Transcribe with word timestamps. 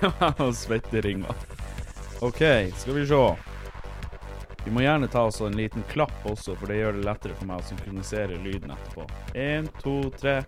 Har 0.00 0.52
svetteringer. 0.52 1.30
OK, 2.20 2.38
skal 2.76 2.94
vi 2.94 3.06
se. 3.06 3.36
Vi 4.64 4.70
må 4.70 4.82
gjerne 4.82 5.06
ta 5.08 5.22
oss 5.28 5.40
en 5.40 5.56
liten 5.56 5.84
klapp 5.88 6.24
også, 6.26 6.56
for 6.58 6.66
det 6.66 6.80
gjør 6.80 6.96
det 6.98 7.04
lettere 7.06 7.36
for 7.38 7.46
meg 7.46 7.60
å 7.62 7.66
synkronisere 7.68 8.38
lyden 8.42 8.72
etterpå. 8.74 9.06
Én, 9.38 9.68
to, 9.82 9.98
tre. 10.18 10.40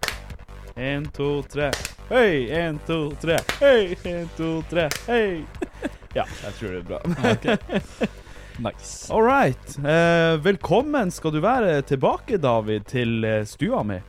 Én, 0.75 1.07
to, 1.15 1.29
tre. 1.47 1.71
Hei! 2.09 2.49
Én, 2.51 2.81
to, 2.87 3.13
tre. 3.23 3.39
Hei! 3.61 3.95
Én, 4.11 4.27
to, 4.37 4.59
tre. 4.71 4.89
Hei! 5.07 5.45
Ja, 6.17 6.25
jeg 6.25 6.55
tror 6.57 6.71
det 6.73 6.79
er 6.81 6.87
bra. 6.89 8.07
Nice. 8.59 9.13
All 9.13 9.23
right. 9.23 9.79
Eh, 9.79 10.41
velkommen 10.43 11.11
skal 11.11 11.33
du 11.33 11.41
være 11.41 11.83
tilbake, 11.87 12.41
David, 12.43 12.89
til 12.91 13.25
eh, 13.25 13.45
stua 13.47 13.85
mi. 13.87 14.01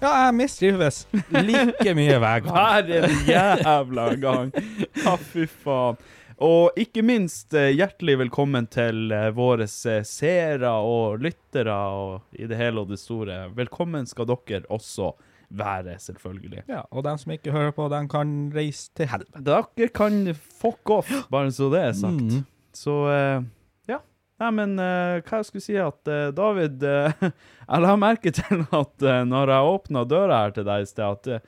Ja, 0.00 0.10
jeg 0.24 0.32
mistrives 0.38 1.02
like 1.28 1.92
mye 1.96 2.16
hver 2.22 2.40
gang. 2.46 2.54
Hver 2.56 2.86
en 3.04 3.18
jævla 3.28 4.06
gang. 4.22 4.52
Ja, 4.96 5.12
fy 5.20 5.44
faen. 5.44 6.00
Og 6.40 6.78
ikke 6.80 7.02
minst 7.04 7.52
eh, 7.52 7.74
hjertelig 7.76 8.14
velkommen 8.22 8.64
til 8.72 9.12
eh, 9.12 9.26
våre 9.36 9.66
eh, 9.68 9.98
seere 10.08 10.70
og 10.72 11.20
lyttere 11.20 11.74
og 11.92 12.32
i 12.32 12.48
det 12.48 12.56
hele 12.56 12.80
og 12.80 12.88
det 12.88 12.96
store. 13.02 13.42
Velkommen 13.58 14.08
skal 14.08 14.30
dere 14.30 14.62
også 14.72 15.10
være, 15.50 15.98
selvfølgelig. 16.00 16.64
Ja, 16.70 16.86
og 16.88 17.04
dem 17.04 17.20
som 17.20 17.36
ikke 17.36 17.52
hører 17.52 17.76
på, 17.76 17.90
dem 17.92 18.08
kan 18.08 18.32
reise 18.56 18.88
til 18.96 19.10
helvete. 19.12 19.44
Dere 19.44 19.92
kan 19.92 20.32
fuck 20.32 20.96
off, 20.96 21.12
bare 21.28 21.52
så 21.52 21.68
det 21.74 21.84
er 21.90 21.92
sagt. 22.00 22.24
Mm. 22.24 22.46
Så 22.72 22.96
eh. 23.12 23.42
Nei, 24.40 24.50
men 24.56 24.76
uh, 24.80 25.20
hva 25.20 25.40
jeg 25.40 25.48
skulle 25.50 25.64
si 25.64 25.76
at 25.80 26.10
uh, 26.10 26.30
David 26.36 26.84
uh, 26.86 27.12
Jeg 27.70 27.84
la 27.84 27.96
merke 28.00 28.32
til 28.34 28.64
at 28.64 29.04
når 29.28 29.52
jeg 29.54 29.74
åpna 29.74 30.06
døra 30.08 30.44
her 30.46 30.54
til 30.56 30.66
deg 30.68 30.86
i 30.86 30.88
sted, 30.88 31.20
at 31.28 31.44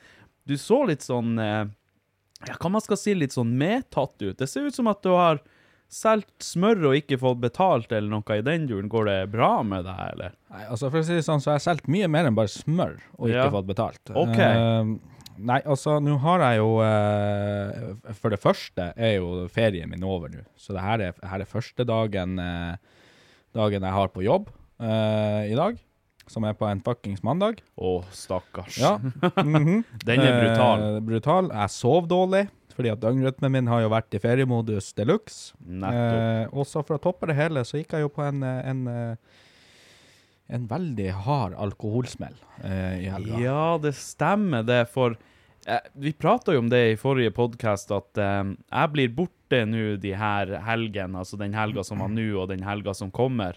du 0.47 0.55
så 0.59 0.83
litt 0.87 1.03
sånn 1.07 1.35
Ja, 1.39 2.55
hva 2.59 2.71
man 2.71 2.83
skal 2.85 2.99
si, 2.99 3.15
litt 3.15 3.35
sånn 3.35 3.53
medtatt 3.59 4.17
ut. 4.23 4.37
Det 4.39 4.47
ser 4.51 4.67
ut 4.67 4.77
som 4.77 4.91
at 4.91 5.03
du 5.03 5.11
har 5.15 5.41
solgt 5.93 6.43
smør 6.47 6.89
og 6.91 6.97
ikke 6.97 7.19
fått 7.21 7.41
betalt 7.43 7.93
eller 7.93 8.09
noe 8.11 8.39
i 8.39 8.45
den 8.45 8.65
duren. 8.71 8.89
Går 8.93 9.09
det 9.11 9.19
bra 9.35 9.51
med 9.67 9.85
deg, 9.87 10.01
eller? 10.15 10.37
Nei, 10.53 10.63
altså 10.65 10.89
For 10.91 11.03
å 11.03 11.07
si 11.07 11.19
det 11.19 11.25
sånn, 11.27 11.43
så 11.43 11.53
har 11.53 11.59
jeg 11.61 11.67
solgt 11.67 11.91
mye 11.93 12.09
mer 12.11 12.29
enn 12.31 12.39
bare 12.39 12.51
smør 12.53 12.97
og 13.19 13.29
ikke 13.29 13.43
Ja. 13.45 13.51
fått 13.53 13.69
betalt. 13.69 14.15
Ok. 14.15 14.41
Nei, 15.39 15.61
altså, 15.65 15.97
nå 16.03 16.17
har 16.23 16.43
jeg 16.45 16.59
jo 16.61 16.73
eh, 16.85 18.13
For 18.19 18.33
det 18.35 18.41
første 18.43 18.91
er 18.97 19.15
jo 19.17 19.47
ferien 19.53 19.91
min 19.91 20.05
over 20.05 20.33
nå. 20.33 20.43
Så 20.57 20.75
det 20.77 20.83
her 20.85 21.05
er, 21.09 21.17
her 21.29 21.45
er 21.45 21.49
første 21.49 21.87
dagen, 21.89 22.37
eh, 22.43 22.77
dagen 23.57 23.87
jeg 23.87 23.97
har 23.99 24.13
på 24.13 24.25
jobb 24.27 24.51
eh, 24.83 25.53
i 25.53 25.57
dag. 25.59 25.79
Som 26.31 26.45
er 26.47 26.55
på 26.57 26.69
en 26.69 26.81
fuckings 26.85 27.23
mandag. 27.27 27.61
Å, 27.77 28.01
stakkars. 28.15 28.79
Ja. 28.81 28.97
Mhm. 29.43 29.83
Den 30.07 30.23
er 30.23 30.37
brutal. 30.41 30.85
Eh, 30.87 31.01
brutal. 31.05 31.51
Jeg 31.51 31.75
sov 31.75 32.07
dårlig, 32.11 32.47
fordi 32.77 32.93
at 32.93 33.03
døgnrytmen 33.03 33.53
min 33.53 33.71
har 33.71 33.83
jo 33.85 33.91
vært 33.93 34.15
i 34.17 34.21
feriemodus 34.23 34.93
de 34.97 35.07
luxe. 35.11 35.53
Eh, 35.67 36.45
og 36.53 36.65
så 36.69 36.85
for 36.87 36.97
å 36.97 37.03
toppe 37.03 37.29
det 37.31 37.37
hele, 37.41 37.65
så 37.69 37.81
gikk 37.81 37.97
jeg 37.99 38.07
jo 38.07 38.13
på 38.15 38.25
en, 38.25 38.43
eh, 38.47 38.61
en, 38.71 38.85
en 40.53 40.69
veldig 40.69 41.11
hard 41.25 41.55
alkoholsmell 41.57 42.37
eh, 42.65 43.05
i 43.07 43.11
helga. 43.13 43.41
Ja, 43.41 43.67
det 43.83 43.95
stemmer 43.97 44.65
det, 44.67 44.85
for 44.93 45.17
eh, 45.67 45.85
vi 45.93 46.13
prata 46.13 46.55
jo 46.55 46.63
om 46.65 46.71
det 46.73 46.83
i 46.91 46.99
forrige 47.01 47.33
podkast, 47.37 47.93
at 47.95 48.21
eh, 48.21 48.43
jeg 48.53 48.93
blir 48.93 49.15
borte 49.17 49.63
nå 49.69 49.97
de 50.03 50.15
her 50.17 50.53
helgene, 50.67 51.23
altså 51.23 51.41
den 51.41 51.57
helga 51.57 51.85
som 51.87 52.05
var 52.05 52.13
nå, 52.13 52.29
og 52.43 52.51
den 52.53 52.65
helga 52.67 52.95
som 52.97 53.13
kommer. 53.15 53.57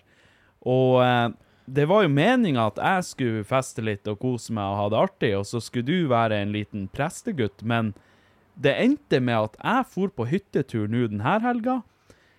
Og 0.63 1.01
eh, 1.03 1.27
det 1.65 1.87
var 1.89 2.05
jo 2.05 2.13
meninga 2.13 2.69
at 2.69 2.79
jeg 2.79 3.07
skulle 3.09 3.47
feste 3.47 3.83
litt 3.83 4.07
og 4.07 4.19
kose 4.21 4.53
meg 4.55 4.69
og 4.69 4.79
ha 4.79 4.89
det 4.93 5.01
artig, 5.01 5.31
og 5.39 5.47
så 5.49 5.61
skulle 5.63 5.89
du 5.89 6.11
være 6.11 6.39
en 6.43 6.53
liten 6.55 6.87
prestegutt, 6.93 7.65
men 7.65 7.91
det 8.55 8.77
endte 8.79 9.19
med 9.19 9.49
at 9.49 9.57
jeg 9.59 9.87
for 9.91 10.13
på 10.15 10.29
hyttetur 10.29 10.87
nå 10.87 11.09
denne 11.11 11.39
helga. 11.43 11.81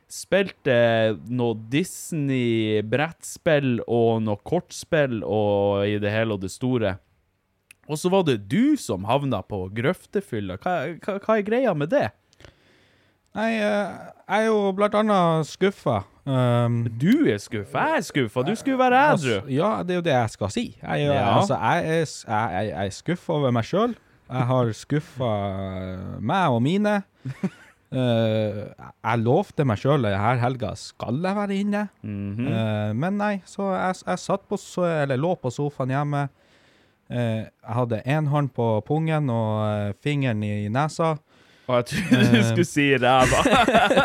Spilte 0.06 1.16
noe 1.34 1.56
Disney-brettspill 1.72 3.80
og 3.90 4.20
noe 4.26 4.38
kortspill 4.46 5.22
og 5.26 5.82
i 5.88 5.96
det 6.02 6.10
hele 6.14 6.32
og 6.36 6.40
det 6.44 6.50
store. 6.54 6.92
Og 7.90 7.96
så 7.98 8.06
var 8.10 8.22
det 8.26 8.40
du 8.50 8.76
som 8.78 9.04
havna 9.06 9.40
på 9.46 9.64
grøftefylla. 9.74 10.56
Hva, 10.62 10.72
hva, 11.02 11.12
hva 11.22 11.32
er 11.38 11.44
greia 11.46 11.74
med 11.78 11.88
det? 11.94 12.08
Nei, 13.36 13.50
eh, 13.60 13.90
jeg 14.30 14.40
er 14.40 14.46
jo 14.48 14.72
blant 14.78 14.94
annet 14.96 15.46
skuffa. 15.50 15.98
Um, 16.26 16.80
Du 16.98 17.26
er 17.30 17.38
skuffa, 17.38 17.78
jeg 17.92 17.98
er 18.00 18.06
skuffa. 18.08 18.42
Du 18.48 18.54
skulle 18.58 18.78
være 18.80 19.02
altså, 19.12 19.36
ja, 19.52 19.68
det 19.86 19.92
er 19.94 19.98
jo 20.00 20.06
det 20.08 20.14
jeg 20.16 20.30
skal 20.32 20.50
si. 20.54 20.64
Jeg, 20.80 20.96
er- 21.06 21.14
Ja. 21.14 21.26
altså, 21.38 21.54
jeg 21.60 21.78
er, 21.84 21.86
jeg, 21.92 22.06
jeg, 22.56 22.66
jeg 22.74 22.92
skuffa 22.96 23.30
over 23.36 23.50
meg 23.54 23.64
sjøl. 23.68 23.92
Jeg 24.26 24.42
har 24.50 24.64
skuffa 24.74 25.28
meg 26.18 26.44
og 26.56 26.60
mine. 26.64 26.96
Eh, 27.94 28.62
jeg 28.66 29.22
lovte 29.22 29.64
meg 29.68 29.78
sjøl 29.78 30.08
at 30.08 30.16
denne 30.16 30.42
helga 30.42 30.72
skal 30.78 31.20
jeg 31.22 31.38
være 31.38 31.54
inne. 31.60 31.88
mm 32.02 32.34
-hmm. 32.36 32.48
uh, 32.48 32.94
men 32.94 33.18
nei, 33.18 33.42
så 33.44 33.62
jeg, 33.74 33.94
jeg 34.06 34.18
satt 34.18 34.48
på, 34.48 34.56
eller 34.84 35.16
lå 35.16 35.34
på 35.34 35.50
sofaen 35.50 35.90
hjemme. 35.90 36.28
Uh, 37.10 37.46
jeg 37.46 37.74
hadde 37.78 38.02
én 38.06 38.26
hånd 38.26 38.50
på 38.54 38.80
pungen 38.80 39.30
og 39.30 39.94
fingeren 40.02 40.42
i 40.42 40.68
nesa. 40.68 41.16
Og 41.68 41.76
jeg 41.76 41.84
trodde 41.84 42.38
du 42.38 42.42
skulle 42.42 42.64
si 42.64 42.96
ræva. 42.96 43.42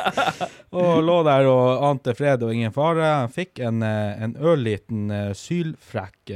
Og 0.72 1.04
lå 1.04 1.24
der 1.24 1.46
og 1.46 1.90
ante 1.90 2.16
fred 2.16 2.44
og 2.44 2.54
ingen 2.54 2.72
fare. 2.72 3.06
Jeg 3.06 3.30
fikk 3.30 3.60
en, 3.60 3.84
en 3.84 4.36
ørliten 4.40 5.34
sylfrekk 5.36 6.32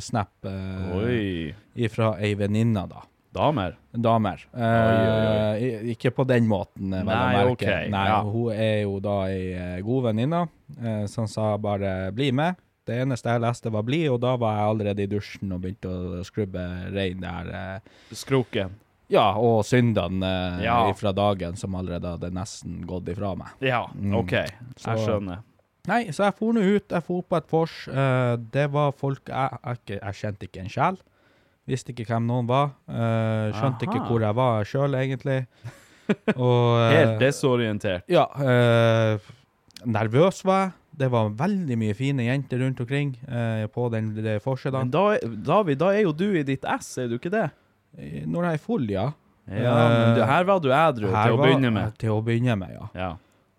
snap 0.00 0.32
fra 1.88 2.18
ei 2.20 2.34
venninne, 2.34 2.86
da. 2.88 3.00
Damer? 3.36 3.76
Damer. 3.92 4.42
Eh, 4.56 5.90
Ikke 5.92 6.10
på 6.14 6.24
den 6.28 6.46
måten, 6.48 6.90
vel 6.90 7.02
å 7.04 7.10
Nei, 7.10 7.34
merke. 7.36 7.52
ok, 7.52 7.90
Nei, 7.92 8.04
ja. 8.08 8.20
Hun 8.24 8.52
er 8.52 8.78
jo 8.84 8.94
da 9.04 9.16
ei 9.30 9.42
eh, 9.52 9.80
god 9.86 10.08
venninne 10.10 10.44
eh, 10.82 11.04
som 11.10 11.26
sa 11.30 11.56
bare 11.56 12.10
'bli 12.12 12.30
med'. 12.32 12.56
Det 12.86 13.00
eneste 13.02 13.28
jeg 13.32 13.40
leste, 13.42 13.70
var 13.72 13.82
'bli', 13.82 14.08
og 14.12 14.20
da 14.20 14.36
var 14.36 14.56
jeg 14.56 14.68
allerede 14.70 15.02
i 15.02 15.06
dusjen 15.10 15.52
og 15.52 15.60
begynte 15.62 15.88
å 15.90 16.24
skrubbe 16.24 16.92
rein 16.94 17.20
der. 17.20 17.48
eh, 17.54 17.80
Skroken. 18.14 18.70
Ja, 19.08 19.34
og 19.38 19.64
syndene 19.64 20.58
eh, 20.58 20.64
Ja. 20.64 20.92
fra 20.92 21.12
dagen 21.12 21.56
som 21.56 21.74
allerede 21.74 22.06
hadde 22.18 22.30
nesten 22.32 22.84
gått 22.86 23.04
ifra 23.08 23.36
meg. 23.36 23.48
Ja, 23.60 23.86
OK. 24.14 24.32
Så- 24.76 24.90
Jeg 24.96 24.98
skjønner. 25.06 25.38
Nei, 25.88 26.04
så 26.10 26.24
jeg 26.24 26.34
for 26.34 26.52
nå 26.52 26.60
ut. 26.60 26.88
Jeg 26.90 27.02
for 27.04 27.22
på 27.22 27.36
et 27.36 27.46
vors. 27.50 27.88
Eh, 27.88 28.36
det 28.50 28.70
var 28.72 28.90
folk 28.92 29.24
jeg, 29.28 29.50
jeg, 29.64 29.76
ikke- 29.78 30.00
jeg 30.02 30.14
kjente 30.14 30.42
ikke 30.48 30.60
en 30.60 30.68
sjel. 30.68 30.96
Visste 31.66 31.92
ikke 31.92 32.06
hvem 32.06 32.26
noen 32.28 32.46
var. 32.46 32.70
Uh, 32.86 33.50
skjønte 33.56 33.88
ikke 33.88 34.04
hvor 34.06 34.22
jeg 34.22 34.38
var 34.38 34.68
sjøl, 34.68 34.94
egentlig. 34.98 35.40
Og 36.38 36.76
uh, 36.78 36.92
Helt 36.94 37.16
desorientert. 37.18 38.06
Ja. 38.10 38.28
eh, 38.38 39.30
nervøs 39.86 40.44
var 40.46 40.66
jeg. 40.68 40.74
Det 40.96 41.10
var 41.12 41.28
veldig 41.36 41.76
mye 41.76 41.92
fine 41.92 42.24
jenter 42.24 42.62
rundt 42.62 42.78
omkring 42.80 43.10
på 43.74 43.88
den 43.92 44.06
det 44.16 44.38
vorset. 44.40 44.72
Men 44.72 44.88
da, 44.88 45.18
David, 45.20 45.76
da 45.82 45.90
er 45.92 46.06
jo 46.06 46.14
du 46.16 46.30
i 46.40 46.44
ditt 46.46 46.64
ess, 46.64 46.94
er 47.02 47.10
du 47.10 47.18
ikke 47.18 47.34
det? 47.34 47.50
Når 48.24 48.46
jeg 48.46 48.56
er 48.56 48.62
full, 48.64 48.86
ja. 48.88 49.10
Ja, 49.44 49.74
men 49.76 50.16
du, 50.16 50.22
her 50.24 50.46
var 50.48 50.62
du 50.64 50.70
ædru 50.72 51.10
til 51.10 51.36
å 51.36 51.42
begynne 51.42 51.74
med. 51.74 51.92
Til 52.00 52.14
å 52.14 52.22
begynne 52.24 52.56
med, 52.62 52.72
ja. 52.78 52.88
Ja. 52.96 53.10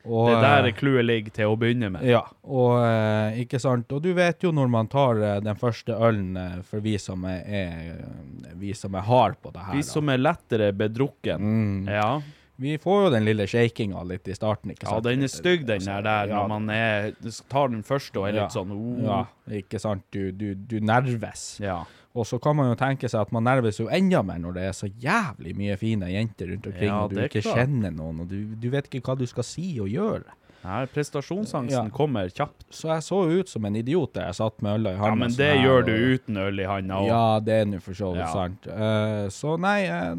Og, 0.05 0.29
Det 0.29 0.37
der 0.43 0.67
eh, 0.69 0.73
clouet 0.77 1.05
ligger 1.05 1.33
til 1.35 1.51
å 1.51 1.57
begynne 1.59 1.89
med. 1.91 2.05
Ja, 2.07 2.21
og 2.47 2.77
eh, 2.85 3.41
ikke 3.43 3.59
sant. 3.59 3.91
Og 3.91 4.03
du 4.05 4.13
vet 4.15 4.45
jo 4.45 4.53
når 4.55 4.69
man 4.71 4.87
tar 4.87 5.19
eh, 5.19 5.39
den 5.43 5.59
første 5.59 5.97
ølen, 5.97 6.37
for 6.63 6.79
vi 6.85 6.95
som 7.01 7.25
er, 7.27 7.43
er 7.43 8.55
vi 8.55 8.71
som 8.77 8.95
er 8.95 9.03
hard 9.07 9.35
på 9.43 9.51
det 9.51 9.65
her. 9.65 9.75
Vi 9.75 9.83
da. 9.83 9.89
som 9.89 10.09
er 10.13 10.21
lettere 10.21 10.71
bedrukken. 10.77 11.43
Mm. 11.43 11.91
Ja. 11.91 12.09
Vi 12.57 12.77
får 12.81 13.03
jo 13.03 13.09
den 13.13 13.25
lille 13.27 13.45
shakinga 13.45 14.01
litt 14.09 14.27
i 14.31 14.33
starten, 14.33 14.71
ikke 14.73 14.87
sant? 14.87 14.95
ja, 15.05 15.11
den 15.11 15.27
er 15.27 15.29
stygg, 15.29 15.67
den 15.67 15.83
der, 15.85 16.01
der 16.01 16.31
Ja. 16.31 16.39
når 16.39 16.47
man 16.55 16.69
er, 16.73 17.11
tar 17.51 17.69
den 17.69 17.83
første 17.85 18.17
og 18.17 18.29
er 18.29 18.33
litt 18.39 18.47
Ja. 18.47 18.49
sånn 18.55 18.71
oh. 18.73 19.03
Ja, 19.03 19.19
ikke 19.59 19.79
sant. 19.79 20.07
Du, 20.09 20.31
du, 20.31 20.55
du 20.55 20.79
nerves. 20.81 21.59
Ja. 21.61 21.83
Og 22.17 22.25
så 22.25 22.39
kan 22.41 22.55
man 22.57 22.71
jo 22.71 22.75
tenke 22.79 23.05
seg 23.11 23.21
at 23.27 23.31
man 23.35 23.43
nerves 23.45 23.77
jo 23.77 23.85
enda 23.93 24.23
mer 24.25 24.39
når 24.41 24.55
det 24.57 24.63
er 24.71 24.73
så 24.73 24.87
jævlig 24.89 25.53
mye 25.59 25.75
fine 25.77 26.07
jenter 26.09 26.49
rundt 26.49 26.65
omkring, 26.71 26.89
Ja, 26.89 27.03
og 27.05 27.11
du 27.13 27.19
ikke 27.21 27.43
klart. 27.45 27.59
kjenner 27.61 27.93
noen, 27.93 28.21
og 28.23 28.27
du, 28.31 28.39
du 28.57 28.69
vet 28.73 28.87
ikke 28.89 29.03
hva 29.11 29.17
du 29.19 29.25
skal 29.29 29.45
si 29.45 29.67
og 29.83 29.91
gjøre. 29.91 30.25
Nei, 30.63 30.79
prestasjonsangsten 30.91 31.91
Ja. 31.91 31.93
kommer 31.93 32.27
kjapt. 32.33 32.65
Så 32.73 32.89
jeg 32.89 33.03
så 33.05 33.19
ut 33.39 33.47
som 33.47 33.63
en 33.69 33.75
idiot 33.77 34.13
da 34.17 34.25
jeg 34.25 34.35
satt 34.39 34.61
med 34.65 34.79
øla 34.79 34.95
i 34.95 34.97
Ja, 34.97 35.11
men 35.15 35.29
det 35.37 35.51
her, 35.53 35.61
gjør 35.63 35.77
og- 35.79 35.85
du 35.85 35.93
uten 36.17 36.37
øl 36.37 36.59
i 36.59 36.65
handa 36.65 36.93
òg. 36.95 37.07
Ja, 37.07 37.39
det 37.39 37.53
er 37.61 37.65
nå 37.69 37.79
for 37.81 37.93
så 37.93 38.09
vidt 38.15 38.25
Ja. 38.25 38.33
sant. 38.33 38.67
Uh, 38.67 39.29
så 39.29 39.53
nei, 39.59 39.85
uh, 39.87 40.15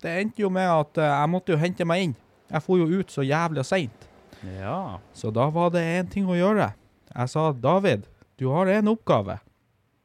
det 0.00 0.10
endte 0.24 0.38
jo 0.42 0.48
med 0.50 0.66
at 0.66 0.98
uh, 0.98 1.04
jeg 1.20 1.28
måtte 1.30 1.52
jo 1.52 1.56
hente 1.58 1.84
meg 1.86 2.02
inn. 2.08 2.16
Jeg 2.50 2.62
for 2.62 2.78
jo 2.78 2.86
ut 2.98 3.06
så 3.12 3.22
jævlig 3.22 3.64
seint. 3.64 4.08
Ja. 4.58 4.98
Så 5.14 5.30
da 5.32 5.50
var 5.50 5.70
det 5.70 5.84
én 5.84 6.10
ting 6.10 6.26
å 6.26 6.34
gjøre. 6.34 6.72
Jeg 7.14 7.28
sa 7.28 7.52
David, 7.52 8.08
du 8.38 8.48
har 8.50 8.66
én 8.66 8.88
oppgave, 8.88 9.38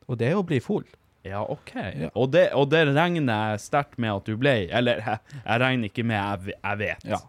og 0.08 0.18
det 0.20 0.28
er 0.34 0.36
å 0.36 0.46
bli 0.46 0.60
full. 0.60 0.84
Ja, 1.28 1.44
OK. 1.52 1.74
Ja. 1.76 2.10
Og, 2.14 2.30
det, 2.34 2.50
og 2.58 2.70
det 2.72 2.86
regner 2.90 3.28
jeg 3.52 3.64
sterkt 3.68 3.98
med 4.02 4.14
at 4.16 4.30
du 4.30 4.38
ble. 4.40 4.56
Eller 4.72 5.02
jeg, 5.04 5.24
jeg 5.50 5.64
regner 5.64 5.92
ikke 5.92 6.06
med, 6.08 6.18
jeg, 6.18 6.60
jeg 6.62 6.82
vet. 6.84 7.10
Ja. 7.16 7.24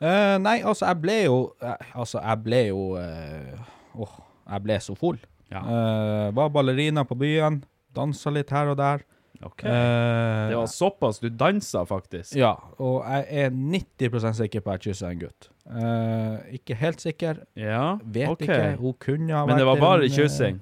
Uh, 0.00 0.36
nei, 0.40 0.60
altså, 0.64 0.86
jeg 0.88 0.96
ble 1.02 1.14
jo 1.26 1.34
eh, 1.60 1.88
Altså, 1.92 2.22
jeg 2.24 2.40
ble 2.40 2.60
jo 2.70 2.84
eh, 2.96 3.58
Åh, 4.00 4.14
jeg 4.48 4.64
ble 4.64 4.78
så 4.80 4.94
full. 4.96 5.18
Ja. 5.52 5.60
Uh, 5.60 6.26
var 6.38 6.48
ballerina 6.54 7.04
på 7.04 7.18
byen, 7.20 7.58
dansa 7.96 8.32
litt 8.32 8.52
her 8.54 8.70
og 8.72 8.78
der. 8.80 9.04
OK. 9.44 9.64
Det 9.64 10.56
var 10.56 10.68
såpass 10.68 11.18
du 11.20 11.28
dansa, 11.32 11.82
faktisk. 11.88 12.34
Ja, 12.36 12.54
og 12.78 13.02
jeg 13.08 13.46
er 13.46 13.54
90% 13.56 14.36
sikker 14.40 14.64
på 14.64 14.72
at 14.72 14.84
jeg 14.84 14.94
kyssa 14.94 15.12
en 15.12 15.22
gutt. 15.22 15.48
Ikke 16.54 16.76
helt 16.76 17.00
sikker, 17.00 17.40
Ja, 17.56 17.94
vet 18.04 18.28
okay. 18.34 18.48
ikke. 18.48 18.80
Hun 18.82 18.98
kunne 19.00 19.32
ha 19.32 19.44
vært 19.44 19.52
Men 19.52 19.62
det 19.62 19.68
var 19.70 19.80
bare 19.80 20.10
kyssing? 20.12 20.60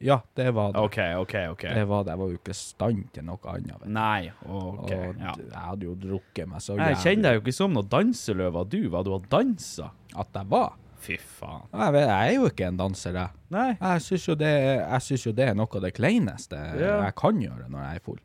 Ja, 0.00 0.20
det 0.38 0.50
var 0.54 0.72
det. 0.72 0.78
OK, 0.86 0.98
OK. 1.18 1.34
ok. 1.52 1.62
Det 1.74 1.84
var 1.90 2.04
det. 2.06 2.12
Jeg 2.14 2.18
var 2.20 2.28
jo 2.32 2.38
ikke 2.38 2.54
i 2.54 2.58
stand 2.58 3.00
til 3.16 3.24
noe 3.26 3.50
annet. 3.50 3.72
Vet 3.80 3.86
du. 3.88 3.92
Nei, 3.96 4.30
OK. 4.46 4.92
og 4.92 4.92
Ja. 5.18 5.32
jeg 5.38 5.62
hadde 5.64 5.88
jo 5.88 5.94
drukket 5.98 6.46
meg 6.48 6.60
så 6.62 6.76
Jeg 6.78 7.00
kjenner 7.02 7.22
deg 7.32 7.34
jo 7.40 7.42
ikke 7.42 7.56
som 7.56 7.72
noe 7.74 7.82
danseløve, 7.90 8.62
du. 8.70 8.78
Hva 8.92 9.02
du 9.04 9.10
har 9.16 9.26
dansa? 9.32 9.90
at 10.16 10.28
jeg 10.34 10.46
var. 10.48 10.72
Fy 10.98 11.16
faen. 11.20 11.66
Jeg, 11.72 11.92
vet, 11.94 12.06
jeg 12.08 12.28
er 12.30 12.32
jo 12.38 12.46
ikke 12.48 12.66
en 12.66 12.78
danser, 12.80 13.12
jeg. 13.14 13.28
Nei. 13.54 13.68
Jeg 13.80 14.00
syns 14.02 14.24
jo, 14.28 14.34
det 14.34 14.48
jeg 14.54 15.02
synes 15.06 15.26
jo 15.28 15.32
det 15.32 15.44
er 15.50 15.54
noe 15.54 15.68
av 15.78 15.84
det 15.84 15.92
kleineste 15.94 16.56
Ja. 16.80 16.96
jeg 17.04 17.14
kan 17.20 17.38
gjøre 17.42 17.68
når 17.70 17.84
jeg 17.84 18.00
er 18.00 18.04
full. 18.06 18.18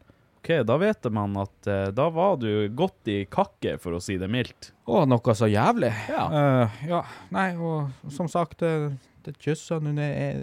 OK, 0.44 0.50
da 0.68 0.76
vet 0.82 1.06
man 1.16 1.38
at 1.40 1.68
eh, 1.72 1.92
da 1.96 2.10
var 2.12 2.36
du 2.42 2.68
godt 2.76 3.08
i 3.08 3.22
kakke, 3.32 3.78
for 3.80 3.96
å 3.96 4.02
si 4.04 4.18
det 4.20 4.28
mildt. 4.30 4.72
Å, 4.92 5.06
noe 5.08 5.36
så 5.38 5.48
jævlig. 5.48 5.94
Ja. 6.10 6.26
Eh, 6.42 6.82
ja. 6.90 7.04
Nei, 7.32 7.46
og 7.56 8.12
som 8.12 8.28
sagt, 8.28 8.58
det, 8.60 8.98
det 9.26 9.36
kyssa 9.42 9.78
er 9.80 10.42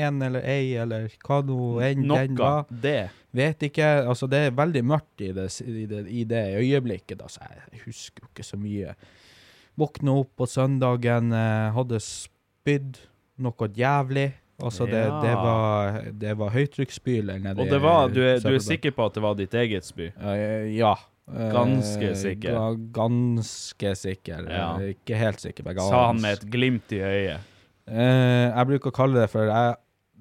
en 0.00 0.22
eller 0.22 0.44
ei, 0.48 0.74
eller 0.80 1.08
hva 1.26 1.40
nå 1.44 1.58
enn 1.84 2.06
den 2.08 2.36
var. 2.38 2.64
Det. 2.70 3.10
Vet 3.36 3.66
ikke. 3.68 3.88
Altså, 4.08 4.28
det 4.30 4.40
er 4.46 4.56
veldig 4.56 4.82
mørkt 4.84 5.24
i 5.26 5.32
det, 5.36 5.48
i 5.60 5.86
det, 5.90 6.02
i 6.08 6.24
det 6.28 6.42
øyeblikket, 6.62 7.18
da, 7.20 7.28
så 7.28 7.44
jeg 7.44 7.82
husker 7.84 8.24
jo 8.24 8.30
ikke 8.32 8.46
så 8.46 8.58
mye. 8.60 8.94
Våkna 9.76 10.14
opp 10.22 10.32
på 10.40 10.48
søndagen, 10.48 11.32
eh, 11.36 11.68
hadde 11.76 12.00
spydd 12.00 13.02
noe 13.44 13.68
jævlig. 13.76 14.30
Altså, 14.56 14.86
det, 14.88 15.02
det 15.20 15.34
var, 15.36 15.98
det 16.16 16.32
var 16.40 16.54
høytrykksspyler 16.54 17.42
nedi 17.44 17.60
Og 17.60 17.68
det 17.68 17.80
var, 17.84 18.08
du 18.08 18.22
er, 18.24 18.38
du 18.40 18.54
er 18.54 18.62
sikker 18.64 18.94
på 18.96 19.04
at 19.10 19.18
det 19.18 19.24
var 19.26 19.36
ditt 19.36 19.52
eget 19.52 19.84
spy? 19.84 20.08
Ja. 20.72 20.94
Eh, 21.28 21.50
Ganske 21.52 22.14
sikker. 22.16 22.56
Ganske 22.96 23.92
sikker. 24.00 24.48
Ja. 24.48 24.70
Ikke 24.94 25.18
helt 25.20 25.42
sikker. 25.44 25.68
Sa 25.82 26.06
han 26.08 26.22
med 26.24 26.38
et 26.38 26.48
glimt 26.52 26.96
i 26.96 27.02
øyet. 27.04 27.52
Eh, 27.86 28.46
jeg 28.50 28.68
bruker 28.72 28.92
å 28.92 28.96
kalle 28.96 29.22
det 29.22 29.30
for 29.30 29.50
jeg, 29.50 29.76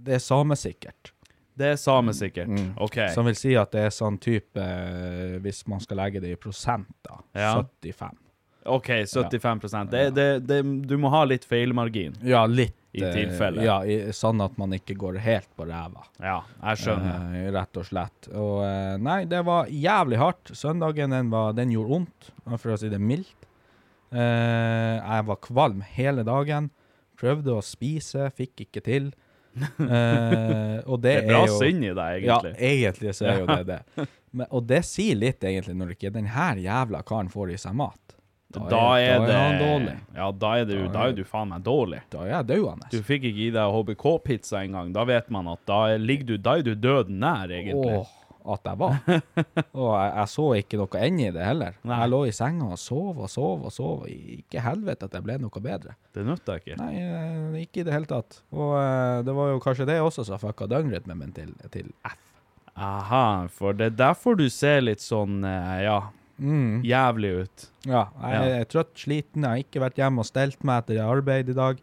Det 0.05 0.17
er 0.19 0.21
samesikkert. 0.21 1.11
Det 1.55 1.71
er 1.71 1.79
samesikkert. 1.79 2.51
Mm. 2.51 2.73
OK. 2.83 2.99
Som 3.15 3.29
vil 3.29 3.37
si 3.39 3.55
at 3.57 3.71
det 3.73 3.87
er 3.87 3.93
sånn 3.95 4.19
type 4.21 4.59
eh, 4.59 5.37
Hvis 5.43 5.63
man 5.71 5.79
skal 5.83 6.01
legge 6.03 6.21
det 6.23 6.33
i 6.35 6.39
prosent, 6.39 6.91
da. 7.07 7.21
Ja. 7.31 7.53
75. 7.81 8.21
OK, 8.65 8.87
75 9.05 9.91
det, 9.91 10.09
det, 10.09 10.39
det, 10.39 10.63
Du 10.89 10.95
må 10.97 11.11
ha 11.13 11.21
litt 11.29 11.45
feilmargin. 11.45 12.15
Ja, 12.25 12.45
litt. 12.49 12.75
I 12.95 13.03
eh, 13.03 13.11
tilfelle. 13.11 13.63
Ja, 13.65 13.81
i, 13.85 13.97
sånn 14.15 14.39
at 14.41 14.55
man 14.57 14.71
ikke 14.73 14.95
går 14.97 15.19
helt 15.19 15.49
på 15.57 15.67
ræva. 15.67 16.05
Ja, 16.23 16.37
jeg 16.71 16.79
skjønner. 16.85 17.25
Eh, 17.35 17.49
rett 17.53 17.79
og 17.81 17.87
slett. 17.89 18.29
Og 18.31 18.61
eh, 18.63 18.95
nei, 19.03 19.17
det 19.29 19.41
var 19.45 19.67
jævlig 19.67 20.21
hardt. 20.21 20.53
Søndagen 20.55 21.11
den, 21.11 21.29
var, 21.33 21.51
den 21.57 21.73
gjorde 21.75 21.91
vondt, 21.91 22.29
for 22.55 22.73
å 22.73 22.79
si 22.79 22.89
det 22.93 23.01
mildt. 23.03 23.49
Eh, 24.15 24.95
jeg 24.95 25.27
var 25.27 25.41
kvalm 25.43 25.83
hele 25.97 26.23
dagen. 26.25 26.71
Prøvde 27.25 27.55
å 27.57 27.61
spise, 27.65 28.29
fikk 28.37 28.67
ikke 28.69 28.85
til. 28.85 29.11
Eh, 29.79 30.79
og 30.91 30.99
det, 30.99 31.11
Det 31.15 31.23
er 31.23 31.27
bra 31.29 31.41
jo 31.47 31.57
synd 31.61 31.85
i 31.87 31.91
deg, 31.95 32.25
Ja, 32.27 32.39
egentlig. 32.41 32.55
egentlig 32.59 33.13
så 33.15 33.27
er 33.31 33.37
jo 33.39 33.45
det 33.47 33.61
det. 33.69 34.07
Men, 34.35 34.47
og 34.51 34.65
det 34.67 34.81
sier 34.83 35.15
litt, 35.15 35.43
egentlig, 35.47 35.75
når 35.79 35.93
ikke 35.95 36.11
den 36.11 36.27
her 36.33 36.59
jævla 36.59 36.99
karen 37.07 37.29
får 37.31 37.53
i 37.55 37.59
seg 37.61 37.77
mat. 37.79 38.01
Da, 38.55 38.59
er 38.99 39.19
det 39.19 39.27
da 39.27 39.35
er 39.35 39.45
han 39.45 39.55
dårlig. 39.59 39.93
Ja, 40.15 40.27
da 40.31 40.51
er, 40.59 40.65
det, 40.67 40.75
jo- 40.79 40.87
Da 40.87 40.93
da 40.93 41.05
er- 41.05 41.09
er 41.13 41.15
du 41.17 41.23
faen 41.27 41.49
meg 41.51 41.63
dårlig. 41.63 42.01
Da 42.11 42.21
er 42.23 42.29
jeg 42.33 42.47
døende. 42.51 42.89
Du 42.91 42.99
fikk 43.03 43.23
ikke 43.31 43.43
i 43.47 43.49
deg 43.55 43.73
HBK-pizza 43.77 44.61
engang. 44.63 44.93
Da 44.95 45.03
vet 45.07 45.31
man 45.31 45.47
at 45.51 45.63
da 45.67 45.79
er, 45.93 45.97
ligger 46.03 46.25
du, 46.33 46.37
da 46.37 46.57
er 46.59 46.63
du 46.67 46.73
døden 46.75 47.19
nær, 47.23 47.47
egentlig. 47.51 47.97
Åh, 47.99 48.13
at 48.53 48.67
jeg 48.69 48.77
var. 48.81 48.97
Og 49.81 49.89
jeg, 49.95 50.11
jeg 50.19 50.29
så 50.31 50.45
ikke 50.59 50.77
noe 50.81 50.99
ende 51.07 51.25
i 51.27 51.31
det 51.35 51.45
heller. 51.47 51.77
Nei. 51.87 51.99
Jeg 52.03 52.11
lå 52.13 52.19
i 52.29 52.33
senga 52.35 52.67
og 52.75 52.79
sov 52.81 53.21
og 53.25 53.29
sov 53.31 53.65
og 53.69 53.73
sov. 53.73 54.03
Ikke 54.11 54.61
helvete 54.63 55.07
at 55.09 55.17
jeg 55.17 55.25
ble 55.25 55.37
noe 55.41 55.63
bedre. 55.65 55.95
Det 56.15 56.25
nytta 56.27 56.57
ikke. 56.61 56.77
Nei, 56.81 56.91
eh, 57.01 57.57
ikke 57.63 57.81
i 57.81 57.87
det 57.87 57.95
hele 57.95 58.09
tatt. 58.11 58.39
Og 58.53 58.75
eh, 58.79 59.23
det 59.27 59.35
var 59.37 59.49
jo 59.53 59.63
kanskje 59.63 59.87
det 59.89 59.97
også 60.03 60.27
som 60.29 60.41
fucka 60.41 60.67
døgnrytmen 60.71 61.19
min 61.23 61.33
til, 61.35 61.55
til 61.73 61.89
F. 62.07 62.19
Aha, 62.75 63.47
for 63.55 63.71
det 63.77 63.91
er 63.93 63.97
derfor 64.01 64.35
du 64.39 64.45
ser 64.51 64.81
litt 64.83 65.03
sånn, 65.03 65.41
eh, 65.47 65.81
ja, 65.87 65.99
Mm. 66.35 66.81
jævlig 66.83 67.29
ut. 67.45 67.61
Ja, 67.87 68.01
jeg 68.19 68.55
er 68.57 68.65
trøtt, 68.67 68.89
sliten. 68.99 69.45
Jeg 69.45 69.47
har 69.47 69.61
ikke 69.61 69.79
vært 69.85 70.01
hjemme 70.01 70.19
og 70.19 70.27
stelt 70.27 70.65
meg 70.67 70.81
etter 70.83 70.97
arbeid 71.05 71.47
i 71.53 71.55
dag. 71.55 71.77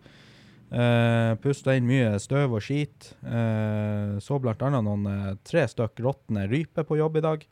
Uh, 0.73 1.35
Pusta 1.43 1.75
inn 1.77 1.85
mye 1.85 2.15
støv 2.23 2.55
og 2.57 2.63
skit. 2.65 3.11
Uh, 3.21 4.17
så 4.25 4.39
blant 4.41 4.63
annet 4.65 4.85
noen 4.87 5.03
uh, 5.05 5.33
tre 5.45 5.67
stykk 5.69 6.01
råtne 6.07 6.47
ryper 6.49 6.87
på 6.89 6.97
jobb 6.97 7.19
i 7.21 7.23
dag. 7.27 7.43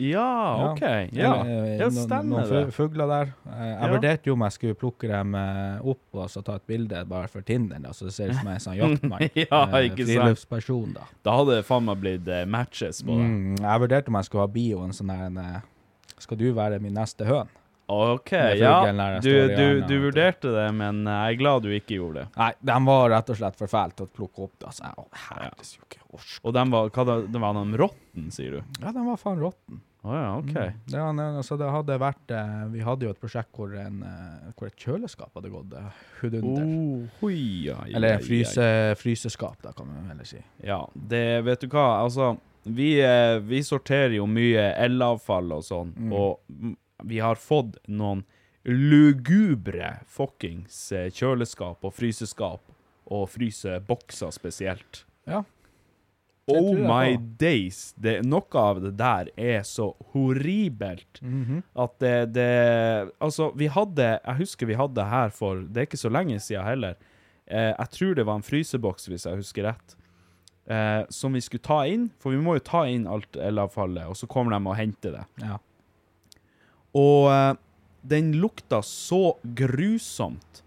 Ja, 0.00 0.70
OK. 0.70 0.80
Ja, 0.82 1.06
ja. 1.12 1.32
eh, 1.44 1.74
ja 1.82 1.88
stemmer 1.92 2.46
noen 2.48 2.72
fugler 2.74 3.06
der. 3.10 3.34
Eh, 3.46 3.60
jeg 3.68 3.76
Ja. 3.84 3.90
vurderte 3.92 4.30
jo 4.30 4.34
om 4.36 4.42
jeg 4.46 4.54
skulle 4.56 4.74
plukke 4.80 5.08
dem 5.12 5.34
eh, 5.38 5.84
opp 5.92 6.18
og 6.18 6.30
så 6.32 6.42
ta 6.44 6.56
et 6.58 6.64
bilde 6.66 7.04
bare 7.08 7.28
for 7.30 7.44
Tinder, 7.46 7.78
da, 7.84 7.92
så 7.94 8.08
det 8.08 8.14
ser 8.16 8.32
ut 8.32 8.38
som 8.40 8.48
jeg 8.48 8.56
er 8.56 8.60
en 8.60 8.64
sånn 8.66 8.80
jaktmann. 8.80 9.28
Ja, 9.44 9.60
Eh, 9.74 9.90
ikke. 9.90 10.06
Friluftsperson, 10.08 10.92
da. 10.96 11.06
Da 11.24 11.36
hadde 11.38 11.58
det 11.60 11.66
faen 11.68 11.84
meg 11.86 12.00
blitt 12.02 12.28
eh, 12.28 12.44
matches 12.50 13.02
på 13.06 13.14
det. 13.20 13.28
Mm, 13.28 13.60
jeg 13.62 13.84
vurderte 13.84 14.08
om 14.12 14.18
jeg 14.20 14.28
skulle 14.30 14.46
ha 14.48 14.52
bioen 14.56 14.92
sånn 14.96 15.12
der 15.14 15.22
en, 15.28 15.38
eh, 15.44 15.60
Skal 16.18 16.38
du 16.40 16.48
være 16.56 16.80
min 16.82 16.94
neste 16.96 17.24
høn? 17.28 17.48
OK, 17.86 18.32
ja. 18.56 18.76
Du, 19.20 19.30
du, 19.56 19.80
du 19.88 19.94
vurderte 20.06 20.52
det, 20.54 20.68
men 20.76 21.02
jeg 21.04 21.34
er 21.34 21.38
glad 21.40 21.62
du 21.66 21.72
ikke 21.76 21.98
gjorde 21.98 22.22
det. 22.22 22.28
Nei, 22.40 22.52
de 22.70 22.76
var 22.86 23.10
rett 23.12 23.32
og 23.34 23.36
slett 23.40 23.58
for 23.60 23.68
fæle 23.70 23.92
til 23.98 24.06
å 24.08 24.12
plukke 24.20 24.46
opp. 24.46 24.54
det. 24.64 24.72
Så 24.72 24.86
jeg, 24.86 24.94
å, 25.02 25.08
herres 25.28 25.74
ja. 25.76 26.04
Og 26.46 26.54
den 26.54 26.70
var, 26.72 26.92
hva 26.94 27.04
da, 27.08 27.16
det 27.26 27.40
var 27.42 27.58
de 27.58 27.80
rotten, 27.80 28.30
sier 28.32 28.56
du? 28.56 28.62
Ja, 28.80 28.92
den 28.94 29.04
var 29.08 29.18
faen 29.20 29.42
råtten. 29.42 29.82
Oh, 30.04 30.12
ja, 30.12 30.30
OK. 30.36 30.52
Mm. 30.52 30.80
Det, 30.92 31.00
altså, 31.40 31.56
det 31.56 31.68
hadde 31.72 31.94
vært 31.96 32.32
eh, 32.36 32.64
Vi 32.74 32.82
hadde 32.84 33.06
jo 33.06 33.12
et 33.14 33.20
prosjekt 33.22 33.56
hvor, 33.56 33.70
en, 33.80 34.02
eh, 34.04 34.50
hvor 34.52 34.68
et 34.68 34.76
kjøleskap 34.76 35.30
hadde 35.38 35.48
gått 35.52 35.72
eh, 35.80 36.02
hudunder. 36.20 36.66
Oh, 36.68 37.06
hui, 37.22 37.38
ja, 37.70 37.78
Eller 37.88 38.18
ai, 38.18 38.18
en 38.20 38.26
fryse, 38.26 38.66
fryseskap, 39.00 39.56
da 39.64 39.72
kan 39.72 39.88
man 39.88 40.10
heller 40.12 40.28
si. 40.28 40.42
Ja, 40.60 40.82
det 40.94 41.24
vet 41.48 41.64
du 41.64 41.70
hva, 41.72 41.86
altså 42.04 42.34
Vi, 42.68 42.94
eh, 43.00 43.38
vi 43.48 43.62
sorterer 43.64 44.12
jo 44.18 44.28
mye 44.28 44.70
elavfall 44.86 45.56
og 45.56 45.64
sånn, 45.64 45.90
Mm. 45.96 46.12
og 46.16 46.76
vi 47.02 47.18
har 47.18 47.34
fått 47.40 47.76
noen 47.88 48.24
lugubre 48.64 49.90
fuckings 50.08 50.76
eh, 50.92 51.10
kjøleskap 51.12 51.84
og 51.84 51.92
fryseskap, 51.96 52.62
og 53.12 53.26
frysebokser 53.28 54.30
spesielt. 54.32 55.02
Ja. 55.28 55.42
Oh 56.48 56.74
my 56.76 57.14
days! 57.40 57.94
Det, 57.96 58.18
noe 58.28 58.60
av 58.60 58.80
det 58.84 58.90
der 59.00 59.30
er 59.40 59.62
så 59.64 59.90
horribelt 60.12 61.20
Mhm. 61.24 61.62
at 61.74 61.94
det, 62.00 62.32
det 62.34 63.12
Altså, 63.20 63.50
vi 63.56 63.66
hadde 63.72 64.20
Jeg 64.24 64.36
husker 64.42 64.66
vi 64.68 64.74
hadde 64.76 65.04
her 65.08 65.30
for 65.30 65.62
Det 65.62 65.76
er 65.80 65.86
ikke 65.88 65.96
så 66.04 66.12
lenge 66.12 66.36
siden 66.40 66.64
heller. 66.66 66.96
Eh, 67.48 67.72
jeg 67.78 67.90
tror 67.90 68.14
det 68.14 68.26
var 68.26 68.34
en 68.36 68.42
fryseboks, 68.44 69.08
hvis 69.08 69.24
jeg 69.24 69.36
husker 69.40 69.64
rett, 69.70 69.96
eh, 70.68 71.04
som 71.10 71.32
vi 71.32 71.40
skulle 71.40 71.62
ta 71.64 71.82
inn. 71.86 72.10
For 72.18 72.30
vi 72.32 72.36
må 72.40 72.54
jo 72.58 72.64
ta 72.64 72.84
inn 72.88 73.06
alt 73.06 73.36
elavfallet, 73.36 74.06
og 74.08 74.16
så 74.16 74.26
kommer 74.28 74.52
de 74.56 74.68
og 74.68 74.76
henter 74.76 75.12
det. 75.12 75.24
Ja. 75.44 75.58
Og 76.94 77.30
eh, 77.32 77.54
den 78.02 78.32
lukta 78.38 78.82
så 78.82 79.36
grusomt 79.42 80.62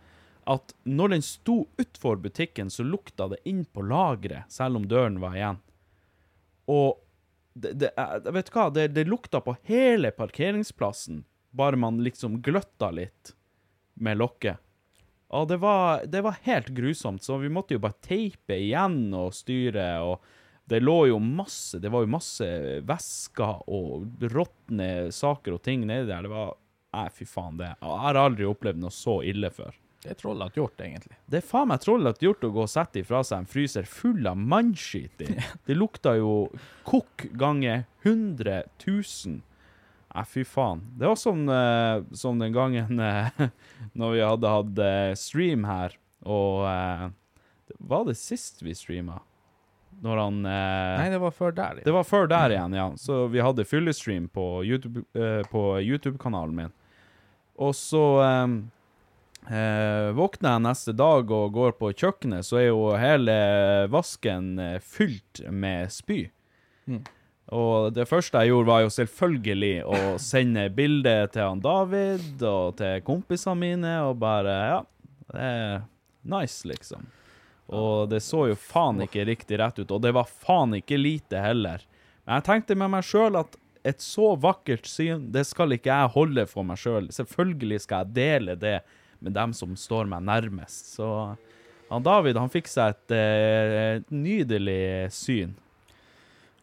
at 0.48 0.72
når 0.88 1.16
den 1.16 1.24
sto 1.26 1.58
utfor 1.78 2.20
butikken, 2.24 2.70
så 2.72 2.84
lukta 2.88 3.28
det 3.34 3.42
inn 3.44 3.66
på 3.66 3.84
lageret, 3.84 4.48
selv 4.52 4.80
om 4.80 4.88
døren 4.88 5.20
var 5.20 5.36
igjen. 5.36 5.60
Og 6.72 7.02
det, 7.54 7.74
det, 7.82 7.92
eh, 8.00 8.32
vet 8.32 8.52
hva, 8.54 8.70
det, 8.72 8.88
det 8.96 9.08
lukta 9.10 9.42
på 9.44 9.58
hele 9.68 10.14
parkeringsplassen, 10.16 11.26
bare 11.52 11.80
man 11.80 12.00
liksom 12.04 12.40
gløtta 12.46 12.94
litt 12.96 13.34
med 14.00 14.22
lokket. 14.22 14.64
Ja, 15.28 15.44
det 15.46 15.58
var, 15.60 16.06
det 16.08 16.22
var 16.24 16.40
helt 16.42 16.68
grusomt, 16.68 17.24
så 17.24 17.38
vi 17.38 17.52
måtte 17.52 17.76
jo 17.76 17.84
bare 17.84 18.00
teipe 18.04 18.56
igjen 18.56 19.10
og 19.12 19.36
styre, 19.36 19.90
og 20.00 20.24
det 20.68 20.82
lå 20.84 20.98
jo 21.08 21.18
masse, 21.24 21.80
det 21.80 21.90
var 21.94 22.04
jo 22.04 22.12
masse 22.12 22.48
væsker 22.88 23.68
og 23.72 24.24
råtne 24.34 25.10
saker 25.16 25.56
og 25.56 25.62
ting 25.64 25.86
nedi 25.88 26.10
der. 26.10 26.28
Det 26.28 26.32
var, 26.34 26.56
nei 26.98 27.10
fy 27.16 27.28
faen 27.30 27.60
det. 27.62 27.74
Jeg 27.80 28.02
har 28.04 28.20
aldri 28.20 28.48
opplevd 28.50 28.82
noe 28.84 28.92
så 28.92 29.22
ille 29.24 29.52
før. 29.54 29.76
Det 30.04 30.12
er 30.14 30.20
trollete 30.20 30.60
gjort, 30.60 30.82
egentlig. 30.84 31.16
Det 31.26 31.40
er 31.40 31.46
faen 31.48 31.72
meg 31.72 31.82
trollete 31.84 32.24
gjort 32.28 32.46
å 32.46 32.52
gå 32.54 32.62
og 32.66 32.72
sette 32.72 33.02
ifra 33.02 33.24
seg 33.26 33.42
en 33.42 33.50
fryser 33.50 33.88
full 33.90 34.28
av 34.30 34.38
mannskit 34.40 35.24
i. 35.26 35.34
Det 35.68 35.76
lukta 35.78 36.18
jo 36.20 36.34
kokk 36.88 37.30
ganger 37.40 37.86
100 38.04 38.62
000. 38.86 39.40
Nei, 40.14 40.26
fy 40.30 40.44
faen. 40.48 40.84
Det 41.00 41.10
var 41.10 41.18
som, 41.20 41.42
uh, 41.50 42.04
som 42.16 42.40
den 42.40 42.56
gangen 42.56 43.02
uh, 43.02 43.32
når 44.00 44.14
vi 44.16 44.24
hadde 44.24 44.54
hatt 44.54 44.84
uh, 44.84 45.16
stream 45.20 45.68
her, 45.68 45.96
og 46.28 46.64
eh, 46.68 47.04
Var 47.78 48.08
det 48.08 48.16
sist 48.18 48.64
vi 48.66 48.74
streama? 48.76 49.20
Når 50.04 50.20
han 50.22 50.36
eh, 50.46 50.96
Nei, 51.02 51.10
det 51.10 51.20
var 51.24 51.32
før 51.34 51.54
der. 51.58 51.80
det 51.86 51.94
var 51.96 52.04
før 52.06 52.28
der 52.30 52.54
igjen, 52.54 52.76
ja. 52.78 52.88
Så 53.02 53.24
vi 53.34 53.42
hadde 53.42 53.66
fyllestream 53.66 54.28
på 54.30 54.44
YouTube, 54.68 55.02
eh, 55.18 55.42
på 55.50 55.64
YouTube-kanalen 55.82 56.54
min. 56.60 56.74
Og 57.58 57.74
så 57.74 58.04
eh, 58.22 58.46
eh, 59.58 60.12
våkner 60.14 60.54
jeg 60.58 60.66
neste 60.68 60.94
dag 60.94 61.34
og 61.34 61.54
går 61.58 61.74
på 61.80 61.90
kjøkkenet, 61.98 62.46
så 62.46 62.60
er 62.62 62.68
jo 62.70 62.92
hele 63.02 63.38
vasken 63.90 64.54
eh, 64.62 64.78
fylt 64.86 65.42
med 65.50 65.90
spy. 65.94 66.28
Og 67.58 67.94
det 67.96 68.06
første 68.08 68.42
jeg 68.44 68.52
gjorde, 68.52 68.68
var 68.70 68.82
jo 68.86 68.94
selvfølgelig 68.94 69.76
å 69.88 70.00
sende 70.22 70.68
bilde 70.76 71.14
til 71.34 71.42
han 71.48 71.62
David 71.64 72.44
og 72.46 72.78
til 72.80 73.02
kompisene 73.08 73.58
mine, 73.60 73.94
og 74.06 74.18
bare 74.22 74.56
Ja, 74.76 74.80
det 75.32 75.46
er 75.48 75.86
nice, 76.28 76.68
liksom. 76.68 77.08
Og 77.68 78.08
det 78.12 78.22
så 78.24 78.46
jo 78.52 78.58
faen 78.60 79.04
ikke 79.04 79.26
riktig 79.28 79.60
rett 79.60 79.80
ut, 79.82 79.92
og 79.92 80.04
det 80.04 80.14
var 80.16 80.30
faen 80.30 80.78
ikke 80.78 81.00
lite 81.00 81.42
heller. 81.44 81.84
Men 82.24 82.40
jeg 82.40 82.48
tenkte 82.48 82.78
med 82.80 82.94
meg 82.94 83.08
sjøl 83.08 83.40
at 83.40 83.58
et 83.88 84.04
så 84.04 84.34
vakkert 84.40 84.88
syn, 84.88 85.30
det 85.32 85.46
skal 85.48 85.76
ikke 85.76 85.92
jeg 85.92 86.14
holde 86.16 86.48
for 86.50 86.68
meg 86.68 86.80
sjøl. 86.80 87.12
Selvfølgelig 87.14 87.84
skal 87.84 88.04
jeg 88.04 88.16
dele 88.18 88.56
det 88.60 88.80
med 89.24 89.36
dem 89.36 89.54
som 89.56 89.76
står 89.80 90.10
meg 90.12 90.26
nærmest. 90.28 90.96
Så 90.98 91.08
han 91.90 92.04
David, 92.04 92.40
han 92.40 92.52
fikk 92.52 92.68
seg 92.72 92.96
et, 92.96 93.16
eh, 93.16 93.76
et 93.98 94.12
nydelig 94.12 95.12
syn. 95.16 95.56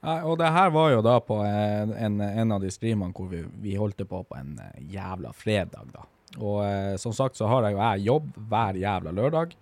Og 0.05 0.37
det 0.37 0.51
her 0.53 0.69
var 0.69 0.91
jo 0.93 1.05
da 1.05 1.15
på 1.25 1.39
en, 1.41 2.19
en, 2.21 2.51
av 2.53 2.61
de 2.61 2.69
streamene 2.73 3.15
hvor 3.17 3.31
vi, 3.31 3.41
vi 3.65 3.77
holdt 3.81 4.03
på 4.05 4.21
på 4.29 4.37
en 4.37 4.59
eh, 4.61 4.83
jævla 4.93 5.33
fredag, 5.33 5.95
da. 5.95 6.05
Og 6.43 6.59
eh, 6.67 6.97
som 7.01 7.15
sagt 7.17 7.39
så 7.39 7.49
har 7.49 7.65
jeg 7.65 7.77
jo 7.77 7.81
jeg 7.81 8.05
jobb 8.11 8.35
hver 8.51 8.81
jævla 8.83 9.15
lørdag. 9.17 9.55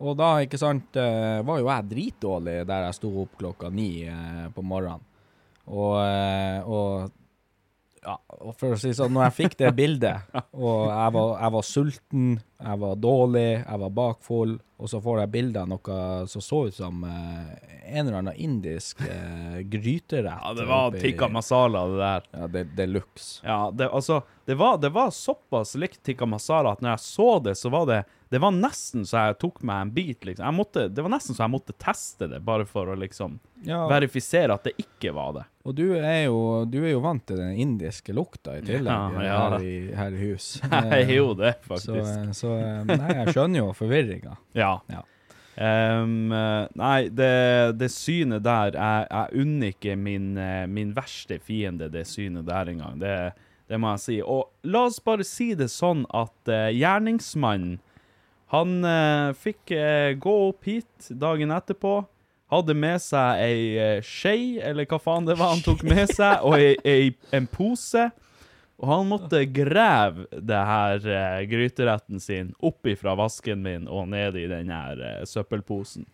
Og 0.00 0.16
da, 0.16 0.30
ikke 0.40 0.58
sant, 0.60 0.96
eh, 0.96 1.40
var 1.44 1.60
jo 1.60 1.68
jeg 1.68 1.88
dritdårlig 1.90 2.58
der 2.68 2.86
jeg 2.88 2.96
sto 2.96 3.10
opp 3.22 3.34
klokka 3.40 3.68
ni 3.72 4.06
eh, 4.08 4.46
på 4.54 4.64
morgenen. 4.64 5.04
Og, 5.70 5.96
eh, 6.02 6.60
og 6.64 7.10
ja, 8.00 8.16
og 8.40 8.54
for 8.56 8.74
å 8.74 8.80
si 8.80 8.94
sånn, 8.96 9.12
når 9.12 9.26
jeg 9.28 9.36
fikk 9.36 9.58
det 9.60 9.74
bildet, 9.76 10.30
og 10.64 10.88
jeg 10.88 11.16
var, 11.16 11.34
jeg 11.36 11.54
var 11.56 11.66
sulten, 11.68 12.30
jeg 12.60 12.78
var 12.82 12.96
dårlig, 13.00 13.46
jeg 13.66 13.80
var 13.80 13.90
bakfull, 13.96 14.58
og 14.80 14.88
så 14.88 15.00
får 15.04 15.18
jeg 15.22 15.30
bilde 15.34 15.60
av 15.60 15.68
noe 15.68 15.96
som 16.28 16.42
så 16.44 16.62
ut 16.68 16.74
som 16.76 17.02
eh, 17.04 17.50
en 17.90 18.06
eller 18.06 18.18
annen 18.20 18.36
indisk 18.40 19.00
eh, 19.04 19.58
gryterett. 19.72 20.40
Ja, 20.44 20.54
det 20.56 20.66
var 20.68 20.90
oppi- 20.90 21.00
tikka 21.04 21.28
masala, 21.28 21.86
det 21.90 21.98
der. 22.04 22.28
Ja, 22.40 22.46
det, 22.56 22.64
det 22.76 22.86
luks 22.86 23.40
Ja, 23.44 23.70
det, 23.74 23.88
altså, 23.88 24.22
det 24.48 24.54
var, 24.60 24.78
det 24.82 24.88
var 24.94 25.10
såpass 25.10 25.74
likt 25.78 26.02
tikka 26.06 26.26
masala 26.26 26.72
at 26.76 26.80
når 26.84 26.94
jeg 26.96 27.04
så 27.08 27.28
det, 27.44 27.54
så 27.60 27.68
var 27.72 27.86
det 27.90 28.00
Det 28.30 28.38
var 28.38 28.52
nesten 28.54 29.02
så 29.06 29.24
jeg 29.26 29.38
tok 29.42 29.56
meg 29.66 29.80
en 29.82 29.90
bit, 29.94 30.24
liksom. 30.24 30.44
Jeg 30.46 30.54
måtte, 30.54 30.84
det 30.94 31.02
var 31.02 31.10
nesten 31.10 31.34
så 31.34 31.42
jeg 31.44 31.50
måtte 31.50 31.74
teste 31.82 32.28
det, 32.30 32.38
bare 32.46 32.64
for 32.68 32.86
å 32.92 32.94
liksom 32.98 33.40
Ja, 33.66 33.82
verifisere 33.90 34.54
at 34.54 34.64
det 34.68 34.76
ikke 34.80 35.10
var 35.16 35.32
det. 35.36 35.42
og 35.66 35.74
du 35.76 35.82
er, 35.98 36.22
jo, 36.30 36.64
du 36.64 36.78
er 36.84 36.92
jo 36.94 37.00
vant 37.04 37.24
til 37.26 37.36
den 37.42 37.58
indiske 37.60 38.14
lukta 38.16 38.54
i 38.56 38.62
tillegg 38.64 38.86
Ja, 39.18 39.24
ja. 39.26 39.40
Her, 39.50 39.66
i, 39.66 39.74
her 39.98 40.14
i 40.14 40.20
hus. 40.30 40.46
Jeg 40.70 41.02
er 41.10 41.12
jo 41.18 41.34
det, 41.34 41.56
faktisk. 41.66 42.30
Så, 42.30 42.38
så 42.38 42.49
eh, 42.56 42.90
Nei, 42.90 43.14
jeg 43.22 43.34
skjønner 43.34 43.62
jo 43.62 43.70
forvirringa. 43.76 44.36
Ja. 44.62 44.74
Ja. 44.90 45.04
Eh, 45.60 46.06
nei, 46.80 47.00
det, 47.12 47.32
det 47.76 47.90
synet 47.92 48.46
der 48.46 48.76
Jeg, 48.78 49.08
jeg 49.10 49.42
unner 49.42 49.72
ikke 49.74 49.96
min, 49.98 50.30
eh, 50.40 50.64
min 50.70 50.94
verste 50.96 51.40
fiende 51.42 51.90
det 51.92 52.06
synet 52.08 52.48
der 52.48 52.70
engang. 52.72 53.00
Det, 53.02 53.16
det 53.68 53.80
må 53.80 53.92
jeg 53.94 54.04
si. 54.04 54.18
Og 54.22 54.48
la 54.64 54.86
oss 54.88 55.00
bare 55.04 55.26
si 55.26 55.52
det 55.58 55.70
sånn 55.72 56.06
at 56.16 56.50
uh, 56.50 56.70
gjerningsmannen 56.74 57.78
Han 58.50 58.80
uh, 58.82 59.30
fikk 59.38 59.70
uh, 59.76 60.10
gå 60.18 60.32
opp 60.48 60.66
hit 60.66 61.10
dagen 61.10 61.52
etterpå. 61.54 62.00
Hadde 62.50 62.74
med 62.74 62.98
seg 62.98 63.44
ei 63.44 64.00
skje, 64.02 64.58
eller 64.66 64.88
hva 64.90 64.98
faen 64.98 65.28
det 65.28 65.36
var 65.38 65.52
han 65.52 65.62
tok 65.62 65.84
med 65.86 66.10
seg, 66.10 66.42
og 66.42 66.56
ei, 66.58 66.72
ei, 66.82 67.12
en 67.36 67.46
pose. 67.46 68.08
Og 68.80 68.88
han 68.88 69.10
måtte 69.10 69.42
grave 69.52 70.24
det 70.32 70.60
her 70.70 71.04
eh, 71.04 71.42
gryteretten 71.50 72.20
sin 72.22 72.54
opp 72.64 72.86
ifra 72.88 73.12
vasken 73.18 73.60
min 73.64 73.84
og 73.92 74.06
ned 74.08 74.38
i 74.40 74.46
den 74.48 74.70
her 74.72 75.02
eh, 75.04 75.24
søppelposen. 75.28 76.06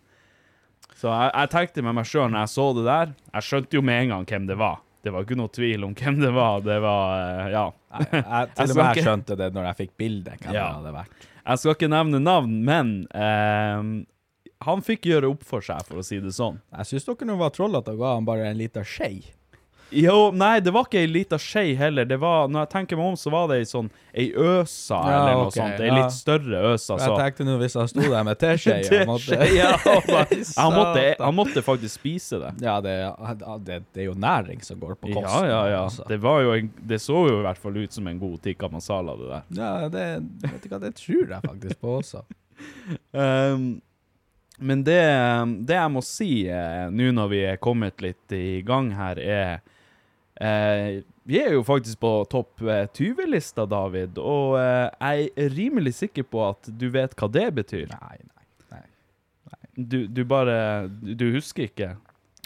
Så 0.97 1.11
jeg, 1.13 1.31
jeg 1.37 1.51
tenkte 1.53 1.85
med 1.87 1.95
meg 1.99 2.09
sjøl 2.09 2.31
når 2.33 2.43
jeg 2.47 2.53
så 2.55 2.65
det 2.77 2.85
der 2.87 3.11
Jeg 3.35 3.45
skjønte 3.45 3.77
jo 3.79 3.83
med 3.85 4.01
en 4.03 4.13
gang 4.15 4.27
hvem 4.31 4.47
det 4.49 4.57
var. 4.59 4.81
Det 5.07 5.13
var 5.15 5.23
ikke 5.27 5.37
noe 5.39 5.53
tvil 5.55 5.85
om 5.87 5.95
hvem 5.95 6.19
det 6.23 6.33
var. 6.35 6.65
Det 6.67 6.79
var 6.83 7.15
eh, 7.21 7.53
Ja. 7.55 7.67
Jeg, 7.97 8.09
jeg, 8.19 8.51
til 8.59 8.73
og 8.75 8.77
med 8.81 8.85
jeg 8.99 9.05
skjønte 9.07 9.37
det 9.41 9.47
når 9.55 9.69
jeg 9.71 9.79
fikk 9.85 9.93
bildet, 10.03 10.41
hvem 10.43 10.53
Ja. 10.57 10.67
det 10.67 10.77
hadde 10.81 10.95
vært. 10.99 11.25
Jeg 11.47 11.63
skal 11.63 11.77
ikke 11.77 11.93
nevne 11.93 12.19
navn, 12.19 12.57
men 12.67 12.91
eh, 13.15 13.87
han 14.67 14.83
fikk 14.83 15.07
gjøre 15.13 15.31
opp 15.31 15.45
for 15.47 15.63
seg, 15.63 15.85
for 15.87 16.03
å 16.03 16.05
si 16.05 16.19
det 16.25 16.33
sånn. 16.35 16.59
Jeg 16.81 16.91
syns 16.91 17.07
dere 17.07 17.29
nå 17.31 17.37
var 17.39 17.55
trollete 17.55 17.95
og 17.95 18.03
ga 18.03 18.15
han 18.17 18.27
bare 18.27 18.49
en 18.51 18.59
liten 18.59 18.83
skje. 18.89 19.13
Jo, 19.91 20.33
nei, 20.35 20.59
det 20.61 20.73
var 20.75 20.89
ikke 20.89 20.99
ei 20.99 21.07
lita 21.07 21.39
skje 21.39 21.77
heller. 21.79 22.07
Det 22.09 22.17
var, 22.19 22.49
når 22.51 22.65
jeg 22.65 22.71
tenker 22.73 22.99
meg 22.99 23.13
om, 23.13 23.19
så 23.21 23.31
var 23.31 23.47
det 23.51 23.61
ei 23.61 23.69
sånn 23.71 23.91
ei 24.17 24.27
øsa 24.33 24.99
Ja, 24.99 25.19
eller 25.21 25.39
noe 25.39 25.45
okay, 25.47 25.61
sånt. 25.61 25.83
Ei 25.85 25.91
ja. 25.91 25.99
litt 26.01 26.17
større 26.17 26.63
øsa. 26.73 26.97
Jeg 27.03 27.19
tenkte 27.21 27.47
nå 27.47 27.55
hvis 27.61 27.77
han 27.79 27.91
sto 27.93 28.03
der 28.03 28.27
med 28.27 28.41
teskje 28.43 28.77
jeg 28.83 29.07
måtte- 29.09 29.39
ja, 29.61 29.71
han, 29.85 30.75
måtte, 30.79 31.05
han 31.21 31.39
måtte 31.39 31.63
faktisk 31.67 32.01
spise 32.01 32.41
det. 32.43 32.53
Ja, 32.67 32.81
det, 32.83 32.97
det, 33.69 33.81
det 33.95 34.05
er 34.05 34.11
jo 34.11 34.17
næring 34.27 34.65
som 34.67 34.81
går 34.83 34.99
på 34.99 35.13
kost. 35.13 35.31
Ja, 35.31 35.45
ja, 35.47 35.63
ja. 35.71 35.85
altså. 35.85 36.07
Det, 36.11 36.19
var 36.25 36.43
jo 36.43 36.57
en, 36.57 36.73
det 36.93 37.01
så 37.05 37.23
jo 37.31 37.39
i 37.39 37.47
hvert 37.47 37.63
fall 37.63 37.79
ut 37.79 37.99
som 38.01 38.11
en 38.11 38.21
god 38.23 38.43
tikka 38.43 38.73
masala, 38.73 39.17
det 39.21 39.31
der. 39.31 39.49
Ja, 39.61 39.73
det, 39.93 40.07
vet 40.49 40.63
du 40.65 40.71
hva, 40.73 40.83
det 40.83 40.97
tror 40.99 41.37
jeg 41.37 41.47
faktisk 41.47 41.83
på 41.85 41.99
også. 42.01 42.27
Um, 43.13 43.77
men 44.59 44.83
det, 44.87 45.01
det 45.69 45.77
jeg 45.77 45.93
må 45.93 46.03
si 46.05 46.31
eh, 46.49 46.87
nå 46.89 47.11
når 47.13 47.33
vi 47.33 47.41
er 47.45 47.59
kommet 47.61 48.01
litt 48.01 48.33
i 48.33 48.63
gang 48.67 48.89
her, 48.97 49.21
er 49.21 49.59
Eh, 50.41 51.03
vi 51.27 51.39
er 51.41 51.55
jo 51.57 51.63
faktisk 51.65 52.01
på 52.03 52.13
topp 52.31 52.63
eh, 52.63 52.85
20-lista, 52.93 53.65
David, 53.71 54.19
og 54.21 54.59
eh, 54.61 54.89
jeg 55.01 55.31
er 55.37 55.55
rimelig 55.57 55.95
sikker 56.03 56.27
på 56.29 56.43
at 56.51 56.69
du 56.69 56.91
vet 56.93 57.17
hva 57.17 57.29
det 57.33 57.47
betyr. 57.57 57.87
Nei, 57.95 58.19
nei. 58.73 58.83
Du, 59.77 60.07
du 60.09 60.23
bare 60.25 60.89
Du 60.89 61.27
husker 61.35 61.67
ikke? 61.69 61.95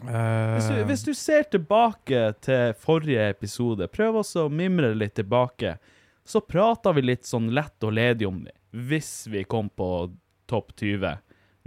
Hvis 0.00 0.68
du, 0.70 0.74
Eh, 0.74 0.86
hvis 0.88 1.02
du 1.04 1.12
ser 1.14 1.42
tilbake 1.52 2.20
til 2.40 2.72
forrige 2.80 3.26
episode, 3.34 3.88
prøv 3.92 4.22
også 4.22 4.46
å 4.46 4.52
mimre 4.52 4.94
litt 4.96 5.14
tilbake, 5.18 5.76
så 6.24 6.40
prata 6.40 6.92
vi 6.96 7.04
litt 7.04 7.28
sånn 7.28 7.50
lett 7.52 7.84
og 7.84 7.92
ledig 7.98 8.28
om 8.28 8.40
det, 8.46 8.54
hvis 8.72 9.26
vi 9.28 9.44
kom 9.44 9.68
på 9.68 10.10
topp 10.48 10.72
20. 10.78 11.18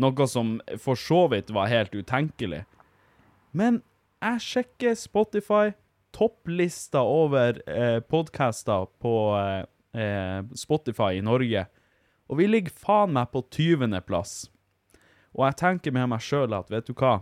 Noe 0.02 0.28
som 0.28 0.56
for 0.82 0.98
så 0.98 1.28
vidt 1.30 1.52
var 1.54 1.70
helt 1.70 1.94
utenkelig. 1.94 2.64
Men 3.54 3.84
jeg 4.24 4.42
sjekker 4.42 4.96
Spotify, 4.98 5.74
topplista 6.14 7.02
over 7.02 7.62
eh, 7.70 8.00
podcaster 8.00 8.86
på 9.02 9.16
eh, 9.38 10.02
eh, 10.02 10.46
Spotify 10.56 11.18
i 11.18 11.26
Norge, 11.26 11.66
og 12.30 12.40
vi 12.40 12.48
ligger 12.48 12.74
faen 12.86 13.14
meg 13.18 13.32
på 13.34 13.44
20. 13.52 14.00
plass. 14.08 14.36
Og 15.34 15.48
jeg 15.48 15.60
tenker 15.60 15.94
med 15.96 16.12
meg 16.14 16.22
sjøl 16.24 16.54
at, 16.54 16.70
vet 16.72 16.88
du 16.88 16.94
hva? 16.94 17.20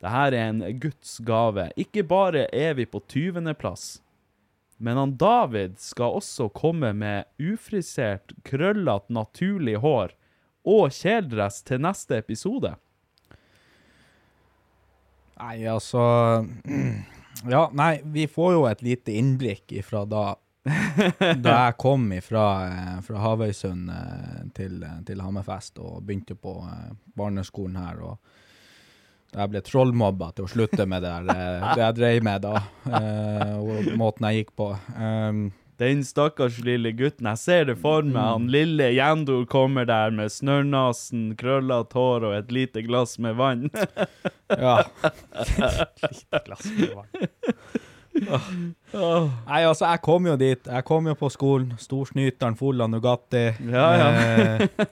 Det 0.00 0.10
her 0.10 0.34
er 0.34 0.46
en 0.48 0.62
Guds 0.80 1.18
gave. 1.28 1.68
Ikke 1.78 2.02
bare 2.06 2.46
er 2.56 2.74
vi 2.78 2.86
på 2.88 3.02
20. 3.06 3.52
plass, 3.60 4.00
men 4.80 4.96
han 4.96 5.16
David 5.20 5.78
skal 5.78 6.18
også 6.18 6.48
komme 6.56 6.92
med 6.96 7.28
ufrisert, 7.38 8.32
krøllete, 8.48 9.12
naturlig 9.12 9.76
hår 9.84 10.16
og 10.66 10.90
kjeledress 10.92 11.62
til 11.64 11.82
neste 11.84 12.18
episode. 12.20 12.74
Nei, 15.40 15.56
altså 15.64 16.02
Ja, 17.48 17.70
nei, 17.72 18.00
vi 18.04 18.26
får 18.28 18.52
jo 18.52 18.66
et 18.68 18.82
lite 18.84 19.14
innblikk 19.16 19.72
ifra 19.80 20.04
da 20.04 20.24
Da 21.40 21.54
jeg 21.54 21.76
kom 21.80 22.10
ifra 22.12 22.44
eh, 22.66 22.96
fra 23.00 23.22
Havøysund 23.22 23.88
eh, 23.94 24.42
til, 24.52 24.82
til 25.08 25.22
Hammerfest 25.24 25.80
og 25.80 26.02
begynte 26.04 26.36
på 26.36 26.52
eh, 26.68 26.90
barneskolen 27.16 27.78
her. 27.80 28.02
og 28.04 28.18
da 29.30 29.44
jeg 29.44 29.52
ble 29.52 29.60
trollmobba 29.62 30.32
til 30.34 30.46
å 30.46 30.50
slutte 30.50 30.86
med 30.90 31.04
det, 31.06 31.10
der, 31.30 31.32
eh, 31.32 31.66
det 31.78 31.84
jeg 31.84 31.96
drev 32.00 32.24
med 32.26 32.44
da, 32.44 32.54
eh, 32.90 33.52
og 33.62 33.90
måten 33.98 34.26
jeg 34.26 34.42
gikk 34.42 34.54
på. 34.58 34.70
Den 35.80 36.02
stakkars 36.04 36.58
lille 36.64 36.92
gutten. 36.92 37.28
Jeg 37.30 37.40
ser 37.40 37.68
det 37.70 37.78
for 37.80 38.04
meg. 38.04 38.20
Han 38.20 38.48
lille 38.52 38.90
Jendor 38.92 39.46
kommer 39.48 39.86
der 39.88 40.12
med 40.12 40.32
snørrnesen, 40.32 41.30
krøllete 41.40 41.96
hår 41.96 42.26
og 42.28 42.34
et 42.36 42.52
lite 42.52 42.84
glass 42.84 43.16
med 43.18 43.38
vann. 43.40 43.70
ja. 44.66 44.82
Lite 45.56 46.42
glass 46.44 46.68
med 46.76 46.92
vann. 46.98 47.08
Nei, 48.20 49.62
altså, 49.62 49.86
jeg 49.86 50.02
kom 50.04 50.28
jo 50.28 50.36
dit. 50.36 50.68
Jeg 50.68 50.84
kom 50.84 51.08
jo 51.08 51.16
på 51.16 51.32
skolen. 51.32 51.72
Storsnyteren 51.80 52.60
full 52.60 52.84
av 52.84 52.92
Nugatti. 52.92 53.46
Ja, 53.72 53.88
ja. 53.96 54.84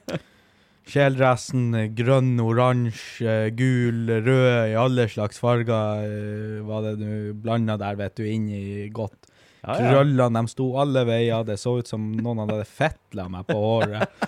Kjeledressen 0.89 1.75
eh, 1.77 1.91
grønn, 1.93 2.39
oransje, 2.41 3.51
gul, 3.59 4.07
rød, 4.25 4.71
i 4.73 4.77
alle 4.81 5.05
slags 5.13 5.41
farger 5.43 6.07
eh, 6.07 6.63
var 6.65 6.87
det 6.87 6.95
du 7.03 7.11
blanda 7.37 7.77
der, 7.81 7.99
vet 8.01 8.17
du, 8.17 8.25
inn 8.25 8.47
i 8.49 8.89
godt. 8.95 9.28
Ja, 9.69 9.77
ja. 9.77 9.93
Krøllene, 9.93 10.41
de 10.43 10.51
sto 10.53 10.71
alle 10.81 11.05
veier. 11.09 11.45
Det 11.45 11.59
så 11.61 11.77
ut 11.79 11.91
som 11.91 12.09
noen 12.17 12.41
hadde 12.45 12.65
fetla 12.65 13.29
meg 13.33 13.47
på 13.49 13.57
håret. 13.59 14.27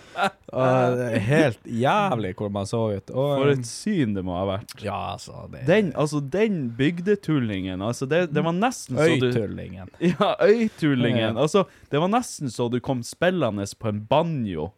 Og 0.50 1.00
helt 1.30 1.60
jævlig 1.64 2.32
hvor 2.38 2.50
man 2.52 2.66
så 2.68 2.82
ut. 2.92 3.12
Og, 3.14 3.30
For 3.38 3.52
et 3.52 3.68
syn 3.68 4.16
det 4.16 4.24
må 4.26 4.34
ha 4.36 4.42
vært. 4.48 4.74
Ja, 4.82 4.98
altså 5.14 5.46
det, 5.52 5.62
Den, 5.68 5.92
altså, 5.96 6.20
den 6.20 6.58
bygdetullingen, 6.76 7.80
altså, 7.86 8.08
det, 8.10 8.26
det 8.34 8.44
var 8.44 8.56
nesten 8.56 8.98
så 8.98 9.06
du 9.20 9.30
Øytullingen. 9.30 9.92
Ja, 10.10 10.34
øytullingen. 10.42 11.38
Altså, 11.38 11.64
det 11.90 12.02
var 12.02 12.10
nesten 12.12 12.50
så 12.52 12.68
du 12.72 12.80
kom 12.84 13.04
spillende 13.06 13.66
på 13.78 13.92
en 13.92 14.04
banjo. 14.10 14.70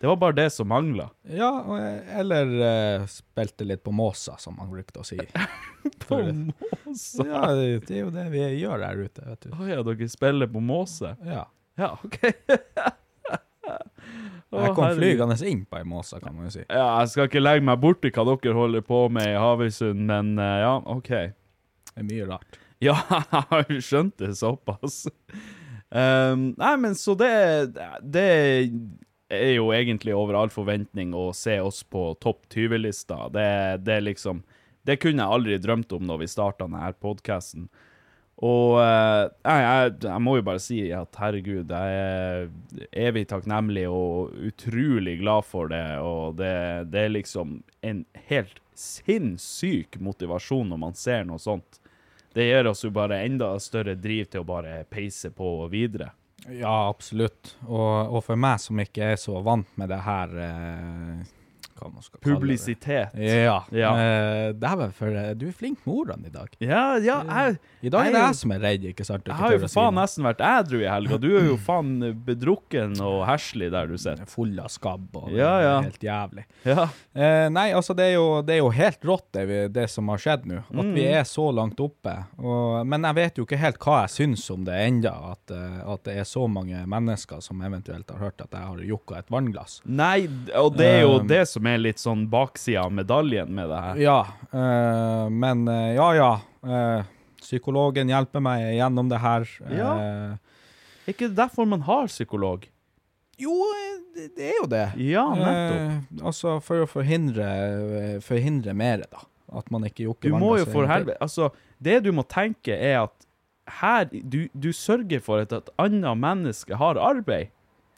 Det 0.00 0.06
var 0.06 0.16
bare 0.16 0.32
det 0.32 0.50
som 0.54 0.68
mangla. 0.68 1.08
Ja, 1.22 1.78
eller 2.14 2.52
uh, 3.00 3.06
spilte 3.10 3.66
litt 3.66 3.82
på 3.82 3.90
Måsa, 3.90 4.36
som 4.38 4.54
man 4.56 4.70
brukte 4.70 5.02
å 5.02 5.06
si. 5.06 5.18
På 6.06 6.20
måsa? 6.22 7.24
Ja, 7.26 7.42
det, 7.54 7.90
er 7.90 8.04
jo 8.04 8.10
det 8.14 8.26
vi 8.30 8.42
gjør 8.60 8.84
her 8.84 9.00
ute, 9.00 9.24
vet 9.24 9.46
du. 9.46 9.50
Å 9.56 9.66
ja, 9.66 9.82
dere 9.86 10.08
spiller 10.10 10.50
på 10.50 10.60
måse? 10.62 11.14
Ja. 11.26 11.46
Ja, 11.78 11.92
OK. 12.04 12.18
Jeg 14.48 14.72
kom 14.76 14.94
flygende 14.96 15.36
inn 15.44 15.64
på 15.68 15.76
ei 15.76 15.84
måse, 15.84 16.16
kan 16.22 16.32
man 16.32 16.46
jo 16.48 16.54
si. 16.54 16.62
Ja, 16.64 17.02
jeg 17.02 17.10
skal 17.12 17.26
ikke 17.28 17.42
legge 17.42 17.66
meg 17.68 17.82
borti 17.82 18.08
hva 18.14 18.24
dere 18.30 18.54
holder 18.56 18.84
på 18.86 19.02
med 19.12 19.28
i 19.28 19.36
Havøysund, 19.36 20.00
men 20.08 20.30
uh, 20.40 20.54
ja, 20.62 20.70
OK. 20.88 21.10
Det 21.90 22.00
er 22.00 22.06
mye 22.08 22.28
rart. 22.30 22.60
Ja, 22.84 22.96
jeg 23.32 23.44
har 23.50 23.74
skjønt 23.84 24.16
det 24.22 24.32
såpass. 24.38 25.02
Um, 25.90 26.54
nei, 26.56 26.72
men 26.80 26.96
så 26.96 27.16
det, 27.18 27.32
det 28.04 28.28
er 29.28 29.54
jo 29.58 29.72
egentlig 29.76 30.14
over 30.16 30.38
all 30.38 30.52
forventning 30.52 31.12
å 31.16 31.30
se 31.36 31.58
oss 31.60 31.82
på 31.84 32.12
topp 32.22 32.46
20-lista. 32.54 33.28
Det, 33.32 33.50
det 33.84 34.00
liksom 34.04 34.42
Det 34.88 34.96
kunne 35.02 35.20
jeg 35.20 35.36
aldri 35.36 35.58
drømt 35.60 35.92
om 35.92 36.06
når 36.08 36.22
vi 36.22 36.32
starta 36.32 36.64
denne 36.64 36.92
podkasten. 36.96 37.68
Og 38.38 38.78
jeg, 38.78 39.30
jeg, 39.42 39.94
jeg 40.04 40.22
må 40.22 40.36
jo 40.38 40.44
bare 40.46 40.62
si 40.62 40.78
at 40.94 41.18
herregud, 41.18 41.72
jeg 41.74 41.96
er 41.98 43.08
evig 43.08 43.24
takknemlig 43.28 43.88
og 43.90 44.30
utrolig 44.48 45.16
glad 45.18 45.44
for 45.44 45.68
det. 45.72 45.82
Og 45.98 46.38
det, 46.38 46.54
det 46.92 47.02
er 47.02 47.16
liksom 47.16 47.58
en 47.82 48.04
helt 48.30 48.62
sinnssyk 48.78 49.98
motivasjon 50.00 50.70
når 50.70 50.82
man 50.86 50.96
ser 50.96 51.26
noe 51.26 51.42
sånt. 51.42 51.82
Det 52.32 52.46
gir 52.46 52.70
oss 52.70 52.84
jo 52.86 52.92
bare 52.94 53.24
enda 53.26 53.50
større 53.58 53.96
driv 53.98 54.30
til 54.30 54.44
å 54.44 54.48
bare 54.48 54.84
peise 54.86 55.32
på 55.34 55.50
videre. 55.72 56.12
Ja, 56.56 56.88
absolutt. 56.88 57.56
Og, 57.66 58.14
og 58.14 58.22
for 58.24 58.40
meg 58.40 58.60
som 58.62 58.80
ikke 58.80 59.12
er 59.12 59.20
så 59.20 59.40
vant 59.44 59.68
med 59.80 59.90
det 59.92 60.00
her 60.06 60.38
eh, 60.44 61.26
Hva 61.78 61.92
man 61.92 62.02
skal 62.02 62.18
kalle 62.18 62.34
det. 62.34 62.40
Publisitet. 62.40 63.14
Ja. 63.22 63.58
Ja. 63.72 63.90
Eh, 63.96 64.52
Dæven, 64.58 64.92
for 64.92 65.06
eh, 65.14 65.34
du 65.38 65.46
er 65.48 65.52
flink 65.54 65.78
med 65.86 65.94
ordene 65.94 66.26
i 66.26 66.30
dag. 66.34 66.48
Ja, 66.60 66.96
ja, 66.98 67.22
jeg, 67.22 67.58
I 67.82 67.88
dag 67.94 68.06
er 68.08 68.12
det 68.12 68.22
jeg- 68.24 68.34
som 68.40 68.50
er 68.52 68.58
redd, 68.64 68.84
ikke 68.90 69.04
sant? 69.06 69.24
Du 69.24 69.30
jeg 69.30 69.38
har 69.38 69.52
jo 69.52 69.58
tør 69.58 69.58
å 69.58 69.66
for 69.68 69.68
si 69.68 69.78
faen 69.80 69.94
noe. 69.94 70.02
nesten 70.02 70.24
vært 70.26 70.42
ædru 70.48 70.80
i 70.82 70.88
helga. 70.90 71.18
Du 71.22 71.28
er 71.38 71.46
jo 71.46 71.56
faen 71.56 71.92
bedrukken 72.26 72.96
og 73.04 73.26
herselig 73.28 73.70
der 73.74 73.86
du 73.86 73.96
sitter. 73.98 74.26
Full 74.26 74.58
av 74.60 74.68
skabb 74.74 75.14
og 75.16 75.28
det 75.30 75.38
Ja, 75.38 75.52
er 75.58 75.62
ja. 75.68 75.80
helt 75.86 76.00
jævlig. 76.08 76.44
Ja. 76.64 76.88
Eh, 77.14 77.48
nei, 77.54 77.68
altså 77.72 77.94
det 77.96 78.08
er, 78.10 78.14
jo, 78.18 78.42
det 78.42 78.54
er 78.56 78.58
jo 78.62 78.70
helt 78.74 79.00
rått 79.04 79.26
det, 79.32 79.46
vi, 79.48 79.58
det 79.68 79.86
som 79.90 80.08
har 80.08 80.18
skjedd 80.18 80.46
nå. 80.46 80.58
At 80.68 80.84
vi 80.94 81.04
Mm. 81.08 81.14
er 81.20 81.24
så 81.28 81.52
langt 81.54 81.78
oppe. 81.80 82.14
Og, 82.38 82.86
men 82.86 83.02
jeg 83.02 83.14
vet 83.14 83.36
jo 83.38 83.44
ikke 83.46 83.58
helt 83.58 83.78
hva 83.78 84.00
jeg 84.02 84.10
syns 84.16 84.50
om 84.50 84.64
det 84.64 84.74
enda, 84.74 85.12
at, 85.32 85.50
eh, 85.54 85.92
at 85.92 86.02
det 86.04 86.16
er 86.18 86.24
så 86.24 86.48
mange 86.50 86.80
mennesker 86.86 87.40
som 87.42 87.60
eventuelt 87.62 88.08
har 88.10 88.18
hørt 88.18 88.40
at 88.40 88.50
jeg 88.50 88.60
har 88.66 88.76
jokka 88.88 89.18
et 89.18 89.28
vannglass. 89.30 89.80
Nei, 89.86 90.26
og 90.56 90.76
det 90.76 90.86
er 90.86 91.00
jo 91.02 91.18
Um, 91.20 91.26
det 91.28 91.48
som 91.48 91.66
er 91.68 91.82
litt 91.82 92.00
sånn 92.02 92.26
baksida 92.30 92.86
av 92.86 92.94
medaljen 92.96 93.52
med 93.54 93.70
det 93.70 93.82
her. 93.84 94.00
Ja, 94.02 94.18
eh, 94.50 95.28
men 95.30 95.68
eh, 95.70 95.94
ja, 95.98 96.08
ja. 96.16 96.32
Eh, 96.64 97.14
psykologen 97.42 98.10
hjelper 98.10 98.42
meg 98.44 98.64
gjennom 98.76 99.08
det 99.12 99.20
her. 99.22 99.46
Ja. 99.72 99.92
Er 101.06 101.14
ikke 101.14 101.30
det 101.30 101.38
derfor 101.38 101.68
man 101.68 101.86
har 101.86 102.10
psykolog? 102.10 102.66
jo, 103.38 103.54
det, 104.14 104.50
er 104.50 104.56
jo 104.58 104.66
det. 104.70 104.84
Ja, 104.98 105.24
nettopp. 105.30 105.82
Eh, 105.82 106.24
altså 106.26 106.56
for 106.64 106.84
å 106.84 106.88
forhindre, 106.90 107.48
forhindre 108.24 108.74
mer, 108.76 109.04
da. 109.06 109.24
At 109.58 109.70
man 109.72 109.86
ikke 109.88 110.04
jokker 110.04 110.28
Du 110.28 110.36
må 110.36 110.58
jo 110.60 110.66
for 110.68 110.84
helvete 110.84 111.16
Altså, 111.24 111.46
det 111.80 112.02
du 112.04 112.10
må 112.12 112.20
tenke, 112.28 112.74
er 112.74 113.06
at 113.06 113.14
her 113.78 114.04
Du, 114.12 114.42
du 114.52 114.68
sørger 114.76 115.22
for 115.24 115.40
at 115.40 115.54
et 115.56 115.70
annet 115.80 116.20
menneske 116.20 116.76
har 116.76 117.00
arbeid. 117.00 117.48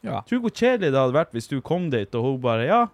Ja. 0.06 0.20
Tror 0.28 0.38
du 0.38 0.46
hvor 0.46 0.54
kjedelig 0.54 0.92
det 0.92 1.00
hadde 1.00 1.16
vært 1.16 1.35
hvis 1.35 1.50
du 1.50 1.59
kom 1.64 1.90
dit, 1.90 2.14
og 2.14 2.26
hun 2.26 2.38
bare 2.44 2.68
Ja, 2.68 2.85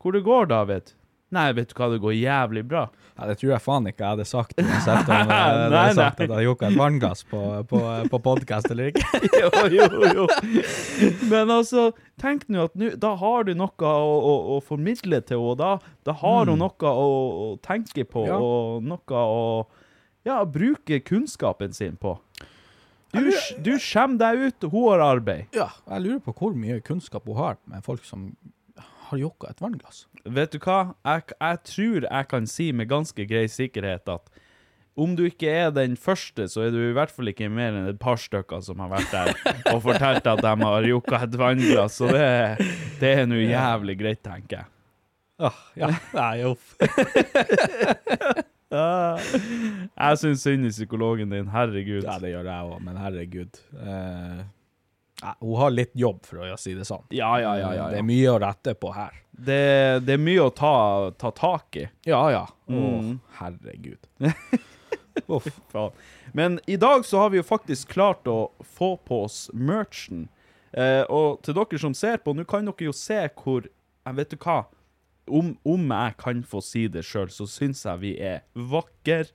hvor 0.00 0.16
det 0.16 0.24
går, 0.26 0.46
David? 0.50 0.94
Nei, 1.30 1.44
vet 1.54 1.70
du 1.70 1.76
hva, 1.78 1.86
det 1.92 2.00
går 2.02 2.14
jævlig 2.18 2.64
bra. 2.66 2.80
Ja, 3.14 3.26
det 3.28 3.36
tror 3.38 3.52
jeg 3.52 3.62
faen 3.62 3.84
ikke 3.86 4.02
jeg 4.02 4.14
hadde 4.16 4.24
sagt 4.26 4.56
uansett 4.58 5.06
om 5.06 5.12
jeg 5.14 5.28
hadde 5.30 5.66
Nei, 5.70 5.82
sagt 5.94 5.98
nei. 5.98 6.06
at 6.08 6.20
jeg 6.24 6.30
hadde 6.32 6.46
jokka 6.48 6.70
et 6.72 6.78
vannglass 6.80 7.22
på, 7.30 7.42
på, 7.70 7.82
på 8.10 8.20
podkast 8.24 8.66
eller 8.72 8.88
ikke. 8.90 9.20
jo, 9.44 9.50
jo, 9.76 9.86
jo. 10.16 10.24
Men 11.30 11.52
altså, 11.54 11.84
tenk 12.18 12.48
nå 12.50 12.64
at 12.66 12.74
nu, 12.80 12.88
da 12.98 13.12
har 13.20 13.46
du 13.46 13.52
noe 13.54 13.92
å, 13.92 14.10
å, 14.18 14.34
å 14.56 14.58
formidle 14.66 15.20
til 15.28 15.38
henne. 15.44 15.54
Da, 15.60 15.70
da 16.10 16.16
har 16.24 16.50
hun 16.50 16.58
noe 16.64 16.90
å, 17.06 17.06
å 17.46 17.48
tenke 17.62 18.08
på, 18.10 18.26
Ja. 18.26 18.40
og 18.42 18.82
noe 18.90 19.22
å 19.22 19.44
ja, 20.26 20.40
bruke 20.44 20.98
kunnskapen 21.06 21.72
sin 21.76 21.94
på. 22.00 22.16
Du, 23.14 23.30
du 23.62 23.72
skjemmer 23.82 24.18
deg 24.18 24.48
ut, 24.48 24.66
hun 24.72 24.88
har 24.90 25.00
arbeid. 25.12 25.46
Ja, 25.54 25.70
jeg 25.94 26.08
lurer 26.08 26.24
på 26.26 26.34
hvor 26.42 26.58
mye 26.58 26.82
kunnskap 26.82 27.30
hun 27.30 27.38
har 27.38 27.56
med 27.70 27.86
folk 27.86 28.02
som 28.06 28.32
har 29.10 29.20
jokka 29.20 29.50
et 29.50 29.62
vannglass. 29.62 30.04
Vet 30.24 30.54
du 30.54 30.60
hva? 30.62 30.94
Jeg, 31.06 31.26
jeg 31.34 31.60
tror 31.72 32.06
jeg 32.06 32.30
kan 32.30 32.46
si 32.50 32.70
med 32.76 32.90
ganske 32.90 33.26
grei 33.30 33.46
sikkerhet 33.50 34.08
at 34.12 34.30
om 35.00 35.14
du 35.16 35.22
ikke 35.24 35.48
er 35.48 35.70
den 35.72 35.94
første, 35.96 36.44
så 36.50 36.66
er 36.66 36.74
du 36.74 36.80
i 36.82 36.94
hvert 36.96 37.12
fall 37.14 37.30
ikke 37.30 37.48
mer 37.52 37.72
enn 37.78 37.88
et 37.92 38.00
par 38.02 38.18
stykker 38.20 38.60
som 38.66 38.82
har 38.82 38.90
vært 38.92 39.14
der 39.14 39.30
og 39.72 39.80
fortalt 39.86 40.26
at 40.28 40.42
de 40.44 40.52
har 40.64 40.88
jokka 40.90 41.22
et 41.24 41.38
vannglass. 41.40 41.96
Så 42.02 42.10
det, 42.10 42.26
det 43.00 43.14
er 43.22 43.30
nå 43.30 43.38
jævlig 43.40 43.96
greit, 44.02 44.22
tenker 44.26 44.60
jeg. 44.60 44.70
Ah, 45.40 45.56
ja, 45.78 45.88
nei, 46.12 46.44
uff. 46.50 46.74
Jeg 48.70 50.18
syns 50.20 50.44
synd 50.44 50.68
i 50.68 50.70
psykologen 50.70 51.32
din. 51.32 51.48
Herregud. 51.50 52.04
Ja, 52.04 52.18
det 52.22 52.30
gjør 52.30 52.46
jeg 52.46 52.68
òg, 52.70 52.76
men 52.86 52.98
herregud. 53.00 53.58
Eh, 53.82 54.44
ja, 55.22 55.34
hun 55.40 55.56
har 55.60 55.70
litt 55.74 55.92
jobb, 55.98 56.22
for 56.26 56.42
å 56.46 56.56
si 56.58 56.74
det 56.74 56.84
sånn. 56.88 57.04
Ja, 57.14 57.32
ja, 57.42 57.54
ja. 57.60 57.72
ja, 57.76 57.88
Det 57.92 57.98
er 58.00 58.06
mye 58.08 58.30
å 58.32 58.38
rette 58.40 58.74
på 58.74 58.92
her. 58.94 59.16
Det, 59.40 59.60
det 60.04 60.14
er 60.16 60.20
mye 60.20 60.42
å 60.46 60.50
ta, 60.52 60.72
ta 61.20 61.30
tak 61.36 61.76
i. 61.80 61.86
Ja, 62.08 62.22
ja. 62.32 62.46
Å, 62.68 62.80
Mm. 63.00 63.18
herregud. 63.40 64.08
Faen. 65.72 65.92
Men 66.32 66.60
i 66.66 66.76
dag 66.76 67.04
så 67.06 67.18
har 67.18 67.30
vi 67.30 67.40
jo 67.40 67.46
faktisk 67.46 67.88
klart 67.94 68.28
å 68.30 68.50
få 68.64 68.94
på 69.06 69.24
oss 69.26 69.50
merchen. 69.52 70.28
Eh, 70.72 71.02
og 71.10 71.40
til 71.42 71.56
dere 71.58 71.80
som 71.82 71.94
ser 71.98 72.20
på, 72.22 72.34
nå 72.36 72.44
kan 72.48 72.64
dere 72.68 72.86
jo 72.90 72.92
se 72.94 73.24
hvor 73.42 73.66
Jeg 74.06 74.16
vet 74.16 74.30
du 74.32 74.36
hva? 74.40 74.62
Om, 75.30 75.50
om 75.68 75.90
jeg 75.92 76.14
kan 76.18 76.38
få 76.48 76.62
si 76.64 76.86
det 76.88 77.02
sjøl, 77.04 77.28
så 77.30 77.44
syns 77.46 77.82
jeg 77.84 78.00
vi 78.00 78.12
er 78.24 78.40
vakker, 78.54 79.28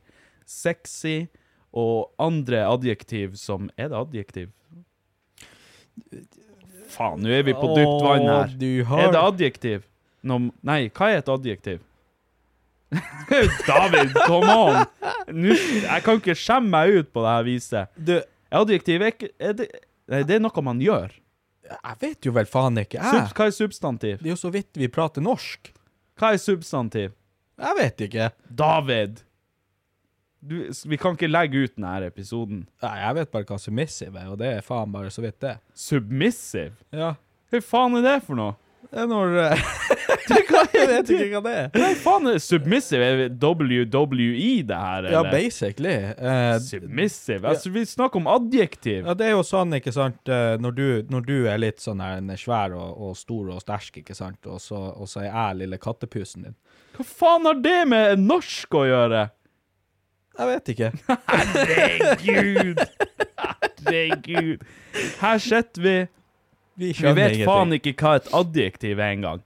sexy 0.49 1.27
og 1.75 2.09
andre 2.19 2.63
adjektiv 2.67 3.35
som 3.39 3.69
Er 3.77 3.91
det 3.93 3.99
adjektiv? 3.99 4.49
Faen, 6.95 7.19
nå 7.25 7.31
er 7.35 7.43
vi 7.43 7.53
på 7.57 7.67
dypt 7.75 8.03
vann 8.05 8.27
her. 8.29 8.53
Du 8.61 8.69
har- 8.87 9.03
Er 9.07 9.11
det 9.11 9.21
adjektiv? 9.21 9.83
No, 10.25 10.37
nei, 10.65 10.87
hva 10.89 11.09
er 11.13 11.17
et 11.21 11.29
adjektiv? 11.29 11.79
David, 13.67 14.13
come 14.27 14.49
on! 14.53 14.85
Nå, 15.33 15.55
jeg 15.83 16.03
kan 16.05 16.19
ikke 16.21 16.35
skjemme 16.37 16.69
meg 16.71 16.93
ut 17.01 17.09
på 17.13 17.23
det 17.25 17.33
her 17.33 17.45
viset. 17.47 17.91
Du, 17.97 18.15
Adjektiv 18.55 19.01
er 19.03 19.11
ikke 19.11 19.29
er 19.41 19.55
det, 19.57 19.65
nei, 20.11 20.21
det 20.23 20.37
er 20.37 20.43
noe 20.45 20.61
man 20.63 20.79
gjør. 20.79 21.11
jeg 21.65 21.97
vet 21.99 22.27
jo 22.29 22.31
vel 22.35 22.45
faen 22.47 22.77
ikke, 22.77 23.01
jeg. 23.01 23.25
hva 23.35 23.47
er 23.49 23.55
substantiv? 23.57 24.19
Det 24.21 24.29
er 24.29 24.35
jo 24.35 24.39
så 24.39 24.51
vidt 24.53 24.77
vi 24.79 24.87
prater 24.87 25.21
norsk. 25.25 25.71
Hva 26.15 26.29
er 26.35 26.39
substantiv? 26.39 27.11
Jeg 27.59 27.77
vet 27.81 28.03
ikke. 28.07 28.29
David! 28.47 29.23
Du, 30.45 30.57
vi 30.85 30.97
kan 31.01 31.15
ikke 31.17 31.29
legge 31.31 31.65
ut 31.65 31.73
denne 31.73 31.95
episoden. 32.05 32.65
Nei, 32.83 32.95
jeg 33.01 33.17
vet 33.17 33.31
bare 33.33 33.47
hva 33.49 33.57
submissive 33.61 34.19
er, 34.21 34.27
og 34.29 34.37
det 34.41 34.51
er 34.59 34.65
faen 34.65 34.91
bare 34.93 35.09
så 35.13 35.23
vidt 35.25 35.39
det. 35.41 35.55
Submissive? 35.73 36.75
Ja. 36.93 37.15
Hva 37.49 37.61
faen 37.65 37.97
er 37.97 38.05
det 38.05 38.19
for 38.27 38.37
noe? 38.37 38.53
Det 38.91 39.01
er 39.01 39.07
når 39.09 39.33
eh, 39.41 39.63
Jeg 40.75 40.87
vet 40.89 41.09
ikke 41.11 41.39
hva 41.39 41.41
det 41.45 41.53
er. 41.57 41.69
Hva 41.73 41.89
faen 42.01 42.29
er 42.29 42.37
submissive? 42.41 43.05
Er 43.05 43.33
WWE 43.41 44.49
det 44.69 44.77
her, 44.81 45.07
Ja, 45.13 45.23
basically. 45.29 45.95
Uh, 46.17 46.57
Submissive? 46.61 47.47
Altså, 47.49 47.71
vi 47.73 47.85
snakker 47.89 48.21
om 48.21 48.29
adjektiv. 48.29 49.05
Ja, 49.05 49.15
det 49.17 49.29
er 49.29 49.35
jo 49.35 49.43
sånn, 49.45 49.73
ikke 49.77 49.93
sant, 49.95 50.21
eh, 50.29 50.55
når 50.61 50.77
du, 50.77 50.85
når 51.13 51.25
du 51.27 51.35
er 51.51 51.61
litt 51.61 51.81
sånn 51.83 52.03
her 52.03 52.21
svær 52.41 52.75
og, 52.77 53.01
og 53.07 53.17
stor 53.19 53.53
og 53.55 53.63
sterk, 53.63 54.01
ikke 54.01 54.17
sant, 54.17 54.39
og 54.49 54.61
så, 54.61 54.79
og 54.93 55.09
så 55.09 55.23
er 55.23 55.29
jeg 55.29 55.61
lille 55.63 55.81
kattepusen 55.81 56.47
din. 56.49 56.57
Hva 56.95 57.07
faen 57.09 57.49
har 57.49 57.59
det 57.65 57.79
med 57.91 58.21
norsk 58.23 58.77
å 58.77 58.85
gjøre? 58.87 59.25
Jeg 60.37 60.47
vet 60.47 60.71
ikke. 60.73 60.91
Herregud! 61.31 62.81
Herregud. 63.85 64.63
Her 65.21 65.37
sitter 65.37 65.81
vi. 65.81 65.97
Vi 66.75 66.89
Vi 66.91 67.11
vet 67.15 67.31
ingenting. 67.37 67.45
faen 67.47 67.73
ikke 67.77 67.93
hva 68.01 68.15
et 68.19 68.31
adjektiv 68.35 68.99
er 68.99 69.13
engang. 69.15 69.43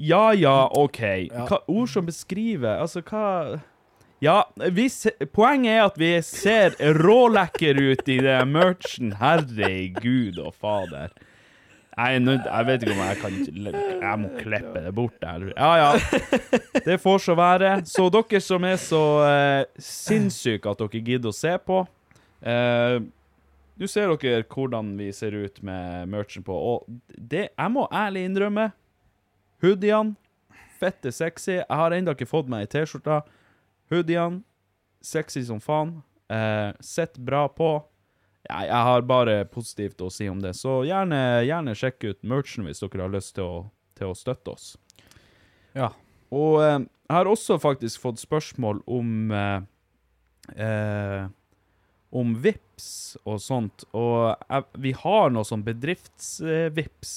Ja, 0.00 0.30
ja, 0.34 0.66
OK. 0.80 0.98
Hva, 1.30 1.60
ord 1.68 1.90
som 1.92 2.06
beskriver 2.08 2.80
Altså, 2.80 3.02
hva 3.06 3.60
Ja, 4.20 4.42
vi 4.72 4.88
se, 4.92 5.12
poenget 5.32 5.76
er 5.78 5.84
at 5.84 5.98
vi 6.00 6.10
ser 6.26 6.74
rålekker 6.98 7.78
ut 7.80 8.08
i 8.08 8.18
det 8.20 8.38
merchen. 8.48 9.14
Herregud 9.20 10.38
og 10.42 10.54
fader. 10.60 11.12
Er 12.00 12.18
nødt- 12.22 12.46
jeg 12.46 12.66
vet 12.66 12.82
ikke 12.82 12.92
om 12.94 13.00
jeg 13.04 13.18
kan 13.20 13.38
Jeg 14.00 14.18
må 14.22 14.28
klippe 14.38 14.82
det 14.84 14.92
bort 14.94 15.16
der. 15.20 15.46
Ja, 15.56 15.70
ja. 15.76 16.18
Det 16.84 16.96
får 17.02 17.18
så 17.26 17.34
være. 17.36 17.72
Så 17.84 18.06
dere 18.14 18.40
som 18.40 18.64
er 18.64 18.76
så 18.80 19.00
eh, 19.26 19.64
sinnssyke 19.78 20.70
at 20.70 20.78
dere 20.80 21.02
gidder 21.04 21.28
å 21.32 21.36
se 21.36 21.56
på 21.58 21.82
eh, 22.42 23.00
Nå 23.80 23.88
ser 23.88 24.12
dere 24.16 24.44
hvordan 24.44 24.94
vi 24.98 25.10
ser 25.16 25.32
ut 25.40 25.62
med 25.64 26.08
merchen 26.12 26.42
på, 26.44 26.52
og 26.52 26.84
det 27.16 27.46
Jeg 27.56 27.70
må 27.72 27.86
ærlig 27.92 28.26
innrømme 28.28 28.70
Hoodiene, 29.62 30.14
fette 30.80 31.12
sexy. 31.12 31.58
Jeg 31.58 31.66
har 31.68 31.92
ennå 31.92 32.14
ikke 32.16 32.28
fått 32.28 32.48
meg 32.48 32.62
ei 32.64 32.70
T-skjorte. 32.72 33.18
Hoodiene, 33.92 34.38
sexy 35.04 35.42
som 35.44 35.60
faen. 35.60 35.98
Eh, 36.32 36.70
Sett 36.80 37.18
bra 37.20 37.42
på. 37.52 37.82
Ja, 38.48 38.62
jeg 38.64 38.84
har 38.88 39.02
bare 39.08 39.44
positivt 39.52 40.00
å 40.00 40.08
si 40.12 40.28
om 40.30 40.40
det, 40.40 40.54
så 40.56 40.80
gjerne, 40.88 41.44
gjerne 41.44 41.74
sjekk 41.76 42.06
ut 42.08 42.22
merchen 42.24 42.64
hvis 42.64 42.80
dere 42.80 43.04
har 43.04 43.12
lyst 43.12 43.34
til 43.36 43.44
å, 43.44 43.58
til 43.98 44.12
å 44.12 44.16
støtte 44.16 44.54
oss. 44.54 44.70
Ja. 45.76 45.90
Og 46.32 46.62
eh, 46.64 46.78
jeg 47.10 47.16
har 47.18 47.26
også 47.26 47.58
faktisk 47.60 48.00
fått 48.04 48.22
spørsmål 48.22 48.80
om 48.86 49.32
eh, 49.34 49.60
eh, 50.56 51.24
Om 52.10 52.32
VIPS 52.42 53.18
og 53.22 53.38
sånt. 53.42 53.84
Og 53.94 54.32
jeg, 54.34 54.64
vi 54.82 54.92
har 54.98 55.30
noe 55.30 55.46
sånn 55.46 55.62
bedrifts-VIPS. 55.66 57.12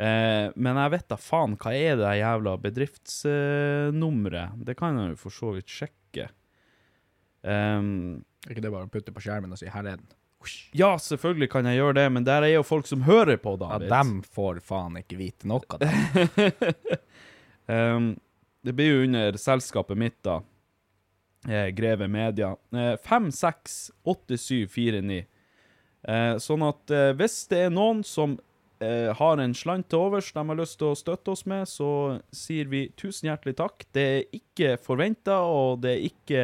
Eh, 0.00 0.46
men 0.56 0.80
jeg 0.80 0.92
vet 0.94 1.08
da 1.10 1.18
faen, 1.20 1.56
hva 1.60 1.74
er 1.76 1.98
det 2.00 2.14
jævla 2.20 2.54
bedriftsnummeret? 2.62 4.56
det 4.64 4.76
kan 4.78 4.96
jeg 4.96 5.12
jo 5.12 5.18
for 5.20 5.36
så 5.36 5.52
vidt 5.58 5.68
sjekke. 5.68 6.30
Um, 7.40 8.20
Er 8.44 8.52
ikke 8.54 8.64
det 8.64 8.72
bare 8.72 8.88
å 8.88 8.92
putte 8.92 9.12
på 9.16 9.20
skjermen 9.24 9.52
og 9.52 9.58
si 9.60 9.68
'her 9.68 9.84
er 9.84 9.96
den'? 9.96 10.19
Ja, 10.72 10.94
selvfølgelig 10.98 11.50
kan 11.52 11.66
jeg 11.68 11.76
gjøre 11.80 11.94
det, 12.00 12.06
men 12.12 12.24
der 12.24 12.42
er 12.46 12.52
jo 12.54 12.62
folk 12.64 12.86
som 12.88 13.02
hører 13.04 13.36
på, 13.42 13.56
Ja, 13.60 13.66
David. 13.78 13.88
dem 13.92 14.22
får 14.22 14.60
faen 14.64 14.96
ikke 15.02 15.16
vite 15.20 15.46
noe 15.50 15.60
av 15.70 15.78
det. 15.82 15.90
Um, 17.70 18.16
det 18.66 18.72
blir 18.74 18.88
jo 18.90 19.02
under 19.04 19.36
selskapet 19.38 19.96
mitt, 20.00 20.16
da. 20.26 20.40
Eh, 21.46 21.68
Greve 21.70 22.08
Media. 22.10 22.48
Eh, 22.74 22.96
568749. 22.98 25.20
Eh, 26.08 26.36
sånn 26.40 26.62
at 26.66 26.90
eh, 26.90 27.12
hvis 27.14 27.36
det 27.52 27.58
er 27.66 27.70
noen 27.74 28.00
som 28.06 28.38
eh, 28.82 29.10
har 29.16 29.38
en 29.42 29.54
slant 29.54 29.86
til 29.92 29.98
overs 30.06 30.32
de 30.34 30.42
har 30.48 30.56
lyst 30.58 30.78
til 30.80 30.88
å 30.90 30.96
støtte 30.98 31.30
oss 31.34 31.44
med, 31.46 31.68
så 31.70 31.90
sier 32.34 32.66
vi 32.72 32.86
tusen 32.98 33.28
hjertelig 33.30 33.54
takk. 33.60 33.84
Det 33.94 34.06
er 34.16 34.24
ikke 34.40 34.74
forventa, 34.82 35.36
og 35.46 35.80
det 35.84 35.90
er 35.94 36.00
ikke 36.10 36.42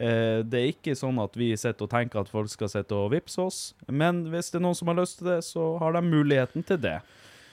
eh, 0.00 0.40
Det 0.46 0.60
er 0.60 0.72
ikke 0.72 0.96
sånn 0.98 1.18
at 1.22 1.36
vi 1.38 1.52
sitter 1.58 1.86
og 1.86 1.92
tenker 1.92 2.22
at 2.22 2.32
folk 2.32 2.50
skal 2.52 2.70
sitte 2.72 2.96
og 2.96 3.12
vippse 3.14 3.42
oss, 3.42 3.60
men 3.86 4.24
hvis 4.32 4.52
det 4.52 4.60
er 4.60 4.66
noen 4.66 4.78
som 4.78 4.90
har 4.92 5.00
lyst 5.00 5.20
til 5.20 5.32
det, 5.32 5.40
så 5.46 5.70
har 5.82 5.96
de 5.96 6.04
muligheten 6.06 6.66
til 6.66 6.80
det. 6.82 6.98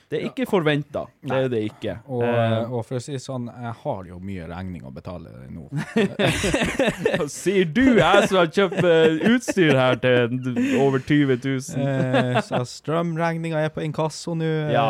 Det 0.10 0.20
er 0.22 0.26
ikke 0.30 0.46
forventa. 0.48 1.06
Det 1.26 1.38
er 1.46 1.48
det 1.50 1.64
ikke. 1.72 1.96
Og, 2.08 2.22
Eh, 2.26 2.72
og 2.72 2.84
for 2.86 3.00
å 3.00 3.02
si 3.02 3.16
sånn, 3.22 3.48
jeg 3.50 3.72
har 3.82 4.04
jo 4.10 4.20
mye 4.22 4.46
regning 4.50 4.84
å 4.86 4.92
betale 4.94 5.32
nå. 5.50 5.66
Sier 7.32 7.66
du, 7.66 7.82
jeg 7.98 8.28
som 8.30 8.38
har 8.40 8.50
kjøpt 8.54 8.80
eh, 8.86 9.16
utstyr 9.32 9.74
her 9.78 9.98
til 10.02 10.36
over 10.82 11.02
20 11.02 11.40
000. 11.42 11.86
Eh, 11.86 12.40
så 12.46 12.62
strømregninga 12.70 13.62
er 13.66 13.72
på 13.74 13.84
inkasso 13.86 14.36
nå. 14.38 14.50
Ja. 14.74 14.86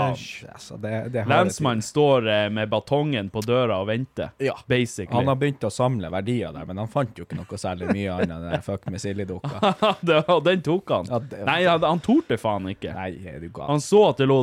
Altså, 0.52 0.78
Lensmannen 0.82 1.84
står 1.86 2.28
med 2.56 2.70
batongen 2.74 3.30
på 3.34 3.44
døra 3.46 3.80
og 3.84 3.90
venter, 3.92 4.32
Ja. 4.44 4.56
basically. 4.68 5.16
Han 5.16 5.28
har 5.32 5.40
begynt 5.40 5.64
å 5.68 5.72
samle 5.74 6.10
verdier 6.14 6.54
der, 6.56 6.66
men 6.70 6.78
han 6.84 6.92
fant 6.92 7.16
jo 7.18 7.26
ikke 7.28 7.40
noe 7.40 7.60
særlig 7.62 7.92
mye 7.96 8.16
annet 8.20 8.50
enn 8.60 8.66
fuck 8.66 8.88
med 8.92 9.02
sildedukka. 9.04 9.74
Den 10.46 10.62
tok 10.66 10.90
han. 10.96 11.10
Ja, 11.10 11.20
det- 11.20 11.46
Nei, 11.48 11.60
han, 11.66 11.84
han 11.86 12.00
torde 12.04 12.38
faen 12.42 12.68
ikke. 12.72 12.94
Nei? 12.96 13.50
Han 13.68 13.82
så 13.84 14.10
at 14.12 14.18
det 14.22 14.28
lå 14.30 14.42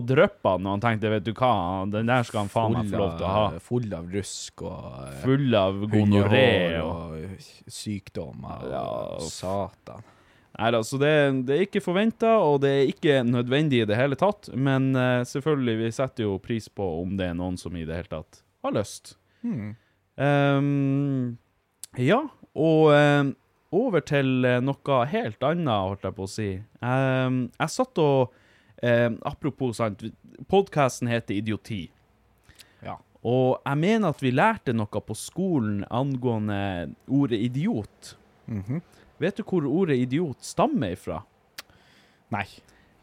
drypper, 0.62 0.68
og 0.68 0.77
han 0.77 0.83
tenkte, 0.83 1.11
vet 1.11 1.27
du 1.27 1.33
hva, 1.35 1.53
den 1.90 2.11
der 2.11 2.22
skal 2.27 2.44
han 2.44 2.51
faen 2.53 2.77
meg 2.77 2.90
få 2.90 3.01
lov 3.01 3.12
til 3.18 3.27
å 3.27 3.33
ha. 3.33 3.44
Full 3.66 3.92
av 3.96 4.09
rusk 4.12 4.62
og 4.62 4.88
eh, 5.09 5.18
Full 5.22 5.59
av 5.59 5.85
gonoré 5.92 6.48
og 6.81 7.12
og 7.12 7.70
sykdommer. 7.72 8.66
Ja, 8.70 8.83
og 8.83 9.22
uff. 9.22 9.33
satan. 9.33 10.09
Nei 10.53 10.68
da, 10.75 10.83
så 10.85 10.98
det, 11.01 11.12
det 11.48 11.55
er 11.55 11.62
ikke 11.64 11.81
forventa, 11.81 12.35
og 12.44 12.61
det 12.62 12.70
er 12.70 12.90
ikke 12.90 13.22
nødvendig 13.25 13.83
i 13.83 13.87
det 13.88 13.96
hele 13.96 14.18
tatt. 14.20 14.51
Men 14.53 14.92
uh, 14.94 15.22
selvfølgelig, 15.25 15.79
vi 15.81 15.92
setter 15.96 16.27
jo 16.27 16.40
pris 16.42 16.68
på 16.68 16.85
om 17.01 17.16
det 17.16 17.31
er 17.31 17.38
noen 17.38 17.57
som 17.61 17.77
i 17.77 17.87
det 17.88 18.03
hele 18.03 18.12
tatt 18.12 18.42
har 18.62 18.77
lyst. 18.77 19.16
Hmm. 19.40 19.72
Um, 20.20 21.38
ja, 21.96 22.20
og 22.53 22.92
uh, 22.92 23.33
over 23.72 24.05
til 24.05 24.44
noe 24.61 25.01
helt 25.09 25.48
annet, 25.48 25.72
holdt 25.72 26.05
jeg 26.05 26.18
på 26.18 26.29
å 26.29 26.31
si. 26.31 26.51
Um, 26.85 27.46
jeg 27.57 27.72
satt 27.72 28.03
og 28.05 28.37
ehm, 28.83 29.18
Apropos, 29.27 29.77
sant, 29.79 30.05
podkasten 30.51 31.11
heter 31.11 31.38
Idioti. 31.38 31.85
Ja. 32.83 32.99
Og 33.23 33.61
jeg 33.62 33.79
mener 33.79 34.11
at 34.11 34.23
vi 34.23 34.33
lærte 34.35 34.75
noe 34.75 35.03
på 35.07 35.16
skolen 35.18 35.85
angående 35.90 36.92
ordet 37.07 37.40
idiot. 37.47 38.16
Mhm. 38.47 38.83
Vet 39.23 39.38
du 39.38 39.45
hvor 39.47 39.66
ordet 39.71 40.01
idiot 40.03 40.42
stammer 40.42 40.97
ifra? 40.97 41.21
Nei. 42.35 42.47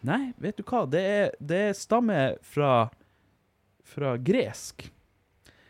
Nei, 0.04 0.34
vet 0.40 0.58
du 0.60 0.64
hva? 0.64 0.86
Det, 0.88 1.00
er, 1.00 1.32
det 1.40 1.78
stammer 1.80 2.36
fra, 2.44 2.90
fra 3.88 4.16
gresk. 4.18 4.90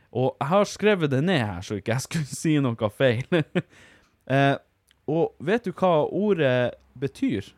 Og 0.10 0.34
jeg 0.40 0.50
har 0.50 0.66
skrevet 0.70 1.12
det 1.12 1.22
ned 1.22 1.44
her, 1.44 1.62
så 1.62 1.78
ikke 1.78 1.94
jeg 1.94 2.06
skulle 2.06 2.40
si 2.42 2.56
noe 2.62 2.90
feil. 2.94 3.26
eh, 4.34 4.56
og 5.10 5.34
vet 5.46 5.66
du 5.66 5.74
hva 5.74 5.94
ordet 6.06 6.74
betyr? 6.98 7.54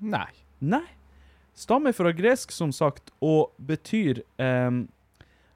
Nei. 0.00 0.30
Nei. 0.58 0.86
Stammer 1.54 1.94
fra 1.94 2.10
gresk, 2.16 2.52
som 2.52 2.72
sagt, 2.74 3.12
og 3.22 3.52
betyr 3.58 4.24
um, 4.38 4.86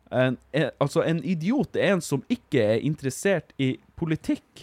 En, 0.09 0.39
en, 0.57 0.71
altså, 0.81 1.03
en 1.05 1.19
idiot 1.21 1.77
er 1.77 1.91
en 1.93 2.01
som 2.01 2.23
ikke 2.33 2.63
er 2.65 2.85
interessert 2.87 3.51
i 3.61 3.75
politikk. 4.01 4.63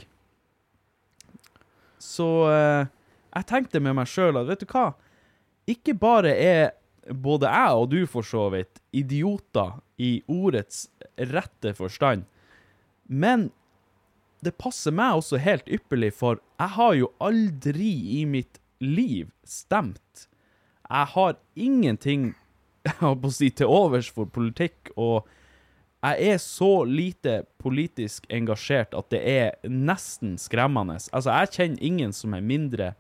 Så 2.01 2.25
uh, 2.49 2.87
jeg 3.35 3.45
tenkte 3.51 3.81
med 3.83 3.93
meg 3.93 4.09
sjøl 4.09 4.39
at 4.41 4.47
vet 4.49 4.63
du 4.63 4.71
hva? 4.71 4.87
Ikke 5.69 5.93
bare 5.93 6.33
er 6.33 6.73
både 7.13 7.51
jeg 7.53 7.77
og 7.77 7.89
du 7.93 7.99
for 8.09 8.25
så 8.25 8.47
vidt 8.55 8.81
idioter 8.89 9.77
i 10.01 10.23
ordets 10.25 10.87
rette 11.13 11.75
forstand, 11.77 12.25
men 13.05 13.51
det 14.41 14.57
passer 14.57 14.93
meg 14.93 15.19
også 15.19 15.37
helt 15.41 15.69
ypperlig, 15.69 16.11
for 16.13 16.41
jeg 16.57 16.73
har 16.77 16.93
jo 16.97 17.11
aldri 17.21 17.91
i 18.17 18.25
mitt 18.29 18.59
liv 18.83 19.29
stemt. 19.47 20.27
Jeg 20.89 21.11
har 21.15 21.37
ingenting 21.55 22.33
jeg 22.85 23.01
å 23.01 23.31
si, 23.33 23.49
til 23.49 23.71
overs 23.71 24.09
for 24.13 24.29
politikk, 24.29 24.91
og 24.95 25.25
jeg 26.05 26.33
er 26.35 26.41
så 26.41 26.83
lite 26.85 27.39
politisk 27.61 28.27
engasjert 28.29 28.93
at 28.93 29.09
det 29.09 29.21
er 29.25 29.55
nesten 29.65 30.35
skremmende. 30.37 30.99
Altså, 31.09 31.33
jeg 31.33 31.53
kjenner 31.55 31.87
ingen 31.87 32.13
som 32.13 32.35
er 32.37 32.45
mindre 32.45 32.91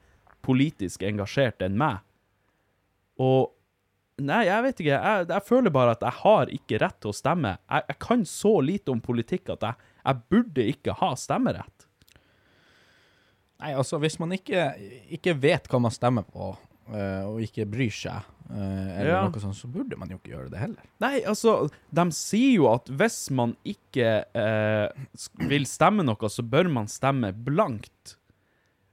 politisk 0.45 1.05
engasjert 1.05 1.61
enn 1.65 1.77
meg. 1.77 2.01
Og 3.21 3.51
Nei, 4.15 4.45
jeg 4.47 4.63
vet 4.63 4.77
ikke. 4.79 4.95
Jeg, 4.95 5.23
jeg 5.27 5.43
føler 5.43 5.73
bare 5.75 5.91
at 5.91 6.03
jeg 6.05 6.15
har 6.21 6.51
ikke 6.55 6.77
rett 6.79 6.95
til 7.03 7.11
å 7.11 7.15
stemme. 7.17 7.49
Jeg, 7.67 7.83
jeg 7.89 7.97
kan 7.99 8.21
så 8.29 8.53
lite 8.63 8.93
om 8.93 9.01
politikk 9.03 9.51
at 9.57 9.65
jeg, 9.67 9.89
jeg 10.05 10.21
burde 10.31 10.67
ikke 10.71 10.95
ha 11.01 11.09
stemmerett. 11.19 11.84
Nei, 13.63 13.71
altså, 13.73 13.97
hvis 14.03 14.17
man 14.19 14.33
ikke, 14.35 14.69
ikke 15.15 15.35
vet 15.39 15.67
hva 15.71 15.79
man 15.87 15.93
stemmer 15.95 16.25
på, 16.27 16.53
Uh, 16.85 17.23
og 17.31 17.39
ikke 17.41 17.63
bryr 17.65 17.89
seg, 17.89 18.27
uh, 18.45 18.57
eller 18.93 19.07
Ja. 19.09 19.21
noe 19.25 19.39
sånt, 19.41 19.55
så 19.57 19.65
burde 19.73 19.97
man 19.97 20.11
jo 20.13 20.19
ikke 20.19 20.35
gjøre 20.35 20.51
det 20.53 20.59
heller. 20.61 20.83
Nei, 21.01 21.15
altså, 21.25 21.55
de 21.97 22.03
sier 22.13 22.59
jo 22.59 22.67
at 22.69 22.91
hvis 22.93 23.31
man 23.33 23.55
ikke 23.65 24.11
uh, 24.37 25.47
vil 25.49 25.65
stemme 25.65 26.05
noe, 26.05 26.29
så 26.29 26.45
bør 26.45 26.69
man 26.69 26.85
stemme 26.85 27.31
blankt. 27.33 28.19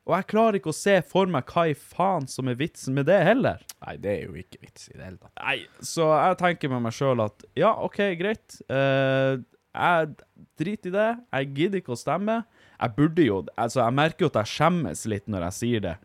Og 0.09 0.17
jeg 0.17 0.27
klarer 0.33 0.57
ikke 0.57 0.73
å 0.73 0.79
se 0.79 0.97
for 1.05 1.29
meg 1.29 1.45
hva 1.53 1.67
i 1.69 1.77
faen 1.77 2.25
som 2.33 2.49
er 2.49 2.57
vitsen 2.65 2.97
med 2.97 3.11
det 3.13 3.21
heller. 3.29 3.61
Nei, 3.85 3.99
det 4.01 4.15
er 4.17 4.25
jo 4.25 4.41
ikke 4.41 4.63
vits 4.65 4.89
i 4.89 4.97
det 4.97 5.05
hele 5.11 5.21
tatt. 5.21 5.37
Nei, 5.45 5.59
så 5.85 6.09
jeg 6.17 6.41
tenker 6.47 6.73
med 6.73 6.87
meg 6.89 6.97
sjøl 6.97 7.27
at 7.29 7.45
ja, 7.61 7.75
OK, 7.77 8.01
greit. 8.25 8.57
Jeg 8.73 10.15
driter 10.57 10.89
i 10.89 10.97
det. 10.97 11.11
Jeg 11.37 11.53
gidder 11.61 11.85
ikke 11.85 11.93
å 11.93 12.01
stemme. 12.01 12.41
Jeg 12.83 12.95
burde 12.97 13.25
jo 13.25 13.43
Altså, 13.55 13.85
jeg 13.85 13.95
merker 13.95 14.27
jo 14.27 14.33
at 14.33 14.41
jeg 14.43 14.53
skjemmes 14.57 15.05
litt 15.11 15.29
når 15.31 15.47
jeg 15.49 15.59
sier 15.59 15.85
det. 15.85 15.97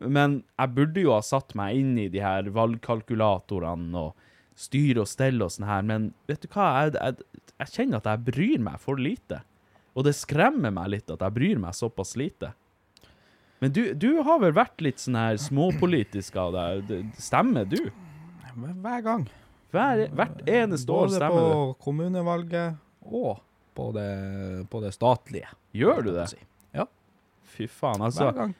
Men 0.00 0.42
jeg 0.58 0.74
burde 0.76 1.04
jo 1.04 1.14
ha 1.14 1.22
satt 1.24 1.54
meg 1.58 1.78
inn 1.80 1.94
i 2.00 2.10
de 2.12 2.22
her 2.24 2.48
valgkalkulatorene 2.54 4.00
og 4.00 4.24
styre 4.58 5.02
og 5.02 5.10
stelle 5.10 5.46
og 5.46 5.52
sånn 5.54 5.66
her, 5.66 5.82
men 5.86 6.12
vet 6.30 6.44
du 6.44 6.48
hva? 6.52 6.66
Jeg, 6.84 6.94
jeg, 6.94 7.48
jeg 7.58 7.72
kjenner 7.74 8.00
at 8.00 8.10
jeg 8.10 8.26
bryr 8.28 8.60
meg 8.62 8.82
for 8.82 9.00
lite. 9.00 9.40
Og 9.94 10.06
det 10.06 10.14
skremmer 10.18 10.74
meg 10.74 10.90
litt 10.92 11.10
at 11.10 11.22
jeg 11.22 11.34
bryr 11.34 11.60
meg 11.62 11.76
såpass 11.78 12.14
lite. 12.18 12.52
Men 13.62 13.72
du, 13.74 13.82
du 13.96 14.10
har 14.26 14.40
vel 14.42 14.54
vært 14.54 14.82
litt 14.84 15.00
sånn 15.02 15.16
her 15.18 15.38
småpolitisk 15.40 16.36
av 16.36 16.54
deg. 16.54 16.94
Stemmer 17.18 17.66
du? 17.70 17.78
Hver, 18.54 19.00
gang. 19.06 19.26
Hver, 19.74 20.04
hvert 20.14 20.42
eneste 20.50 20.94
år 20.94 21.12
stemmer 21.14 21.38
du. 21.38 21.46
Både 21.46 21.54
på 21.54 21.84
kommunevalget 21.86 22.80
og 23.08 23.38
på 23.74 23.88
det, 23.96 24.08
på 24.70 24.80
det 24.84 24.92
statlige. 24.94 25.50
Gjør 25.76 26.02
du 26.06 26.12
det? 26.14 26.28
si. 26.32 26.40
Ja, 26.74 26.86
Fy 27.54 27.68
faen, 27.70 28.02
altså. 28.02 28.30
hver 28.30 28.38
gang. 28.44 28.54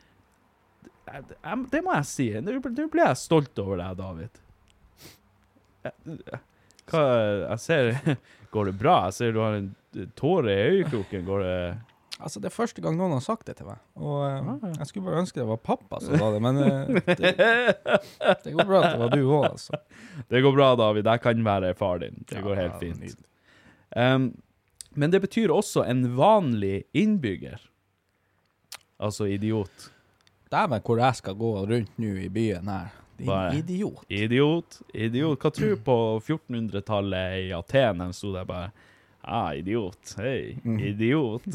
Det 1.70 1.82
må 1.84 1.94
jeg 1.98 2.08
si. 2.08 2.28
Nå 2.40 2.58
blir 2.64 3.02
jeg 3.04 3.20
stolt 3.20 3.58
over 3.62 3.80
deg, 3.82 3.98
David. 4.00 4.40
Hva 6.88 7.02
Jeg 7.50 7.58
ser 7.60 7.90
Går 8.54 8.70
det 8.70 8.76
bra? 8.80 8.94
Jeg 9.08 9.16
ser 9.18 9.34
du 9.34 9.42
har 9.42 9.58
en 9.58 9.74
tåre 10.16 10.54
i 10.54 10.78
øyekroken. 10.78 11.26
Går 11.26 11.44
det 11.44 11.58
Altså, 12.24 12.38
det 12.40 12.46
er 12.46 12.54
første 12.54 12.80
gang 12.80 12.94
noen 12.96 13.12
har 13.16 13.22
sagt 13.24 13.48
det 13.48 13.56
til 13.58 13.66
meg. 13.66 13.80
Og 13.98 14.20
eh, 14.22 14.46
Ah, 14.54 14.68
jeg 14.78 14.86
skulle 14.88 15.08
bare 15.08 15.22
ønske 15.24 15.40
det 15.40 15.46
var 15.48 15.58
pappa 15.60 15.98
som 16.00 16.14
sa 16.20 16.28
det, 16.30 16.40
men 16.44 16.60
eh, 16.62 16.92
det, 17.18 17.32
det 18.46 18.52
går 18.54 18.68
bra 18.68 18.80
at 18.80 18.94
det 18.94 19.00
var 19.02 19.10
du 19.12 19.24
òg, 19.24 19.46
altså. 19.50 19.80
Det 20.30 20.40
går 20.46 20.54
bra, 20.54 20.68
David. 20.78 21.10
Jeg 21.10 21.22
kan 21.24 21.42
være 21.44 21.72
far 21.76 21.98
din. 22.04 22.22
Det 22.30 22.40
går 22.46 22.60
helt 22.60 22.78
fint. 22.80 23.18
Um, 23.98 24.28
men 24.94 25.10
det 25.12 25.20
betyr 25.24 25.50
også 25.54 25.84
en 25.90 26.04
vanlig 26.16 26.82
innbygger. 26.96 27.60
Altså 29.02 29.26
idiot. 29.26 29.90
Dæven, 30.52 30.80
hvor 30.86 31.00
jeg 31.02 31.16
skal 31.18 31.34
gå 31.38 31.52
rundt 31.66 31.96
nå 31.98 32.12
i 32.24 32.28
byen 32.30 32.68
her. 32.70 32.92
Din 33.18 33.26
Bare- 33.30 33.56
idiot. 33.58 34.04
Idiot. 34.10 34.80
Idiot. 34.94 35.38
Hva 35.42 35.50
tror 35.54 35.74
du 35.74 35.82
på 35.86 35.96
1400-tallet 36.22 37.44
i 37.46 37.52
Aten? 37.54 37.98
De 38.02 38.12
sto 38.16 38.32
der 38.34 38.44
bare 38.48 38.70
Ah, 39.24 39.54
idiot. 39.56 40.14
Hei, 40.20 40.58
idiot. 40.84 41.46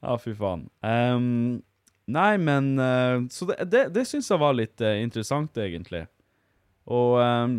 Ja, 0.00 0.14
fy 0.20 0.34
faen. 0.38 0.66
Um, 0.84 1.62
nei, 2.06 2.36
men 2.38 2.78
uh, 2.78 3.24
Så 3.32 3.48
det, 3.48 3.56
det, 3.72 3.80
det 3.96 4.04
syns 4.06 4.28
jeg 4.30 4.38
var 4.40 4.54
litt 4.54 4.80
uh, 4.84 4.92
interessant, 5.02 5.56
egentlig. 5.58 6.04
Og 6.86 7.16
ehm, 7.18 7.56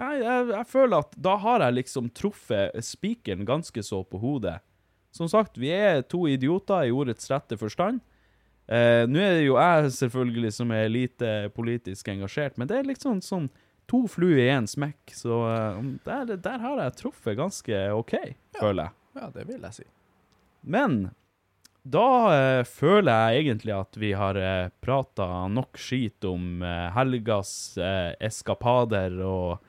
Nei, 0.00 0.14
jeg, 0.22 0.48
jeg 0.54 0.66
føler 0.70 1.04
at 1.04 1.16
da 1.20 1.34
har 1.42 1.64
jeg 1.66 1.76
liksom 1.76 2.08
truffet 2.16 2.76
spikeren 2.84 3.44
ganske 3.48 3.82
så 3.84 4.00
på 4.08 4.20
hodet. 4.22 4.58
Som 5.12 5.28
sagt, 5.28 5.58
vi 5.58 5.72
er 5.74 6.04
to 6.08 6.24
idioter 6.30 6.86
i 6.88 6.94
ordets 6.94 7.28
rette 7.30 7.58
forstand. 7.60 8.00
Eh, 8.70 9.02
Nå 9.10 9.18
er 9.20 9.40
det 9.40 9.46
jo 9.48 9.58
jeg 9.58 9.90
selvfølgelig 9.98 10.52
som 10.54 10.72
er 10.72 10.92
lite 10.92 11.30
politisk 11.56 12.08
engasjert, 12.12 12.56
men 12.56 12.70
det 12.70 12.78
er 12.78 12.88
liksom 12.88 13.20
sånn 13.24 13.48
to 13.90 14.04
fluer 14.08 14.38
i 14.44 14.50
én 14.54 14.68
smekk. 14.70 15.10
Så 15.12 15.40
eh, 15.50 15.80
der, 16.06 16.36
der 16.38 16.60
har 16.62 16.84
jeg 16.84 16.98
truffet 17.02 17.38
ganske 17.40 17.80
OK, 17.96 18.14
føler 18.60 18.86
jeg. 18.86 18.96
Ja, 19.18 19.32
det 19.34 19.48
vil 19.48 19.66
jeg 19.66 19.80
si. 19.80 19.88
Men 20.62 21.00
da 21.82 22.06
eh, 22.36 22.62
føler 22.68 23.10
jeg 23.34 23.42
egentlig 23.44 23.74
at 23.74 23.98
vi 23.98 24.12
har 24.14 24.38
eh, 24.38 24.70
prata 24.84 25.26
nok 25.50 25.80
skit 25.80 26.24
om 26.28 26.62
eh, 26.62 26.86
helgas 26.94 27.52
eh, 27.80 28.12
eskapader 28.30 29.18
og 29.26 29.66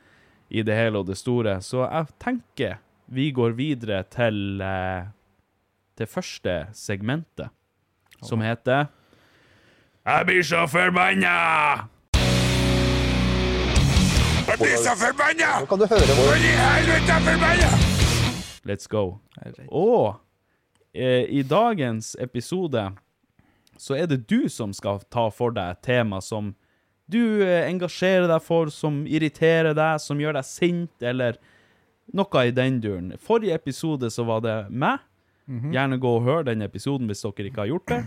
i 0.52 0.64
det 0.68 0.76
hele 0.76 1.00
og 1.00 1.08
det 1.08 1.16
store, 1.18 1.62
så 1.64 1.86
jeg 1.86 2.08
tenker 2.20 2.80
vi 3.12 3.30
går 3.32 3.56
videre 3.56 4.04
til 4.12 4.62
eh, 4.64 5.08
det 6.00 6.08
første 6.10 6.66
segmentet, 6.76 7.52
som 8.24 8.44
heter 8.44 8.86
Jeg 10.06 10.26
blir 10.28 10.44
så 10.44 10.66
forbanna! 10.68 11.36
Jeg 14.48 14.58
blir 14.60 14.78
så 14.84 14.96
forbanna! 15.00 15.54
Nå 15.60 15.70
kan 15.72 15.80
du 15.80 15.88
høre 15.92 16.18
hvor 16.20 16.36
i 16.36 16.54
helvete, 16.60 17.16
er 17.16 17.26
forbanna! 17.30 17.72
Let's 18.68 18.88
go. 18.88 19.18
Og 19.68 20.20
eh, 20.94 21.26
i 21.32 21.44
dagens 21.44 22.16
episode 22.20 22.92
så 23.78 23.96
er 23.96 24.06
det 24.06 24.28
du 24.30 24.50
som 24.50 24.74
skal 24.74 25.00
ta 25.10 25.30
for 25.34 25.56
deg 25.56 25.78
et 25.78 25.84
tema 25.88 26.20
som 26.22 26.54
du 27.12 27.44
eh, 27.46 27.68
engasjerer 27.70 28.28
deg 28.32 28.44
for, 28.46 28.72
som 28.74 29.04
irriterer 29.10 29.76
deg, 29.78 30.02
som 30.04 30.20
gjør 30.22 30.40
deg 30.40 30.48
sint, 30.48 30.94
eller 31.04 31.40
noe 32.16 32.48
i 32.48 32.56
den 32.56 32.80
duren. 32.84 33.14
Forrige 33.22 33.56
episode 33.60 34.10
så 34.12 34.26
var 34.28 34.44
det 34.46 34.58
meg. 34.70 35.04
Gjerne 35.52 35.98
gå 36.00 36.10
og 36.16 36.24
hør 36.24 36.44
den 36.48 36.64
episoden 36.64 37.10
hvis 37.10 37.24
dere 37.26 37.50
ikke 37.50 37.64
har 37.66 37.72
gjort 37.74 37.92
det. 37.92 38.02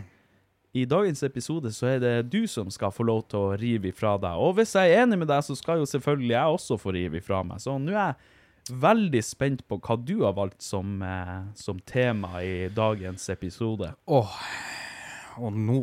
I 0.75 0.85
dagens 0.91 1.23
episode 1.23 1.71
så 1.71 1.87
er 1.93 1.99
det 2.03 2.15
du 2.33 2.49
som 2.51 2.71
skal 2.73 2.91
få 2.91 3.05
lov 3.07 3.27
til 3.31 3.39
å 3.39 3.59
rive 3.59 3.93
ifra 3.93 4.17
deg. 4.19 4.41
Og 4.43 4.57
hvis 4.59 4.73
jeg 4.75 4.91
er 4.91 5.05
enig 5.05 5.21
med 5.21 5.29
deg, 5.31 5.45
så 5.47 5.55
skal 5.55 5.79
jo 5.83 5.87
selvfølgelig 5.87 6.35
jeg 6.35 6.57
også 6.57 6.79
få 6.83 6.95
rive 6.97 7.21
ifra 7.21 7.43
meg. 7.47 7.61
Så 7.63 7.77
nå 7.79 7.93
er 7.93 8.01
jeg 8.15 8.79
veldig 8.83 9.23
spent 9.23 9.63
på 9.69 9.79
hva 9.85 9.97
du 10.01 10.17
har 10.25 10.35
valgt 10.35 10.65
som, 10.65 10.97
eh, 11.03 11.45
som 11.55 11.79
tema 11.87 12.41
i 12.43 12.69
dagens 12.75 13.29
episode. 13.31 13.93
Åh, 14.09 14.41
og 15.39 15.53
nå 15.57 15.81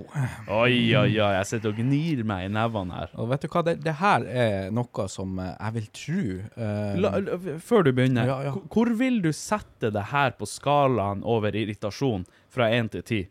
Oi, 0.47 0.95
oi, 0.95 1.11
oi, 1.19 1.31
jeg 1.37 1.45
sitter 1.49 1.69
og 1.73 1.77
gnir 1.81 2.23
meg 2.27 2.45
i 2.45 2.51
nevene 2.53 2.93
her. 2.97 3.11
Og 3.19 3.29
vet 3.31 3.41
du 3.41 3.47
hva, 3.51 3.63
det, 3.67 3.75
det 3.83 3.93
her 3.99 4.25
er 4.27 4.71
noe 4.75 5.05
som 5.11 5.39
eh, 5.39 5.51
jeg 5.57 5.75
vil 5.77 5.87
tro 5.99 6.25
eh, 6.65 6.99
La, 7.03 7.11
før 7.59 7.83
du 7.87 7.91
begynner, 7.97 8.25
Ja, 8.31 8.39
ja. 8.49 8.53
hvor- 8.73 8.93
vil 9.01 9.21
du 9.23 9.31
sette 9.35 9.91
det 9.95 10.03
her 10.11 10.31
på 10.39 10.45
skalaen 10.47 11.23
over 11.23 11.55
irritasjon 11.55 12.25
fra 12.51 12.69
1 12.71 12.91
til 12.97 13.03
10? 13.03 13.21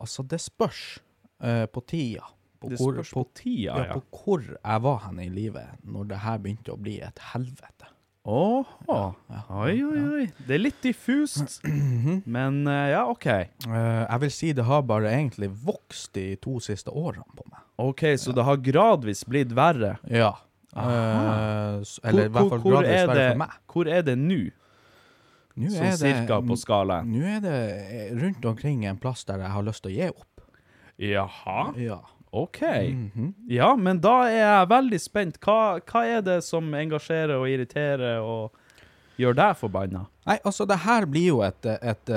Altså, 0.00 0.22
det 0.28 0.40
spørs 0.44 0.82
eh, 1.42 1.66
på 1.66 1.82
tida. 1.88 2.26
På 2.60 2.68
Det 2.72 2.78
hvor- 2.80 2.94
spørs 2.96 3.12
på 3.16 3.24
tida, 3.34 3.76
ja. 3.76 3.84
ja. 3.90 3.92
På 3.98 4.02
hvor 4.24 4.42
jeg 4.44 4.82
var 4.82 4.98
hen 5.06 5.20
i 5.20 5.28
livet 5.28 5.80
når 5.84 6.08
det 6.12 6.18
her 6.24 6.38
begynte 6.38 6.72
å 6.74 6.80
bli 6.80 6.98
et 7.04 7.18
helvete. 7.32 7.90
Åh, 8.26 8.66
ja. 8.88 9.02
oi, 9.54 9.76
oi, 9.86 10.00
oi. 10.18 10.24
Det 10.48 10.56
er 10.56 10.58
litt 10.64 10.80
diffust, 10.82 11.60
men 12.36 12.56
eh, 12.66 12.88
ja, 12.90 13.04
OK. 13.06 13.26
Eh, 13.30 13.46
jeg 13.70 14.20
vil 14.24 14.32
si 14.34 14.50
det 14.58 14.64
har 14.66 14.82
bare 14.82 15.12
egentlig 15.14 15.48
vokst 15.62 16.10
de 16.18 16.32
to 16.42 16.56
siste 16.64 16.90
årene 16.90 17.22
på 17.38 17.46
meg. 17.46 17.62
OK, 17.78 18.02
så 18.18 18.34
det 18.34 18.42
har 18.48 18.58
gradvis 18.66 19.22
blitt 19.30 19.52
verre. 19.54 19.92
Ja. 20.10 20.32
Eh, 20.76 21.78
s- 21.86 22.00
eller 22.02 22.26
i 22.26 22.32
hvert 22.34 22.50
fall 22.50 22.64
gradvis 22.66 22.96
er 22.98 23.06
verre 23.12 23.20
det, 23.20 23.28
for 23.30 23.42
meg. 23.44 23.54
hvor 23.72 23.88
er 23.94 24.02
det 24.10 24.16
nå, 24.18 24.40
Nå 25.56 25.70
sånn 25.72 25.86
det- 25.94 26.00
cirka 26.02 26.40
på 26.44 26.58
skalaen? 26.60 27.06
Nå 27.14 27.22
er 27.36 27.40
det 27.46 27.54
eh, 27.86 28.10
rundt 28.18 28.44
omkring 28.44 28.82
en 28.90 28.98
plass 29.00 29.22
der 29.24 29.38
jeg 29.44 29.54
har 29.54 29.62
lyst 29.70 29.82
til 29.86 29.92
å 29.92 29.94
gi 29.94 30.08
opp. 30.10 30.42
Jaha? 30.98 31.60
Ja. 31.80 32.00
OK. 32.42 32.60
Mhm. 32.92 33.30
Ja, 33.52 33.72
men 33.76 34.00
da 34.04 34.14
er 34.28 34.36
jeg 34.40 34.68
veldig 34.74 35.00
spent. 35.00 35.38
Hva, 35.44 35.78
hva 35.80 36.04
er 36.06 36.20
det 36.26 36.40
som 36.44 36.68
engasjerer 36.74 37.36
og 37.38 37.48
irriterer 37.48 38.20
og 38.20 38.52
gjør 39.20 39.38
deg 39.38 39.56
forbanna? 39.60 40.04
Nei, 40.26 40.38
altså, 40.44 40.66
det 40.68 40.80
her 40.84 41.06
blir 41.08 41.28
jo 41.30 41.40
et, 41.46 41.66
et, 41.80 42.12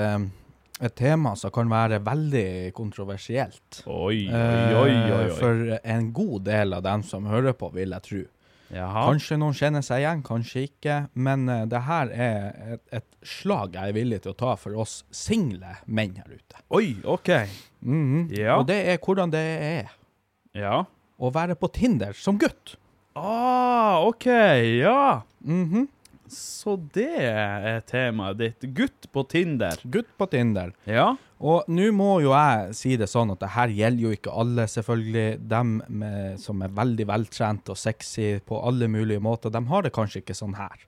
et 0.81 0.95
tema 0.99 1.35
som 1.39 1.51
kan 1.55 1.69
være 1.71 2.01
veldig 2.03 2.73
kontroversielt. 2.77 3.83
Oi, 3.85 4.25
oi, 4.27 4.33
Eh, 4.33 4.75
oi, 4.81 4.89
oi. 4.89 5.21
oi. 5.21 5.29
For 5.39 5.79
en 5.83 6.11
god 6.15 6.43
del 6.49 6.73
av 6.79 6.83
dem 6.83 7.03
som 7.07 7.25
hører 7.29 7.53
på, 7.55 7.71
vil 7.75 7.95
jeg 7.95 8.07
tro. 8.09 8.25
Jaha. 8.69 9.07
Kanskje 9.09 9.33
noen 9.41 9.55
kjenner 9.57 9.81
seg 9.81 10.03
igjen, 10.03 10.19
kanskje 10.21 10.61
ikke. 10.67 10.97
Men 11.17 11.47
eh, 11.49 11.63
det 11.71 11.79
her 11.87 12.11
er 12.13 12.43
et, 12.75 12.81
et 12.99 13.07
slag 13.25 13.73
jeg 13.73 13.89
er 13.89 13.95
villig 13.97 14.19
til 14.21 14.35
å 14.35 14.37
ta 14.37 14.51
for 14.61 14.75
oss 14.77 14.99
single 15.09 15.71
menn 15.87 16.13
her 16.19 16.35
ute. 16.35 16.61
Oi, 16.77 16.91
OK. 17.09 17.31
Mhm. 17.81 18.27
Ja. 18.37 18.59
Og 18.59 18.67
det 18.69 18.77
er 18.91 18.99
hvordan 19.01 19.31
det 19.33 19.41
er 19.41 19.89
Ja. 20.59 20.83
å 21.19 21.31
være 21.35 21.55
på 21.59 21.67
Tinder 21.75 22.13
som 22.15 22.37
gutt. 22.39 22.75
Ah, 23.19 23.99
OK. 24.07 24.27
Ja. 24.79 25.21
Mhm. 25.43 25.87
Så 26.29 26.75
det 26.93 27.09
er 27.25 27.79
temaet 27.89 28.37
ditt. 28.37 28.65
Gutt 28.77 29.07
på 29.11 29.23
Tinder. 29.27 29.79
Gutt 29.89 30.11
på 30.15 30.27
Tinder. 30.29 30.75
Ja. 30.85 31.15
Og 31.41 31.65
nå 31.71 31.87
må 31.95 32.19
jo 32.21 32.35
jeg 32.35 32.75
si 32.77 32.91
det 33.01 33.07
sånn 33.09 33.31
at 33.33 33.39
det 33.41 33.49
her 33.55 33.73
gjelder 33.73 34.03
jo 34.05 34.11
ikke 34.13 34.35
alle, 34.43 34.67
selvfølgelig. 34.69 35.39
Dem 35.49 35.71
med, 35.89 36.37
som 36.43 36.61
er 36.61 36.75
veldig 36.77 37.07
veltrent 37.09 37.71
og 37.73 37.79
sexy 37.81 38.35
på 38.45 38.59
alle 38.61 38.87
mulige 38.91 39.23
måter, 39.25 39.49
de 39.49 39.63
har 39.71 39.87
det 39.87 39.93
kanskje 39.95 40.21
ikke 40.21 40.37
sånn 40.37 40.53
her. 40.59 40.85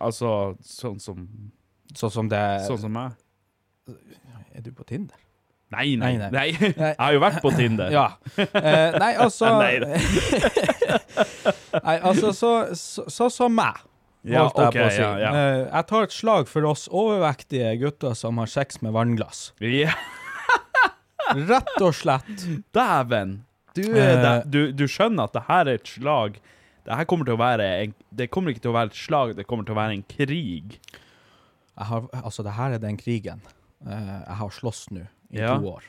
Altså 0.00 0.56
sånn 0.64 1.00
som 1.02 1.26
Sånn 1.90 2.12
som 2.14 2.28
det 2.30 2.38
Sånn 2.68 2.78
som 2.78 2.92
meg. 2.94 3.16
Er 4.54 4.62
du 4.62 4.70
på 4.72 4.84
Tinder? 4.86 5.18
Nei, 5.70 5.94
nei, 5.96 6.16
Nei, 6.18 6.30
nei. 6.30 6.50
Jeg 6.76 6.96
har 6.98 7.12
jo 7.14 7.20
vært 7.22 7.36
på 7.44 7.50
Tinder. 7.54 7.90
Ja. 7.94 8.08
Eh, 8.36 8.96
nei, 8.98 9.12
altså 9.22 9.52
Nei, 11.84 11.96
altså, 12.02 12.32
så, 12.34 12.50
så, 12.74 13.04
så 13.10 13.28
som 13.30 13.54
meg, 13.54 13.78
Ja, 14.26 14.42
holdt 14.48 14.58
jeg 14.60 14.72
på 14.74 14.86
å 14.88 14.90
si. 14.92 15.00
ja, 15.00 15.12
ja. 15.22 15.30
Eh, 15.32 15.60
jeg 15.70 15.86
tar 15.92 16.02
et 16.08 16.12
slag 16.16 16.48
for 16.50 16.66
oss 16.68 16.88
overvektige 16.90 17.70
gutter 17.80 18.14
som 18.18 18.38
har 18.42 18.50
sex 18.50 18.80
med 18.84 18.92
vannglass. 18.96 19.52
Ja, 19.64 19.94
Rett 21.30 21.76
og 21.78 21.94
slett. 21.94 22.42
dæven. 22.74 23.36
Du, 23.78 23.84
Eh. 23.86 24.16
det- 24.22 24.50
du, 24.50 24.72
du 24.74 24.84
skjønner 24.90 25.24
at 25.30 25.34
det 25.38 25.44
her 25.46 25.68
er 25.68 25.74
et 25.78 25.86
slag. 25.86 26.40
Det 26.84 26.96
her 26.96 27.04
kommer 27.06 27.24
til 27.28 27.34
å 27.36 27.38
være 27.38 27.62
en, 27.84 27.94
Det 28.10 28.26
kommer 28.34 28.50
ikke 28.50 28.62
til 28.66 28.72
å 28.72 28.74
være 28.74 28.90
et 28.90 28.98
slag, 28.98 29.36
det 29.36 29.46
kommer 29.46 29.62
til 29.64 29.74
å 29.76 29.78
være 29.78 29.92
en 29.94 30.02
krig. 30.10 30.80
Har, 31.78 32.08
altså, 32.24 32.42
det 32.42 32.52
her 32.58 32.72
er 32.74 32.78
den 32.82 32.96
krigen 32.98 33.40
eh, 33.86 34.24
jeg 34.26 34.36
har 34.36 34.50
slåss 34.50 34.88
nå 34.90 35.06
i 35.32 35.38
Ja. 35.38 35.56
to 35.58 35.68
år. 35.76 35.82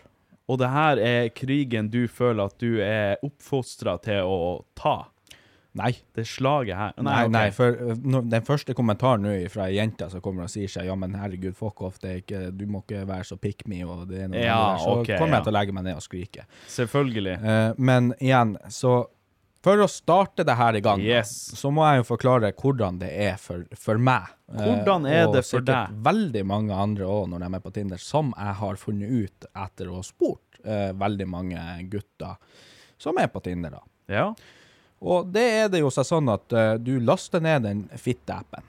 Og 0.49 0.57
det 0.59 0.69
her 0.69 0.97
er 0.99 1.29
krigen 1.29 1.89
du 1.89 2.07
føler 2.07 2.45
at 2.45 2.57
du 2.59 2.79
er 2.81 3.17
oppfostra 3.23 3.97
til 4.03 4.21
å 4.27 4.65
ta. 4.75 5.07
Nei. 5.73 5.93
Det 6.13 6.25
slaget 6.27 6.75
her 6.75 6.91
Nei, 6.99 7.23
ok. 7.23 7.31
nei, 7.31 7.49
for 7.55 7.69
uh, 7.71 7.93
når- 7.95 8.25
den 8.29 8.41
første 8.43 8.73
kommentaren 8.75 9.21
nå 9.23 9.49
fra 9.49 9.69
ei 9.69 9.77
jente 9.77 10.09
som 10.11 10.19
kommer 10.19 10.43
og 10.43 10.49
sier 10.49 10.67
seg 10.67 10.85
ja, 10.89 10.95
men 10.99 11.13
herregud, 11.15 11.55
fuck 11.55 11.79
off, 11.81 11.97
det 12.03 12.25
ikke, 12.25 12.51
du 12.57 12.65
må 12.67 12.81
ikke 12.83 13.05
være 13.07 13.23
så 13.23 13.37
pick 13.39 13.65
me, 13.71 13.79
og 13.85 14.09
det 14.09 14.25
er 14.25 14.27
noe 14.27 14.41
Ja, 14.43 14.57
der, 14.73 14.83
så 14.83 14.97
okay, 14.99 15.17
kommer 15.17 15.37
ja. 15.37 15.39
jeg 15.39 15.43
til 15.45 15.53
å 15.53 15.57
legge 15.59 15.73
meg 15.77 15.83
ned 15.87 15.95
og 15.95 16.03
skrike. 16.03 16.43
Selvfølgelig. 16.67 17.37
Uh, 17.39 17.73
men 17.77 18.11
igjen, 18.19 18.57
så 18.67 19.05
for 19.61 19.77
å 19.83 19.87
starte 19.89 20.43
det 20.47 20.55
her 20.57 20.73
i 20.75 20.81
gang, 20.81 21.01
Yes. 21.05 21.31
så 21.57 21.69
må 21.73 21.83
jeg 21.85 22.01
jo 22.01 22.07
forklare 22.15 22.49
hvordan 22.57 22.97
det 23.01 23.11
er 23.27 23.35
for, 23.37 23.65
for 23.77 23.97
meg. 24.01 24.31
Eh, 24.51 24.57
Hvordan 24.65 25.05
er 25.07 25.27
og 25.27 25.35
det 25.35 25.43
for 25.45 25.59
sikkert 25.59 25.69
deg? 25.69 25.99
veldig 26.07 26.41
mange 26.49 26.73
andre 26.73 27.05
òg, 27.05 27.27
når 27.29 27.39
de 27.45 27.49
er 27.59 27.63
på 27.67 27.73
Tinder, 27.75 27.97
som 28.01 28.33
jeg 28.37 28.55
har 28.63 28.75
funnet 28.81 29.09
ut 29.11 29.45
etter 29.53 29.91
å 29.91 29.99
ha 29.99 30.03
spurt 30.07 30.59
uh, 30.65 30.89
veldig 30.97 31.27
mange 31.29 31.61
gutter 31.93 32.35
som 33.01 33.17
er 33.21 33.29
på 33.33 33.41
Tinder. 33.45 33.77
da. 33.77 33.83
Ja. 34.11 34.25
Og 35.01 35.31
det 35.33 35.45
er 35.63 35.69
det 35.73 35.79
jo 35.81 35.89
sånn 35.93 36.29
at 36.33 36.53
uh, 36.53 36.75
du 36.77 36.99
laster 36.99 37.41
ned 37.41 37.63
den 37.65 37.85
Fitte-appen. 37.97 38.65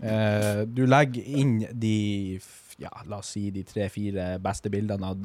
Uh, 0.00 0.64
du 0.64 0.86
legger 0.88 1.26
inn 1.26 1.58
de, 1.76 2.38
ja, 2.80 2.88
la 3.08 3.18
oss 3.20 3.34
si 3.34 3.50
de 3.52 3.64
tre-fire 3.68 4.38
beste 4.40 4.70
bildene 4.72 5.10
av, 5.12 5.24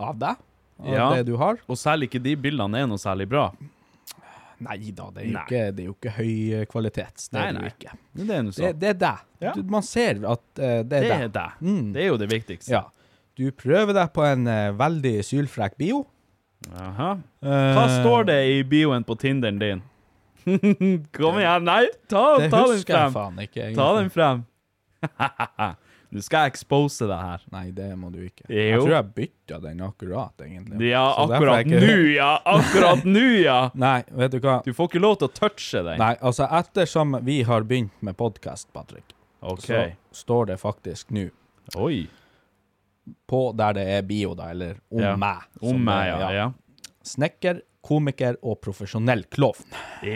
av 0.00 0.16
deg, 0.20 0.36
av 0.80 0.88
Ja. 0.94 1.08
det 1.16 1.26
du 1.28 1.36
har. 1.40 1.58
Og 1.68 1.76
særlig 1.76 2.08
ikke 2.08 2.22
de 2.24 2.36
bildene 2.36 2.80
er 2.80 2.86
noe 2.88 3.00
særlig 3.02 3.28
bra. 3.28 3.50
Nei 4.62 4.90
da, 4.94 5.08
det 5.10 5.22
er 5.24 5.28
jo 5.28 5.40
ikke, 5.40 5.62
det 5.74 5.82
er 5.82 5.86
jo 5.88 5.94
ikke 5.96 6.12
høy 6.18 6.64
kvalitets. 6.70 7.28
Det 7.28 7.38
Nei, 7.38 7.46
er 7.48 7.56
det 7.56 7.62
jo 7.64 7.72
ikke. 7.72 7.94
Men 8.14 8.26
det 8.28 8.36
er 8.36 8.42
nå 8.42 8.50
Det, 8.52 8.58
sånn. 8.58 8.78
det 8.80 8.88
er 8.92 8.98
deg. 9.02 9.22
Ja. 9.44 9.54
Man 9.74 9.86
ser 9.86 10.20
at 10.30 10.44
uh, 10.60 10.64
det 10.64 10.98
er 11.00 11.06
Det 11.08 11.14
er 11.16 11.32
deg. 11.38 11.56
Mm. 11.60 11.86
Det 11.94 12.02
er 12.04 12.06
jo 12.08 12.18
det 12.22 12.28
viktigste. 12.30 12.72
Ja. 12.74 12.84
Du 13.34 13.48
prøver 13.50 13.96
deg 13.96 14.12
på 14.14 14.24
en 14.26 14.46
uh, 14.46 14.70
veldig 14.78 15.14
sylfrekk 15.26 15.76
bio. 15.80 16.04
Aha. 16.72 17.10
Hva 17.44 17.82
står 18.00 18.30
det 18.30 18.38
i 18.54 18.62
bioen 18.64 19.04
på 19.04 19.18
Tinderen 19.20 19.58
din? 19.60 19.82
Kom 21.16 21.36
igjen, 21.40 21.64
nei, 21.66 21.82
ta, 22.08 22.22
ta 22.52 22.62
den 22.70 22.84
frem. 22.84 23.18
Ta 23.76 23.88
den 23.98 24.10
frem. 24.12 24.44
Nå 26.12 26.22
skal 26.22 26.44
jeg 26.44 26.52
expose 26.54 27.06
det 27.08 27.16
her. 27.18 27.42
Nei, 27.52 27.70
det 27.74 27.88
må 27.98 28.10
du 28.12 28.20
ikke. 28.22 28.44
Jo. 28.48 28.56
Jeg 28.56 28.80
tror 28.80 28.92
jeg 28.94 29.08
bytta 29.14 29.60
den 29.64 29.80
akkurat, 29.86 30.34
egentlig. 30.44 30.88
Ja, 30.90 31.04
Så 31.16 31.24
akkurat 31.32 31.64
ikke- 31.66 31.80
nå, 31.80 31.96
ja! 32.14 32.28
Akkurat 32.44 33.04
nå, 33.04 33.24
ja! 33.42 33.70
Nei, 33.86 34.04
vet 34.10 34.30
du 34.36 34.40
hva? 34.40 34.58
Du 34.64 34.72
får 34.72 34.88
ikke 34.92 35.00
lov 35.02 35.16
til 35.18 35.28
å 35.28 35.32
touche 35.34 35.82
den. 35.88 35.98
Nei, 35.98 36.14
altså 36.20 36.46
ettersom 36.50 37.18
vi 37.24 37.42
har 37.42 37.62
begynt 37.62 37.96
med 38.02 38.16
podkast, 38.16 38.68
Patrick, 38.72 39.14
okay. 39.42 39.94
så 40.12 40.22
står 40.24 40.46
det 40.52 40.60
faktisk 40.62 41.10
nå 41.10 41.28
Oi. 41.76 42.06
på 43.28 43.40
der 43.56 43.72
det 43.74 43.86
er 43.98 44.02
bio, 44.02 44.34
da, 44.34 44.50
eller 44.54 44.78
om 44.90 45.00
Ja. 45.00 45.16
meg. 45.16 45.42
Om 45.62 45.84
meg, 45.84 46.06
ja. 46.08 46.30
Ja, 46.30 46.52
Snekker, 47.04 47.60
komiker 47.84 48.38
og 48.42 48.58
profesjonell 48.64 49.24
klovn. 49.32 49.66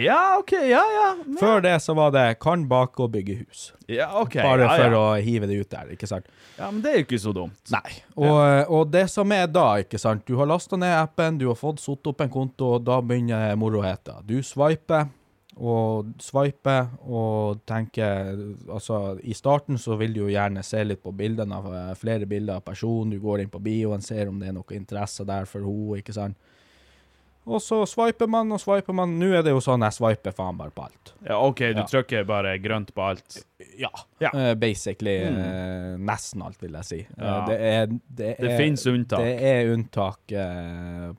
ja 0.07 0.39
OK, 0.39 0.55
ja, 0.71 0.83
ja. 0.95 1.09
Før 1.41 1.63
det 1.65 1.75
så 1.85 1.95
var 1.99 2.15
det 2.17 2.27
kan 2.43 2.65
bake 2.71 3.05
og 3.05 3.13
bygge 3.15 3.39
hus. 3.43 3.69
Ja, 3.87 4.11
OK. 4.21 4.39
Bare 4.41 4.67
ja, 4.67 4.73
for 4.75 4.97
ja. 4.97 5.03
å 5.03 5.05
hive 5.25 5.51
det 5.51 5.61
ut 5.61 5.71
der, 5.73 5.93
ikke 5.95 6.09
sant? 6.11 6.29
ja, 6.59 6.71
men 6.71 6.81
det 6.85 6.93
er 6.93 6.99
jo 7.01 7.07
ikke 7.07 7.23
så 7.23 7.35
dumt. 7.37 7.61
Nei. 7.75 8.01
Og, 8.17 8.41
og 8.75 8.91
det 8.93 9.07
som 9.13 9.37
er 9.37 9.47
da, 9.53 9.69
ikke 9.85 10.01
sant, 10.01 10.25
du 10.29 10.37
har 10.41 10.49
lasta 10.51 10.81
ned 10.81 10.97
appen, 10.97 11.39
du 11.41 11.49
har 11.51 11.59
fått 11.59 11.85
satt 11.85 12.11
opp 12.11 12.25
en 12.25 12.33
konto, 12.33 12.75
og 12.79 12.89
da 12.89 12.99
begynner 13.05 13.55
moroheta. 13.61 14.19
Du 14.27 14.39
swiper 14.45 15.09
og 15.59 16.13
swiper 16.23 16.87
og 17.03 17.65
tenker 17.67 18.37
Altså, 18.71 19.19
i 19.23 19.35
starten 19.35 19.79
så 19.79 19.97
vil 19.99 20.15
du 20.15 20.21
jo 20.23 20.31
gjerne 20.31 20.63
se 20.63 20.85
litt 20.85 21.03
på 21.03 21.13
bildene 21.17 21.59
eh, 21.59 21.95
flere 21.99 22.29
bilder 22.31 22.61
av 22.61 22.67
personen. 22.67 23.15
Du 23.15 23.23
går 23.23 23.43
inn 23.43 23.51
på 23.51 23.63
bioen, 23.63 24.05
ser 24.05 24.31
om 24.31 24.39
det 24.39 24.51
er 24.51 24.57
noe 24.57 24.77
interesse 24.77 25.27
der 25.27 25.49
for 25.51 25.67
henne, 25.67 25.99
ikke 25.99 26.15
sant. 26.15 26.39
Og 27.49 27.63
så 27.65 27.79
swiper 27.89 28.29
man 28.29 28.53
og 28.53 28.61
swiper 28.61 28.93
man. 28.95 29.15
Nå 29.19 29.31
er 29.39 29.43
det 29.47 29.55
jo 29.55 29.61
sånn 29.65 29.81
jeg 29.87 29.97
swiper 29.97 30.35
faen 30.37 30.59
bare 30.59 30.71
på 30.77 30.85
alt. 30.85 31.13
Ja, 31.25 31.39
OK, 31.41 31.63
du 31.73 31.81
Ja. 31.81 31.87
trykker 31.89 32.27
bare 32.29 32.59
grønt 32.61 32.93
på 32.95 33.03
alt. 33.09 33.39
Ja. 33.79 33.89
Ja. 34.21 34.31
Uh, 34.35 34.53
basically 34.55 35.17
eh, 35.25 35.97
nesten 35.99 36.43
alt, 36.45 36.61
vil 36.63 36.73
jeg 36.79 36.85
si. 36.85 37.01
Ja. 37.19 37.45
det 37.49 37.59
er 37.61 37.87
Det, 37.87 38.37
Det 38.39 38.51
er- 38.53 38.57
finnes 38.59 38.87
unntak. 38.87 39.19
Det 39.25 39.43
er 39.43 39.73
unntak 39.75 40.19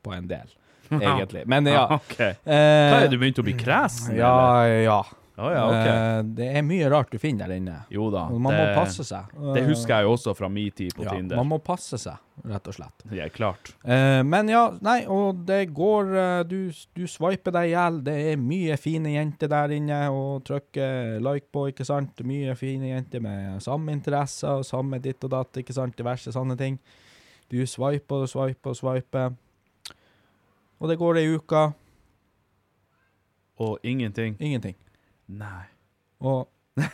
på 0.04 0.14
en 0.16 0.28
del, 0.28 0.48
egentlig. 0.92 1.46
Men 1.48 1.66
ja. 1.66 1.86
okay. 1.96 2.36
Eh, 2.46 2.92
Hva 2.92 3.00
er 3.00 3.08
det, 3.08 3.12
du 3.12 3.18
begynte 3.18 3.42
å 3.44 3.48
bli 3.50 3.54
kresen? 3.60 4.16
Ja, 4.18 4.66
ja. 4.84 5.02
Å 5.40 5.50
ja, 5.54 5.62
OK. 5.70 5.88
Eh, 5.88 6.22
det 6.36 6.48
er 6.60 6.64
mye 6.68 6.88
rart 6.92 7.12
du 7.14 7.20
finner 7.22 7.48
der 7.48 7.60
inne. 7.62 7.76
Jo 7.94 8.10
da. 8.12 8.26
Man 8.34 8.52
det, 8.52 8.60
må 8.60 8.76
passe 8.76 9.06
seg. 9.08 9.30
Det 9.56 9.64
husker 9.70 9.94
jeg 9.96 10.08
jo 10.08 10.16
også 10.18 10.34
fra 10.36 10.50
min 10.52 10.74
tid 10.76 10.92
på 10.98 11.06
ja, 11.06 11.14
Tinder. 11.16 11.40
Man 11.40 11.48
må 11.54 11.60
passe 11.64 12.00
seg, 12.02 12.20
rett 12.50 12.68
og 12.68 12.76
slett. 12.76 13.06
Det 13.08 13.22
er 13.24 13.32
klart. 13.34 13.72
Eh, 13.84 14.20
men 14.28 14.52
ja, 14.52 14.66
nei, 14.84 14.98
og 15.08 15.46
det 15.48 15.62
går 15.76 16.12
eh, 16.12 16.42
Du, 16.50 16.58
du 16.98 17.06
swiper 17.08 17.56
deg 17.56 17.70
i 17.70 17.74
hjel. 17.74 18.02
Det 18.10 18.16
er 18.34 18.42
mye 18.42 18.76
fine 18.82 19.14
jenter 19.16 19.52
der 19.52 19.76
inne 19.78 20.02
og 20.12 20.44
trykker 20.50 21.22
like 21.24 21.48
på, 21.56 21.70
ikke 21.72 21.88
sant? 21.88 22.20
Mye 22.28 22.58
fine 22.60 22.92
jenter 22.92 23.24
med 23.24 23.64
samme 23.64 23.96
interesser 23.96 24.60
og 24.60 24.68
samme 24.68 25.00
ditt 25.04 25.24
og 25.24 25.32
datt, 25.38 25.62
ikke 25.64 25.78
sant? 25.78 25.96
Diverse 26.00 26.36
sånne 26.36 26.60
ting. 26.60 26.80
Du 27.50 27.62
swiper 27.66 28.26
og 28.26 28.30
swiper 28.30 28.76
og 28.76 28.78
swiper. 28.78 29.40
Og 30.80 30.92
det 30.92 31.00
går 31.00 31.24
ei 31.24 31.32
uke. 31.32 31.64
Og 33.60 33.80
ingenting. 33.84 34.38
Ingenting. 34.40 34.76
Nei. 35.30 35.66
Og, 36.26 36.48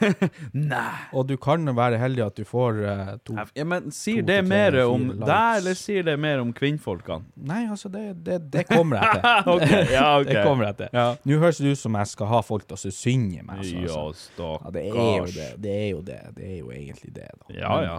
Nei. 0.53 0.93
og 1.13 1.27
du 1.29 1.35
kan 1.41 1.65
være 1.77 1.97
heldig 2.01 2.23
at 2.25 2.37
du 2.39 2.43
får 2.47 2.79
eh, 2.89 3.09
to 3.27 3.35
Ja, 3.55 3.65
men 3.69 3.91
sier 3.93 4.23
To 4.23 4.27
det 4.27 4.37
til 4.41 4.47
tre 4.47 4.49
mer 4.49 4.77
om 4.83 5.05
likes. 5.11 5.21
deg, 5.29 5.57
eller 5.59 5.77
sier 5.79 6.07
det 6.07 6.15
mer 6.21 6.41
om 6.43 6.51
kvinnfolkene? 6.57 7.25
Nei, 7.49 7.61
altså, 7.71 7.91
det, 7.93 8.03
det, 8.25 8.39
det 8.53 8.65
kommer 8.69 9.01
jeg 9.01 9.21
til. 9.21 9.29
Ok, 9.55 9.75
ja, 9.93 10.05
ok. 10.21 10.29
Det 10.31 10.43
kommer 10.45 10.69
jeg 10.71 10.77
til. 10.81 10.89
Ja. 10.99 11.05
Nå 11.29 11.39
høres 11.43 11.61
det 11.63 11.75
ut 11.75 11.81
som 11.83 11.97
jeg 12.01 12.11
skal 12.13 12.31
ha 12.33 12.41
folk 12.45 12.67
til 12.69 12.77
å 12.79 12.93
synge 12.97 13.43
meg. 13.45 13.57
Altså, 13.61 13.75
Ja, 13.85 13.99
altså. 14.07 14.29
stakkars. 14.33 14.65
Ja, 14.65 14.75
det 14.75 14.85
er 14.89 15.17
jo 15.17 15.25
det. 15.35 15.49
Det 15.67 15.75
er 15.79 15.89
jo 15.93 16.01
det. 16.11 16.21
Det 16.39 16.49
er 16.51 16.57
jo 16.59 16.71
egentlig 16.75 17.13
det, 17.15 17.29
da. 17.39 17.53
Ja, 17.61 17.75
ja. 17.85 17.97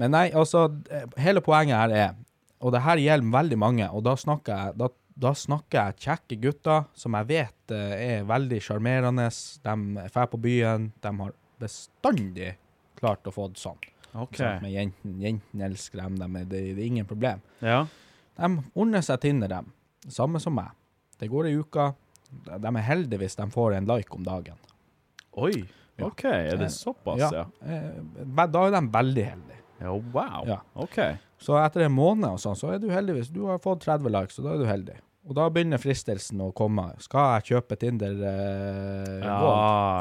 Men 0.00 0.10
nei, 0.16 0.26
altså, 0.34 0.68
hele 1.22 1.42
poenget 1.44 1.76
her 1.78 1.92
er, 2.08 2.14
og 2.64 2.72
det 2.74 2.80
her 2.82 2.98
gjelder 2.98 3.34
veldig 3.34 3.58
mange, 3.60 3.86
og 3.94 4.02
da 4.06 4.14
snakker 4.18 4.54
jeg, 4.64 4.78
da, 4.80 4.88
da 5.16 5.30
snakker 5.36 5.78
jeg 5.92 6.00
kjekke 6.08 6.36
gutter 6.42 6.84
som 6.98 7.14
jeg 7.20 7.28
vet 7.30 7.74
eh, 7.74 7.92
er 8.18 8.24
veldig 8.28 8.58
sjarmerende. 8.66 9.28
De 9.62 9.74
drar 10.10 10.26
på 10.32 10.40
byen. 10.42 10.88
De 11.04 11.12
har 11.20 11.34
bestandig 11.62 12.54
klart 12.98 13.26
å 13.30 13.34
få 13.34 13.48
det 13.52 13.62
sånn. 13.62 13.78
OK. 14.14 14.36
Sant? 14.38 14.62
Med 14.62 14.74
jentene. 14.74 15.14
Jentene 15.22 15.68
elsker 15.68 16.02
dem. 16.02 16.16
dem 16.18 16.36
er- 16.40 16.44
det, 16.50 16.62
det 16.76 16.82
er 16.82 16.86
ingen 16.86 17.06
problem. 17.06 17.40
Ja. 17.62 17.84
De 18.38 18.50
ordner 18.74 19.02
seg 19.06 19.20
Tinder, 19.22 19.48
dem. 19.48 19.72
Samme 20.10 20.40
som 20.42 20.54
meg. 20.58 20.70
Det 21.18 21.30
går 21.30 21.46
ei 21.50 21.56
uke. 21.60 21.88
De 22.50 22.70
er 22.74 22.82
heldige 22.88 23.22
hvis 23.22 23.36
de 23.38 23.46
får 23.54 23.76
en 23.78 23.86
like 23.86 24.14
om 24.18 24.24
dagen. 24.26 24.58
Oi. 25.38 25.64
Ja. 25.98 26.08
OK, 26.08 26.24
er 26.26 26.56
det 26.58 26.72
såpass, 26.74 27.20
ja? 27.22 27.44
ja. 27.62 27.84
Da 28.50 28.64
er 28.66 28.72
de 28.74 28.80
veldig 28.90 29.24
heldige. 29.30 29.60
Ja, 29.80 29.92
wow. 30.14 30.44
Ja. 30.48 30.60
OK. 30.74 31.00
Så 31.40 31.56
etter 31.60 31.86
en 31.86 31.96
måned 31.96 32.28
og 32.36 32.40
sånn, 32.40 32.56
så 32.56 32.70
er 32.74 32.78
du 32.82 32.88
heldig 32.92 33.18
hvis 33.18 33.32
du 33.34 33.42
har 33.48 33.58
fått 33.62 33.84
30 33.84 34.12
likes, 34.14 34.38
og 34.38 34.46
da 34.48 34.54
er 34.54 34.62
du 34.62 34.68
heldig. 34.70 34.96
Og 35.24 35.36
da 35.38 35.48
begynner 35.52 35.80
fristelsen 35.80 36.40
å 36.44 36.50
komme. 36.56 36.90
Skal 37.00 37.38
jeg 37.38 37.54
kjøpe 37.54 37.78
Tinder 37.80 38.12
eh, 38.28 39.20
Ja, 39.24 39.36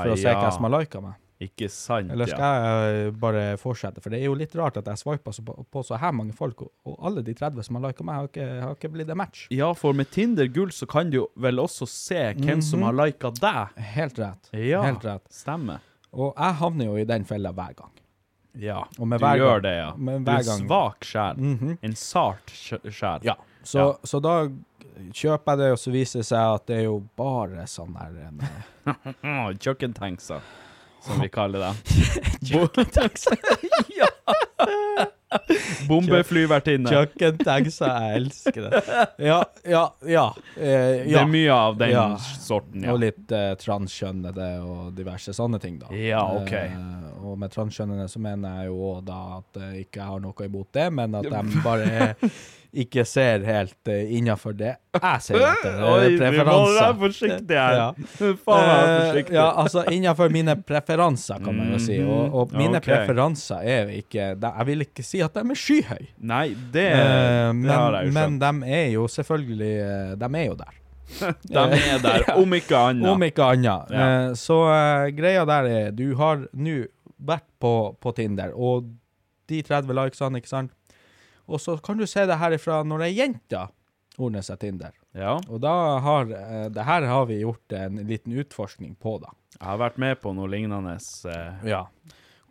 for 0.03 0.13
å 0.13 0.17
se 0.19 0.27
ja. 0.27 0.39
hvem 0.39 0.51
som 0.57 0.67
har 0.67 0.73
lika 0.81 1.01
meg? 1.03 1.19
Ikke 1.43 1.67
sant, 1.71 2.11
Eller 2.13 2.29
skal 2.29 2.63
jeg 2.63 3.13
bare 3.19 3.41
fortsette? 3.59 3.99
For 4.03 4.13
det 4.13 4.21
er 4.21 4.29
jo 4.29 4.35
litt 4.37 4.53
rart 4.55 4.77
at 4.79 4.87
jeg 4.87 5.01
swiper 5.01 5.35
på, 5.43 5.55
på 5.73 5.81
så 5.83 5.97
her 5.99 6.13
mange 6.15 6.35
folk, 6.37 6.61
og, 6.63 6.71
og 6.87 7.07
alle 7.09 7.23
de 7.25 7.33
30 7.35 7.65
som 7.67 7.79
har 7.79 7.89
lika 7.89 8.05
meg, 8.07 8.19
har 8.21 8.29
ikke, 8.29 8.45
har 8.63 8.77
ikke 8.77 8.91
blitt 8.93 9.11
en 9.11 9.19
match. 9.19 9.41
Ja, 9.51 9.71
for 9.75 9.97
med 9.97 10.11
Tinder 10.13 10.47
gull 10.53 10.71
så 10.75 10.87
kan 10.87 11.11
du 11.11 11.23
vel 11.35 11.59
også 11.59 11.87
se 11.89 12.21
hvem 12.39 12.61
som 12.63 12.85
har 12.87 12.95
lika 12.95 13.33
deg. 13.41 13.75
Helt 13.95 14.21
rett. 14.23 14.53
Ja, 14.55 14.85
Helt 14.87 15.03
rett. 15.07 15.25
stemmer. 15.33 15.83
Og 16.13 16.31
jeg 16.37 16.59
havner 16.61 16.91
jo 16.91 16.95
i 17.01 17.07
den 17.09 17.25
fella 17.27 17.51
hver 17.57 17.75
gang. 17.81 17.91
Ja, 18.55 18.83
du 18.97 19.03
gjør 19.05 19.19
gang- 19.19 19.61
det, 19.63 19.71
ja. 19.77 19.91
Du 19.97 20.11
er 20.31 20.43
gang- 20.43 20.67
svak 20.67 21.03
sjel. 21.03 21.35
Mhm. 21.37 21.77
En 21.81 21.95
sart 21.95 22.45
sj- 22.53 22.91
sjel. 22.91 23.19
Ja. 23.23 23.35
Så, 23.63 23.79
Ja. 23.79 23.93
så 24.03 24.19
da 24.21 24.47
kjøper 25.11 25.51
jeg 25.51 25.57
det, 25.57 25.71
og 25.71 25.77
så 25.79 25.91
viser 25.91 26.19
det 26.19 26.25
seg 26.27 26.53
at 26.55 26.65
det 26.67 26.77
er 26.77 26.83
jo 26.83 26.99
bare 27.17 27.65
sånn 27.65 27.93
der 27.93 28.27
en, 28.27 28.41
Ah, 29.23 29.51
Kjøkkentankser, 29.53 30.41
som 31.01 31.19
vi 31.21 31.29
kaller 31.39 31.59
dem. 31.59 31.75
ja. 33.97 34.07
Bombeflyvertinne. 35.89 36.89
Kjøkkentankser, 36.91 37.91
jeg 38.03 38.21
elsker 38.21 38.67
det. 38.69 38.81
Ja, 39.27 39.39
ja, 39.67 39.83
ja. 40.07 40.25
Eh, 40.55 41.03
Det 41.07 41.17
er 41.19 41.29
mye 41.29 41.51
av 41.55 41.77
den 41.79 41.93
Ja. 41.93 42.05
sorten, 42.17 42.83
ja. 42.83 42.93
Og 42.93 42.99
litt 43.03 43.31
eh, 43.35 43.53
transkjønnede 43.61 44.49
og 44.63 44.93
diverse 44.97 45.33
sånne 45.35 45.59
ting, 45.63 45.79
da. 45.81 45.91
Ja, 45.95 46.23
ok. 46.39 46.53
Eh, 46.53 47.21
og 47.23 47.37
med 47.39 47.53
transkjønnede 47.53 48.09
så 48.11 48.19
mener 48.23 48.63
jeg 48.63 48.71
jo 48.73 48.93
da 49.05 49.21
at 49.39 49.61
jeg 49.61 49.87
ikke 49.87 50.09
har 50.09 50.19
noe 50.23 50.45
imot 50.49 50.71
det, 50.75 50.89
men 50.93 51.15
at 51.15 51.29
de 51.33 51.63
bare 51.63 52.17
ikke 52.73 53.03
ser 53.05 53.43
helt 53.45 53.89
uh, 53.89 53.99
innafor 54.17 54.55
det 54.57 54.71
jeg 54.93 55.21
ser 55.25 55.43
etter. 55.45 55.75
eh, 56.05 56.15
preferanser. 56.19 56.33
vi 56.33 56.43
må 56.49 56.73
være 56.73 56.97
forsiktige 57.01 57.59
her. 57.59 57.79
Ja. 57.79 57.87
Faen, 58.45 58.67
være 58.67 58.83
Eh, 58.83 59.07
forsiktig. 59.07 59.35
ja, 59.35 59.45
altså 59.63 59.83
innenfor 59.89 60.29
mine 60.33 60.55
preferanser, 60.61 61.41
kan 61.43 61.57
man 61.57 61.71
jo 61.73 61.79
si. 61.81 61.97
Og, 62.03 62.33
og 62.33 62.53
mine 62.57 62.77
okay. 62.77 62.91
preferanser 62.91 63.65
er 63.75 63.91
ikke 63.97 64.27
Jeg 64.43 64.67
vil 64.69 64.85
ikke 64.85 65.05
si 65.05 65.21
at 65.25 65.33
de 65.33 65.43
er 65.43 65.59
skyhøye, 65.63 66.07
Nei, 66.21 66.47
det, 66.73 66.87
Eh, 66.93 67.51
det 67.63 67.73
har 67.73 67.99
jeg 67.99 68.09
jo 68.09 68.15
men 68.19 68.39
de 68.41 68.51
er 68.69 68.87
jo 68.93 69.07
selvfølgelig 69.07 69.73
eh, 69.81 70.15
De 70.21 70.29
er 70.41 70.45
jo 70.45 70.57
der. 70.61 70.73
De 71.53 71.59
er 71.59 72.01
der, 72.01 72.25
om 72.41 72.53
ikke 72.53 72.77
annet. 72.77 73.09
Om 73.09 73.23
ikke 73.23 73.43
annet. 73.43 73.93
Ja. 73.93 74.09
Uh, 74.29 74.35
så 74.39 74.59
uh, 74.65 75.09
greia 75.15 75.45
der 75.45 75.69
er 75.69 75.91
Du 75.91 76.15
har 76.19 76.45
nå 76.53 76.83
vært 77.23 77.45
på, 77.61 77.95
på 78.01 78.11
Tinder, 78.17 78.53
og 78.55 78.89
de 79.49 79.61
30 79.61 79.93
likesene, 79.95 80.39
ikke 80.39 80.49
sant? 80.49 80.71
Og 81.47 81.59
så 81.59 81.77
kan 81.83 81.97
du 81.97 82.05
se 82.07 82.25
det 82.25 82.37
her 82.39 82.51
ifra 82.55 82.83
når 82.87 83.03
ei 83.07 83.13
jente 83.17 83.65
ordner 84.17 84.41
seg 84.45 84.59
Tinder. 84.61 84.91
Ja, 85.17 85.35
Og 85.49 85.59
da 85.61 85.99
har 86.01 86.29
eh, 86.31 86.69
Det 86.69 86.83
her 86.85 87.01
har 87.09 87.25
vi 87.29 87.39
gjort 87.41 87.73
en 87.77 87.95
liten 88.07 88.33
utforskning 88.33 88.95
på, 89.01 89.19
da. 89.21 89.29
jeg 89.59 89.67
har 89.67 89.77
vært 89.81 89.97
med 89.97 90.19
på 90.21 90.33
noe 90.33 90.47
lignende. 90.47 90.95
eh, 91.25 91.67
Ja. 91.69 91.85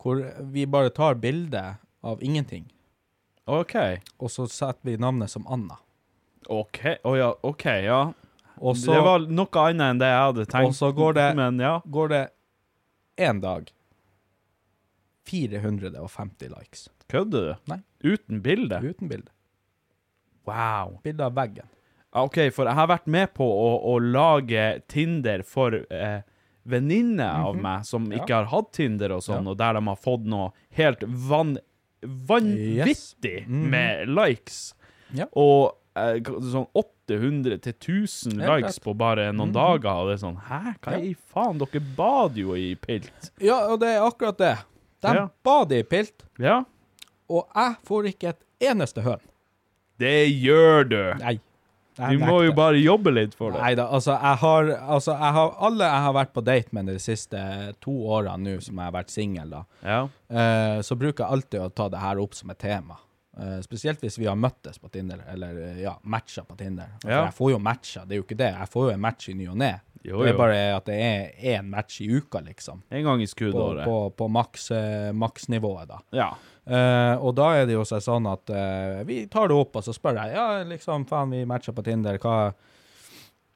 Hvor 0.03 0.19
vi 0.51 0.65
bare 0.65 0.89
tar 0.89 1.15
bilde 1.15 1.77
av 2.03 2.21
ingenting, 2.23 2.65
OK. 3.47 3.75
og 4.19 4.29
så 4.29 4.47
setter 4.51 4.83
vi 4.83 4.97
navnet 4.97 5.29
som 5.29 5.45
Anna. 5.47 5.77
OK, 6.49 6.97
Å 7.03 7.15
ja, 7.17 7.33
OK, 7.43 7.65
ja. 7.83 8.01
Og 8.59 8.75
så, 8.77 8.91
det 8.93 9.01
var 9.03 9.19
noe 9.19 9.47
annet 9.63 9.89
enn 9.93 9.99
det 9.99 10.07
jeg 10.11 10.19
hadde 10.27 10.45
tenkt. 10.45 10.67
og 10.67 10.73
så 10.75 10.91
går 10.93 11.13
det- 11.13 11.35
Men 11.35 11.57
ja. 11.59 11.79
går 11.87 12.07
det 12.09 12.29
én 13.17 13.39
dag 13.41 13.71
450 15.25 16.49
likes. 16.49 16.89
Kødder 17.07 17.41
du? 17.47 17.55
Nei. 17.71 17.79
Uten 18.03 18.41
bilde? 18.43 18.79
Uten 18.83 19.07
bilde. 19.09 19.29
Wow. 20.45 20.99
Bilde 21.03 21.25
av 21.25 21.33
veggen. 21.37 21.65
OK, 22.13 22.35
for 22.53 22.67
jeg 22.69 22.75
har 22.77 22.87
vært 22.91 23.07
med 23.09 23.31
på 23.33 23.45
å, 23.47 23.69
å 23.93 23.97
lage 24.03 24.81
Tinder 24.91 25.41
for 25.47 25.73
eh, 25.89 26.19
venninner 26.69 27.47
av 27.47 27.55
meg 27.57 27.85
som. 27.89 28.05
Ja. 28.11 28.19
ikke 28.21 28.35
har 28.41 28.49
hatt 28.51 28.71
Tinder 28.75 29.15
og 29.15 29.23
sånn, 29.25 29.43
Ja. 29.47 29.51
og 29.51 29.57
der 29.57 29.73
de 29.79 29.81
har 29.87 29.95
fått 30.03 30.25
noe 30.29 30.51
helt 30.77 31.01
van 31.03 31.57
vanvittig 32.03 33.47
Mhm. 33.47 33.69
med 33.69 34.09
likes. 34.09 34.73
Ja. 35.13 35.25
Og 35.35 35.71
eh, 35.95 36.19
sånn 36.21 36.67
800 36.73 37.57
til 37.61 37.73
1000 37.73 38.41
Helt 38.41 38.63
likes 38.63 38.79
på 38.79 38.93
bare 38.97 39.31
noen 39.31 39.49
Mhm. 39.49 39.53
dager, 39.53 39.89
og 39.93 40.07
det 40.09 40.13
er 40.21 40.25
sånn 40.27 40.41
Hæ, 40.41 40.75
hva 40.81 40.99
i 41.01 41.13
faen? 41.15 41.57
Dere 41.59 41.79
bad 41.95 42.35
jo 42.37 42.53
i 42.55 42.75
pilt. 42.75 43.31
Ja, 43.39 43.67
og 43.71 43.79
det 43.79 43.89
er 43.95 44.01
akkurat 44.01 44.37
det. 44.37 44.57
De 45.01 45.29
bader 45.43 45.79
i 45.79 45.83
pilt, 45.83 46.23
Ja, 46.39 46.63
og 47.33 47.47
jeg 47.57 47.75
får 47.87 48.11
ikke 48.13 48.33
et 48.35 48.43
eneste 48.71 49.01
høn. 49.05 49.21
det 49.99 50.15
gjør 50.29 50.87
du. 50.89 51.01
Nei. 51.23 51.39
Du 51.93 52.17
må 52.17 52.39
jo 52.41 52.53
bare 52.57 52.79
jobbe 52.81 53.11
litt 53.13 53.35
for 53.37 53.53
det. 53.53 53.59
Nei 53.61 53.75
da, 53.77 53.83
altså 53.93 54.15
altså 54.17 55.13
jeg 55.13 55.33
har 55.35 55.51
Alle 55.67 55.85
jeg 55.85 56.01
har 56.07 56.13
vært 56.17 56.31
på 56.33 56.41
date 56.41 56.73
med 56.73 56.87
de 56.89 56.95
siste 56.97 57.37
to 57.85 57.93
årene 58.15 58.41
nå 58.47 58.55
som 58.65 58.79
jeg 58.81 58.87
har 58.87 58.95
vært 58.95 59.13
singel, 59.13 59.53
Ja. 59.85 59.99
uh, 60.33 60.79
så 60.81 60.97
bruker 60.97 61.21
jeg 61.23 61.31
alltid 61.37 61.59
å 61.61 61.69
ta 61.69 61.89
det 61.93 62.01
her 62.01 62.17
opp 62.23 62.33
som 62.33 62.49
et 62.49 62.57
tema. 62.65 62.97
Uh, 63.37 63.59
spesielt 63.61 64.01
hvis 64.01 64.17
vi 64.17 64.25
har 64.25 64.35
møttes 64.37 64.79
på 64.81 64.89
Tinder, 64.93 65.21
eller 65.29 65.77
ja, 65.81 65.93
matcha 66.03 66.41
på 66.43 66.57
Tinder. 66.57 66.89
For 67.01 67.11
Ja. 67.11 67.23
jeg 67.27 67.33
får 67.37 67.51
jo 67.51 67.59
matcha, 67.59 68.05
det 68.05 68.15
er 68.17 68.23
jo 68.23 68.25
ikke 68.25 68.41
det. 68.41 68.51
Jeg 68.57 68.69
får 68.73 68.89
jo 68.89 68.93
en 68.95 69.01
match 69.05 69.29
i 69.29 69.33
ny 69.37 69.47
og 69.53 69.57
ne. 69.61 69.71
Jo, 70.03 70.19
Det 70.23 70.33
er 70.33 70.37
bare 70.37 70.55
at 70.75 70.87
det 70.89 70.95
er 70.99 71.53
én 71.55 71.69
match 71.71 72.01
i 72.03 72.09
uka, 72.11 72.41
liksom. 72.43 72.81
En 72.91 73.05
gang 73.05 73.21
i 73.23 73.27
skuddåret. 73.27 73.85
på, 73.87 74.09
på 74.11 74.27
på 74.27 74.51
eh, 74.75 75.11
maksnivået, 75.15 75.87
da. 75.87 75.99
Ja. 76.11 76.33
Uh, 76.63 77.19
og 77.23 77.33
da 77.35 77.49
er 77.59 77.65
det 77.67 77.75
jo 77.75 77.83
sånn 77.87 78.27
at 78.31 78.51
uh, 78.51 79.01
vi 79.07 79.25
tar 79.31 79.49
det 79.51 79.55
opp, 79.55 79.75
og 79.75 79.83
så 79.83 79.95
spør 79.95 80.19
jeg 80.21 80.35
ja, 80.35 80.45
liksom, 80.67 81.03
faen, 81.07 81.31
vi 81.31 81.41
matcher 81.47 81.75
på 81.75 81.83
Tinder, 81.83 82.19
hva 82.23 82.53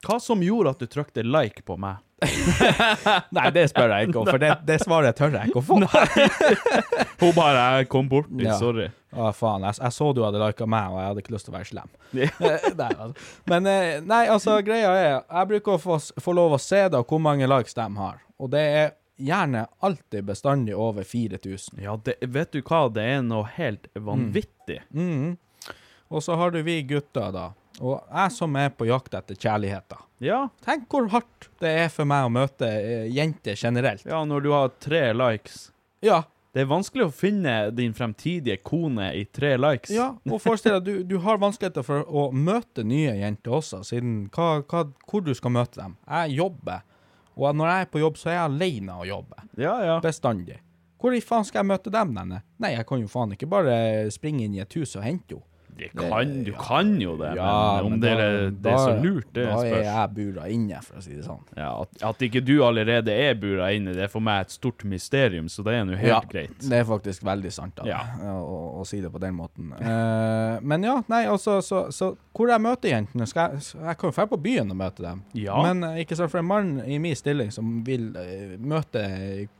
Hva 0.03 0.19
som 0.21 0.43
gjorde 0.43 0.75
at 0.75 0.79
du 0.83 0.87
trykte 0.91 1.23
like 1.23 1.63
på 1.65 1.77
meg? 1.79 2.03
Nei, 3.37 3.47
det 3.53 3.67
spør 3.71 3.93
jeg 3.95 4.09
ikke 4.09 4.21
om, 4.21 4.27
for 4.29 4.41
det, 4.41 4.51
det 4.67 4.79
svaret 4.83 5.17
tør 5.17 5.35
jeg 5.35 5.51
ikke 5.51 5.61
å 5.61 5.65
få. 5.67 5.79
Hun 7.21 7.33
bare 7.37 7.85
kom 7.91 8.09
borti, 8.09 8.45
Ja. 8.45 8.55
sorry. 8.59 8.87
Å, 9.15 9.31
faen, 9.31 9.63
jeg, 9.63 9.77
jeg 9.79 9.95
så 9.95 10.09
du 10.13 10.21
hadde 10.25 10.41
lika 10.41 10.65
meg, 10.67 10.91
og 10.91 10.99
jeg 10.99 11.07
hadde 11.11 11.21
ikke 11.23 11.33
lyst 11.37 11.47
til 11.47 11.53
å 11.53 11.57
være 11.57 11.69
slem. 11.71 11.91
Eh, 12.17 12.69
nei, 12.77 12.91
altså. 12.91 13.25
Men 13.51 13.67
eh, 13.71 13.97
nei, 14.03 14.21
altså, 14.31 14.57
greia 14.65 14.89
er 14.95 15.09
Jeg 15.15 15.49
bruker 15.53 15.75
å 15.77 15.81
få, 15.81 15.97
få 16.23 16.35
lov 16.35 16.55
å 16.57 16.61
se 16.61 16.81
da 16.91 17.01
hvor 17.03 17.21
mange 17.23 17.47
likes 17.47 17.75
de 17.77 17.87
har, 17.97 18.19
og 18.37 18.51
det 18.53 18.63
er 18.81 18.89
gjerne 19.17 19.63
alltid 19.81 20.27
bestandig 20.27 20.75
over 20.77 21.07
4000. 21.07 21.79
Ja, 21.81 21.95
det, 22.05 22.19
vet 22.21 22.51
du 22.53 22.59
hva? 22.61 22.83
Det 22.93 23.05
er 23.15 23.23
noe 23.25 23.47
helt 23.55 23.87
vanvittig. 23.95 24.83
Mhm. 24.93 25.37
Og 26.13 26.21
så 26.23 26.37
har 26.39 26.53
du 26.53 26.61
vi 26.63 26.77
gutter, 26.87 27.31
da. 27.35 27.49
Og 27.83 27.97
jeg 27.99 28.31
som 28.33 28.55
er 28.57 28.69
på 28.73 28.85
jakt 28.87 29.13
etter 29.17 29.35
kjærligheter. 29.35 29.99
Ja. 30.23 30.47
Tenk 30.65 30.87
hvor 30.89 31.09
hardt 31.13 31.49
det 31.61 31.73
er 31.83 31.89
for 31.93 32.07
meg 32.09 32.25
å 32.25 32.31
møte 32.33 32.69
eh, 32.69 33.09
jenter 33.13 33.57
generelt. 33.59 34.05
ja, 34.07 34.21
når 34.25 34.45
du 34.45 34.51
har 34.53 34.71
tre 34.81 35.01
likes. 35.13 35.67
Ja, 36.05 36.21
Det 36.57 36.63
er 36.63 36.69
vanskelig 36.71 37.05
å 37.05 37.13
finne 37.13 37.51
din 37.77 37.91
fremtidige 37.93 38.57
kone 38.65 39.11
i 39.13 39.27
tre 39.29 39.51
likes. 39.59 39.91
ja. 39.93 40.07
Og 40.25 40.39
forestill 40.41 40.79
deg, 40.79 40.87
du, 40.87 41.03
du 41.05 41.19
har 41.21 41.37
vanskeligheter 41.37 41.85
for 41.85 42.01
å 42.09 42.31
møte 42.33 42.81
nye 42.81 43.11
jenter 43.19 43.59
også, 43.59 43.83
siden 43.85 44.23
hva, 44.33 44.63
hva, 44.65 44.87
hvor 45.05 45.21
du 45.21 45.35
skal 45.37 45.53
møte 45.53 45.77
dem. 45.77 45.93
Jeg 46.09 46.39
jobber, 46.39 46.81
og 47.37 47.59
når 47.59 47.69
jeg 47.69 47.85
er 47.85 47.91
på 47.93 48.01
jobb, 48.01 48.17
så 48.17 48.31
er 48.31 48.39
jeg 48.39 48.45
alene 48.47 48.95
og 48.97 49.05
jobber. 49.05 49.43
ja. 49.61 49.75
ja. 49.85 49.99
Bestandig. 50.01 50.57
Hvor 50.97 51.13
i 51.13 51.21
faen 51.21 51.45
skal 51.45 51.61
jeg 51.61 51.69
møte 51.69 51.93
dem, 51.93 52.15
denne? 52.17 52.41
Nei, 52.57 52.73
jeg 52.73 52.87
kan 52.89 53.03
jo 53.03 53.11
faen 53.11 53.35
ikke 53.35 53.51
bare 53.51 53.77
springe 54.09 54.47
inn 54.47 54.57
i 54.57 54.63
et 54.63 54.77
hus 54.79 54.95
og 54.97 55.05
hente 55.05 55.37
henne. 55.37 55.45
Det 55.77 55.91
kan, 55.93 56.31
du 56.43 56.51
kan 56.57 56.93
jo 57.01 57.15
det, 57.19 57.33
Ja, 57.37 57.49
men 57.77 57.85
om 57.85 57.91
men 57.95 58.01
det, 58.01 58.13
da- 58.17 58.23
er, 58.25 58.49
det 58.51 58.71
er 58.73 58.77
så 58.81 58.91
da- 58.95 59.01
lurt, 59.03 59.27
det 59.35 59.45
Da 59.45 59.57
er 59.65 59.83
jeg 59.85 60.13
bura 60.17 60.47
inne, 60.49 60.79
for 60.81 60.97
å 60.97 61.03
si 61.05 61.13
det 61.15 61.25
sånn. 61.27 61.43
Ja, 61.57 61.69
at, 61.83 62.01
at 62.09 62.23
ikke 62.27 62.41
du 62.45 62.55
allerede 62.65 63.13
er 63.13 63.35
bura 63.37 63.69
inne, 63.75 63.93
det 63.93 64.07
er 64.07 64.11
for 64.11 64.23
meg 64.25 64.47
et 64.47 64.55
stort 64.55 64.83
mysterium, 64.89 65.47
så 65.53 65.63
det 65.67 65.75
er 65.77 65.85
nå 65.85 65.97
helt 65.99 66.09
ja, 66.09 66.21
greit. 66.31 66.57
Det 66.63 66.79
er 66.81 66.87
faktisk 66.89 67.23
veldig 67.27 67.51
sant 67.53 67.75
da, 67.77 67.85
Ja. 67.89 68.01
å, 68.41 68.81
å 68.81 68.85
si 68.89 69.01
det 69.03 69.11
på 69.13 69.21
den 69.21 69.37
måten. 69.37 69.71
Uh, 69.77 70.57
men 70.65 70.83
ja, 70.87 70.97
nei, 71.11 71.23
altså, 71.29 71.59
så, 71.61 71.85
så 71.93 72.11
hvor 72.37 72.49
jeg 72.51 72.61
møter 72.61 72.91
jentene 72.93 73.25
skal 73.29 73.55
jeg, 73.57 73.63
jeg 73.81 73.97
kan 73.97 74.09
jo 74.11 74.15
dra 74.17 74.27
på 74.33 74.37
byen 74.41 74.73
og 74.73 74.77
møte 74.81 75.01
dem. 75.05 75.23
Ja. 75.37 75.55
Men 75.65 75.83
eh, 75.91 76.01
ikke 76.03 76.17
sant, 76.19 76.29
for 76.33 76.41
en 76.41 76.49
mann 76.49 76.75
i 76.85 76.99
min 77.01 77.15
stilling 77.17 77.49
som 77.53 77.79
vil 77.87 78.11
uh, 78.17 78.57
møte 78.61 79.03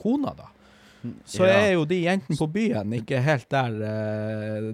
kona, 0.02 0.34
da. 0.38 0.50
Så 1.26 1.46
Ja. 1.46 1.58
er 1.60 1.72
jo 1.74 1.86
de 1.86 1.98
jentene 2.04 2.38
på 2.40 2.48
byen 2.52 2.94
ikke 2.98 3.20
helt 3.22 3.50
der 3.50 3.76
eh, 3.90 4.72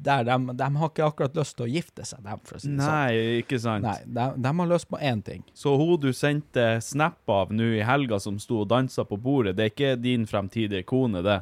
Der 0.00 0.24
de, 0.24 0.36
de 0.56 0.68
har 0.80 0.88
ikke 0.88 1.04
akkurat 1.06 1.34
lyst 1.36 1.56
til 1.58 1.66
å 1.66 1.70
gifte 1.70 2.04
seg, 2.08 2.22
dem, 2.24 2.38
for 2.44 2.56
å 2.56 2.60
si 2.62 2.68
det 2.70 2.80
sånn. 2.80 2.88
Nei, 2.88 3.40
ikke 3.42 3.60
sant. 3.60 3.84
Nei, 3.84 3.98
de, 4.06 4.26
de 4.42 4.52
har 4.60 4.70
lyst 4.72 4.88
på 4.90 4.98
én 5.04 5.22
ting. 5.26 5.42
Så 5.54 5.74
hun 5.76 6.00
du 6.00 6.10
sendte 6.16 6.66
snap 6.82 7.28
av 7.28 7.52
nå 7.52 7.68
i 7.76 7.84
helga 7.84 8.18
som 8.22 8.38
sto 8.40 8.62
og 8.64 8.68
dansa 8.72 9.04
på 9.04 9.18
bordet, 9.20 9.56
det 9.58 9.66
er 9.66 9.72
ikke 9.74 9.92
din 10.00 10.24
fremtidige 10.30 10.86
kone, 10.88 11.20
det? 11.26 11.40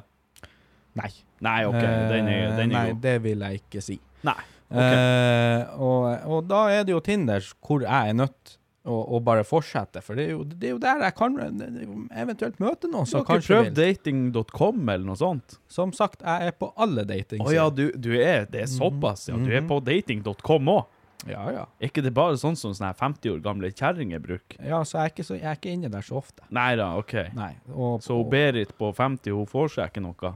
Nei. 0.98 1.10
Nei, 1.40 1.58
OK, 1.70 1.78
den 1.78 2.26
er, 2.26 2.56
den 2.58 2.72
er 2.72 2.74
Nei, 2.74 2.86
god. 2.92 3.02
det 3.04 3.16
vil 3.22 3.44
jeg 3.46 3.60
ikke 3.62 3.82
si. 3.84 4.00
Nei. 4.26 4.40
Eh, 4.68 5.62
og, 5.80 6.08
og 6.28 6.42
da 6.50 6.64
er 6.74 6.82
det 6.84 6.92
jo 6.92 6.98
Tinder 7.00 7.40
hvor 7.64 7.80
jeg 7.86 8.10
er 8.10 8.16
nødt 8.18 8.57
å, 8.88 8.98
og 9.14 9.22
bare 9.26 9.44
fortsette, 9.46 10.00
for 10.04 10.18
det 10.18 10.24
er, 10.26 10.30
jo, 10.34 10.44
det 10.48 10.70
er 10.70 10.72
jo 10.74 10.80
der 10.82 11.04
jeg 11.06 11.14
kan 11.18 11.36
eventuelt 11.38 12.58
møte 12.62 12.90
noen 12.90 13.08
som 13.08 13.24
kanskje 13.28 13.52
prøv 13.54 13.66
vil. 13.68 13.74
dating.com 13.78 14.80
eller 14.88 15.06
noe 15.06 15.18
sånt? 15.20 15.58
Som 15.70 15.92
sagt, 15.96 16.24
jeg 16.24 16.50
er 16.50 16.56
på 16.56 16.70
alle 16.80 17.04
dating 17.08 17.44
Å 17.44 17.52
ja, 17.54 17.66
du, 17.70 17.90
du 17.94 18.14
er 18.16 18.48
Det 18.50 18.64
er 18.64 18.70
såpass, 18.72 19.28
ja. 19.30 19.36
Du 19.38 19.52
er 19.52 19.66
på 19.68 19.78
dating.com 19.84 20.72
òg. 20.74 20.88
ja, 21.28 21.44
ja. 21.52 21.64
Er 21.78 21.90
ikke 21.92 22.04
det 22.06 22.14
bare 22.16 22.38
sånn 22.40 22.56
som 22.58 22.72
sånne 22.76 22.92
50 22.96 23.36
år 23.36 23.44
gamle 23.44 23.70
kjerringer 23.74 24.22
bruker? 24.24 24.58
Ja, 24.64 24.82
så 24.86 25.00
jeg 25.00 25.04
er, 25.10 25.14
ikke 25.14 25.26
så, 25.28 25.38
jeg 25.38 25.48
er 25.52 25.58
ikke 25.60 25.72
inne 25.74 25.92
der 25.92 26.06
så 26.06 26.18
ofte. 26.22 26.46
Nei 26.54 26.70
da, 26.80 26.92
OK. 27.00 27.16
Nei. 27.36 27.52
Og, 27.74 27.98
Så 28.04 28.16
og, 28.20 28.28
Berit 28.32 28.72
på 28.78 28.92
50, 28.96 29.34
hun 29.36 29.48
får 29.50 29.74
seg 29.76 29.92
ikke 29.92 30.04
noe? 30.04 30.34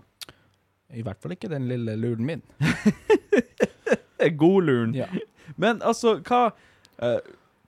I 0.92 1.04
hvert 1.06 1.22
fall 1.24 1.32
ikke 1.36 1.48
den 1.48 1.70
lille 1.70 1.94
luren 1.96 2.26
min. 2.28 2.42
Godluren. 4.42 4.92
Ja. 4.94 5.06
Men 5.56 5.80
altså, 5.82 6.18
hva, 6.26 6.50
eh, 7.02 7.18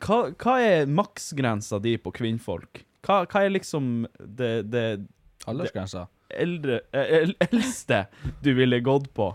hva 0.04 0.18
Hva 0.36 0.58
er 0.62 0.90
maksgrensa 0.90 1.80
di 1.82 1.96
på 2.00 2.12
kvinnfolk? 2.14 2.84
Hva, 3.04 3.22
hva 3.28 3.44
er 3.44 3.52
liksom 3.52 4.06
det, 4.18 4.52
det 4.72 4.84
Aldersgrensa. 5.50 6.06
eldre, 6.30 6.80
eh, 6.92 7.10
el, 7.22 7.34
eldste 7.44 8.06
du 8.42 8.54
ville 8.56 8.80
gått 8.84 9.10
på? 9.14 9.30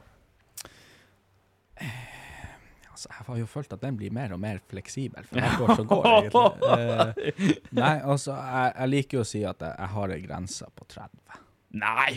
Altså, 2.90 3.12
jeg 3.14 3.26
har 3.30 3.38
jo 3.40 3.46
følt 3.48 3.74
at 3.74 3.84
den 3.86 3.96
blir 3.96 4.12
mer 4.12 4.34
og 4.36 4.42
mer 4.44 4.58
fleksibel 4.68 5.24
for 5.30 5.40
hvert 5.40 5.62
år 5.64 5.76
som 5.78 5.86
går, 5.88 6.08
egentlig. 6.10 6.72
Eh, 6.76 7.52
nei, 7.78 7.94
altså, 8.04 8.34
jeg, 8.36 8.74
jeg 8.76 8.92
liker 8.92 9.20
jo 9.20 9.22
å 9.24 9.30
si 9.30 9.44
at 9.48 9.64
jeg, 9.64 9.76
jeg 9.78 9.94
har 9.94 10.16
ei 10.16 10.24
grense 10.26 10.68
på 10.76 10.88
30. 10.98 11.38
Nei! 11.80 12.10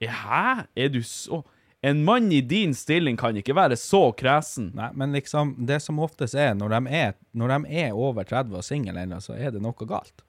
Hæ? 0.00 0.44
Er 0.78 0.92
du 0.94 1.00
så 1.04 1.40
En 1.82 2.02
mann 2.04 2.32
i 2.32 2.40
din 2.44 2.74
stilling 2.76 3.16
kan 3.16 3.36
ikke 3.40 3.54
være 3.56 3.76
så 3.80 4.10
kresen. 4.12 4.70
Nei, 4.76 4.90
men 4.92 5.14
liksom, 5.16 5.54
det 5.66 5.78
som 5.80 5.98
oftest 6.04 6.34
er, 6.36 6.52
når 6.54 6.74
de 6.76 6.80
er, 6.98 7.14
når 7.32 7.54
de 7.54 7.78
er 7.86 7.94
over 7.96 8.26
30 8.28 8.58
og 8.60 8.64
single 8.66 9.00
ennå, 9.00 9.20
så 9.24 9.32
er 9.38 9.54
det 9.54 9.62
noe 9.64 9.88
galt. 9.88 10.20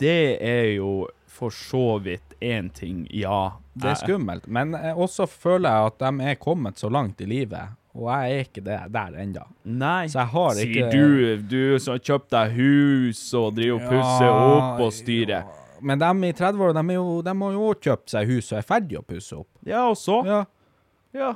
Det 0.00 0.36
er 0.44 0.74
jo 0.76 1.08
for 1.30 1.50
så 1.54 1.98
vidt 2.04 2.34
én 2.42 2.68
ting, 2.74 3.06
ja. 3.16 3.52
Det 3.72 3.92
er 3.94 4.00
skummelt. 4.00 4.46
Men 4.50 4.74
eh, 4.74 4.92
også 4.98 5.24
føler 5.30 5.70
jeg 5.70 5.92
at 5.92 5.98
de 6.02 6.30
er 6.32 6.40
kommet 6.42 6.80
så 6.80 6.90
langt 6.92 7.20
i 7.24 7.28
livet, 7.30 7.76
og 7.96 8.10
jeg 8.10 8.32
er 8.34 8.44
ikke 8.44 8.64
det, 8.66 8.78
der 8.92 9.16
ennå. 9.22 9.44
Nei. 9.64 10.04
Så 10.10 10.20
jeg 10.20 10.32
har 10.34 10.52
Sier 10.58 10.66
ikke- 10.66 10.90
du, 10.92 11.36
du 11.48 11.78
som 11.80 11.96
har 11.96 12.04
kjøpt 12.10 12.30
deg 12.34 12.52
hus 12.58 13.22
og 13.34 13.54
driver 13.56 13.80
og 13.80 13.88
pusser 13.88 14.30
opp 14.34 14.84
og 14.84 14.92
styrer. 14.92 15.48
Men 15.82 15.98
de 16.02 16.10
i 16.28 16.32
30-åra, 16.32 16.74
de, 16.76 16.82
er 16.90 16.98
jo- 16.98 17.22
de 17.22 17.34
har 17.42 17.52
jo 17.56 17.68
òg 17.72 17.80
kjøpt 17.86 18.10
seg 18.12 18.28
hus 18.28 18.52
og 18.52 18.58
er 18.58 18.66
ferdig 18.68 18.98
å 18.98 19.04
pusse 19.06 19.36
opp. 19.38 19.48
Ja, 19.66 19.86
og 19.88 19.96
så? 20.00 20.20
Ja. 20.26 20.44
Ja. 21.16 21.34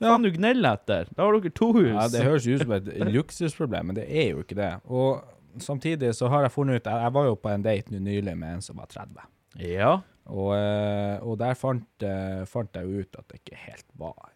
Faen 0.00 0.22
du 0.26 0.30
gneller 0.34 0.76
etter. 0.76 1.08
Da 1.16 1.24
har 1.24 1.38
dere 1.40 1.52
to 1.56 1.70
hus. 1.72 1.88
Ja, 1.94 2.08
det 2.12 2.24
høres 2.26 2.46
ut 2.46 2.60
som 2.66 2.72
et 2.76 2.90
luksusproblem, 3.16 3.86
men 3.92 3.96
det 3.96 4.04
er 4.10 4.32
jo 4.34 4.42
ikke 4.44 4.58
det. 4.58 4.72
Og 4.92 5.22
samtidig 5.62 6.10
så 6.18 6.28
har 6.28 6.42
jeg 6.44 6.52
funnet 6.52 6.82
ut 6.82 6.90
Jeg 6.92 7.12
var 7.16 7.24
jo 7.30 7.36
på 7.40 7.48
en 7.54 7.62
date 7.64 7.90
nå 7.94 8.02
nylig 8.04 8.34
med 8.36 8.58
en 8.58 8.64
som 8.66 8.76
var 8.76 8.86
30. 8.92 9.24
Ja. 9.64 9.94
Og, 10.26 10.50
eh, 10.58 11.16
og 11.22 11.38
der 11.38 11.54
fant, 11.54 11.86
eh, 12.02 12.42
fant 12.50 12.74
jeg 12.76 12.84
jo 12.84 13.04
ut 13.06 13.16
at 13.20 13.28
det 13.30 13.40
ikke 13.40 13.56
helt 13.62 13.86
var 13.96 14.32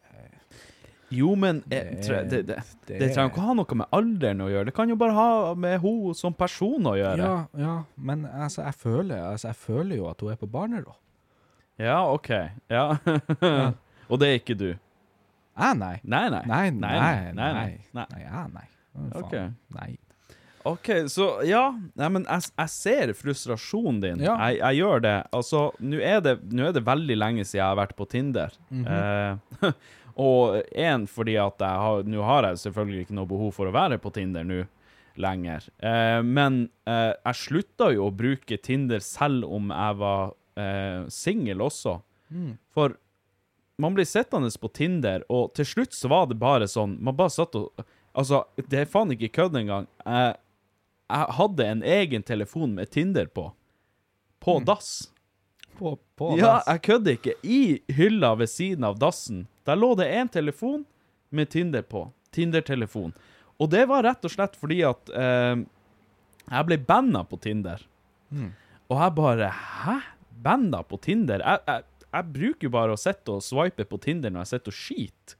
Jo, 1.10 1.34
men 1.34 1.62
jeg, 1.70 1.84
Det- 1.96 2.02
tre- 2.06 2.22
det, 2.30 2.40
det, 2.46 2.56
det, 2.86 2.98
det- 3.00 3.12
trenger 3.14 3.30
ikke 3.32 3.44
ha 3.48 3.54
noe 3.58 3.74
med 3.80 3.86
alderen 3.92 4.40
å 4.44 4.48
gjøre. 4.50 4.64
Det 4.70 4.74
kan 4.76 4.88
jo 4.88 4.96
bare 4.96 5.12
ha 5.16 5.54
med 5.54 5.80
henne 5.82 6.14
som 6.14 6.32
person 6.34 6.86
å 6.86 6.94
gjøre. 6.98 7.18
Ja, 7.18 7.46
ja, 7.58 7.76
men 7.96 8.26
altså, 8.26 8.62
jeg 8.64 8.74
føler, 8.78 9.16
altså, 9.32 9.48
jeg 9.48 9.56
føler 9.56 9.96
jo 9.96 10.08
at 10.10 10.20
hun 10.20 10.30
er 10.32 10.36
på 10.36 10.46
barneråd. 10.50 10.94
Ja, 11.80 11.98
OK. 12.12 12.28
Ja. 12.70 12.84
og 14.10 14.20
det 14.20 14.28
er 14.28 14.38
ikke 14.38 14.56
du? 14.58 14.68
Jeg, 15.60 15.76
nei. 15.80 15.96
Nei, 16.04 16.28
nei. 16.30 16.42
Nei, 16.46 16.70
nei, 16.70 16.94
nei. 17.00 17.32
nei. 17.32 17.52
nei. 17.54 18.06
Nei, 18.12 18.22
ja, 18.22 18.46
nei. 18.52 18.68
Ok. 19.18 19.34
Nei. 19.74 19.90
OK, 20.68 20.88
så 21.08 21.26
ja. 21.48 21.70
Nei, 21.96 22.08
men 22.12 22.26
jeg, 22.28 22.50
jeg 22.52 22.68
ser 22.74 23.12
frustrasjonen 23.16 24.00
din. 24.02 24.20
Ja. 24.26 24.34
Jeg, 24.50 24.58
jeg 24.60 24.82
gjør 24.82 25.00
det. 25.06 25.14
Altså, 25.32 25.62
nå 25.80 26.00
er 26.04 26.20
er 26.68 26.74
det 26.76 26.84
veldig 26.84 27.16
lenge 27.16 27.44
siden 27.48 27.62
jeg 27.62 27.66
har 27.66 27.78
vært 27.80 27.96
på 27.96 28.06
Tinder. 28.12 28.52
Mhm. 28.68 28.86
eh, 28.86 29.72
og 30.20 30.60
én 30.76 31.06
fordi 31.08 31.36
at 31.40 31.62
har 31.64 32.04
Nå 32.04 32.22
har 32.26 32.50
jeg 32.50 32.60
selvfølgelig 32.66 33.06
ikke 33.06 33.16
noe 33.16 33.30
behov 33.30 33.54
for 33.56 33.70
å 33.70 33.74
være 33.74 34.00
på 34.02 34.12
Tinder 34.14 34.44
nå 34.46 34.64
lenger. 35.20 35.66
Eh, 35.78 36.22
men 36.22 36.62
eh, 36.88 37.12
jeg 37.14 37.38
slutta 37.40 37.90
jo 37.94 38.08
å 38.08 38.14
bruke 38.14 38.58
Tinder 38.62 39.02
selv 39.04 39.48
om 39.48 39.72
jeg 39.72 39.96
var 40.00 40.34
eh, 40.60 41.06
singel 41.12 41.64
også. 41.66 41.98
Mm. 42.30 42.52
For 42.74 42.96
man 43.80 43.96
blir 43.96 44.08
sittende 44.08 44.50
på 44.60 44.70
Tinder, 44.76 45.24
og 45.32 45.54
til 45.56 45.68
slutt 45.68 45.96
så 45.96 46.10
var 46.12 46.28
det 46.30 46.36
bare 46.40 46.68
sånn 46.68 46.98
Man 47.02 47.16
bare 47.18 47.32
satt 47.34 47.56
og 47.58 47.72
Altså, 48.10 48.42
det 48.66 48.74
er 48.74 48.88
faen 48.90 49.12
ikke 49.14 49.28
kødd 49.36 49.54
engang. 49.60 49.84
Jeg, 50.02 50.32
jeg 51.14 51.34
hadde 51.36 51.66
en 51.66 51.82
egen 51.86 52.24
telefon 52.26 52.72
med 52.74 52.90
Tinder 52.90 53.28
på. 53.30 53.44
På 54.42 54.56
dass. 54.66 55.09
På, 55.80 55.94
på 56.20 56.30
Ja, 56.38 56.58
dass. 56.60 56.68
jeg 56.70 56.82
kødder 56.86 57.16
ikke. 57.18 57.34
I 57.42 57.60
hylla 57.96 58.34
ved 58.38 58.50
siden 58.52 58.84
av 58.86 58.98
dassen, 59.00 59.46
der 59.66 59.78
lå 59.80 59.94
det 59.98 60.06
én 60.12 60.28
telefon 60.32 60.84
med 61.32 61.50
Tinder 61.52 61.82
på. 61.86 62.06
Tinder-telefon. 62.36 63.14
Og 63.60 63.70
det 63.72 63.86
var 63.90 64.04
rett 64.06 64.24
og 64.24 64.32
slett 64.32 64.54
fordi 64.60 64.80
at 64.86 65.10
eh, 65.16 65.62
jeg 66.50 66.66
ble 66.68 66.78
banna 66.86 67.24
på 67.28 67.38
Tinder. 67.42 67.82
Og 68.90 68.96
jeg 68.96 69.14
bare 69.16 69.48
Hæ? 69.50 69.96
Banna 70.40 70.80
på 70.86 70.96
Tinder? 71.04 71.42
Jeg, 71.44 71.60
jeg, 71.68 72.06
jeg 72.14 72.28
bruker 72.36 72.66
jo 72.68 72.72
bare 72.72 72.94
å 72.94 73.00
sitte 73.00 73.34
og 73.34 73.42
swipe 73.44 73.84
på 73.90 73.98
Tinder 74.00 74.32
når 74.32 74.46
jeg 74.46 74.52
sitter 74.54 74.72
og 74.72 74.78
skiter. 74.78 75.36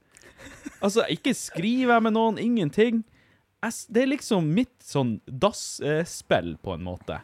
Altså, 0.81 1.05
ikke 1.13 1.33
skriver 1.37 1.95
jeg 1.95 2.03
med 2.05 2.15
noen, 2.17 2.37
ingenting. 2.41 3.03
Jeg, 3.61 3.75
det 3.93 4.03
er 4.03 4.09
liksom 4.11 4.47
mitt 4.55 4.73
sånn 4.85 5.15
dass-spill, 5.29 6.53
eh, 6.55 6.61
på 6.65 6.73
en 6.75 6.85
måte. 6.85 7.19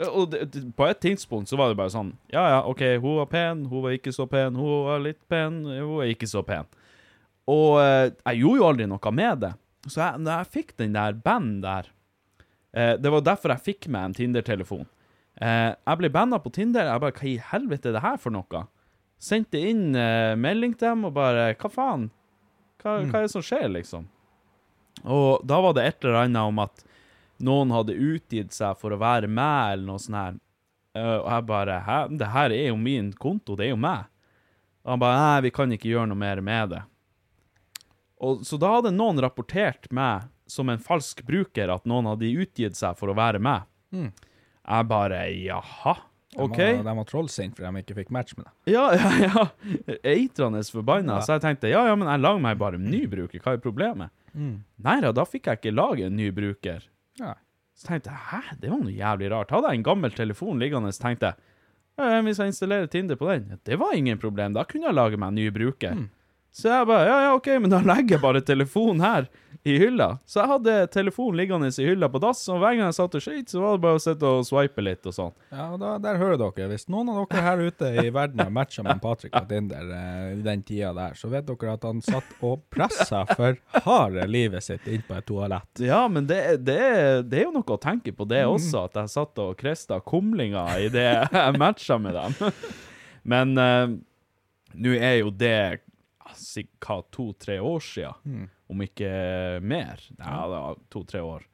Og 0.00 0.30
det, 0.32 0.46
på 0.76 0.86
et 0.88 1.00
tidspunkt 1.04 1.50
så 1.50 1.58
var 1.60 1.68
det 1.68 1.76
bare 1.76 1.92
sånn 1.92 2.14
Ja, 2.32 2.46
ja, 2.48 2.60
OK, 2.64 2.80
hun 3.02 3.18
var 3.18 3.28
pen, 3.28 3.66
hun 3.68 3.84
var 3.84 3.96
ikke 3.96 4.14
så 4.14 4.24
pen, 4.30 4.56
hun 4.56 4.86
var 4.86 5.02
litt 5.04 5.20
pen, 5.28 5.58
hun 5.68 5.98
var 5.98 6.08
ikke 6.08 6.28
så 6.30 6.40
pen. 6.46 6.68
Og 7.50 7.76
eh, 7.82 8.06
jeg 8.14 8.40
gjorde 8.40 8.60
jo 8.62 8.68
aldri 8.70 8.86
noe 8.88 9.12
med 9.12 9.42
det. 9.44 9.52
Så 9.88 9.98
jeg, 10.00 10.22
når 10.22 10.32
jeg 10.32 10.52
fikk 10.54 10.76
den 10.78 10.94
der 10.94 11.16
band 11.18 11.64
der 11.64 11.88
eh, 12.70 12.94
Det 13.02 13.10
var 13.10 13.24
derfor 13.26 13.50
jeg 13.50 13.66
fikk 13.66 13.88
meg 13.90 14.06
en 14.06 14.14
Tinder-telefon. 14.16 14.86
Eh, 15.42 15.72
jeg 15.74 16.00
ble 16.00 16.12
banna 16.14 16.38
på 16.40 16.52
Tinder. 16.54 16.86
Jeg 16.88 17.02
bare 17.02 17.16
Hva 17.18 17.28
i 17.28 17.36
helvete 17.50 17.90
er 17.90 17.98
det 17.98 18.04
her 18.06 18.20
for 18.22 18.34
noe? 18.34 18.64
Sendte 19.22 19.60
inn 19.60 19.92
melding 20.42 20.72
til 20.74 20.88
dem 20.88 21.04
og 21.06 21.12
bare 21.18 21.52
Hva 21.58 21.70
faen? 21.70 22.08
Hva, 22.82 22.96
hva 23.06 23.20
er 23.20 23.28
det 23.28 23.34
som 23.34 23.44
skjer, 23.44 23.68
liksom? 23.70 24.08
Og 25.02 25.42
da 25.46 25.60
var 25.62 25.76
det 25.76 25.84
et 25.86 26.04
eller 26.04 26.24
annet 26.24 26.50
om 26.50 26.58
at 26.62 26.82
noen 27.42 27.72
hadde 27.74 27.96
utgitt 27.98 28.54
seg 28.54 28.78
for 28.80 28.94
å 28.94 29.00
være 29.02 29.28
meg, 29.30 29.74
eller 29.74 29.88
noe 29.88 30.02
sånt 30.02 30.18
her. 30.18 30.38
Eh, 30.94 31.18
og 31.18 31.28
jeg 31.32 31.46
bare 31.48 31.78
Hæ? 31.86 31.98
Det 32.20 32.28
her 32.34 32.52
er 32.54 32.66
jo 32.68 32.76
min 32.80 33.12
konto, 33.16 33.56
det 33.58 33.66
er 33.68 33.72
jo 33.74 33.80
meg. 33.80 34.08
Og 34.84 34.94
han 34.94 35.02
bare 35.02 35.20
Nei, 35.20 35.40
vi 35.48 35.52
kan 35.54 35.72
ikke 35.74 35.90
gjøre 35.92 36.10
noe 36.10 36.20
mer 36.20 36.42
med 36.44 36.74
det. 36.74 36.82
Og 38.22 38.44
Så 38.46 38.58
da 38.60 38.76
hadde 38.76 38.92
noen 38.94 39.18
rapportert 39.22 39.88
meg 39.90 40.28
som 40.46 40.68
en 40.68 40.82
falsk 40.82 41.22
bruker, 41.26 41.70
at 41.72 41.86
noen 41.88 42.10
hadde 42.10 42.28
utgitt 42.44 42.76
seg 42.76 42.94
for 42.98 43.10
å 43.10 43.16
være 43.16 43.40
meg. 43.42 43.64
Jeg 43.92 44.88
bare 44.90 45.22
Jaha? 45.32 45.94
OK. 46.36 46.56
De 46.56 46.76
var, 46.78 46.84
de 46.86 46.92
var 46.96 47.04
trollsinte 47.08 47.58
fordi 47.58 47.68
de 47.74 47.80
ikke 47.82 47.96
fikk 47.98 48.12
match 48.14 48.36
med 48.38 48.46
deg. 48.46 48.72
Ja, 48.72 48.84
ja, 49.00 49.10
ja. 49.26 49.96
Eitrende 50.08 50.62
forbanna. 50.64 51.18
Så 51.24 51.34
jeg 51.36 51.44
tenkte 51.44 51.72
ja, 51.72 51.82
ja, 51.90 51.96
men 51.98 52.08
jeg 52.08 52.22
lager 52.22 52.40
meg 52.46 52.60
bare 52.60 52.78
en 52.80 52.86
ny 52.88 53.02
bruker. 53.10 53.42
Hva 53.42 53.56
er 53.56 53.60
problemet? 53.64 54.12
Nei 54.32 54.94
da, 55.04 55.10
da 55.12 55.26
fikk 55.28 55.50
jeg 55.50 55.60
ikke 55.60 55.74
lage 55.76 56.06
en 56.08 56.16
ny 56.16 56.30
bruker. 56.32 56.86
Ja. 57.20 57.34
Så 57.76 57.88
tenkte 57.88 58.12
jeg 58.12 58.20
hæ, 58.30 58.56
det 58.60 58.70
var 58.70 58.82
noe 58.82 58.92
jævlig 58.94 59.30
rart. 59.32 59.50
Hadde 59.54 59.70
jeg 59.72 59.80
en 59.80 59.86
gammel 59.86 60.12
telefon 60.14 60.60
liggende, 60.62 60.92
så 60.94 61.08
tenkte 61.08 61.32
jeg 61.32 61.48
ja, 62.00 62.20
hvis 62.24 62.38
jeg 62.40 62.48
installerer 62.52 62.88
Tinder 62.88 63.18
på 63.20 63.28
den, 63.28 63.50
ja, 63.52 63.56
det 63.68 63.76
var 63.80 63.92
ingen 63.94 64.18
problem. 64.18 64.54
Da 64.56 64.64
kunne 64.64 64.88
jeg 64.88 64.96
lage 64.96 65.18
meg 65.20 65.32
en 65.32 65.40
ny 65.40 65.50
bruker. 65.52 65.98
Så 66.52 66.68
jeg 66.68 66.86
bare 66.88 67.04
ja, 67.08 67.18
ja, 67.26 67.34
OK, 67.36 67.48
men 67.60 67.72
da 67.72 67.80
legger 67.84 68.16
jeg 68.16 68.22
bare 68.24 68.40
telefonen 68.44 69.04
her 69.04 69.28
i 69.64 69.78
hylla. 69.78 70.18
Så 70.26 70.40
jeg 70.40 70.50
hadde 70.50 70.74
telefonen 70.90 71.38
liggende 71.38 71.68
i 71.70 71.86
hylla 71.86 72.08
på 72.10 72.18
dass, 72.22 72.40
og 72.50 72.58
hver 72.62 72.74
gang 72.74 72.88
jeg 72.88 72.96
satt 72.96 73.14
og 73.18 73.22
skøyt, 73.22 73.52
så 73.52 73.62
var 73.62 73.76
det 73.76 73.82
bare 73.84 74.00
å 74.00 74.02
sitte 74.02 74.32
og 74.38 74.46
swipe 74.46 74.82
litt 74.82 75.06
og 75.06 75.14
sånn. 75.14 75.34
Ja, 75.52 75.68
og 75.74 75.78
da, 75.82 75.92
der 76.02 76.18
hører 76.18 76.40
dere. 76.40 76.68
Hvis 76.72 76.88
noen 76.90 77.12
av 77.12 77.20
dere 77.30 77.44
her 77.46 77.62
ute 77.62 77.92
i 78.02 78.08
verden 78.14 78.42
har 78.42 78.50
matcha 78.54 78.82
med 78.86 79.02
Patrick 79.04 79.34
på 79.36 79.44
Tinder 79.50 79.92
eh, 79.98 80.24
i 80.34 80.42
den 80.42 80.64
tida 80.66 80.90
der, 80.96 81.14
så 81.18 81.30
vet 81.32 81.46
dere 81.46 81.76
at 81.76 81.86
han 81.86 82.02
satt 82.02 82.34
og 82.42 82.64
pressa 82.74 83.22
for 83.30 83.58
harde 83.86 84.26
livet 84.30 84.66
sitt 84.66 84.88
inn 84.90 85.04
på 85.06 85.18
et 85.18 85.28
toalett. 85.30 85.84
Ja, 85.84 86.02
men 86.10 86.26
det, 86.30 86.40
det, 86.66 86.80
det 87.30 87.42
er 87.42 87.46
jo 87.46 87.54
noe 87.54 87.76
å 87.76 87.80
tenke 87.82 88.14
på 88.16 88.26
det 88.28 88.42
også, 88.48 88.88
at 88.88 88.98
jeg 88.98 89.14
satt 89.14 89.42
og 89.42 89.54
kresta 89.60 90.00
kumlinger 90.02 90.82
i 90.82 90.90
det 90.92 91.06
jeg 91.06 91.58
matcha 91.60 92.00
med 92.02 92.18
dem. 92.18 92.34
Men 93.22 93.54
eh, 93.60 93.92
nå 94.74 94.94
er 94.98 95.20
jo 95.20 95.30
det 95.30 95.82
hva, 96.82 96.98
to-tre 97.12 97.58
år 97.60 97.82
siden, 97.84 98.48
om 98.72 98.84
ikke 98.84 99.12
mer. 99.62 100.02
Ja, 100.18 100.42
det 100.50 100.60
var 100.66 100.84
to-tre 100.92 101.22
år. 101.24 101.46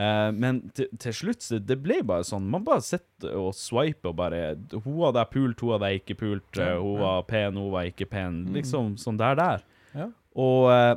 Eh, 0.00 0.28
men 0.32 0.60
til, 0.76 1.14
slutt 1.14 1.48
det 1.66 1.74
ble 1.82 1.96
bare 2.06 2.22
sånn 2.22 2.44
Man 2.46 2.62
bare 2.62 2.84
sitter 2.86 3.32
og 3.40 3.48
swiper 3.58 4.12
og 4.12 4.20
bare 4.20 4.52
Hun 4.70 5.00
hadde 5.02 5.24
jeg 5.24 5.30
pult, 5.32 5.64
hun 5.64 5.72
hadde 5.74 5.90
jeg 5.90 6.02
ikke 6.02 6.18
pult. 6.20 6.60
Ja, 6.60 6.76
hun 6.78 7.00
var 7.02 7.24
pen, 7.26 7.58
hun 7.58 7.72
var 7.74 7.88
ikke 7.90 8.06
pen. 8.10 8.44
Liksom 8.54 8.94
sånn 9.00 9.18
der 9.20 9.38
der. 9.40 9.66
Ja. 9.96 10.06
Og 10.38 10.70
eh, 10.70 10.94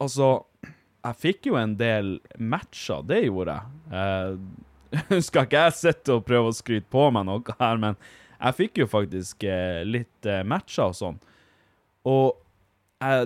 altså 0.00 0.32
Jeg 1.02 1.20
fikk 1.20 1.50
jo 1.50 1.58
en 1.60 1.76
del 1.76 2.14
matcher, 2.38 3.04
det 3.04 3.24
gjorde 3.26 3.58
jeg. 3.58 4.00
Eh, 4.00 5.20
skal 5.28 5.46
ikke 5.48 5.66
jeg 5.66 5.76
sitte 5.78 6.16
og 6.16 6.26
prøve 6.28 6.50
å 6.50 6.56
skryte 6.56 6.88
på 6.92 7.06
meg 7.12 7.28
noe 7.28 7.56
her, 7.60 7.78
men 7.80 8.00
jeg 8.42 8.56
fikk 8.58 8.80
jo 8.82 8.88
faktisk 8.90 9.44
litt 9.88 10.26
matcher 10.50 10.88
og 10.90 10.96
sånn. 10.98 11.20
Og 12.10 12.41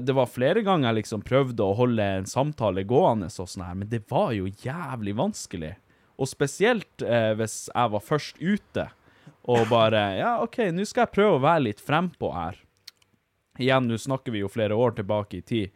det 0.01 0.15
var 0.17 0.29
flere 0.31 0.63
ganger 0.65 0.89
jeg 0.91 1.01
liksom 1.03 1.25
prøvde 1.27 1.65
å 1.65 1.75
holde 1.77 2.05
en 2.21 2.29
samtale 2.31 2.85
gående 2.89 3.29
og 3.29 3.49
sånn 3.51 3.65
her, 3.67 3.75
men 3.83 3.91
det 3.91 4.05
var 4.11 4.33
jo 4.37 4.47
jævlig 4.49 5.17
vanskelig. 5.19 5.75
Og 6.17 6.31
spesielt 6.31 7.03
eh, 7.05 7.33
hvis 7.37 7.67
jeg 7.69 7.93
var 7.93 8.05
først 8.05 8.39
ute 8.41 8.87
og 9.47 9.69
bare 9.71 10.01
Ja, 10.19 10.31
OK, 10.43 10.59
nå 10.75 10.87
skal 10.89 11.05
jeg 11.05 11.15
prøve 11.19 11.37
å 11.37 11.43
være 11.45 11.67
litt 11.69 11.83
frempå 11.83 12.33
her. 12.35 12.57
Igjen, 13.61 13.87
nå 13.89 13.99
snakker 14.01 14.35
vi 14.35 14.43
jo 14.43 14.51
flere 14.53 14.77
år 14.77 14.97
tilbake 14.97 15.39
i 15.39 15.45
tid. 15.47 15.75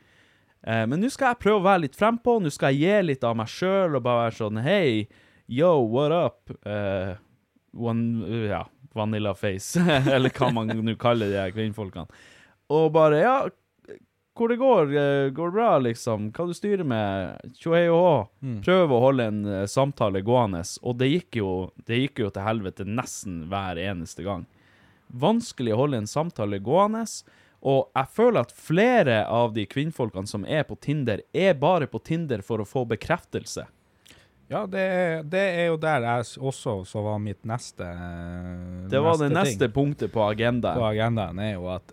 Eh, 0.67 0.85
men 0.91 1.01
nå 1.01 1.11
skal 1.13 1.33
jeg 1.33 1.43
prøve 1.45 1.61
å 1.61 1.69
være 1.69 1.85
litt 1.87 1.99
frempå, 1.99 2.39
nå 2.43 2.51
skal 2.53 2.75
jeg 2.75 2.83
gi 2.83 3.07
litt 3.13 3.27
av 3.27 3.37
meg 3.39 3.53
sjøl 3.53 3.97
og 3.99 4.05
bare 4.05 4.27
være 4.27 4.39
sånn 4.41 4.63
Hei, 4.65 5.07
yo, 5.49 5.73
what 5.93 6.15
up? 6.17 6.57
Eh, 6.67 7.15
one, 7.77 8.27
ja, 8.51 8.65
vanilla 8.97 9.37
face, 9.39 9.81
eller 10.15 10.35
hva 10.35 10.51
man 10.57 10.73
nå 10.81 10.97
kaller 11.01 11.31
de 11.31 11.41
her 11.41 11.55
kvinnfolkene. 11.55 12.11
Og 12.71 12.91
bare 12.95 13.23
Ja, 13.23 13.37
hvor 14.41 14.49
det 14.49 14.57
går? 14.61 14.93
Eh, 14.97 15.31
Går 15.37 15.51
det 15.51 15.57
bra, 15.59 15.71
liksom? 15.85 16.31
Hva 16.33 16.47
du 16.49 16.55
styrer 16.57 16.87
med? 16.89 17.53
Tjohei 17.61 17.85
og 17.93 18.01
hå. 18.01 18.15
Prøve 18.65 18.97
å 18.97 19.03
holde 19.05 19.27
en 19.29 19.43
eh, 19.45 19.67
samtale 19.69 20.23
gående. 20.25 20.63
Og 20.83 20.97
det 21.01 21.11
gikk, 21.13 21.37
jo, 21.43 21.51
det 21.87 21.99
gikk 22.01 22.23
jo 22.25 22.31
til 22.33 22.47
helvete 22.47 22.87
nesten 22.89 23.43
hver 23.53 23.79
eneste 23.83 24.25
gang. 24.27 24.47
Vanskelig 25.13 25.75
å 25.75 25.83
holde 25.83 26.01
en 26.01 26.09
samtale 26.11 26.59
gående. 26.65 27.05
Og 27.61 27.91
jeg 27.93 28.09
føler 28.17 28.41
at 28.47 28.55
flere 28.57 29.19
av 29.29 29.53
de 29.53 29.67
kvinnfolkene 29.69 30.31
som 30.31 30.47
er 30.49 30.65
på 30.65 30.79
Tinder, 30.81 31.21
er 31.37 31.53
bare 31.61 31.91
på 31.93 32.01
Tinder 32.01 32.41
for 32.47 32.63
å 32.63 32.69
få 32.69 32.87
bekreftelse. 32.89 33.67
Ja, 34.51 34.65
det, 34.67 34.87
det 35.31 35.43
er 35.61 35.69
jo 35.69 35.77
der 35.79 36.03
jeg 36.09 36.25
også 36.41 36.81
så 36.89 37.03
var 37.05 37.21
mitt 37.23 37.45
neste 37.47 37.85
ting. 37.87 38.89
Det 38.91 39.03
var 39.05 39.21
det 39.21 39.29
ting 39.29 39.37
neste 39.37 39.69
punktet 39.71 40.11
på 40.11 40.25
agendaen. 40.25 40.81
på 40.81 40.89
agendaen, 40.89 41.39
er 41.45 41.53
jo 41.55 41.69
at 41.71 41.93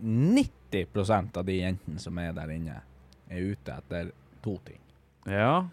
90 0.00 0.59
av 0.74 1.44
de 1.44 1.56
jentene 1.60 1.98
som 2.00 2.18
er 2.18 2.32
der 2.32 2.50
inne, 2.54 2.80
er 3.30 3.40
ute 3.52 3.76
etter 3.78 4.12
to 4.42 4.56
ting. 4.64 4.80
Ja. 5.26 5.68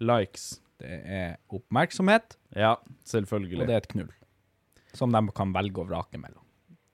Likes. 0.00 0.60
Det 0.80 1.00
er 1.04 1.34
oppmerksomhet, 1.52 2.36
Ja, 2.56 2.76
selvfølgelig. 3.04 3.60
og 3.60 3.66
det 3.68 3.74
er 3.74 3.82
et 3.84 3.88
knull. 3.88 4.10
Som 4.96 5.12
de 5.12 5.20
kan 5.36 5.52
velge 5.52 5.78
og 5.82 5.88
vrake 5.90 6.18
mellom. 6.18 6.42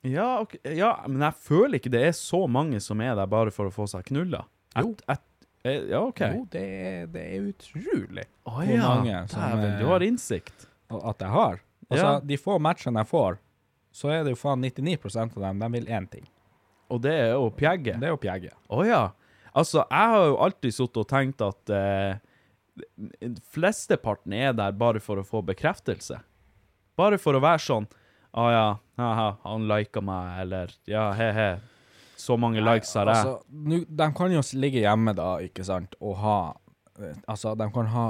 Ja, 0.02 0.40
okay. 0.40 0.58
ja, 0.76 0.92
men 1.08 1.22
jeg 1.22 1.34
føler 1.34 1.78
ikke 1.78 1.90
det 1.90 2.02
er 2.08 2.12
så 2.12 2.46
mange 2.50 2.80
som 2.80 3.00
er 3.00 3.14
der 3.18 3.26
bare 3.26 3.50
for 3.50 3.66
å 3.66 3.72
få 3.74 3.86
seg 3.90 4.04
knulla. 4.10 4.44
Jo. 4.76 4.90
Et, 4.92 5.02
et, 5.16 5.46
eh, 5.64 5.86
ja, 5.90 6.00
OK. 6.02 6.20
Jo, 6.20 6.44
det 6.52 6.62
er, 6.62 7.06
det 7.10 7.22
er 7.32 7.46
utrolig 7.48 8.26
Å 8.46 8.52
hvor 8.58 8.68
ja, 8.70 8.82
mange 8.90 9.22
som, 9.32 9.40
dæven, 9.40 9.64
eh, 9.72 9.78
du 9.80 9.86
har 9.86 10.04
innsikt. 10.06 10.66
at 10.90 11.18
jeg 11.24 11.28
har. 11.30 11.60
Altså, 11.88 12.06
Ja. 12.06 12.20
de 12.20 12.36
få 12.36 12.58
matchene 12.60 12.98
jeg 13.02 13.06
får, 13.10 13.38
så 13.92 14.10
er 14.12 14.24
det 14.24 14.34
jo 14.34 14.36
faen 14.42 14.60
99% 14.62 15.36
av 15.36 15.42
dem, 15.42 15.58
de 15.58 15.70
vil 15.78 15.86
én 15.86 16.06
ting. 16.10 16.26
Og 16.92 17.02
det 17.02 17.14
er 17.18 17.30
jo 17.34 17.50
pjegge. 17.54 17.96
Det 17.98 18.08
er 18.08 18.14
jo 18.14 18.20
pjegge. 18.22 18.52
Å 18.70 18.84
ja. 18.86 19.02
Altså, 19.56 19.82
jeg 19.88 20.12
har 20.12 20.26
jo 20.30 20.40
alltid 20.44 20.74
sittet 20.76 21.00
og 21.00 21.08
tenkt 21.10 21.42
at 21.44 21.72
eh, 21.72 22.18
flesteparten 23.54 24.34
er 24.36 24.52
der 24.56 24.74
bare 24.76 25.00
for 25.00 25.20
å 25.20 25.24
få 25.26 25.40
bekreftelse. 25.46 26.20
Bare 26.96 27.18
for 27.20 27.36
å 27.36 27.42
være 27.44 27.60
sånn 27.60 27.86
Å 28.36 28.44
ja, 28.52 28.66
haha, 29.00 29.26
han 29.44 29.64
liker 29.68 30.04
meg, 30.04 30.42
eller 30.42 30.72
ja, 30.88 31.06
he-he. 31.16 31.48
Så 32.20 32.36
mange 32.40 32.60
likes 32.64 32.92
har 32.96 33.08
jeg. 33.08 33.16
Altså, 33.16 33.38
nu, 33.48 33.78
de 33.88 34.08
kan 34.16 34.32
jo 34.32 34.42
ligge 34.60 34.82
hjemme 34.82 35.12
da, 35.16 35.34
ikke 35.44 35.64
sant, 35.64 35.96
og 36.00 36.18
ha 36.20 36.38
eh, 37.00 37.16
Altså, 37.28 37.54
de 37.56 37.68
kan 37.72 37.88
ha 37.92 38.06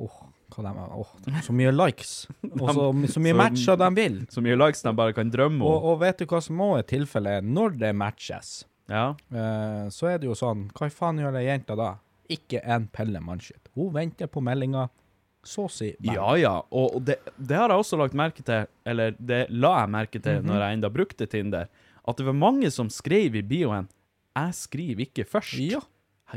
Åh, 0.00 0.18
hva 0.50 0.62
de 0.66 0.84
åh, 1.00 1.12
så 1.46 1.52
mye 1.56 1.70
likes. 1.72 2.26
Og 2.60 2.68
så, 2.74 2.86
så 3.14 3.22
mye 3.22 3.34
matcher 3.38 3.76
de 3.80 3.88
vil. 3.96 4.18
Så 4.34 4.42
mye 4.44 4.56
likes 4.58 4.82
de 4.82 4.92
bare 4.98 5.14
kan 5.16 5.30
drømme 5.32 5.62
om. 5.64 5.84
og 5.92 6.00
vet 6.02 6.18
du 6.18 6.26
hva 6.26 6.40
som 6.42 6.60
òg 6.60 6.78
er 6.80 6.86
tilfellet? 6.90 7.44
Når 7.46 7.78
det 7.80 7.92
matches, 7.96 8.64
Ja. 8.90 9.14
eh, 9.30 9.88
så 9.94 10.08
er 10.10 10.18
det 10.18 10.26
jo 10.26 10.34
sånn 10.34 10.64
Hva 10.74 10.88
faen 10.90 11.18
gjør 11.22 11.36
ei 11.38 11.46
jente 11.46 11.76
da? 11.78 11.92
Ikke 12.30 12.60
en 12.64 12.88
pelle 12.90 13.20
mannskitt. 13.22 13.70
Hun 13.74 13.92
venter 13.94 14.26
på 14.30 14.42
meldinga, 14.42 14.88
så 15.46 15.64
å 15.66 15.70
si. 15.70 15.92
Ja, 16.04 16.34
ja. 16.36 16.56
Og 16.70 16.96
og 16.98 17.04
det, 17.06 17.16
det 17.38 17.56
har 17.56 17.70
jeg 17.72 17.78
også 17.84 17.98
lagt 17.98 18.14
merke 18.18 18.42
til, 18.44 18.66
eller 18.86 19.14
det 19.18 19.46
la 19.50 19.80
jeg 19.80 19.90
merke 19.94 20.20
til 20.22 20.42
når 20.46 20.60
jeg 20.66 20.78
enda 20.78 20.90
brukte 20.90 21.26
Tinder, 21.30 21.66
at 22.06 22.16
det 22.18 22.26
var 22.26 22.36
mange 22.36 22.70
som 22.70 22.88
skrev 22.90 23.34
i 23.36 23.42
bioen 23.42 23.88
'Jeg 24.36 24.54
skriver 24.54 25.00
ikke 25.06 25.24
først'. 25.26 25.58
Ja. 25.72 25.80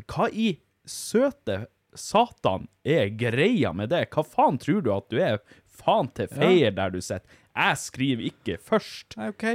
Hva 0.08 0.30
i 0.34 0.58
søte 0.86 1.68
satan 2.00 2.68
er 2.86 3.12
greia 3.18 3.74
med 3.76 3.92
det? 3.94 4.08
Hva 4.14 4.26
faen 4.28 4.58
tror 4.62 4.82
du 4.86 4.90
at 4.96 5.10
du 5.12 5.20
er? 5.22 5.40
Faen 5.74 6.10
til 6.16 6.30
feier 6.32 6.74
der 6.76 6.94
du 6.94 7.00
sitter. 7.02 7.28
Jeg 7.54 7.78
skriver 7.82 8.28
ikke 8.32 8.58
først. 8.62 9.18
Nei, 9.20 9.30
OK. 9.34 9.46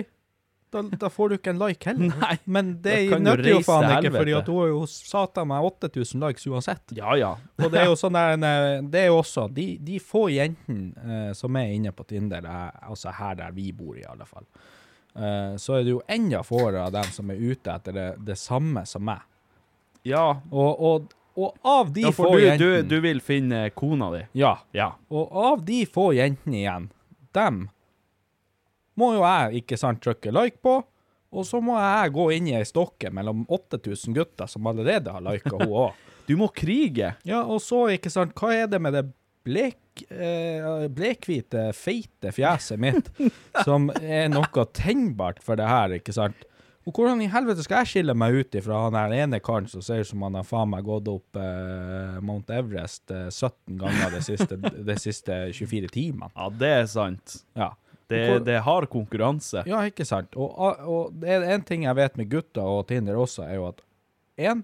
Da, 0.71 0.83
da 1.01 1.09
får 1.09 1.29
du 1.29 1.35
ikke 1.39 1.53
en 1.55 1.61
like 1.63 1.89
heller. 1.89 2.13
Nei, 2.23 2.37
Men 2.45 2.75
det 2.85 2.97
nødder 3.23 3.55
jo 3.55 3.61
faen 3.65 3.89
ikke, 3.89 4.13
at 4.37 4.51
hun 4.51 4.59
har 4.61 4.73
jo 4.75 4.83
satan 4.91 5.49
meg 5.49 5.69
8000 5.71 6.27
likes 6.27 6.45
uansett. 6.51 6.93
Ja, 6.97 7.15
ja. 7.17 7.31
Og 7.57 7.73
det 7.73 7.81
er 7.83 7.89
jo 7.89 7.97
sånn 8.03 8.19
der, 8.19 8.37
eh, 8.37 8.83
det 8.85 9.07
er 9.07 9.09
jo 9.09 9.23
også, 9.23 9.47
de, 9.55 9.71
de 9.85 9.97
få 10.03 10.27
jentene 10.35 10.93
uh, 11.01 11.31
som 11.37 11.57
er 11.57 11.73
inne 11.79 11.95
på 11.97 12.05
Tinder, 12.09 12.45
er, 12.45 12.77
altså 12.85 13.15
her 13.17 13.39
der 13.41 13.57
vi 13.57 13.71
bor 13.73 13.97
i 13.97 14.05
alle 14.09 14.29
fall, 14.29 14.45
uh, 15.17 15.57
så 15.57 15.79
er 15.79 15.89
det 15.89 15.97
jo 15.97 16.05
enda 16.05 16.45
fåere 16.45 16.85
av 16.85 16.93
dem 16.99 17.17
som 17.17 17.33
er 17.33 17.41
ute 17.41 17.73
etter 17.73 17.97
det, 17.97 18.09
det 18.29 18.37
samme 18.41 18.85
som 18.89 19.09
meg. 19.09 19.25
Ja, 20.07 20.41
Og, 20.51 20.85
og, 20.85 21.15
og 21.39 21.55
av 21.63 21.93
de 21.95 22.03
ja 22.09 22.13
få 22.15 22.33
du, 22.33 22.39
du, 22.39 22.45
jentene... 22.45 22.83
du 22.91 22.97
vil 23.05 23.21
finne 23.23 23.61
kona 23.79 24.11
di. 24.17 24.23
Ja, 24.41 24.57
Ja. 24.77 24.93
og 25.09 25.35
av 25.39 25.65
de 25.67 25.85
få 25.87 26.11
jentene 26.19 26.59
igjen, 26.65 26.89
dem 27.37 27.67
må 28.99 29.13
jo 29.15 29.23
jeg, 29.23 29.61
ikke 29.63 29.79
sant, 29.79 30.01
trykke 30.03 30.33
like 30.35 30.59
på, 30.65 30.81
og 31.29 31.45
så 31.47 31.61
må 31.63 31.77
jeg 31.79 32.15
gå 32.17 32.25
inn 32.35 32.49
i 32.51 32.57
ei 32.59 32.65
stokke 32.67 33.13
mellom 33.15 33.45
8000 33.53 34.17
gutter 34.17 34.49
som 34.51 34.67
allerede 34.67 35.13
har 35.15 35.23
liket 35.23 35.55
hun 35.55 35.69
òg. 35.87 36.05
Du 36.27 36.35
må 36.41 36.49
krige. 36.53 37.13
Ja, 37.29 37.45
og 37.45 37.61
så, 37.65 37.85
ikke 37.95 38.11
sant, 38.13 38.35
hva 38.37 38.51
er 38.57 38.67
det 38.73 38.81
med 38.83 38.97
det 38.97 39.05
blek, 39.47 40.03
eh, 40.11 40.89
blekhvite, 40.93 41.69
feite 41.77 42.33
fjeset 42.37 42.81
mitt 42.81 43.13
som 43.67 43.89
er 44.03 44.29
noe 44.33 44.67
tennbart 44.77 45.41
for 45.45 45.61
det 45.61 45.69
her, 45.69 45.95
ikke 46.01 46.17
sant? 46.17 46.48
Og 46.89 46.95
hvordan 46.97 47.21
i 47.21 47.29
helvete 47.29 47.61
skal 47.67 47.83
jeg 47.83 47.91
skille 47.91 48.15
meg 48.17 48.33
ut 48.39 48.55
ifra 48.57 48.79
han 48.87 48.95
der 48.97 49.13
ene 49.19 49.41
karen 49.45 49.67
som 49.69 49.83
ser 49.85 50.01
ut 50.01 50.09
som 50.09 50.23
han 50.25 50.39
har 50.39 50.47
faen 50.49 50.71
meg 50.73 50.87
gått 50.87 51.11
opp 51.13 51.37
eh, 51.37 52.15
Mount 52.25 52.49
Everest 52.55 53.13
eh, 53.13 53.27
17 53.29 53.77
ganger 53.83 54.15
de 54.17 54.23
siste, 54.25 54.57
de 54.57 54.97
siste 54.97 55.37
24 55.53 55.91
timene? 55.93 56.31
Ja, 56.33 56.49
det 56.63 56.71
er 56.79 56.89
sant. 56.89 57.43
Ja. 57.59 57.75
Det, 58.09 58.23
Hvor- 58.31 58.41
det 58.47 58.57
har 58.65 58.87
konkurranse. 58.89 59.67
Ja, 59.69 59.83
ikke 59.85 60.07
sant. 60.09 60.33
Og, 60.41 60.55
og 60.89 61.13
det 61.21 61.29
er 61.35 61.45
en 61.59 61.67
ting 61.69 61.85
jeg 61.85 61.99
vet 61.99 62.17
med 62.17 62.31
gutter 62.33 62.65
og 62.65 62.87
Tinder 62.89 63.19
også, 63.21 63.45
er 63.45 63.59
jo 63.61 63.67
at 63.69 63.83
en, 64.49 64.63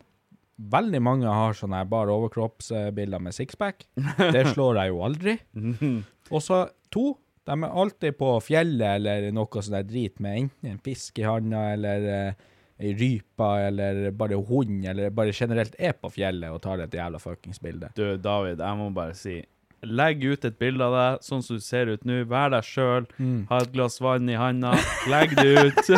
veldig 0.56 1.00
mange 1.04 1.28
har 1.28 1.52
sånne 1.58 1.82
bare 1.90 2.14
overkroppsbilder 2.14 3.20
med 3.20 3.34
sixpack. 3.36 3.84
Det 4.32 4.46
slår 4.54 4.80
jeg 4.80 4.94
jo 4.94 5.02
aldri. 5.04 5.36
Og 6.32 6.40
så 6.40 6.62
to, 6.94 7.10
de 7.44 7.56
er 7.62 7.78
alltid 7.82 8.16
på 8.18 8.32
fjellet 8.44 8.98
eller 8.98 9.30
noe 9.34 9.62
sånn 9.62 9.76
der 9.76 9.88
drit 9.88 10.20
med 10.22 10.44
enten 10.44 10.74
en 10.74 10.82
fisk 10.84 11.20
i 11.20 11.26
handa 11.28 11.64
eller 11.74 12.06
eh, 12.08 12.44
ei 12.80 12.92
rype 12.98 13.48
eller 13.68 14.10
bare 14.16 14.38
hund, 14.48 14.84
eller 14.88 15.12
bare 15.14 15.34
generelt 15.36 15.76
er 15.78 15.94
på 15.98 16.10
fjellet 16.16 16.50
og 16.50 16.62
tar 16.64 16.82
et 16.82 16.94
jævla 16.94 17.20
fuckings 17.22 17.60
bilde. 17.62 17.92
Du, 17.94 18.16
David, 18.16 18.62
jeg 18.64 18.80
må 18.80 18.90
bare 18.94 19.16
si 19.18 19.42
Legg 19.84 20.22
ut 20.24 20.44
et 20.48 20.54
bilde 20.56 20.80
av 20.80 20.94
deg 20.96 21.26
sånn 21.26 21.42
som 21.44 21.58
du 21.60 21.60
ser 21.60 21.90
ut 21.92 22.06
nå. 22.08 22.22
Vær 22.24 22.54
deg 22.54 22.64
sjøl. 22.64 23.04
Mm. 23.18 23.42
Ha 23.50 23.58
et 23.60 23.72
glass 23.74 23.98
vann 24.00 24.30
i 24.32 24.38
handa. 24.40 24.70
Legg 25.12 25.34
det 25.36 25.50
ut. 25.68 25.90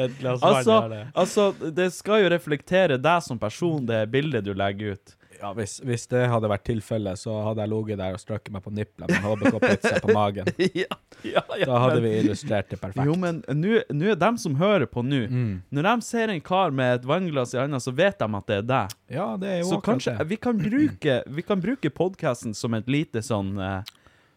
Et 0.00 0.12
glass 0.20 0.42
altså, 0.44 0.76
altså, 1.12 1.46
det 1.76 1.90
skal 1.92 2.24
jo 2.24 2.30
reflektere 2.32 2.96
deg 3.00 3.24
som 3.24 3.38
person, 3.40 3.84
det 3.88 4.06
bildet 4.12 4.44
du 4.46 4.54
legger 4.56 4.96
ut. 4.96 5.14
Ja, 5.40 5.52
hvis, 5.56 5.78
hvis 5.80 6.02
det 6.12 6.26
hadde 6.28 6.48
vært 6.52 6.64
tilfellet, 6.68 7.16
så 7.16 7.32
hadde 7.46 7.62
jeg 7.64 7.70
ligget 7.72 7.96
der 8.02 8.12
og 8.16 8.20
strøkket 8.20 8.52
meg 8.52 8.62
på 8.66 8.72
niplene 8.76 9.08
med 9.08 9.24
HBK-pizza 9.24 10.00
på 10.04 10.12
magen. 10.12 10.50
ja, 10.82 10.84
ja, 11.24 11.42
ja, 11.56 11.64
Da 11.66 11.78
hadde 11.86 12.00
men- 12.00 12.04
vi 12.04 12.10
illustrert 12.26 12.68
det 12.68 12.80
perfekt. 12.82 13.06
Jo, 13.08 13.14
men 13.16 13.40
nå 13.48 14.14
dem 14.20 14.36
som 14.38 14.54
hører 14.60 14.86
på 14.90 15.00
nå 15.06 15.20
Mm. 15.30 15.62
Når 15.72 15.82
de 15.86 15.94
ser 16.02 16.28
en 16.32 16.40
kar 16.40 16.70
med 16.74 16.94
et 17.00 17.04
vannglass 17.08 17.54
i 17.54 17.58
handa, 17.60 17.78
så 17.80 17.92
vet 17.94 18.18
de 18.18 18.28
at 18.36 18.46
det 18.46 18.56
er 18.58 18.62
deg. 18.68 18.94
Ja, 19.16 19.36
det 19.40 19.48
er 19.48 19.58
jo 19.60 19.68
Så 19.70 19.78
akkurat 19.78 19.88
kanskje 20.00 20.14
det. 20.18 20.26
vi 20.28 20.36
kan 20.36 20.58
bruke, 20.58 21.16
vi 21.26 21.42
kan 21.42 21.60
bruke 21.60 21.90
podkasten 21.90 22.54
som 22.56 22.74
et 22.74 22.86
lite 22.88 23.22
sånn 23.24 23.54
eh, 23.60 23.82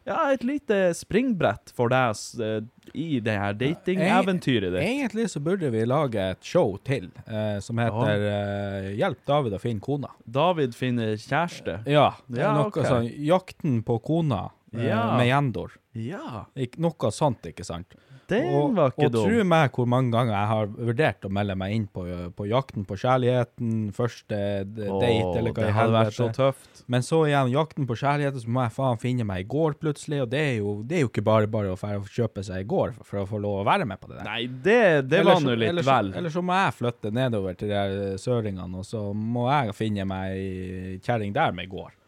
Ja, 0.06 0.34
et 0.34 0.44
lite 0.44 0.92
springbrett 0.98 1.72
for 1.76 1.92
deg 1.94 2.18
eh, 2.44 2.66
i 2.94 3.20
det 3.24 3.36
her 3.40 3.54
datingeventyret 3.56 4.74
ditt. 4.74 4.82
Egentlig 4.84 5.30
så 5.32 5.40
burde 5.44 5.70
vi 5.72 5.86
lage 5.88 6.26
et 6.34 6.44
show 6.44 6.76
til, 6.84 7.08
eh, 7.26 7.60
som 7.64 7.80
heter 7.80 8.26
eh, 8.28 8.90
'Hjelp 9.00 9.22
David 9.26 9.56
å 9.56 9.62
finne 9.64 9.80
kona'. 9.84 10.12
David 10.28 10.76
finner 10.76 11.16
kjæreste. 11.16 11.80
Ja, 11.88 12.10
det 12.28 12.42
er 12.42 12.50
Ja, 12.50 12.54
noe 12.58 12.68
okay. 12.68 12.84
sånn 12.84 13.08
'Jakten 13.16 13.80
på 13.84 14.00
kona' 14.04 14.52
eh, 14.76 14.88
Ja. 14.90 15.18
med 15.18 15.28
Jendor. 15.28 15.72
Ja. 15.96 16.46
Ik 16.56 16.78
noe 16.78 17.12
sånt, 17.12 17.42
ikke 17.48 17.64
sant? 17.64 17.96
Den 18.32 18.50
og, 18.58 18.76
var 18.78 18.94
ikke 18.94 19.08
og 19.08 19.14
dum. 19.16 19.26
tro 19.28 19.46
meg 19.52 19.78
hvor 19.78 19.90
mange 19.90 20.14
ganger 20.14 20.34
jeg 20.34 20.50
har 20.52 20.72
vurdert 20.90 21.28
å 21.28 21.32
melde 21.38 21.56
meg 21.60 21.76
inn 21.76 21.88
på, 21.92 22.06
på 22.38 22.48
jakten 22.50 22.88
på 22.88 22.98
kjærligheten, 23.04 23.74
første 23.96 24.40
date 24.68 24.90
oh, 24.90 25.38
eller 25.40 25.52
hva 25.52 25.66
det 25.68 25.76
hadde 25.78 25.96
vært 25.98 26.18
så 26.18 26.30
tøft. 26.36 26.84
Men 26.92 27.06
så 27.06 27.24
igjen, 27.30 27.52
jakten 27.54 27.90
på 27.90 27.98
kjærligheten, 28.00 28.46
så 28.46 28.54
må 28.56 28.66
jeg 28.66 28.76
faen 28.78 29.02
finne 29.02 29.28
meg 29.28 29.46
i 29.46 29.50
går 29.54 29.78
plutselig, 29.82 30.24
og 30.26 30.32
det 30.34 30.44
er 30.54 30.56
jo, 30.62 30.78
det 30.88 31.00
er 31.00 31.06
jo 31.06 31.12
ikke 31.12 31.26
bare 31.28 31.52
bare 31.52 31.76
å 31.76 32.04
kjøpe 32.04 32.46
seg 32.46 32.64
i 32.64 32.70
går 32.70 32.96
for, 32.98 33.10
for 33.10 33.24
å 33.24 33.28
få 33.30 33.42
lov 33.44 33.62
å 33.62 33.68
være 33.68 33.88
med 33.90 34.02
på 34.02 34.12
det 34.12 34.22
der. 34.22 34.30
Nei, 34.30 34.46
det, 34.48 34.80
det 35.12 35.24
var 35.28 35.44
nå 35.44 35.58
litt 35.58 35.74
eller 35.74 35.88
vel. 35.88 36.14
Eller 36.20 36.34
så 36.34 36.44
må 36.46 36.56
jeg 36.58 36.78
flytte 36.80 37.14
nedover 37.14 37.60
til 37.60 37.74
de 37.74 38.14
søringene, 38.22 38.72
og 38.82 38.88
så 38.88 39.10
må 39.14 39.50
jeg 39.52 39.76
finne 39.78 40.08
meg 40.10 40.34
ei 40.34 41.02
kjerring 41.04 41.36
der 41.36 41.54
med 41.56 41.70
gård. 41.70 41.84
går. 41.84 42.03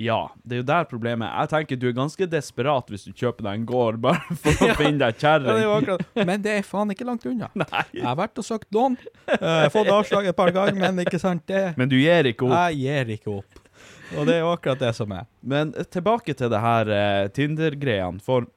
Ja, 0.00 0.20
det 0.42 0.56
er 0.56 0.60
jo 0.62 0.66
der 0.70 0.86
problemet 0.88 1.26
er. 1.28 1.34
Jeg 1.44 1.50
tenker 1.52 1.80
du 1.80 1.86
er 1.90 1.96
ganske 1.96 2.28
desperat 2.30 2.90
hvis 2.92 3.04
du 3.04 3.12
kjøper 3.12 3.44
deg 3.46 3.58
en 3.58 3.66
gård 3.68 3.98
bare 4.00 4.36
for 4.42 4.64
å 4.64 4.76
finne 4.78 5.00
deg 5.02 5.08
er 5.10 5.18
kjerring. 5.20 5.60
Ja, 5.60 6.24
Men 6.28 6.44
det 6.44 6.54
er 6.60 6.66
faen 6.66 6.92
ikke 6.94 7.06
langt 7.08 7.26
unna. 7.28 7.50
Nei. 7.62 7.82
Jeg 7.98 8.06
har 8.06 8.16
vært 8.20 8.40
og 8.40 8.46
søkt 8.46 8.70
lån, 8.74 8.96
eh, 9.36 9.66
fått 9.74 9.90
avslag 9.92 10.30
et 10.30 10.38
par 10.38 10.52
ganger, 10.56 10.80
men 10.80 11.04
ikke 11.04 11.20
sant, 11.20 11.44
det 11.50 11.74
Men 11.80 11.90
du 11.90 11.98
gir 12.00 12.30
ikke 12.32 12.48
opp. 12.48 12.56
Jeg 12.70 12.80
gir 12.80 13.12
ikke 13.18 13.34
opp. 13.40 13.66
Og 14.16 14.26
det 14.26 14.38
er 14.38 14.40
jo 14.42 14.54
akkurat 14.54 14.80
det 14.80 14.94
som 14.96 15.12
er. 15.14 15.28
Men 15.40 15.74
tilbake 15.92 16.34
til 16.36 16.50
det 16.50 16.62
her 16.62 16.88
uh, 16.90 17.28
Tinder-greiene, 17.34 18.22
for 18.24 18.48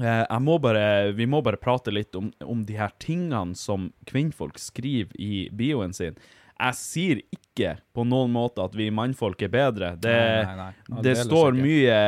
eh, 0.00 0.24
jeg 0.24 0.42
må 0.44 0.58
bare, 0.62 1.12
vi 1.14 1.28
må 1.30 1.42
bare 1.44 1.60
prate 1.60 1.94
litt 1.94 2.16
om, 2.18 2.32
om 2.42 2.64
de 2.66 2.78
her 2.80 2.94
tingene 3.02 3.54
som 3.58 3.90
kvinnfolk 4.10 4.58
skriver 4.62 5.14
i 5.20 5.46
bioen 5.54 5.94
sin. 5.94 6.18
Jeg 6.58 6.74
sier 6.74 7.18
ikke 7.30 7.76
på 7.94 8.02
noen 8.06 8.32
måte 8.34 8.64
at 8.64 8.72
vi 8.74 8.88
mannfolk 8.90 9.42
er 9.46 9.48
bedre. 9.52 9.92
Det, 10.00 10.10
Nei, 10.10 10.56
nei, 10.58 10.72
nei. 10.88 11.02
det 11.02 11.14
det 11.14 11.24
står 11.24 11.52
ikke. 11.54 11.62
mye 11.62 11.98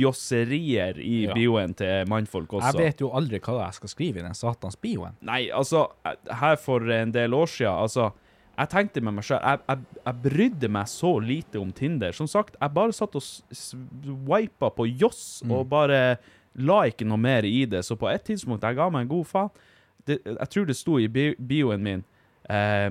josserier 0.00 0.98
i 1.02 1.24
Ja. 1.26 1.34
bioen 1.34 1.74
til 1.74 2.06
mannfolk 2.06 2.52
også. 2.52 2.72
Jeg 2.72 2.84
vet 2.86 3.00
jo 3.00 3.10
aldri 3.10 3.40
hva 3.40 3.64
jeg 3.66 3.74
skal 3.74 3.88
skrive 3.88 4.18
i 4.18 4.22
den 4.22 4.34
satans 4.34 4.76
bioen. 4.76 5.16
Nei, 5.22 5.48
altså, 5.50 5.88
her 6.30 6.56
for 6.56 6.86
en 6.90 7.10
del 7.12 7.34
år 7.34 7.46
siden, 7.50 7.74
altså 7.74 8.12
Jeg 8.60 8.68
tenkte 8.68 9.00
med 9.00 9.14
meg 9.14 9.24
selv, 9.24 9.40
jeg, 9.40 9.58
jeg, 9.68 9.78
jeg 10.04 10.14
brydde 10.22 10.68
meg 10.68 10.84
så 10.86 11.14
lite 11.24 11.56
om 11.62 11.70
Tinder. 11.72 12.12
Som 12.12 12.26
sagt, 12.28 12.56
jeg 12.60 12.74
bare 12.74 12.92
satt 12.92 13.14
og 13.16 13.22
swipa 13.22 14.68
på 14.70 14.84
Joss, 15.00 15.42
Mm. 15.44 15.50
og 15.52 15.68
bare 15.70 16.18
la 16.56 16.82
ikke 16.90 17.06
noe 17.06 17.16
mer 17.16 17.42
i 17.44 17.64
det. 17.64 17.80
Så 17.84 17.96
på 17.96 18.10
et 18.12 18.22
tidspunkt, 18.24 18.60
jeg 18.62 18.76
ga 18.76 18.90
meg 18.90 19.02
en 19.02 19.08
god 19.08 19.24
faen. 19.26 19.50
Det, 20.04 20.18
jeg 20.24 20.48
tror 20.50 20.66
det 20.66 20.76
sto 20.76 20.98
i 20.98 21.08
bioen 21.08 21.80
min 21.82 22.04
eh, 22.50 22.90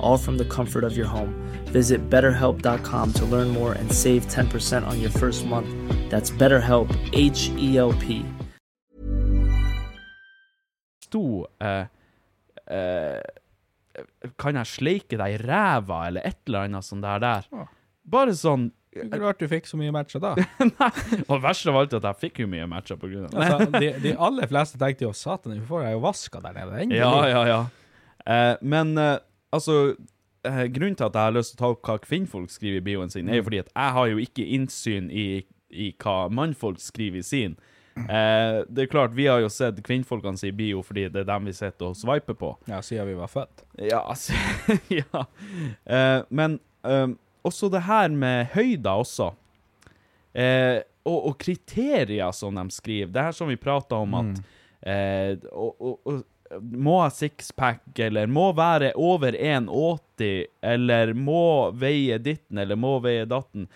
all 0.00 0.18
from 0.18 0.36
the 0.36 0.44
comfort 0.44 0.84
of 0.84 0.96
your 0.96 1.06
home. 1.06 1.34
Visit 1.66 2.10
betterhelp.com 2.10 3.12
to 3.12 3.24
learn 3.26 3.48
more 3.48 3.72
and 3.72 3.92
save 3.92 4.26
10% 4.26 4.86
on 4.86 5.00
your 5.00 5.10
first 5.10 5.46
month. 5.46 5.68
That's 6.10 6.30
BetterHelp, 6.30 6.90
H 7.12 7.50
E 7.56 7.78
L 7.78 7.92
P. 7.92 8.24
sto 11.10 11.46
eh, 11.58 11.86
uh, 12.70 13.20
Kan 14.38 14.58
jeg 14.60 14.70
sleike 14.70 15.18
deg 15.18 15.34
i 15.34 15.40
ræva, 15.42 16.04
eller 16.08 16.26
et 16.28 16.38
eller 16.46 16.68
annet 16.68 16.86
sånt 16.86 17.04
der 17.04 17.22
der? 17.22 17.48
Bare 18.10 18.34
sånn 18.38 18.70
Det 18.94 19.08
er 19.10 19.22
rart 19.22 19.42
du 19.42 19.46
fikk 19.50 19.68
så 19.70 19.78
mye 19.78 19.92
matcher 19.94 20.22
da. 20.22 20.32
Og 21.30 21.36
verst 21.42 21.68
av 21.70 21.76
alt 21.78 21.92
at 21.98 22.06
jeg 22.08 22.20
fikk 22.24 22.40
jo 22.44 22.48
mye 22.50 22.66
matcher 22.70 22.98
på 22.98 23.10
grunn 23.10 23.28
av 23.28 23.34
det. 23.34 23.44
Altså, 23.46 23.82
de, 23.82 23.90
de 24.02 24.14
aller 24.28 24.50
fleste 24.50 24.80
tenkte 24.80 25.06
jo 25.06 25.12
satan, 25.14 25.54
vi 25.54 25.66
får 25.68 25.84
jeg 25.86 25.94
jo 25.94 26.00
vaska 26.02 26.40
der 26.42 26.56
nede. 26.58 26.80
Endelig. 26.84 26.98
Ja, 26.98 27.12
ja, 27.30 27.42
ja. 27.46 27.60
Uh, 28.20 28.56
men 28.66 28.90
eh, 29.00 29.14
altså 29.52 29.96
eh, 30.46 30.64
Grunnen 30.72 30.96
til 30.96 31.08
at 31.08 31.18
jeg 31.18 31.28
har 31.28 31.36
lyst 31.36 31.54
til 31.54 31.58
å 31.58 31.62
ta 31.62 31.72
opp 31.74 31.82
hva 31.88 31.98
kvinnfolk 32.02 32.52
skriver 32.52 32.80
i 32.80 32.86
bioen 32.90 33.12
sin, 33.12 33.28
er 33.28 33.40
jo 33.40 33.48
fordi 33.48 33.62
at 33.64 33.72
jeg 33.74 33.96
har 33.96 34.12
jo 34.12 34.22
ikke 34.22 34.46
innsyn 34.56 35.10
i, 35.10 35.28
i 35.70 35.92
hva 36.00 36.22
mannfolk 36.32 36.80
skriver 36.82 37.22
i 37.22 37.26
sin. 37.26 37.58
Eh, 38.08 38.60
det 38.68 38.84
er 38.84 38.90
klart, 38.90 39.14
vi 39.16 39.26
har 39.26 39.40
jo 39.42 39.50
sett 39.52 39.80
kvinnfolkene 39.84 40.38
si 40.38 40.52
bio 40.54 40.82
fordi 40.86 41.08
det 41.12 41.24
er 41.24 41.28
dem 41.32 41.48
vi 41.50 41.54
sitter 41.56 41.90
og 41.90 41.98
swiper 41.98 42.36
på. 42.38 42.54
Ja, 42.70 42.80
siden 42.84 43.10
vi 43.10 43.18
var 43.18 43.30
født. 43.32 43.64
Ja, 43.82 44.04
altså 44.04 44.36
Ja. 45.00 45.26
Eh, 45.84 46.20
men 46.28 46.60
eh, 46.86 47.08
også 47.46 47.70
det 47.72 47.84
her 47.88 48.08
med 48.14 48.52
høyder 48.54 49.02
også. 49.02 49.32
Eh, 50.34 50.80
og, 51.04 51.18
og 51.30 51.38
kriterier 51.40 52.32
som 52.36 52.56
de 52.56 52.66
skriver. 52.72 53.12
Det 53.12 53.28
her 53.30 53.36
som 53.36 53.50
vi 53.50 53.58
prata 53.60 53.98
om 53.98 54.18
at 54.20 54.42
eh, 54.86 55.36
og, 55.50 55.74
og, 55.80 56.00
og, 56.04 56.22
Må 56.58 56.96
ha 57.02 57.10
sixpack, 57.14 57.84
eller 58.02 58.26
må 58.26 58.48
være 58.58 58.92
over 58.98 59.36
1,80, 59.38 60.46
eller 60.66 61.12
må 61.14 61.70
veie 61.78 62.18
ditten, 62.18 62.58
eller 62.58 62.76
må 62.76 62.96
veie 63.04 63.26
datten. 63.30 63.68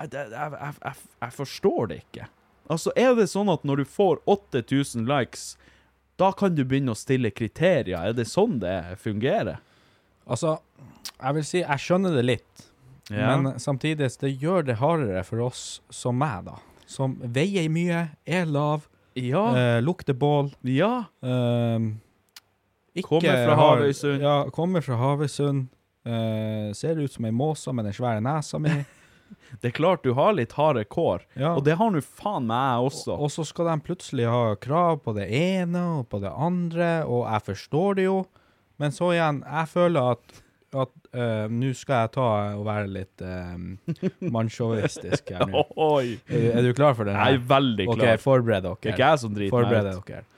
Jeg, 0.00 0.12
jeg, 0.12 0.30
jeg, 0.32 0.94
jeg, 1.20 1.32
forstår 1.36 1.90
det 1.90 1.98
ikke. 2.04 2.28
Altså, 2.72 2.92
er 2.96 3.12
det 3.18 3.28
sånn 3.30 3.48
at 3.52 3.64
når 3.68 3.82
du 3.82 3.88
får 3.88 4.22
8000 4.32 5.04
likes, 5.08 5.44
da 6.16 6.30
kan 6.32 6.56
du 6.56 6.64
begynne 6.64 6.94
å 6.94 6.98
stille 6.98 7.30
kriterier? 7.30 8.00
Er 8.00 8.16
det 8.16 8.24
sånn 8.28 8.58
det 8.64 8.96
fungerer? 9.02 9.60
Altså, 10.26 10.56
jeg 11.20 11.36
vil 11.36 11.46
si, 11.46 11.60
jeg 11.62 11.84
skjønner 11.84 12.16
det 12.16 12.24
litt. 12.26 12.64
Ja. 13.12 13.36
Men 13.36 13.60
samtidig, 13.62 14.08
det 14.20 14.32
gjør 14.42 14.64
det 14.66 14.80
hardere 14.80 15.22
for 15.28 15.44
oss 15.46 15.66
som 15.94 16.16
meg, 16.18 16.48
da. 16.48 16.56
Som 16.90 17.18
veier 17.20 17.68
mye, 17.70 18.06
er 18.24 18.48
lav, 18.48 18.88
Ja. 19.16 19.44
eh, 19.56 19.78
lukter 19.84 20.14
bål. 20.16 20.50
ja. 20.64 21.04
ehm, 21.22 21.98
ikke 22.96 23.08
Kommer 23.08 23.40
fra 23.44 23.54
har- 23.54 23.76
Havøysund. 23.76 24.22
Ja, 24.24 24.36
kommer 24.50 24.84
fra 24.84 24.96
Havøysund. 25.00 25.66
Uh, 26.06 26.70
ser 26.78 27.00
ut 27.02 27.10
som 27.12 27.24
ei 27.26 27.32
måse 27.34 27.72
med 27.74 27.84
den 27.88 27.94
svære 27.96 28.22
nesa 28.22 28.60
mi. 28.62 28.70
Det 29.60 29.72
er 29.72 29.74
klart 29.74 30.04
du 30.06 30.12
har 30.14 30.32
litt 30.36 30.52
harde 30.54 30.84
kår, 30.86 31.24
Ja. 31.34 31.54
og 31.56 31.64
det 31.66 31.74
har 31.78 31.90
nå 31.90 31.98
faen 32.04 32.46
meg 32.46 32.84
også. 32.86 33.16
Og 33.18 33.30
så 33.34 33.42
skal 33.46 33.66
de 33.72 33.74
plutselig 33.82 34.26
ha 34.30 34.54
krav 34.54 35.00
på 35.02 35.14
det 35.16 35.26
ene 35.34 35.82
og 35.98 36.08
på 36.12 36.20
det 36.22 36.30
andre, 36.30 36.90
og 37.06 37.24
jeg 37.26 37.42
forstår 37.48 37.96
det 37.98 38.04
jo. 38.06 38.20
Men 38.78 38.94
så 38.94 39.10
igjen, 39.16 39.40
jeg 39.42 39.66
føler 39.72 40.12
at, 40.12 40.38
at 40.76 40.92
uh, 41.16 41.46
nå 41.50 41.72
skal 41.74 42.04
jeg 42.04 42.12
ta 42.18 42.28
og 42.58 42.64
være 42.68 42.86
litt 42.92 43.24
uh, 43.26 44.30
mannssjåvinistisk 44.36 45.34
her 45.34 45.46
nå. 45.50 45.64
Er, 46.30 46.62
du 46.62 46.72
klar 46.76 46.94
for 46.94 47.08
det? 47.08 47.16
Jeg 47.16 47.40
er 47.40 47.44
veldig 47.50 47.88
klar. 47.90 48.14
Ok, 48.14 48.22
Forbered 48.22 48.66
dere. 48.66 48.78
det 48.82 48.90
er 48.92 48.96
ikke 48.98 49.10
jeg 49.10 49.22
som 49.24 49.34
driter 49.36 49.70
meg 49.70 49.92
ut. 49.96 50.32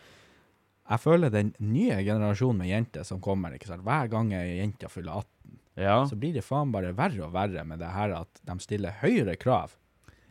Jeg 0.88 1.00
føler 1.02 1.30
den 1.30 1.50
nye 1.60 1.98
generasjonen 2.04 2.62
med 2.62 2.70
jenter 2.70 3.04
som 3.04 3.20
kommer, 3.20 3.52
ikke 3.56 3.68
sant? 3.68 3.82
hver 3.84 4.08
gang 4.08 4.32
ei 4.32 4.58
jente 4.60 4.88
fyller 4.88 5.18
18, 5.20 5.58
Ja. 5.78 5.98
så 6.08 6.16
blir 6.18 6.32
det 6.34 6.42
faen 6.44 6.72
bare 6.72 6.94
verre 6.96 7.26
og 7.26 7.32
verre 7.32 7.64
med 7.64 7.78
det 7.78 7.90
her 7.94 8.14
at 8.22 8.40
de 8.44 8.58
stiller 8.58 8.96
høyere 9.02 9.36
krav. 9.36 9.76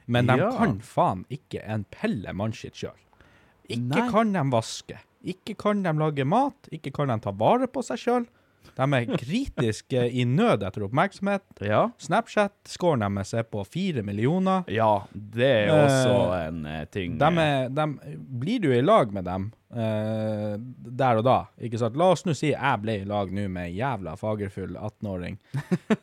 Men 0.08 0.26
de 0.28 0.38
Ja. 0.38 0.50
kan 0.58 0.80
faen 0.80 1.26
ikke 1.30 1.62
en 1.64 1.86
pelle 1.92 2.34
mannskitt 2.34 2.74
sjøl. 2.76 2.98
Ikke 3.70 4.02
Nei. 4.02 4.10
kan 4.12 4.32
de 4.34 4.40
vaske. 4.52 4.98
Ikke 5.24 5.56
kan 5.58 5.84
de 5.84 5.92
lage 5.94 6.26
mat. 6.26 6.70
Ikke 6.72 6.92
kan 6.94 7.08
de 7.10 7.20
ta 7.20 7.32
vare 7.32 7.68
på 7.68 7.84
seg 7.84 7.98
sjøl. 7.98 8.28
De 8.78 8.84
er 8.84 9.06
kritiske 9.18 10.12
i 10.14 10.24
nød 10.26 10.64
etter 10.64 10.84
oppmerksomhet. 10.88 11.42
Ja. 11.62 11.90
Snapchat-scoren 11.98 13.00
deres 13.16 13.34
er 13.34 13.44
på 13.44 13.66
fire 13.66 14.04
millioner. 14.04 14.64
ja, 14.68 15.04
det 15.14 15.68
er 15.68 15.72
også 15.72 16.48
en 16.48 16.66
eh, 16.66 16.86
ting. 16.86 17.18
De 17.18 17.26
eh, 17.26 17.66
er, 17.66 17.70
de, 17.70 17.88
blir 18.40 18.60
du 18.62 18.72
i 18.74 18.82
lag 18.82 19.12
med 19.14 19.26
dem 19.26 19.52
eh, 19.76 20.54
der 21.02 21.20
og 21.20 21.26
da? 21.28 21.38
Ikke 21.64 21.80
sant? 21.82 21.98
La 22.00 22.12
oss 22.14 22.26
nå 22.28 22.36
si 22.38 22.52
jeg 22.54 22.84
ble 22.84 23.00
i 23.02 23.08
lag 23.08 23.32
nå 23.34 23.48
med 23.52 23.70
ei 23.72 23.78
jævla 23.80 24.16
fagerfull 24.20 24.78
18-åring 24.78 25.38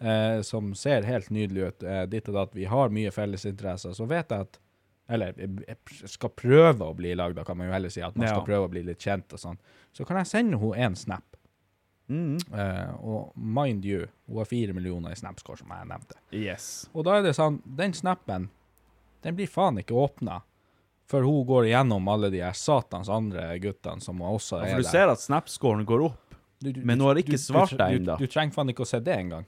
uh, 0.01 0.43
som 0.51 0.75
ser 0.79 1.07
helt 1.09 1.31
nydelig 1.35 1.71
ut, 1.71 1.87
uh, 1.87 2.03
ditt 2.11 2.29
og 2.33 2.39
datt. 2.41 2.55
Vi 2.57 2.69
har 2.71 2.95
mye 2.95 3.13
fellesinteresser. 3.15 3.97
Så 3.97 4.09
vet 4.11 4.31
jeg 4.31 4.49
at 4.49 4.61
Eller 5.09 5.37
jeg 5.37 6.09
skal 6.09 6.31
prøve 6.33 6.87
å 6.87 6.95
bli 6.97 7.11
i 7.13 7.17
lag, 7.19 7.35
da 7.37 7.43
kan 7.45 7.59
man 7.61 7.69
jo 7.69 7.75
heller 7.75 7.93
si 7.93 8.01
at 8.01 8.17
man 8.17 8.25
Ja. 8.27 8.35
skal 8.35 8.47
prøve 8.47 8.69
å 8.69 8.73
bli 8.73 8.83
litt 8.83 9.03
kjent 9.05 9.33
og 9.37 9.39
sånn. 9.43 9.59
Så 9.93 10.07
kan 10.09 10.17
jeg 10.17 10.31
sende 10.31 10.57
henne 10.59 10.87
en 10.87 10.97
snap. 10.97 11.37
Mm. 12.09 12.39
Eh, 12.53 12.95
og 13.05 13.33
mind 13.37 13.85
you, 13.85 14.07
hun 14.27 14.39
har 14.41 14.49
fire 14.49 14.73
millioner 14.73 15.13
i 15.13 15.17
Snapscore, 15.17 15.59
som 15.59 15.69
jeg 15.73 15.89
nevnte. 15.89 16.17
Yes. 16.33 16.89
Og 16.95 17.05
da 17.05 17.19
er 17.19 17.23
det 17.23 17.35
sånn, 17.37 17.61
den 17.65 17.93
snappen, 17.97 18.49
den 19.25 19.37
blir 19.37 19.49
faen 19.49 19.81
ikke 19.81 19.97
åpna 19.97 20.43
før 21.11 21.25
hun 21.29 21.45
går 21.47 21.67
igjennom 21.69 22.07
alle 22.09 22.31
de 22.33 22.41
her 22.41 22.53
satans 22.57 23.09
andre 23.13 23.59
guttene 23.61 24.01
som 24.03 24.19
også 24.25 24.61
er 24.63 24.65
Ja, 24.65 24.67
er 24.67 24.71
for 24.71 24.77
du 24.77 24.83
der. 24.83 24.91
ser 24.91 25.09
at 25.13 25.19
Snap-scoren 25.19 25.85
går 25.87 26.05
opp, 26.07 26.35
Du- 26.63 26.73
du- 26.73 26.81
men 26.85 26.99
hun 27.01 27.09
har 27.09 27.17
ikke 27.17 27.33
du- 27.37 27.37
svart 27.39 27.77
deg 27.77 27.99
du, 27.99 28.05
ennå. 28.13 28.19
du 28.19 28.27
trenger 28.27 28.53
faen 28.55 28.69
ikke 28.73 28.85
å 28.85 28.87
se 28.87 29.01
det 29.01 29.17
engang. 29.19 29.45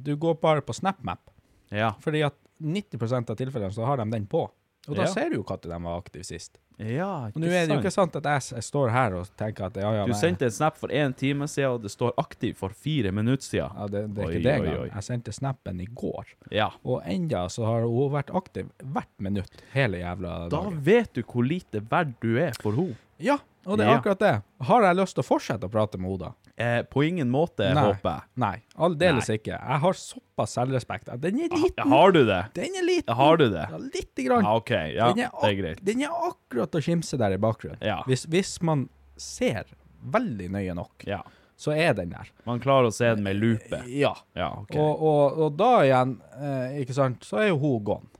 Du 0.00 0.16
går 0.16 0.40
bare 0.40 0.62
på 0.62 0.72
SnapMap, 0.74 1.30
Ja. 1.70 1.92
fordi 2.00 2.24
at 2.24 2.34
90% 2.62 3.28
av 3.30 3.36
tilfellene 3.36 3.72
så 3.72 3.84
har 3.84 3.96
de 3.98 4.10
den 4.10 4.26
på. 4.26 4.48
Og 4.88 4.96
da 4.96 5.02
Ja. 5.02 5.06
ser 5.12 5.28
du 5.30 5.36
jo 5.36 5.42
når 5.44 5.60
de 5.62 5.68
var 5.82 6.00
aktive 6.02 6.24
sist. 6.24 6.58
Ja, 6.78 7.26
Og 7.30 7.36
nå 7.38 7.46
er 7.46 7.68
det 7.68 7.74
jo 7.76 7.78
ikke 7.78 7.90
sant 7.94 8.16
at 8.18 8.24
jeg, 8.26 8.42
s- 8.42 8.66
står 8.66 8.90
her 8.90 9.14
og 9.14 9.28
tenker 9.38 9.66
at 9.68 9.76
ja, 9.78 9.92
ja, 9.94 10.04
Du 10.08 10.10
nei, 10.12 10.18
sendte 10.18 10.48
en 10.48 10.50
snap 10.50 10.76
for 10.76 10.88
én 10.88 11.14
time 11.14 11.46
siden, 11.46 11.70
og 11.76 11.82
det 11.82 11.90
står 11.92 12.12
aktiv 12.18 12.54
for 12.58 12.68
fire 12.74 13.12
minutter 13.14 13.44
siden. 13.46 13.70
ja, 13.78 13.86
det, 13.86 14.02
det 14.14 14.22
er 14.22 14.26
Oi, 14.26 14.32
ikke 14.34 14.42
det 14.42 14.54
oi, 14.60 14.66
engang. 14.66 14.90
Jeg 14.94 15.02
sendte 15.06 15.32
snappen 15.32 15.80
i 15.80 15.86
går. 15.86 16.24
Ja. 16.50 16.70
Og 16.84 17.02
enda 17.06 17.44
så 17.48 17.64
har 17.64 17.86
hun 17.86 18.10
vært 18.12 18.34
aktiv 18.34 18.70
hvert 18.82 19.12
minutt 19.18 19.62
hele 19.72 19.98
jævla 20.02 20.48
Da 20.50 20.56
dagen. 20.56 20.80
vet 20.82 21.12
du 21.14 21.22
hvor 21.22 21.46
lite 21.46 21.80
verd 21.90 22.14
du 22.20 22.36
er 22.42 22.52
for 22.60 22.72
henne. 22.72 22.96
Ja, 23.22 23.38
og 23.66 23.78
det 23.78 23.86
er 23.86 23.90
Ja. 23.92 23.98
akkurat 24.00 24.18
det. 24.18 24.42
Har 24.66 24.82
jeg 24.82 24.96
lyst 24.96 25.14
til 25.14 25.22
å 25.22 25.26
fortsette 25.30 25.64
å 25.68 25.70
prate 25.70 25.96
med 25.98 26.10
henne 26.10 26.18
da? 26.18 26.32
Eh, 26.56 26.82
på 26.86 27.02
ingen 27.02 27.30
måte, 27.34 27.66
Nei. 27.74 27.82
håper 27.88 28.12
jeg. 28.12 28.22
Nei, 28.38 28.56
aldeles 28.86 29.26
ikke. 29.34 29.56
Jeg 29.58 29.78
har 29.82 29.96
såpass 29.98 30.52
selvrespekt. 30.54 31.08
Den 31.18 31.40
er 31.42 31.48
liten. 31.50 31.88
Har 31.90 32.12
du 32.14 32.20
det? 32.28 32.40
Den 32.54 32.76
er 32.78 32.84
liten. 32.86 33.14
Har 33.18 33.40
du 33.40 33.48
det? 33.50 33.64
Ja, 33.72 33.80
lite 33.82 34.26
grann. 34.28 34.46
Ja, 34.46 34.52
OK. 34.60 34.70
Ja, 34.94 35.08
den, 35.10 35.24
er 35.26 35.32
det 35.40 35.48
er 35.50 35.56
greit. 35.62 35.82
den 35.88 36.04
er 36.06 36.14
akkurat 36.28 36.78
å 36.78 36.82
kimse 36.86 37.18
der 37.18 37.34
i 37.34 37.40
bakgrunnen. 37.42 37.82
Ja. 37.82 37.96
Hvis, 38.06 38.22
hvis 38.30 38.52
man 38.62 38.86
ser 39.18 39.66
veldig 40.14 40.46
nøye 40.54 40.76
nok, 40.78 41.02
Ja. 41.10 41.22
så 41.58 41.74
er 41.74 41.92
den 41.98 42.14
der. 42.14 42.30
Man 42.46 42.62
klarer 42.62 42.86
å 42.92 42.94
se 42.94 43.10
den 43.16 43.24
med 43.26 43.34
lupe. 43.42 43.82
Ja. 43.90 44.14
Ja, 44.38 44.52
okay. 44.62 44.78
Og, 44.78 45.02
og, 45.10 45.38
og 45.48 45.56
da 45.58 45.72
igjen, 45.82 46.20
eh, 46.38 46.78
ikke 46.84 46.94
sant, 46.94 47.26
så 47.26 47.42
er 47.42 47.48
jo 47.50 47.58
hun 47.58 47.82
gone. 47.90 48.10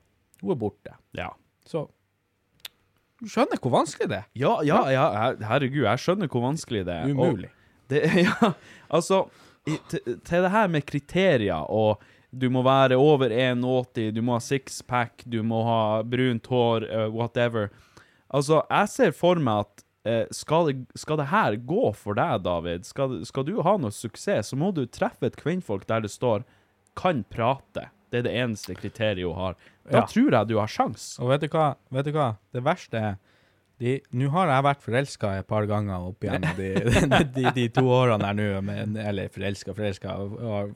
Hun 0.43 0.57
er 0.57 0.59
borte. 0.59 0.99
Ja. 1.15 1.31
Så 1.65 1.87
du 3.23 3.29
skjønner 3.31 3.61
hvor 3.63 3.73
vanskelig 3.79 4.09
det 4.11 4.25
er. 4.25 4.31
Ja, 4.43 4.57
ja, 4.67 4.81
ja, 4.91 5.05
herregud, 5.47 5.85
jeg 5.87 6.03
skjønner 6.03 6.27
hvor 6.33 6.43
vanskelig 6.51 6.83
det 6.89 6.97
er. 7.05 7.13
Umulig. 7.15 7.49
Og 7.55 7.61
det, 7.89 8.03
ja, 8.27 8.53
altså, 8.89 9.25
til, 9.91 10.19
til 10.25 10.45
det 10.47 10.51
her 10.51 10.69
med 10.73 10.87
kriterier, 10.89 11.65
og 11.71 12.03
du 12.35 12.49
må 12.51 12.65
være 12.67 12.97
over 12.99 13.31
1,80, 13.31 14.11
du 14.17 14.21
må 14.27 14.35
ha 14.37 14.43
sixpack, 14.43 15.23
du 15.31 15.41
må 15.47 15.63
ha 15.69 15.81
brunt 16.03 16.47
hår, 16.51 16.89
uh, 16.91 17.09
whatever. 17.15 17.69
Altså, 18.35 18.63
jeg 18.71 18.89
ser 18.91 19.13
for 19.15 19.39
meg 19.39 19.63
at 19.63 19.85
uh, 20.09 20.25
skal, 20.35 20.71
det, 20.73 20.99
skal 20.99 21.21
det 21.23 21.29
her 21.31 21.57
gå 21.63 21.93
for 21.95 22.19
deg, 22.19 22.43
David, 22.45 22.89
skal, 22.89 23.21
skal 23.29 23.47
du 23.47 23.61
ha 23.63 23.77
noe 23.79 23.95
suksess, 23.95 24.51
så 24.51 24.59
må 24.59 24.73
du 24.75 24.83
treffe 24.91 25.31
et 25.31 25.39
kvinnfolk 25.39 25.87
der 25.91 26.03
det 26.05 26.11
står 26.11 26.43
'kan 26.95 27.25
prate'. 27.31 27.89
Det 28.11 28.21
er 28.21 28.27
det 28.29 28.35
eneste 28.39 28.75
kriteriet 28.79 29.27
hun 29.27 29.35
har. 29.35 29.55
Da 29.91 29.99
Ja. 29.99 30.07
tror 30.07 30.31
jeg 30.31 30.47
du 30.49 30.59
har 30.59 30.69
sjans. 30.71 31.19
Og 31.19 31.29
vet 31.31 31.41
du 31.41 31.49
hva? 31.49 31.75
Vet 31.91 32.05
du 32.07 32.13
hva? 32.13 32.37
Det 32.55 32.63
verste 32.63 32.95
er 32.95 33.17
Nå 33.81 34.29
har 34.31 34.51
jeg 34.53 34.65
vært 34.69 34.83
forelska 34.85 35.31
et 35.41 35.49
par 35.51 35.67
ganger 35.67 36.05
opp 36.11 36.25
igjen 36.25 36.45
de, 36.59 36.69
de, 37.35 37.47
de 37.57 37.65
to 37.75 37.83
årene 37.91 38.29
her 38.31 38.37
nå. 38.39 38.77
Eller 39.03 39.33
forelska, 39.35 39.75
forelska 39.75 40.15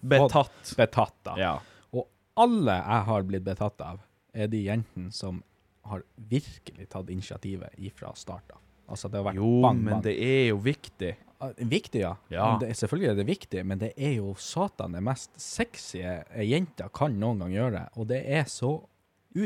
Betatt. 0.02 0.72
Betatt, 0.76 1.14
da. 1.28 1.36
Ja. 1.38 1.52
Og 1.94 2.08
alle 2.38 2.78
jeg 2.80 3.06
har 3.10 3.28
blitt 3.28 3.46
betatt 3.46 3.84
av, 3.86 4.02
er 4.34 4.50
de 4.50 4.64
jentene 4.66 5.12
som 5.14 5.40
har 5.88 6.02
virkelig 6.28 6.88
tatt 6.92 7.08
initiativet 7.10 7.78
ifra 7.80 8.10
start 8.18 8.52
av. 8.52 8.60
Altså, 8.88 9.08
det 9.08 9.20
har 9.20 9.26
vært 9.30 9.38
Jo, 9.40 9.54
bang, 9.64 9.80
men 9.84 10.04
det 10.04 10.14
er 10.24 10.44
jo 10.50 10.60
viktig. 10.64 11.14
Ah, 11.38 11.52
Viktig, 11.70 12.00
ja. 12.02 12.16
Ja. 12.34 12.46
Det, 12.60 12.72
selvfølgelig 12.74 13.10
er 13.12 13.18
det 13.20 13.26
viktig, 13.28 13.60
men 13.68 13.78
det 13.78 13.92
er 13.94 14.16
jo 14.16 14.32
satan 14.42 14.96
det 14.96 15.02
mest 15.06 15.30
sexy 15.38 16.00
ei 16.02 16.48
jente 16.50 16.88
kan 16.96 17.14
noen 17.20 17.44
gang 17.44 17.52
gjøre. 17.54 17.82
Og 18.00 18.08
det 18.10 18.24
er 18.26 18.48
så 18.50 18.72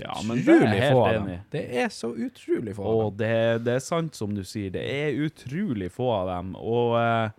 utrolig 0.00 0.70
det 0.72 0.80
helt 0.80 0.92
få 0.96 1.04
av 1.06 1.12
dem. 1.14 1.38
Det 1.50 1.62
er 1.82 1.88
så 1.88 2.08
utrolig 2.14 2.74
få 2.76 2.82
av 2.82 2.88
Og 2.96 3.12
dem. 3.12 3.16
det, 3.18 3.64
det 3.64 3.74
er 3.74 3.78
sant 3.84 4.14
som 4.14 4.34
du 4.34 4.42
sier, 4.44 4.70
det 4.70 4.82
er 4.88 5.18
utrolig 5.26 5.90
få 5.92 6.10
av 6.10 6.26
dem. 6.32 6.54
Og 6.56 6.94
uh, 6.96 7.30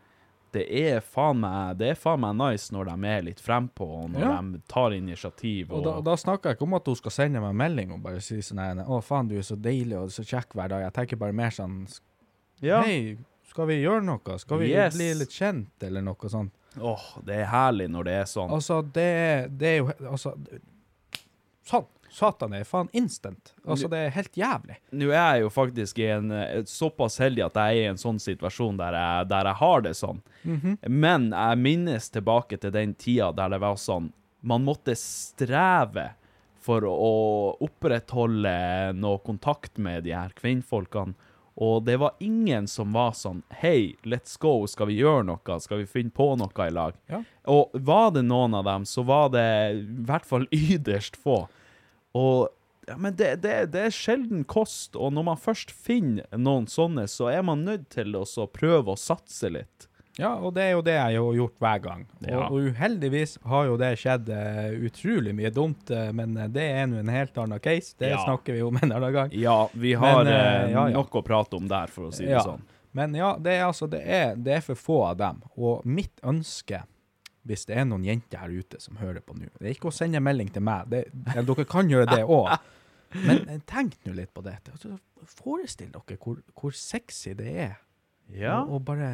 det 0.54 0.68
er 0.70 1.02
meg 1.34 1.78
Det 1.80 1.88
er 1.90 1.96
faen 1.98 2.20
meg 2.22 2.36
nice 2.38 2.70
når 2.72 2.86
de 2.92 3.08
er 3.10 3.22
litt 3.26 3.40
frempå, 3.42 3.88
og 4.04 4.10
når 4.14 4.22
Ja. 4.22 4.42
de 4.42 4.62
tar 4.70 4.92
initiativ. 4.94 5.72
Og 5.72 5.80
Og, 5.80 5.84
da, 5.84 6.02
da 6.02 6.16
snakker 6.16 6.50
jeg 6.50 6.58
ikke 6.60 6.68
om 6.68 6.74
at 6.78 6.86
hun 6.86 6.96
skal 6.96 7.12
sende 7.12 7.42
meg 7.42 7.56
melding 7.56 7.92
og 7.94 8.02
bare 8.04 8.22
si 8.22 8.38
sånn 8.42 8.60
her 8.62 8.84
Å, 8.86 9.02
faen, 9.02 9.28
du 9.28 9.36
er 9.38 9.42
så 9.42 9.56
deilig 9.58 9.98
og 9.98 10.10
så 10.14 10.22
kjekk 10.24 10.54
hver 10.54 10.70
dag. 10.70 10.82
Jeg 10.86 10.94
tenker 10.94 11.18
bare 11.18 11.34
mer 11.34 11.50
sånn 11.50 11.88
ja. 12.62 12.82
Hei, 12.86 13.18
skal 13.50 13.66
vi 13.68 13.82
gjøre 13.82 14.04
noe? 14.06 14.38
Skal 14.40 14.60
vi 14.60 14.70
Yes. 14.72 14.94
bli 14.96 15.10
litt 15.14 15.30
kjent, 15.34 15.72
eller 15.82 16.02
noe 16.02 16.30
sånt? 16.30 16.54
Åh, 16.80 17.02
det 17.26 17.36
er 17.36 17.46
herlig 17.52 17.90
når 17.90 18.04
det 18.04 18.14
er 18.14 18.26
sånn. 18.26 18.50
Altså, 18.56 18.82
det, 18.94 19.58
det 19.58 19.68
er 19.68 19.78
jo 19.82 19.90
Altså 20.10 20.32
Sånn. 21.66 21.86
Satan, 22.14 22.54
er 22.54 22.66
faen 22.68 22.92
instant. 22.94 23.54
Altså, 23.66 23.90
det 23.90 24.00
er 24.00 24.12
helt 24.14 24.38
jævlig. 24.38 24.78
Nå 24.94 25.10
er 25.10 25.18
jeg 25.18 25.46
jo 25.46 25.52
faktisk 25.54 26.02
i 26.04 26.10
en 26.14 26.32
eh, 26.38 26.64
såpass 26.70 27.18
heldig 27.24 27.48
at 27.48 27.58
jeg 27.58 27.80
er 27.80 27.88
i 27.88 27.92
en 27.92 28.02
sånn 28.02 28.20
situasjon 28.22 28.78
der 28.78 28.98
jeg, 29.00 29.30
der 29.32 29.50
jeg 29.50 29.60
har 29.64 29.86
det 29.88 29.94
sånn. 29.98 30.22
Mhm. 30.44 30.78
Men 30.94 31.32
jeg 31.32 31.62
minnes 31.64 32.10
tilbake 32.14 32.60
til 32.62 32.74
den 32.76 32.94
tida 32.94 33.32
der 33.34 33.56
det 33.56 33.64
var 33.64 33.80
sånn 33.80 34.12
Man 34.44 34.66
måtte 34.68 34.92
streve 35.00 36.10
for 36.64 36.84
å 36.84 37.56
opprettholde 37.64 38.92
noe 39.00 39.22
kontakt 39.24 39.80
med 39.80 40.04
de 40.04 40.12
her 40.16 40.34
kvinnfolkene. 40.36 41.16
Og 41.56 41.84
det 41.86 42.00
var 42.02 42.16
ingen 42.24 42.68
som 42.68 42.94
var 42.96 43.14
sånn 43.14 43.44
Hei, 43.62 43.94
let's 44.10 44.40
go, 44.42 44.66
skal 44.68 44.90
vi 44.90 44.98
gjøre 45.02 45.26
noe? 45.28 45.60
Skal 45.62 45.84
vi 45.84 45.90
finne 45.90 46.14
på 46.14 46.32
noe 46.40 46.68
i 46.68 46.74
lag? 46.74 46.98
Ja. 47.12 47.22
Og 47.46 47.74
var 47.74 48.14
det 48.16 48.26
noen 48.26 48.56
av 48.58 48.66
dem, 48.66 48.88
så 48.90 49.06
var 49.06 49.30
det 49.34 49.48
i 49.78 49.84
hvert 50.08 50.26
fall 50.26 50.48
yderst 50.52 51.20
få. 51.20 51.44
Og 52.18 52.50
ja, 52.88 52.98
men 53.00 53.16
det, 53.16 53.36
det, 53.46 53.56
det 53.72 53.86
er 53.88 53.96
sjelden 53.96 54.44
kost, 54.44 54.98
og 55.00 55.14
når 55.16 55.24
man 55.32 55.40
først 55.40 55.72
finner 55.72 56.28
noen 56.36 56.68
sånne, 56.68 57.08
så 57.08 57.30
er 57.32 57.46
man 57.48 57.64
nødt 57.64 57.88
til 57.94 58.16
å 58.20 58.26
prøve 58.52 58.94
å 58.94 59.00
satse 59.00 59.50
litt. 59.54 59.88
Ja, 60.20 60.36
og 60.36 60.52
det 60.54 60.62
er 60.68 60.72
jo 60.76 60.82
det 60.86 60.94
jeg 60.94 61.18
har 61.18 61.38
gjort 61.40 61.56
hver 61.64 61.80
gang. 61.82 62.02
Ja. 62.22 62.44
Og, 62.44 62.54
og 62.60 62.68
uheldigvis 62.70 63.40
har 63.50 63.66
jo 63.66 63.78
det 63.82 63.94
skjedd 63.98 64.28
uh, 64.30 64.68
utrolig 64.86 65.34
mye 65.34 65.50
dumt, 65.56 65.90
uh, 65.90 66.12
men 66.14 66.36
eh, 66.38 66.52
det 66.54 66.68
er 66.70 66.86
nå 66.92 67.00
en 67.02 67.10
helt 67.10 67.40
annen 67.42 67.64
case. 67.64 67.96
Det 67.98 68.12
Ja. 68.12 68.20
snakker 68.22 68.54
vi 68.54 68.62
om 68.62 68.78
en 68.78 68.92
annen 68.94 69.16
gang. 69.16 69.34
Ja, 69.34 69.56
vi 69.74 69.96
har 69.98 70.22
Men, 70.24 70.34
ja, 70.36 70.84
ja. 70.86 70.86
nok 70.94 71.18
å 71.18 71.24
prate 71.26 71.58
om 71.58 71.66
der, 71.72 71.90
for 71.90 72.12
å 72.12 72.14
si 72.14 72.28
det 72.30 72.44
sånn. 72.46 72.62
Men 72.94 73.16
ja, 73.18 73.32
det 73.42 73.56
er 73.58 73.66
altså 73.66 73.88
det 73.90 74.04
er, 74.06 74.36
det 74.38 74.60
er 74.60 74.62
for 74.62 74.78
få 74.78 75.00
av 75.08 75.18
dem. 75.18 75.42
Og 75.58 75.82
mitt 75.90 76.14
ønske, 76.22 76.84
hvis 77.48 77.66
det 77.68 77.76
er 77.78 77.86
noen 77.90 78.06
jenter 78.08 78.40
her 78.44 78.54
ute 78.56 78.80
som 78.80 78.96
hører 79.02 79.20
på 79.26 79.36
nå, 79.36 79.50
det 79.60 79.68
er 79.68 79.76
ikke 79.76 79.90
å 79.92 79.96
sende 79.96 80.22
melding 80.24 80.52
til 80.56 80.64
meg. 80.64 80.88
Det, 80.92 81.02
dere 81.36 81.66
kan 81.68 81.90
gjøre 81.92 82.08
det 82.16 82.24
òg. 82.24 82.54
Men 83.28 83.44
eh, 83.52 83.60
tenk 83.70 83.98
nå 84.08 84.16
litt 84.18 84.32
på 84.34 84.42
det. 84.46 84.56
Altså, 84.72 84.96
forestill 85.38 85.92
dere 85.94 86.18
hvor, 86.24 86.40
hvor 86.58 86.74
sexy 86.78 87.36
det 87.38 87.52
er. 87.68 87.76
Ja. 88.34 88.62
Og, 88.64 88.78
og 88.80 88.86
bare 88.88 89.12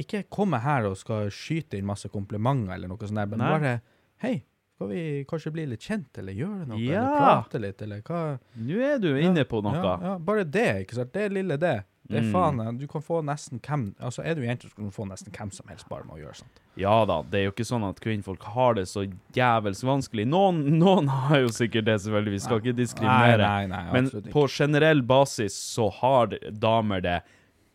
ikke 0.00 0.24
komme 0.32 0.58
her 0.64 0.88
og 0.88 0.96
skal 0.98 1.30
skyte 1.34 1.78
inn 1.78 1.86
masse 1.88 2.08
komplimenter 2.12 2.74
eller 2.76 2.90
noe 2.90 3.00
sånt, 3.06 3.18
der, 3.20 3.28
men 3.30 3.42
Nei. 3.42 3.50
bare 3.54 3.72
Hei, 4.20 4.34
skal 4.76 4.88
vi 4.90 5.00
kanskje 5.28 5.50
bli 5.54 5.62
litt 5.70 5.84
kjent, 5.84 6.10
eller 6.20 6.36
gjøre 6.36 6.66
noe, 6.68 6.80
Ja. 6.84 7.00
eller 7.06 7.16
prate 7.20 7.60
litt, 7.62 7.82
eller 7.86 8.02
hva? 8.04 8.20
Nå 8.60 8.80
er 8.84 8.98
du 9.00 9.08
inne 9.16 9.46
på 9.48 9.62
noe. 9.64 9.76
Ja, 9.76 9.94
ja, 10.04 10.12
bare 10.20 10.44
det, 10.44 10.66
ikke 10.84 10.98
sant. 10.98 11.12
Det 11.14 11.26
lille 11.32 11.56
det. 11.60 11.78
Det 12.10 12.18
er 12.18 12.24
Mm. 12.26 12.32
faen, 12.34 12.78
Du 12.80 12.86
kan 12.90 13.00
få 13.06 13.20
nesten 13.22 13.60
hvem 13.62 13.94
Altså, 14.00 14.24
er 14.26 14.34
du 14.34 14.42
jente, 14.42 14.66
så 14.68 14.74
kan 14.74 14.84
du 14.84 14.90
få 14.90 15.06
nesten 15.06 15.30
hvem 15.32 15.52
som 15.54 15.66
helst 15.68 15.88
bare 15.88 16.02
med 16.04 16.16
å 16.16 16.18
gjøre 16.24 16.34
sånt. 16.40 16.60
Ja 16.76 17.04
da, 17.06 17.20
det 17.22 17.38
er 17.40 17.44
jo 17.44 17.52
ikke 17.52 17.66
sånn 17.68 17.88
at 17.88 18.00
kvinnfolk 18.02 18.42
har 18.54 18.74
det 18.74 18.86
så 18.90 19.04
jævels 19.36 19.82
vanskelig. 19.86 20.26
Noen, 20.26 20.64
noen 20.80 21.06
har 21.08 21.38
jo 21.44 21.48
sikkert 21.54 21.84
det, 21.86 22.00
selvfølgelig. 22.02 22.32
Vi 22.32 22.38
skal 22.44 22.60
ikke 22.60 22.76
diskriminere. 22.76 23.38
Nei, 23.46 23.66
nei, 23.66 23.82
nei, 23.84 23.92
Men 23.92 24.06
ikke. 24.10 24.30
på 24.32 24.48
generell 24.50 25.02
basis 25.02 25.54
så 25.54 25.90
har 26.00 26.26
damer 26.50 27.00
det 27.00 27.22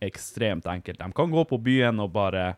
ekstremt 0.02 0.66
enkelt. 0.68 0.98
De 1.00 1.12
kan 1.14 1.32
gå 1.32 1.48
på 1.48 1.62
byen 1.64 2.00
og 2.04 2.12
bare 2.14 2.56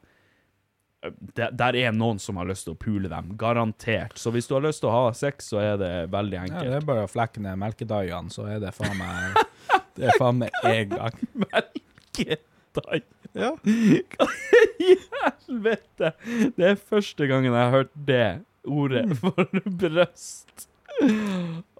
der, 1.35 1.51
der 1.53 1.75
er 1.77 1.91
noen 1.93 2.17
som 2.19 2.39
har 2.41 2.47
lyst 2.49 2.65
til 2.65 2.73
å 2.73 2.79
pule 2.79 3.07
dem, 3.07 3.35
garantert. 3.37 4.17
Så 4.17 4.31
hvis 4.33 4.47
du 4.49 4.55
har 4.57 4.63
lyst 4.65 4.81
til 4.81 4.89
å 4.89 4.95
ha 5.05 5.11
sex, 5.15 5.51
så 5.53 5.59
er 5.61 5.77
det 5.77 5.91
veldig 6.11 6.39
enkelt. 6.41 6.63
Ja, 6.65 6.71
det 6.73 6.79
er 6.81 6.87
bare 6.89 7.05
å 7.05 7.11
flekke 7.11 7.39
ned 7.45 7.59
melkedaiene, 7.61 8.33
så 8.33 8.47
er 8.49 8.59
det 8.63 8.73
faen 8.75 8.97
meg 8.97 9.37
Det 9.97 10.09
er 10.09 10.17
faen 10.21 10.41
meg 10.41 10.57
en 10.63 10.95
gang. 10.95 11.21
Melkedai. 11.43 13.01
Ja. 13.37 13.53
Hva 13.61 14.27
i 14.87 14.95
helvete? 15.13 16.13
Det 16.57 16.71
er 16.73 16.79
første 16.79 17.27
gangen 17.29 17.51
jeg 17.51 17.57
har 17.59 17.75
hørt 17.75 17.93
det 18.07 18.27
ordet 18.67 19.05
for 19.19 19.47
brøst. 19.81 20.67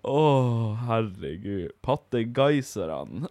Å, 0.07 0.19
herregud. 0.87 1.73
Pattegeiserne. 1.83 3.27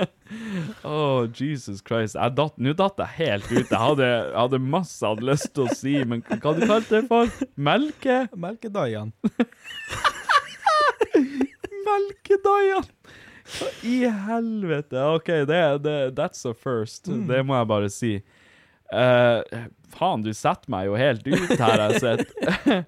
Å, 0.94 0.96
Jesus 1.28 1.84
Christ. 1.86 2.16
Nå 2.16 2.74
datt 2.78 3.02
jeg 3.04 3.12
helt 3.20 3.50
ut. 3.52 3.68
Jeg 3.68 3.78
hadde, 3.78 4.08
hadde 4.34 4.62
masse 4.62 4.98
jeg 4.98 5.12
hadde 5.12 5.28
lyst 5.28 5.52
til 5.54 5.68
å 5.68 5.76
si, 5.76 5.94
men 6.08 6.24
hva 6.26 6.56
du 6.56 6.64
kalte 6.66 6.96
det 6.96 7.04
for? 7.10 7.30
Melke? 7.54 8.24
Melkedaiene. 8.34 9.12
Melkedaiene! 11.84 12.93
Hva 13.44 13.68
i 13.84 13.98
helvete? 14.08 15.00
OK, 15.18 15.28
det, 15.48 15.60
det, 15.84 15.98
that's 16.16 16.46
a 16.48 16.54
first. 16.56 17.10
Det 17.28 17.42
må 17.44 17.58
jeg 17.58 17.70
bare 17.70 17.90
si. 17.92 18.14
Uh, 18.94 19.40
Faen, 19.94 20.22
du 20.22 20.32
setter 20.34 20.70
meg 20.70 20.88
jo 20.88 20.98
helt 20.98 21.26
ut 21.26 21.54
her, 21.58 21.82
jeg 21.86 22.02
sitter. 22.02 22.84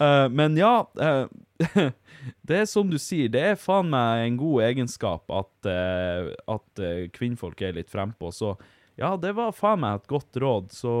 uh, 0.00 0.26
men 0.38 0.56
ja, 0.58 0.74
uh, 1.00 1.28
det 2.48 2.62
er 2.62 2.68
som 2.68 2.90
du 2.90 2.98
sier, 3.00 3.30
det 3.32 3.44
er 3.52 3.60
faen 3.60 3.90
meg 3.92 4.26
en 4.26 4.38
god 4.40 4.66
egenskap 4.70 5.32
at, 5.32 5.68
at 5.68 6.82
kvinnfolk 7.16 7.60
er 7.64 7.76
litt 7.76 7.92
frempå. 7.92 8.30
Så 8.32 8.54
ja, 9.00 9.14
det 9.20 9.34
var 9.36 9.56
faen 9.56 9.82
meg 9.84 10.00
et 10.00 10.10
godt 10.10 10.38
råd. 10.40 10.70
Så 10.76 10.92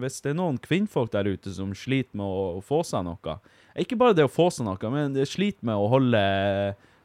hvis 0.00 0.20
det 0.24 0.32
er 0.32 0.38
noen 0.40 0.60
kvinnfolk 0.60 1.12
der 1.12 1.28
ute 1.28 1.52
som 1.56 1.72
sliter 1.76 2.16
med 2.16 2.24
å, 2.24 2.46
å 2.58 2.64
få 2.64 2.82
seg 2.84 3.04
noe 3.06 3.36
Ikke 3.80 3.96
bare 4.00 4.16
det 4.16 4.26
å 4.28 4.32
få 4.32 4.48
seg 4.52 4.68
noe, 4.68 4.92
men 4.92 5.16
sliter 5.28 5.68
med 5.68 5.80
å 5.80 5.88
holde 5.92 6.24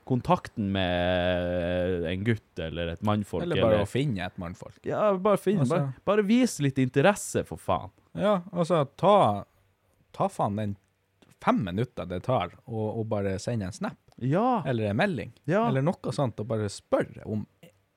kontakten 0.06 0.72
med 0.72 2.06
en 2.06 2.24
gutt 2.24 2.60
eller 2.62 2.93
et 2.93 3.01
mannfolk. 3.06 3.43
Eller 3.47 3.62
bare 3.62 3.84
å 3.84 3.89
finne 3.89 4.26
et 4.26 4.38
mannfolk. 4.41 4.78
Ja, 4.86 5.12
bare 5.18 5.38
finne. 5.41 5.66
Altså- 5.66 5.80
Bare, 5.82 5.93
bare 6.06 6.26
vis 6.28 6.60
litt 6.62 6.78
interesse, 6.78 7.43
for 7.45 7.58
faen. 7.58 7.89
Ja, 8.14 8.41
altså, 8.53 8.84
ta, 8.97 9.45
ta 10.14 10.30
faen 10.30 10.56
den 10.56 10.76
fem 11.43 11.64
minutter 11.66 12.06
det 12.10 12.24
tar, 12.24 12.53
og, 12.66 13.06
bare 13.10 13.38
sende 13.39 13.66
en 13.66 13.72
snap. 13.76 13.97
Ja. 14.18 14.64
Eller 14.66 14.89
en 14.89 14.97
melding. 14.97 15.34
Ja. 15.45 15.68
Eller 15.68 15.84
noe 15.86 16.14
sånt, 16.16 16.39
og 16.39 16.47
bare 16.47 16.70
spørre 16.72 17.26
om 17.26 17.45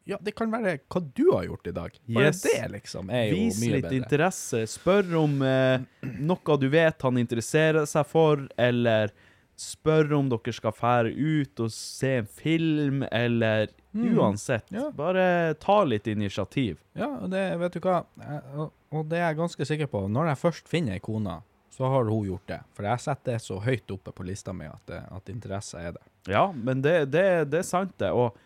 Ja, 0.09 0.17
det 0.25 0.33
kan 0.35 0.49
være 0.51 0.79
hva 0.89 1.01
du 1.15 1.27
har 1.35 1.45
gjort 1.45 1.67
i 1.69 1.73
dag. 1.77 1.93
Bare 2.09 2.31
Yes. 2.31 2.41
det, 2.41 2.71
liksom, 2.73 3.11
er 3.13 3.27
jo 3.29 3.35
Vis 3.37 3.61
mye 3.61 3.83
litt 3.83 3.93
interesse. 3.93 4.63
Spør 4.67 5.11
om 5.21 5.43
eh, 5.43 5.81
noe 6.19 6.57
du 6.59 6.69
vet 6.73 7.03
han 7.03 7.19
interesserer 7.21 7.85
seg 7.87 8.07
for, 8.07 8.49
eller 8.57 9.13
spør 9.59 10.13
om 10.19 10.31
dere 10.31 10.55
skal 10.55 10.75
fære 10.77 11.13
ut 11.13 11.63
og 11.65 11.73
se 11.75 12.15
en 12.21 12.31
film, 12.31 13.03
eller 13.11 13.73
uansett. 13.93 14.69
Mm. 14.71 14.79
Ja. 14.79 14.87
Bare 14.95 15.27
ta 15.61 15.81
litt 15.85 16.07
initiativ. 16.11 16.79
Ja, 16.99 17.11
og 17.19 17.31
det, 17.33 17.45
vet 17.61 17.77
du 17.79 17.83
hva, 17.83 18.03
jeg, 18.23 18.43
og, 18.55 18.73
og 18.95 19.07
det 19.11 19.21
er 19.21 19.31
jeg 19.31 19.41
ganske 19.43 19.69
sikker 19.73 19.91
på. 19.91 20.05
Når 20.13 20.33
jeg 20.33 20.43
først 20.45 20.71
finner 20.71 20.99
ei 20.99 21.05
kone, 21.05 21.41
så 21.75 21.91
har 21.91 22.11
hun 22.11 22.27
gjort 22.27 22.49
det. 22.51 22.61
For 22.75 22.89
jeg 22.89 23.05
setter 23.05 23.37
det 23.37 23.45
så 23.45 23.61
høyt 23.63 23.95
oppe 23.95 24.15
på 24.15 24.27
lista 24.27 24.55
mi 24.57 24.67
at, 24.67 24.95
at 25.15 25.33
interesse 25.33 25.79
er 25.79 25.95
det. 25.95 26.05
Ja, 26.31 26.49
men 26.53 26.83
det, 26.83 26.97
det, 27.13 27.25
det 27.53 27.63
er 27.63 27.69
sant, 27.69 27.95
det. 28.03 28.11
Og 28.11 28.37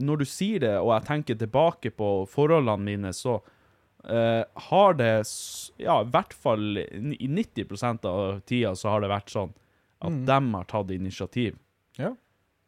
når 0.00 0.22
du 0.22 0.28
sier 0.28 0.62
det, 0.62 0.74
og 0.80 0.92
jeg 0.96 1.06
tenker 1.08 1.38
tilbake 1.38 1.92
på 1.94 2.10
forholdene 2.30 2.86
mine, 2.86 3.12
så 3.16 3.38
uh, 3.40 4.42
har 4.70 4.98
det 4.98 5.14
Ja, 5.82 6.00
i 6.00 6.10
hvert 6.10 6.34
fall 6.34 6.82
i 6.82 7.30
90% 7.30 8.06
av 8.10 8.42
tida 8.48 8.74
så 8.78 8.94
har 8.94 9.04
det 9.04 9.12
vært 9.12 9.34
sånn 9.34 9.54
at 10.00 10.18
de 10.26 10.40
har 10.54 10.66
tatt 10.70 10.90
initiativ. 10.94 11.58
Ja. 12.00 12.14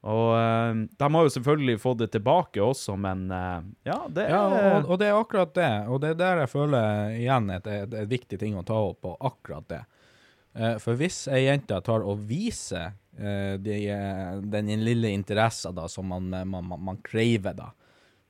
Og 0.03 0.33
eh, 0.35 0.75
de 0.99 1.09
har 1.15 1.27
jo 1.27 1.31
selvfølgelig 1.31 1.79
fått 1.83 2.01
det 2.03 2.11
tilbake 2.17 2.63
også, 2.63 2.97
men 2.99 3.29
eh, 3.31 3.59
ja, 3.87 4.01
det 4.11 4.27
er 4.27 4.33
Ja, 4.35 4.45
og, 4.49 4.91
og 4.91 4.99
det 4.99 5.09
er 5.09 5.19
akkurat 5.19 5.53
det. 5.55 5.73
Og 5.89 6.03
det 6.03 6.15
er 6.15 6.21
der 6.23 6.43
jeg 6.43 6.53
føler 6.53 7.19
igjen 7.21 7.53
et, 7.55 7.69
et, 7.71 7.95
et 8.03 8.11
viktig 8.11 8.41
ting 8.41 8.59
å 8.59 8.65
ta 8.67 8.81
opp 8.91 9.05
på 9.07 9.15
akkurat 9.31 9.69
det. 9.71 9.85
Eh, 10.59 10.75
for 10.83 10.99
hvis 10.99 11.25
ei 11.31 11.45
jente 11.47 11.79
tar 11.87 12.03
og 12.05 12.27
viser 12.29 12.99
de, 13.13 13.75
den 14.49 14.71
lille 14.81 15.11
interessen 15.13 15.75
da, 15.77 15.83
som 15.85 16.07
man, 16.09 16.31
man, 16.33 16.65
man, 16.65 16.81
man 16.81 17.01
krever, 17.05 17.53
da, 17.53 17.67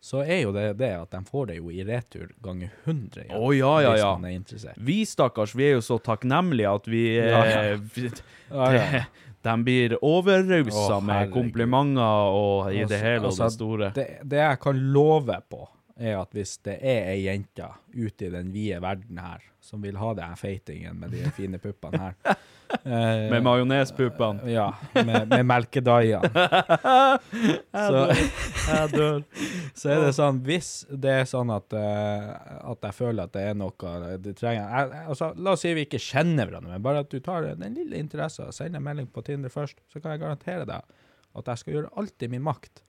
så 0.03 0.25
er 0.27 0.41
jo 0.43 0.53
det 0.55 0.65
det 0.81 0.89
at 0.99 1.13
de 1.15 1.21
får 1.29 1.47
det 1.53 1.57
jo 1.61 1.71
i 1.71 1.85
retur 1.87 2.33
ganger 2.43 2.73
100 2.85 3.21
igjen. 3.23 3.37
Å, 3.39 3.51
ja, 3.55 3.73
ja, 3.85 3.91
hvis 3.95 4.03
ja. 4.03 4.09
man 4.19 4.25
er 4.27 4.35
interessert. 4.35 4.81
Vi 4.83 4.97
stakkars, 5.07 5.53
vi 5.55 5.69
er 5.69 5.77
jo 5.77 5.85
så 5.87 5.99
takknemlige 6.03 6.73
at 6.75 6.89
vi 6.91 7.03
Ja, 7.21 7.43
ja. 7.47 7.61
eh, 7.77 8.25
Ja, 8.51 8.73
ja. 8.75 9.05
De 9.43 9.55
blir 9.67 9.97
overrausa 10.07 10.97
oh, 11.01 11.03
med 11.03 11.33
komplimenter 11.35 12.29
og 12.31 12.69
i 12.71 12.77
det 12.85 12.85
Altså- 12.85 13.01
hele 13.03 13.21
og 13.25 13.31
altså, 13.33 13.45
det 13.49 13.53
store. 13.57 13.89
Det, 13.97 14.05
det 14.31 14.39
jeg 14.39 14.61
kan 14.63 14.83
love 14.95 15.39
på, 15.51 15.65
er 16.03 16.19
at 16.21 16.35
hvis 16.37 16.59
det 16.67 16.79
er 16.81 17.13
ei 17.13 17.23
jente 17.27 17.69
ute 17.95 18.29
i 18.29 18.33
den 18.33 18.53
vide 18.55 18.81
verden 18.83 19.21
her 19.23 19.45
som 19.63 19.83
vil 19.83 19.97
ha 19.97 20.11
den 20.19 20.35
feitingen 20.37 20.99
med 20.99 21.13
de 21.15 21.23
fine 21.37 21.59
puppene 21.63 22.01
her 22.03 22.15
eh, 22.83 23.29
Med 23.31 23.45
majonespuppene. 23.47 24.51
Ja, 24.51 24.67
med, 24.95 25.29
med 25.31 25.45
melkedaiene. 25.47 26.31
så, 27.87 28.01
Jeg 28.11 28.91
dør. 28.97 29.23
så 29.79 29.93
er 29.95 30.03
det 30.07 30.13
sånn, 30.19 30.41
hvis 30.47 30.71
det 30.91 31.15
er 31.21 31.29
sånn 31.31 31.53
at, 31.55 31.77
uh, 31.77 32.33
at 32.73 32.89
jeg 32.89 32.99
føler 32.99 33.29
at 33.29 33.37
det 33.37 33.47
er 33.53 33.59
noe 33.59 34.17
du 34.23 34.33
trenger 34.35 34.65
jeg, 34.65 35.05
altså, 35.15 35.31
La 35.39 35.55
oss 35.55 35.63
si 35.63 35.75
vi 35.77 35.87
ikke 35.87 36.03
kjenner 36.03 36.49
hverandre, 36.49 36.75
men 36.75 36.85
bare 36.85 37.05
at 37.07 37.13
du 37.13 37.21
tar 37.23 37.47
den 37.53 37.79
lille 37.79 38.01
interessen 38.03 38.51
og 38.51 38.57
sender 38.57 38.83
en 38.83 38.89
melding 38.89 39.11
på 39.13 39.23
Tinder 39.27 39.53
først, 39.53 39.79
så 39.93 40.03
kan 40.03 40.17
jeg 40.17 40.25
garantere 40.25 40.67
deg 40.69 40.99
at 41.39 41.49
jeg 41.49 41.63
skal 41.63 41.79
gjøre 41.79 41.95
alt 42.01 42.27
i 42.27 42.33
min 42.33 42.45
makt 42.45 42.83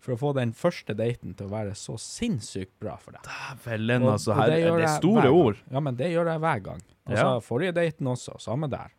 for 0.00 0.14
å 0.14 0.20
få 0.20 0.30
den 0.38 0.54
første 0.56 0.96
daten 0.96 1.34
til 1.36 1.48
å 1.50 1.52
være 1.52 1.74
så 1.78 1.96
sinnssykt 2.00 2.72
bra 2.80 2.96
for 3.00 3.16
deg. 3.16 3.26
Dævelen, 3.28 4.06
altså. 4.08 4.36
Her, 4.38 4.54
det 4.54 4.62
gjør 4.62 4.86
er 4.86 4.94
store 4.96 5.34
ord. 5.34 5.60
Ja, 5.70 5.82
men 5.84 5.98
det 5.98 6.08
gjør 6.14 6.32
jeg 6.34 6.44
hver 6.46 6.64
gang. 6.70 6.80
Altså, 7.04 7.26
Ja. 7.26 7.36
Forrige 7.44 7.76
daten 7.76 8.08
også, 8.10 8.38
samme 8.40 8.70
der. 8.72 8.94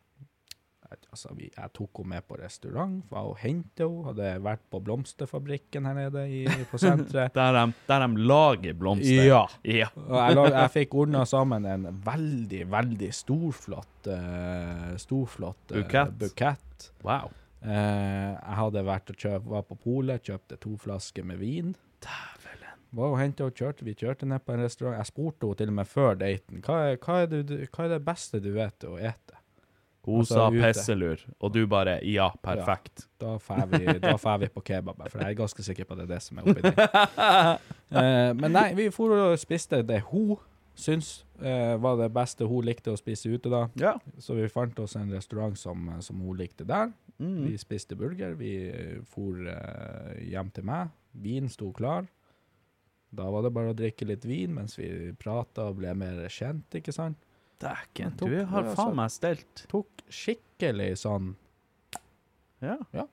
Altså, 1.11 1.33
vi, 1.35 1.47
jeg 1.51 1.71
tok 1.75 2.01
henne 2.01 2.13
med 2.17 2.25
på 2.27 2.37
restaurant, 2.39 2.97
var 3.11 3.27
og 3.27 3.37
hentet 3.39 3.81
henne, 3.83 4.03
hadde 4.09 4.29
vært 4.43 4.61
på 4.71 4.79
blomsterfabrikken 4.83 5.87
her 5.87 5.95
nede 5.97 6.23
i, 6.27 6.41
på 6.71 6.79
senteret. 6.83 7.33
Der 7.35 7.55
de, 7.55 7.63
der 7.87 8.05
de 8.05 8.25
lager 8.31 8.77
blomster. 8.79 9.23
Ja. 9.27 9.41
ja. 9.67 9.89
Og 9.95 10.15
jeg, 10.19 10.37
lag, 10.39 10.49
jeg 10.55 10.73
fikk 10.75 10.95
ordna 11.03 11.25
sammen 11.27 11.67
en 11.67 11.89
veldig, 12.05 12.63
veldig 12.71 13.11
storflott 13.15 14.11
uh, 14.11 14.89
Storflott 14.99 15.75
uh, 15.75 15.79
Bukett. 15.81 16.15
bukett. 16.19 16.91
Wow. 17.07 17.31
Eh, 17.61 18.31
jeg 18.33 18.57
hadde 18.57 18.83
vært 18.87 19.11
og 19.13 19.17
kjøpt, 19.21 19.49
var 19.51 19.65
på 19.69 19.77
polet, 19.83 20.23
kjøpte 20.25 20.57
to 20.61 20.75
flasker 20.81 21.25
med 21.27 21.41
vin. 21.41 21.75
Var 22.91 23.07
og 23.13 23.19
henta 23.21 23.45
og 23.47 23.55
kjørte. 23.55 23.85
Vi 23.87 23.93
kjørte 23.95 24.27
ned 24.27 24.43
på 24.43 24.51
en 24.55 24.65
restaurant. 24.65 24.97
Jeg 24.99 25.07
spurte 25.07 25.45
henne 25.47 25.59
til 25.61 25.69
og 25.71 25.77
med 25.77 25.87
før 25.87 26.17
daten 26.19 26.63
hva 26.65 26.79
er, 26.89 26.97
hva 26.99 27.21
er, 27.23 27.29
du, 27.31 27.53
hva 27.71 27.85
er 27.85 27.93
det 27.93 28.01
beste 28.03 28.41
du 28.43 28.49
vet 28.57 28.87
å 28.89 28.97
ete. 28.99 29.37
Hun 30.01 30.23
Altså, 30.23 30.33
sa 30.33 30.47
ute. 30.49 30.61
pesselur, 30.65 31.23
og 31.39 31.51
du 31.53 31.59
bare 31.69 31.99
ja, 32.09 32.31
perfekt. 32.41 33.05
Da 33.21 33.35
får 33.37 33.67
vi, 33.69 33.81
da 34.01 34.15
vi 34.41 34.47
på 34.49 34.63
kebab, 34.65 35.03
for 35.05 35.21
jeg 35.21 35.35
er 35.35 35.37
ganske 35.37 35.65
sikker 35.67 35.85
på 35.85 35.93
at 35.93 36.01
det 36.01 36.07
er 36.07 36.13
det 36.15 36.21
som 36.25 36.41
er 36.41 36.49
oppi 36.49 36.65
der. 36.65 37.61
Eh, 37.91 38.29
men 38.39 38.53
nei, 38.55 38.69
vi 38.71 38.85
for 38.95 39.11
og 39.11 39.33
spiste 39.35 39.81
det 39.83 39.97
hun 40.13 40.37
syns 40.77 41.25
eh, 41.41 41.75
var 41.81 41.97
det 41.99 42.11
beste 42.15 42.47
hun 42.47 42.65
likte 42.65 42.93
å 42.93 42.99
spise 42.99 43.31
ute 43.31 43.51
da. 43.51 43.65
Ja. 43.79 43.95
Så 44.19 44.35
vi 44.37 44.47
fant 44.51 44.77
oss 44.79 44.95
en 44.99 45.11
restaurant 45.13 45.57
som, 45.59 45.89
som 46.01 46.21
hun 46.23 46.37
likte 46.39 46.67
der. 46.67 46.91
Mm. 47.21 47.45
Vi 47.49 47.57
spiste 47.61 47.97
burger. 47.99 48.33
Vi 48.39 48.53
eh, 48.69 48.97
for 49.11 49.37
eh, 49.51 50.23
hjem 50.31 50.51
til 50.55 50.67
meg. 50.67 50.91
Vin 51.11 51.49
sto 51.51 51.71
klar. 51.75 52.07
Da 53.11 53.27
var 53.27 53.43
det 53.43 53.51
bare 53.53 53.73
å 53.73 53.77
drikke 53.77 54.07
litt 54.07 54.25
vin 54.25 54.53
mens 54.55 54.77
vi 54.79 55.11
prata 55.19 55.67
og 55.69 55.81
ble 55.81 55.91
mer 55.99 56.23
kjent, 56.31 56.79
ikke 56.79 56.93
sant? 56.95 57.19
Dæken, 57.61 58.15
du 58.17 58.39
har 58.49 58.69
faen 58.73 58.95
meg 58.97 59.11
stelt. 59.13 59.65
Tok 59.69 60.05
skikkelig 60.09 60.95
sånn 61.03 61.35
Ja. 62.61 62.79
ja. 62.95 63.05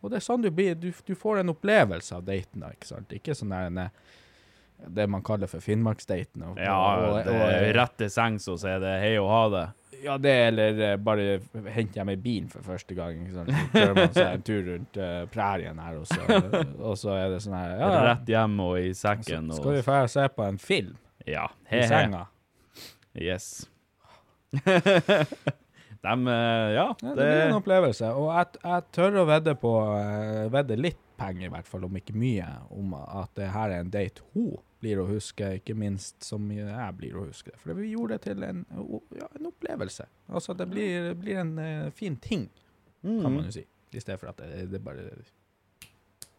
Og 0.00 0.10
det 0.10 0.18
er 0.18 0.24
sånn 0.24 0.42
du 0.42 0.50
blir 0.54 0.74
Du, 0.78 0.88
du 0.90 1.14
får 1.18 1.42
en 1.42 1.52
opplevelse 1.52 2.16
av 2.16 2.24
daten, 2.26 2.64
da, 2.64 2.72
ikke 2.74 2.88
sant? 2.88 3.12
Ikke 3.14 3.36
sånn 3.36 3.54
der 3.54 3.70
eh, 3.84 4.00
det 4.88 5.06
man 5.10 5.22
kaller 5.24 5.46
for 5.50 5.60
Finnmarksdaten. 5.64 6.42
og- 6.42 6.58
Ja, 6.58 6.76
og- 6.76 7.24
det 7.24 7.32
og- 7.34 7.48
er 7.50 7.72
rett 7.74 7.96
til 7.98 8.10
sengs, 8.10 8.48
og 8.48 8.58
så 8.58 8.76
er 8.76 8.78
det 8.80 9.00
hei 9.02 9.16
og 9.18 9.28
ha 9.30 9.48
det. 9.48 9.66
Ja, 10.04 10.18
det 10.18 10.30
eller 10.48 10.80
eh, 10.92 10.96
bare 10.96 11.40
henter 11.72 11.94
jeg 12.02 12.06
meg 12.06 12.22
bilen 12.22 12.48
for 12.52 12.60
første 12.62 12.94
gang. 12.94 13.16
Ikke 13.24 13.34
sant? 13.34 13.48
Så 13.48 13.70
kjører 13.72 13.94
man 13.96 14.12
seg 14.12 14.34
en 14.34 14.42
tur 14.42 14.62
rundt 14.66 14.96
uh, 15.00 15.26
prærien 15.32 15.78
her, 15.80 15.96
og 15.96 16.06
så, 16.06 16.20
og 16.78 16.96
så 17.00 17.14
er 17.16 17.30
det 17.32 17.40
sånn 17.42 17.56
her 17.56 17.78
ja, 17.80 17.88
Rett 18.12 18.26
hjem 18.28 18.60
og 18.60 18.78
i 18.78 18.90
sekken. 18.92 19.48
så 19.50 19.56
skal 19.62 19.72
vi 19.72 19.80
dra 19.86 20.02
og 20.02 20.10
se 20.12 20.28
på 20.36 20.46
en 20.48 20.58
film 20.58 20.96
ja, 21.26 21.46
i 21.70 21.74
he, 21.74 21.80
he. 21.80 21.88
senga. 21.88 22.26
Yes. 23.16 23.48
Dem, 26.06 26.28
eh, 26.28 26.68
ja, 26.76 26.94
det 27.00 27.08
det, 27.08 27.14
blir 27.16 27.42
en 27.48 27.56
opplevelse. 27.56 28.12
Og 28.14 28.28
jeg, 28.36 28.60
jeg 28.62 28.82
tør 28.94 29.16
å 29.22 29.26
vedde 29.26 29.54
på 29.58 29.72
vedde 30.52 30.76
litt 30.78 31.00
penger, 31.18 31.48
i 31.48 31.52
hvert 31.56 31.66
fall, 31.66 31.86
om 31.88 31.96
ikke 31.98 32.14
mye, 32.14 32.46
om 32.76 32.92
at 33.00 33.32
det 33.38 33.48
her 33.50 33.72
er 33.72 33.80
en 33.82 33.90
date 33.90 34.22
hun 34.34 34.52
blir 34.80 35.00
å 35.00 35.06
huske, 35.08 35.54
ikke 35.60 35.74
minst 35.78 36.24
som 36.26 36.44
jeg 36.52 36.90
blir 36.98 37.16
å 37.16 37.24
huske 37.26 37.50
det. 37.54 37.60
For 37.62 37.76
vi 37.78 37.92
gjorde 37.94 38.18
det 38.18 38.26
til 38.28 38.44
en, 38.44 38.64
ja, 39.16 39.28
en 39.38 39.48
opplevelse. 39.48 40.06
Altså, 40.28 40.54
det 40.58 40.66
blir, 40.70 41.14
blir 41.18 41.40
en 41.42 41.54
uh, 41.58 41.90
fin 41.96 42.16
ting, 42.20 42.48
kan 43.02 43.16
mm, 43.16 43.32
man 43.38 43.44
jo 43.48 43.56
si. 43.56 43.64
I 43.96 44.02
stedet 44.02 44.20
for 44.20 44.32
at 44.34 44.42
det, 44.42 44.66
det 44.74 44.82
bare 44.84 45.06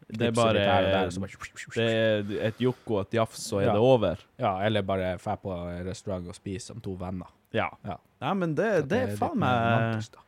det 0.08 0.30
er 0.30 0.32
bare 0.32 0.54
der, 0.54 1.10
bare 1.20 1.32
Det 1.76 1.86
er 1.88 2.30
et 2.48 2.62
jokk 2.64 2.92
og 2.94 3.00
et 3.02 3.18
jafs, 3.18 3.42
så 3.50 3.60
er 3.60 3.66
Ja. 3.66 3.74
det 3.74 3.82
over. 3.84 4.22
Ja, 4.40 4.54
eller 4.64 4.82
bare 4.88 5.18
dra 5.18 5.36
på 5.36 5.56
restaurant 5.84 6.28
og 6.32 6.36
spise 6.38 6.72
som 6.72 6.80
to 6.80 6.94
venner. 6.96 7.28
Ja. 7.52 7.68
Ja. 7.84 7.98
Nei, 8.22 8.34
men 8.34 8.56
det, 8.56 8.70
det, 8.86 8.90
det 8.94 9.02
er 9.04 9.18
faen 9.20 9.40
meg 9.42 10.06
da. 10.14 10.24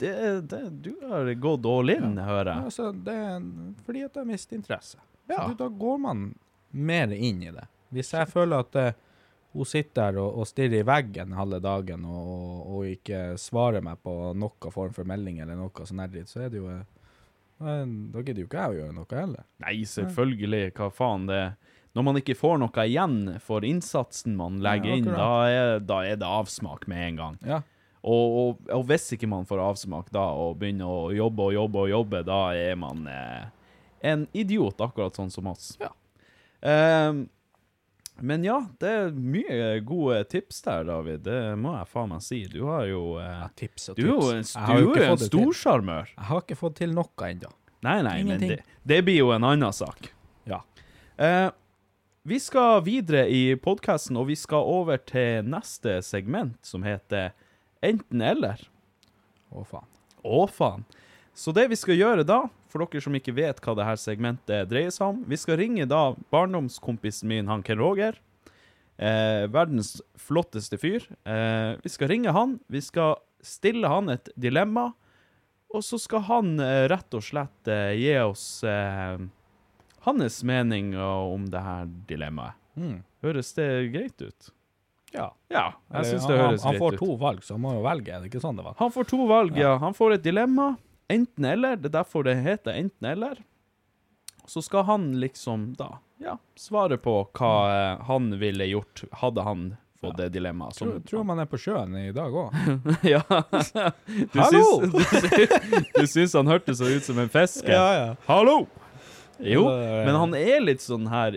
det, 0.00 0.14
det, 0.48 0.60
Du 0.82 0.94
har 1.08 1.28
gått 1.34 1.66
all 1.68 1.90
in, 1.92 2.16
hører 2.16 2.48
Ja, 2.48 2.54
jeg. 2.54 2.64
altså, 2.70 2.92
det 2.92 3.14
er 3.14 3.44
fordi 3.84 4.06
at 4.08 4.16
jeg 4.16 4.26
mister 4.30 4.56
interesse. 4.56 4.98
Ja. 5.28 5.42
Så 5.48 5.54
da 5.58 5.68
går 5.68 6.00
man 6.00 6.24
mer 6.70 7.12
inn 7.12 7.42
i 7.42 7.52
det. 7.54 7.66
Hvis 7.90 8.12
jeg 8.14 8.28
føler 8.30 8.62
at 8.62 8.78
uh, 8.78 8.92
hun 9.52 9.66
sitter 9.66 10.12
der 10.12 10.20
og, 10.22 10.38
og 10.38 10.46
stirrer 10.46 10.80
i 10.80 10.86
veggen 10.86 11.34
halve 11.34 11.58
dagen 11.62 12.04
og, 12.06 12.20
og, 12.30 12.60
og 12.70 12.92
ikke 12.92 13.22
svarer 13.40 13.82
meg 13.82 13.98
på 14.04 14.14
noen 14.38 14.74
form 14.74 14.94
for 14.94 15.08
melding 15.08 15.40
eller 15.42 15.58
noe 15.58 15.86
sånn 15.88 16.04
dritt, 16.12 16.30
så 16.30 16.44
er 16.46 16.52
det 16.52 16.60
jo 16.60 16.70
uh, 16.70 16.84
Da 17.60 18.22
gidder 18.22 18.44
jo 18.44 18.48
ikke 18.48 18.62
jeg 18.62 18.76
å 18.76 18.78
gjøre 18.78 18.96
noe 18.96 19.18
heller. 19.18 19.44
Nei, 19.64 19.80
selvfølgelig. 19.90 20.62
Hva 20.78 20.88
faen? 20.94 21.26
Det, 21.30 21.42
når 21.98 22.06
man 22.06 22.20
ikke 22.20 22.38
får 22.38 22.62
noe 22.62 22.86
igjen 22.86 23.18
for 23.42 23.66
innsatsen 23.66 24.38
man 24.38 24.62
legger 24.62 24.94
Ja, 24.94 25.00
inn, 25.00 25.10
da 25.10 25.34
er, 25.50 25.76
da 25.82 26.00
er 26.06 26.20
det 26.22 26.30
avsmak 26.30 26.86
med 26.90 27.08
en 27.08 27.22
gang. 27.24 27.38
Ja. 27.44 27.62
Og, 28.00 28.60
og 28.72 28.84
hvis 28.88 29.10
ikke 29.12 29.28
man 29.28 29.44
får 29.48 29.60
avsmak 29.60 30.08
da, 30.14 30.30
og 30.32 30.56
begynner 30.60 30.88
å 30.88 31.10
jobbe 31.12 31.50
og 31.50 31.56
jobbe 31.56 31.82
og 31.82 31.90
jobbe, 31.90 32.22
da 32.24 32.38
er 32.56 32.78
man 32.80 33.04
eh, 33.10 33.50
en 34.12 34.24
idiot, 34.32 34.80
akkurat 34.80 35.18
sånn 35.18 35.32
som 35.32 35.50
oss. 35.50 35.74
Ja. 35.82 35.90
Ehm, 36.62 37.28
men 38.20 38.42
ja, 38.44 38.58
det 38.82 38.88
er 38.92 39.14
mye 39.16 39.68
gode 39.86 40.18
tips 40.28 40.58
der, 40.66 40.84
David. 40.84 41.22
Det 41.24 41.38
må 41.56 41.72
jeg 41.78 41.88
faen 41.88 42.10
meg 42.12 42.24
si. 42.24 42.42
Du 42.52 42.66
har 42.68 42.84
jo 42.90 43.14
eh, 43.22 43.46
Tips 43.56 43.88
og 43.92 43.96
Du 43.96 44.02
er 44.04 44.10
jo 44.12 44.26
tips. 44.34 44.52
en, 44.56 44.66
du 44.76 44.90
er 44.92 45.06
en 45.14 45.22
storsjarmør. 45.24 46.10
Jeg 46.16 46.28
har 46.28 46.42
ikke 46.44 46.58
fått 46.60 46.76
til 46.82 46.92
noe 46.96 47.30
ennå. 47.30 47.52
Nei, 47.80 47.96
nei, 48.04 48.18
men 48.28 48.42
det, 48.42 48.58
det 48.84 48.98
blir 49.06 49.22
jo 49.22 49.30
en 49.32 49.46
annen 49.48 49.72
sak. 49.72 50.10
Ja. 50.44 50.60
Eh, 51.16 51.48
vi 52.28 52.36
skal 52.44 52.82
videre 52.84 53.22
i 53.32 53.54
podkasten, 53.56 54.18
og 54.20 54.28
vi 54.28 54.36
skal 54.36 54.68
over 54.68 55.00
til 55.00 55.46
neste 55.48 56.02
segment, 56.04 56.58
som 56.60 56.84
heter 56.84 57.32
Enten-eller. 57.80 58.60
Å, 59.48 59.64
faen. 59.64 59.88
Å, 60.20 60.42
faen. 60.52 60.84
Så 61.32 61.54
det 61.56 61.70
vi 61.72 61.78
skal 61.80 61.96
gjøre 61.96 62.26
da, 62.28 62.42
for 62.70 62.84
dere 62.84 63.02
som 63.04 63.16
ikke 63.18 63.34
vet 63.36 63.60
hva 63.64 63.74
det 63.78 63.86
her 63.88 63.98
segmentet 64.00 64.70
dreier 64.70 64.92
seg 64.94 65.12
om, 65.12 65.22
vi 65.28 65.38
skal 65.40 65.58
ringe 65.60 65.86
da 65.90 66.14
barndomskompisen 66.32 67.30
min, 67.30 67.50
han 67.50 67.64
Ken 67.66 67.80
Roger. 67.80 68.18
Eh, 69.00 69.46
verdens 69.48 69.96
flotteste 70.20 70.76
fyr. 70.80 71.06
Eh, 71.24 71.74
vi 71.80 71.92
skal 71.92 72.10
ringe 72.12 72.34
han, 72.36 72.58
vi 72.68 72.82
skal 72.84 73.16
stille 73.40 73.88
han 73.88 74.12
et 74.12 74.28
dilemma, 74.36 74.90
og 75.70 75.84
så 75.86 75.98
skal 76.02 76.24
han 76.28 76.56
eh, 76.60 76.84
rett 76.90 77.14
og 77.16 77.24
slett 77.24 77.70
eh, 77.70 77.94
gi 77.96 78.14
oss 78.20 78.62
eh, 78.66 79.20
hans 80.04 80.40
mening 80.44 80.92
om 81.00 81.46
det 81.50 81.62
her 81.64 81.90
dilemmaet. 82.10 82.58
Mm. 82.76 82.98
Høres 83.24 83.52
det 83.56 83.68
greit 83.94 84.20
ut? 84.22 84.52
Ja. 85.14 85.30
Ja, 85.50 85.64
jeg 85.96 86.12
syns 86.12 86.26
det 86.28 86.36
han, 86.36 86.44
høres 86.52 86.64
han 86.64 86.76
greit 86.76 86.84
får 86.84 87.00
to 87.00 87.16
valg, 87.20 87.42
så 87.44 87.56
han 87.56 87.64
må 87.64 87.74
jo 87.74 87.82
velge. 87.84 88.12
Er 88.14 88.22
det 88.22 88.30
ikke 88.30 88.42
sånn 88.42 88.60
det 88.60 88.64
var? 88.66 88.76
Han 88.78 88.92
får 88.94 89.08
to 89.10 89.24
valg, 89.30 89.58
ja. 89.58 89.74
Han 89.82 89.96
får 89.96 90.18
et 90.18 90.24
dilemma. 90.24 90.72
Enten 91.10 91.44
eller. 91.50 91.76
Det 91.76 91.90
er 91.90 91.96
derfor 92.00 92.24
det 92.26 92.36
heter 92.44 92.76
enten 92.78 93.10
eller. 93.10 93.40
Så 94.50 94.62
skal 94.66 94.86
han 94.88 95.12
liksom 95.20 95.72
da 95.78 95.98
ja, 96.20 96.36
svare 96.58 96.96
på 97.00 97.12
hva 97.38 97.52
eh, 97.70 98.02
han 98.08 98.32
ville 98.40 98.66
gjort 98.66 99.04
hadde 99.22 99.44
han 99.46 99.62
fått 100.00 100.16
det 100.16 100.30
dilemmaet. 100.34 100.74
som- 100.74 100.88
Tror, 100.88 101.00
tror 101.08 101.24
man 101.28 101.38
er 101.42 101.46
på 101.48 101.58
sjøen 101.60 101.94
i 102.00 102.10
dag 102.16 102.32
òg. 102.32 102.54
ja. 103.14 103.20
Du 103.28 104.40
Hallo! 104.40 104.62
syns, 104.80 104.92
du, 104.96 105.04
syns, 105.04 105.88
du 105.96 106.06
syns 106.08 106.34
han 106.40 106.48
hørtes 106.50 106.80
så 106.80 106.88
ut 106.88 107.04
som 107.04 107.18
en 107.20 107.28
fiske? 107.32 107.68
Ja, 107.70 107.86
ja. 107.98 108.14
Hallo! 108.26 108.66
Jo, 109.40 109.62
men 109.72 110.12
han 110.20 110.34
er 110.36 110.58
litt 110.60 110.82
sånn 110.84 111.06
her 111.08 111.32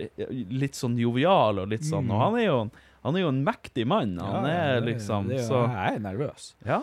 Litt 0.52 0.76
sånn 0.76 0.98
jovial 1.00 1.62
og 1.62 1.70
litt 1.70 1.86
sånn 1.88 2.10
Og 2.12 2.18
han 2.20 2.34
er 2.36 2.42
jo, 2.50 2.56
han 3.00 3.16
er 3.16 3.22
jo 3.22 3.30
en 3.32 3.38
mektig 3.46 3.86
mann. 3.88 4.18
Han 4.20 4.44
er 4.44 4.82
liksom 4.84 5.30
så 5.40 5.62
Jeg 5.70 5.94
er 5.94 6.02
nervøs. 6.04 6.50
Ja. 6.68 6.82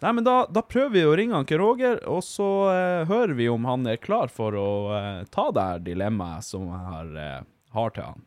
Nei, 0.00 0.12
men 0.12 0.24
da, 0.24 0.46
da 0.48 0.62
prøver 0.64 0.94
vi 0.94 1.00
å 1.04 1.12
ringe 1.12 1.36
han 1.36 1.58
Roger, 1.60 1.98
og 2.08 2.22
så 2.24 2.44
eh, 2.72 3.02
hører 3.04 3.34
vi 3.36 3.50
om 3.52 3.66
han 3.68 3.84
er 3.84 3.98
klar 4.00 4.32
for 4.32 4.56
å 4.56 4.70
eh, 4.96 5.26
ta 5.28 5.50
det 5.52 5.64
her 5.66 5.82
dilemmaet 5.84 6.46
som 6.46 6.64
jeg 6.72 6.80
har, 6.86 7.10
eh, 7.20 7.42
har 7.76 7.92
til 7.92 8.06
han. 8.08 8.24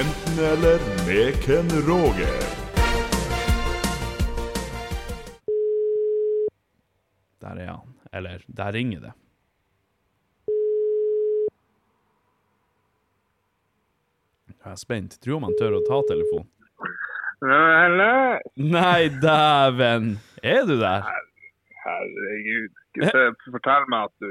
Enten 0.00 0.42
eller 0.48 0.82
med 1.06 1.38
Ken 1.46 1.70
Roger. 1.86 2.34
Der 7.38 7.62
er 7.62 7.70
han. 7.76 7.94
Eller, 8.10 8.42
der 8.50 8.74
ringer 8.74 9.06
det. 9.06 9.16
Jeg 14.50 14.72
er 14.74 14.80
spent. 14.88 15.20
Tror 15.22 15.38
om 15.38 15.52
han 15.52 15.60
tør 15.62 15.78
å 15.78 15.86
ta 15.86 16.02
telefonen. 16.10 16.50
Eller, 17.42 18.40
Nei, 18.56 19.08
dæven! 19.22 20.18
Er 20.42 20.64
du 20.68 20.74
der? 20.80 21.06
herregud. 21.84 22.72
Fortell 23.50 23.86
meg 23.88 24.08
at 24.10 24.14
du 24.20 24.30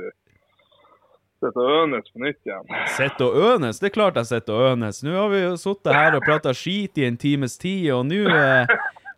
sitter 1.39 1.63
og 1.63 1.71
ønes 1.87 2.11
på 2.13 2.21
nytt 2.21 2.39
igjen. 2.45 2.67
Sitter 2.93 3.25
og 3.25 3.55
ønes? 3.55 3.79
Det 3.81 3.89
er 3.89 3.95
klart 3.95 4.19
jeg 4.19 4.29
sitter 4.29 4.53
og 4.53 4.73
ønes. 4.75 4.99
Nå 5.03 5.15
har 5.15 5.29
vi 5.33 5.39
jo 5.41 5.55
sittet 5.57 5.95
her 5.95 6.17
og 6.19 6.25
prata 6.27 6.53
skit 6.53 6.99
i 7.01 7.07
en 7.07 7.17
times 7.17 7.57
tid, 7.57 7.87
og 7.95 8.05
nå 8.11 8.21
er, 8.29 8.69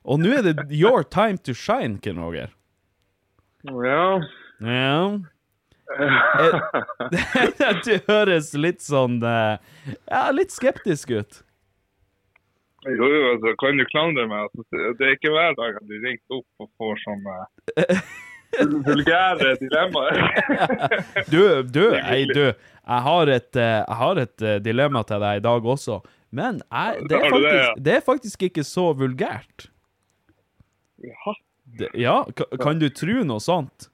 Og 0.05 0.17
nå 0.23 0.31
er 0.37 0.41
det 0.47 0.63
your 0.71 1.03
time 1.03 1.37
to 1.37 1.53
shine, 1.53 1.99
Ken 2.01 2.17
Roger. 2.23 2.47
Ja. 3.67 4.21
Ja. 4.61 5.19
Det, 7.11 7.71
du 7.83 7.91
høres 8.07 8.53
litt 8.55 8.79
sånn 8.81 9.17
eh, 9.27 9.57
Ja, 10.07 10.21
litt 10.31 10.53
skeptisk 10.55 11.11
ut. 11.11 11.41
Jo, 12.81 13.05
jo, 13.05 13.21
altså, 13.35 13.53
kan 13.61 13.77
du 13.77 13.85
klandre 13.91 14.25
meg? 14.29 14.49
Altså, 14.49 14.93
det 14.97 15.05
er 15.05 15.15
ikke 15.17 15.33
hver 15.35 15.53
dag 15.59 15.77
at 15.77 15.87
du 15.89 15.95
ringte 16.01 16.39
opp 16.39 16.65
og 16.65 16.69
får 16.81 17.01
sånne 17.03 17.35
vulgære 18.87 19.55
dilemmaer. 19.61 20.17
Du, 21.31 21.61
du, 21.63 21.83
ei, 21.95 22.25
du. 22.25 22.51
Jeg 22.81 23.05
har 23.05 23.29
et, 23.31 23.55
eh, 23.55 23.77
jeg 23.85 23.97
har 24.01 24.21
et 24.23 24.41
eh, 24.41 24.57
dilemma 24.65 25.03
til 25.07 25.21
deg 25.23 25.39
i 25.39 25.45
dag 25.45 25.69
også. 25.75 25.99
Men 26.31 26.61
jeg, 26.65 27.05
det, 27.09 27.19
er 27.19 27.29
faktisk, 27.29 27.85
det 27.85 27.93
er 27.93 28.03
faktisk 28.05 28.43
ikke 28.49 28.63
så 28.63 28.89
vulgært. 28.97 29.69
Det, 31.77 31.87
ja, 31.95 32.23
kan 32.61 32.81
du 32.81 32.89
tro 32.89 33.21
noe 33.27 33.43
sånt? 33.43 33.91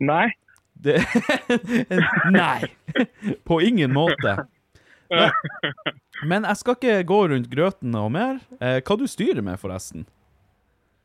Nei. 0.00 0.30
Det, 0.76 0.98
nei, 2.40 2.68
på 3.48 3.60
ingen 3.64 3.94
måte. 3.96 4.36
Men, 5.08 5.30
men 6.24 6.46
jeg 6.48 6.60
skal 6.62 6.76
ikke 6.78 6.96
gå 7.08 7.20
rundt 7.32 7.50
grøten 7.52 7.92
noe 7.92 8.08
mer. 8.12 8.40
Eh, 8.60 8.78
hva 8.80 8.96
du 8.96 9.06
styrer 9.10 9.44
med, 9.44 9.58
forresten? 9.60 10.06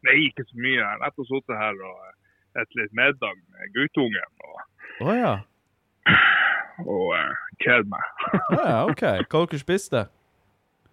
Nei, 0.07 0.17
ikke 0.29 0.45
så 0.47 0.57
mye. 0.57 0.77
Jeg 0.77 0.87
har 0.87 1.01
nettopp 1.03 1.29
sittet 1.29 1.59
her 1.59 1.83
og 1.85 1.99
spist 2.51 2.77
litt 2.79 2.95
middag 2.97 3.37
med 3.53 3.75
guttungen 3.75 4.47
og, 4.47 4.63
Å 5.05 5.13
ja. 5.15 5.35
og 6.83 7.13
uh, 7.15 7.45
kjedd 7.63 7.87
meg. 7.91 8.25
Å 8.57 8.59
ja, 8.59 8.79
OK. 8.89 9.05
Hva 9.27 9.45
dere 9.45 9.61
spiste? 9.61 10.07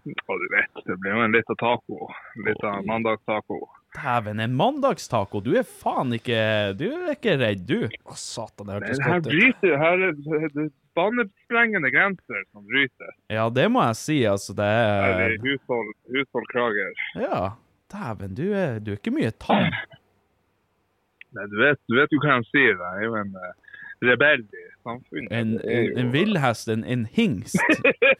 Ja, 0.09 0.37
du 0.41 0.47
vet, 0.53 0.83
det 0.87 0.97
blir 1.03 1.17
jo 1.17 1.25
en 1.25 1.35
liten 1.35 1.59
taco. 1.61 2.11
Liten 2.47 2.69
av 2.71 2.87
mandagstaco. 2.89 3.61
Dæven, 3.97 4.41
en 4.45 4.53
mandagstaco. 4.55 5.41
Du 5.41 5.55
er 5.57 5.63
faen 5.65 6.13
ikke 6.13 6.41
Du 6.79 6.85
er 6.93 7.15
ikke 7.15 7.39
redd, 7.41 7.63
du. 7.67 7.87
Å, 8.05 8.17
satan, 8.21 8.67
det 8.69 8.75
hørtes 8.77 9.01
her 9.03 9.15
godt 9.21 9.27
ut. 9.27 9.33
bryter 9.33 9.79
her 9.81 10.03
er 10.09 10.13
det- 10.13 10.53
det 10.55 10.65
er 10.67 10.71
banesprengende 10.99 11.91
grenser 11.95 12.43
som 12.53 12.65
bryter. 12.67 13.13
Ja, 13.31 13.49
det 13.49 13.71
må 13.71 13.83
jeg 13.87 13.97
si, 13.97 14.19
altså. 14.27 14.53
Det 14.55 14.67
er 14.67 15.31
er 15.31 15.39
hushold, 15.41 15.95
husholdkrager. 16.11 16.93
Ja. 17.17 17.41
Dæven, 17.93 18.35
du 18.37 18.53
er, 18.53 18.79
du 18.79 18.93
er 18.93 18.97
ikke 19.01 19.15
mye 19.15 19.31
tam. 19.41 19.71
Nei, 21.33 21.47
du 21.49 21.57
vet, 21.61 21.79
du 21.89 21.95
vet 21.97 22.13
jo 22.13 22.21
hva 22.21 22.39
de 22.43 22.49
sier. 22.51 22.77
Jeg 22.77 23.01
er 23.01 23.05
jo 23.05 23.15
en 23.17 23.35
uh, 23.37 23.53
rebell 24.05 24.43
i 24.45 24.65
samfunnet. 24.85 25.33
En, 25.33 25.55
Det 25.57 25.73
en, 25.79 25.99
en 25.99 26.13
villhest, 26.13 26.69
en, 26.69 26.85
en 26.85 27.07
hingst. 27.07 27.57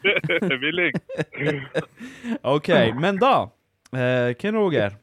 Villing. 0.63 0.93
OK, 2.55 2.69
men 2.99 3.17
da, 3.21 3.49
eh, 3.93 4.33
Ken 4.39 4.57
Roger, 4.57 4.97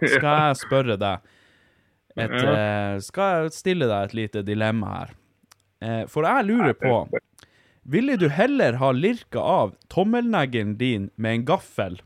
skal 0.00 0.48
jeg 0.48 0.60
spørre 0.62 0.96
deg 1.00 1.30
et, 2.14 2.30
eh, 2.30 2.96
Skal 3.02 3.44
jeg 3.44 3.54
stille 3.56 3.88
deg 3.90 4.08
et 4.08 4.14
lite 4.14 4.42
dilemma 4.46 4.94
her? 4.94 5.14
Eh, 5.82 6.02
for 6.10 6.26
jeg 6.28 6.48
lurer 6.50 6.76
på 6.78 6.98
Ville 7.84 8.16
du 8.16 8.28
heller 8.32 8.78
ha 8.80 8.92
lirka 8.96 9.42
av 9.42 9.74
tommelneglen 9.92 10.76
din 10.80 11.10
med 11.16 11.34
en 11.34 11.42
gaffel, 11.50 11.98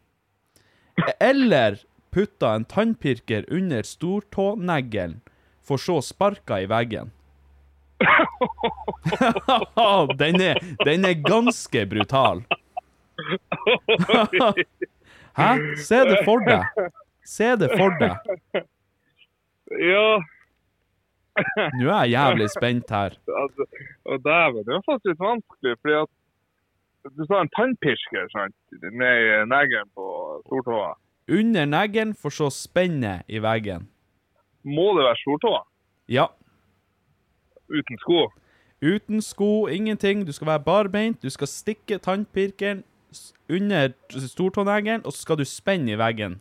eller 1.22 1.76
putta 2.10 2.56
en 2.56 2.64
tannpirker 2.66 3.46
under 3.46 3.86
stortåneglen, 3.86 5.20
for 5.62 5.78
så 5.78 6.00
sparka 6.02 6.58
i 6.64 6.66
veggen? 6.66 7.12
den, 10.18 10.42
er, 10.42 10.58
den 10.82 11.06
er 11.06 11.14
ganske 11.22 11.86
brutal. 11.86 12.42
Hæ? 15.38 15.50
Se 15.76 15.98
det 16.10 16.18
for 16.24 16.38
deg. 16.46 16.62
Se 17.28 17.52
det 17.60 17.70
for 17.76 17.96
deg. 18.00 18.16
Ja, 19.68 20.16
Nå 21.78 21.90
er 21.92 22.06
jeg 22.08 22.14
jævlig 22.14 22.46
spent 22.50 22.90
her. 22.90 23.16
altså, 23.42 23.66
og 24.04 24.22
dæven, 24.24 24.64
det 24.64 24.72
var 24.74 24.82
faktisk 24.86 25.10
litt 25.10 25.20
vanskelig, 25.20 25.74
fordi 25.82 25.96
at 26.02 27.12
du 27.18 27.22
sa 27.28 27.42
en 27.42 27.52
tannpirker, 27.56 28.26
sant? 28.32 28.56
i 28.72 28.90
neglen 29.52 29.92
på 29.94 30.06
stortåa. 30.46 30.94
Under 31.28 31.64
neglen, 31.64 32.14
for 32.14 32.34
så 32.34 32.50
spenne 32.50 33.22
i 33.28 33.38
veggen. 33.44 33.88
Må 34.64 34.88
det 34.96 35.04
være 35.04 35.20
stortåa? 35.22 35.62
Ja. 36.08 36.26
Uten 37.68 38.00
sko? 38.02 38.26
Uten 38.82 39.22
sko, 39.22 39.68
ingenting. 39.68 40.26
Du 40.26 40.32
skal 40.32 40.46
være 40.46 40.64
barbeint. 40.64 41.22
Du 41.22 41.30
skal 41.30 41.46
stikke 41.46 41.98
tannpirkeren 41.98 42.84
under 43.50 43.92
stortåneglen, 44.26 45.06
og 45.06 45.12
så 45.12 45.22
skal 45.22 45.38
du 45.38 45.44
spenne 45.44 45.92
i 45.92 45.98
veggen. 45.98 46.40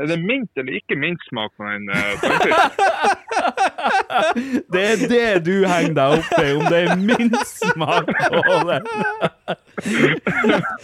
Er 0.00 0.06
det 0.08 0.18
mint 0.24 0.50
eller 0.56 0.72
ikke 0.72 0.96
mintsmak 0.96 1.52
på 1.56 1.68
den 1.68 1.90
uh? 1.96 2.12
Det 4.72 4.82
er 4.92 5.02
det 5.08 5.28
du 5.46 5.54
henger 5.68 5.94
deg 5.98 6.16
opp 6.18 6.32
i, 6.38 6.48
om 6.56 6.64
det 6.70 6.80
er 6.82 6.96
mintsmak 7.00 8.10
på 8.28 8.58
det. 8.70 8.80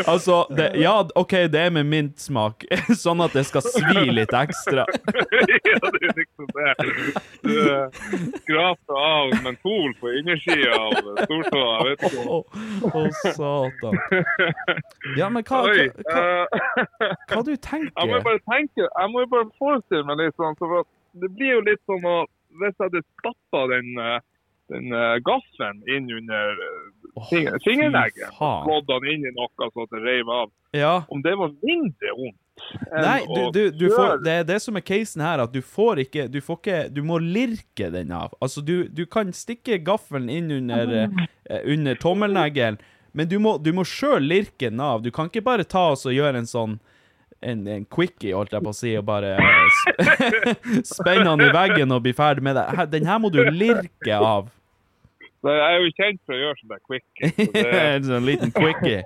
Altså, 0.08 0.46
det, 0.56 0.70
ja, 0.80 1.02
OK, 1.14 1.30
det 1.52 1.60
er 1.60 1.70
med 1.70 1.84
mintsmak, 1.86 2.64
sånn 3.04 3.20
at 3.22 3.34
det 3.36 3.44
skal 3.48 3.62
svi 3.66 4.08
litt 4.14 4.32
ekstra. 4.34 4.86
ja, 4.88 5.76
det 5.84 6.08
er 6.08 6.14
liksom 6.16 6.48
det. 6.56 6.74
Du 7.44 7.52
eh, 7.58 8.00
skraper 8.40 9.00
av 9.02 9.34
mentol 9.44 9.94
på 10.00 10.12
innersida 10.20 10.78
av 10.78 10.96
stortåa, 11.26 11.76
vet 11.90 12.06
ikke. 12.08 12.24
Å, 12.24 12.40
å, 12.88 13.04
satan. 13.36 14.00
Ja, 15.20 15.28
men 15.28 15.44
hva, 15.44 15.62
hva, 15.68 15.88
hva, 16.08 17.12
hva, 17.28 17.42
du 17.44 17.52
Jeg 17.52 17.52
må 17.52 17.52
jo 17.52 17.60
tenker 17.68 18.24
bare 18.30 18.44
tenke, 18.48 18.88
jeg 18.88 19.12
må 19.12 19.24
jo 19.24 19.32
bare 19.36 19.50
forestille 19.60 20.06
meg 20.08 20.24
litt 20.24 20.40
sånn, 20.40 20.56
for 20.58 20.84
det 21.18 21.30
blir 21.36 21.56
jo 21.58 21.62
litt 21.66 21.82
sånn 21.88 22.04
å, 22.08 22.18
hvis 22.60 22.74
jeg 22.76 22.88
hadde 22.88 23.04
stappa 23.18 23.62
den, 23.72 23.92
eh, 24.02 24.18
den 24.74 24.92
eh, 24.92 25.14
gaffelen 25.26 25.80
inn 25.88 26.10
under 26.18 26.60
finger, 27.30 27.56
fy 27.62 27.70
fingerneggen, 27.70 28.34
faen. 28.38 28.66
slått 28.66 28.90
den 28.90 29.08
inn 29.14 29.26
i 29.30 29.32
noe 29.36 29.70
så 29.72 29.86
det 29.94 30.02
reiv 30.04 30.28
av, 30.30 30.50
Ja. 30.76 30.94
om 31.08 31.22
det 31.24 31.34
var 31.38 31.54
mindre 31.62 32.14
vondt 32.18 32.38
Nei, 32.90 33.20
du, 33.26 33.50
du, 33.54 33.70
du 33.70 33.84
får, 33.94 34.18
det 34.24 34.32
er 34.40 34.44
det 34.48 34.56
som 34.62 34.76
er 34.76 34.82
casen 34.82 35.22
her, 35.22 35.38
at 35.44 35.52
du 35.54 35.60
får 35.62 36.00
ikke 36.02 36.24
Du 36.26 36.40
får 36.42 36.56
ikke 36.58 36.78
Du 36.90 37.02
må 37.06 37.20
lirke 37.22 37.86
den 37.94 38.10
av. 38.10 38.32
Altså, 38.42 38.64
du, 38.66 38.88
du 38.90 39.04
kan 39.06 39.30
stikke 39.32 39.78
gaffelen 39.86 40.26
inn 40.32 40.50
under, 40.50 40.90
eh, 41.46 41.62
under 41.70 41.94
tommelneglen, 42.02 42.80
men 43.12 43.30
du 43.30 43.38
må, 43.38 43.56
du 43.62 43.70
sjøl 43.86 44.26
lirke 44.26 44.70
den 44.72 44.80
av. 44.82 45.02
Du 45.02 45.10
kan 45.14 45.30
ikke 45.30 45.44
bare 45.46 45.64
ta 45.64 45.92
oss 45.92 46.04
og 46.06 46.16
gjøre 46.16 46.42
en 46.42 46.50
sånn 46.50 46.78
en, 47.42 47.60
en 47.70 47.84
quickie, 47.86 48.34
holdt 48.34 48.52
jeg 48.56 48.64
på 48.66 48.72
å 48.72 48.76
si, 48.76 48.92
og 48.98 49.04
bare 49.08 49.34
eh, 49.38 49.72
sp- 49.78 49.98
spenne 50.96 51.24
den 51.30 51.44
i 51.46 51.50
veggen 51.54 51.92
og 51.94 52.02
bli 52.06 52.12
ferdig 52.18 52.42
med 52.48 52.58
det. 52.58 52.66
Den 52.92 53.06
her 53.06 53.18
må 53.22 53.30
du 53.34 53.40
lirke 53.50 54.16
av. 54.18 54.48
Jeg 55.46 55.62
er 55.62 55.76
jo 55.84 55.90
kjent 55.94 56.18
for 56.26 56.34
å 56.34 56.40
gjøre 56.42 56.58
sånn 56.58 56.72
der 56.72 56.82
quick. 56.82 57.04
Så 57.22 57.50
det, 57.54 57.82
en 57.82 58.08
sånn 58.08 58.26
liten 58.26 58.50
quickie. 58.56 59.04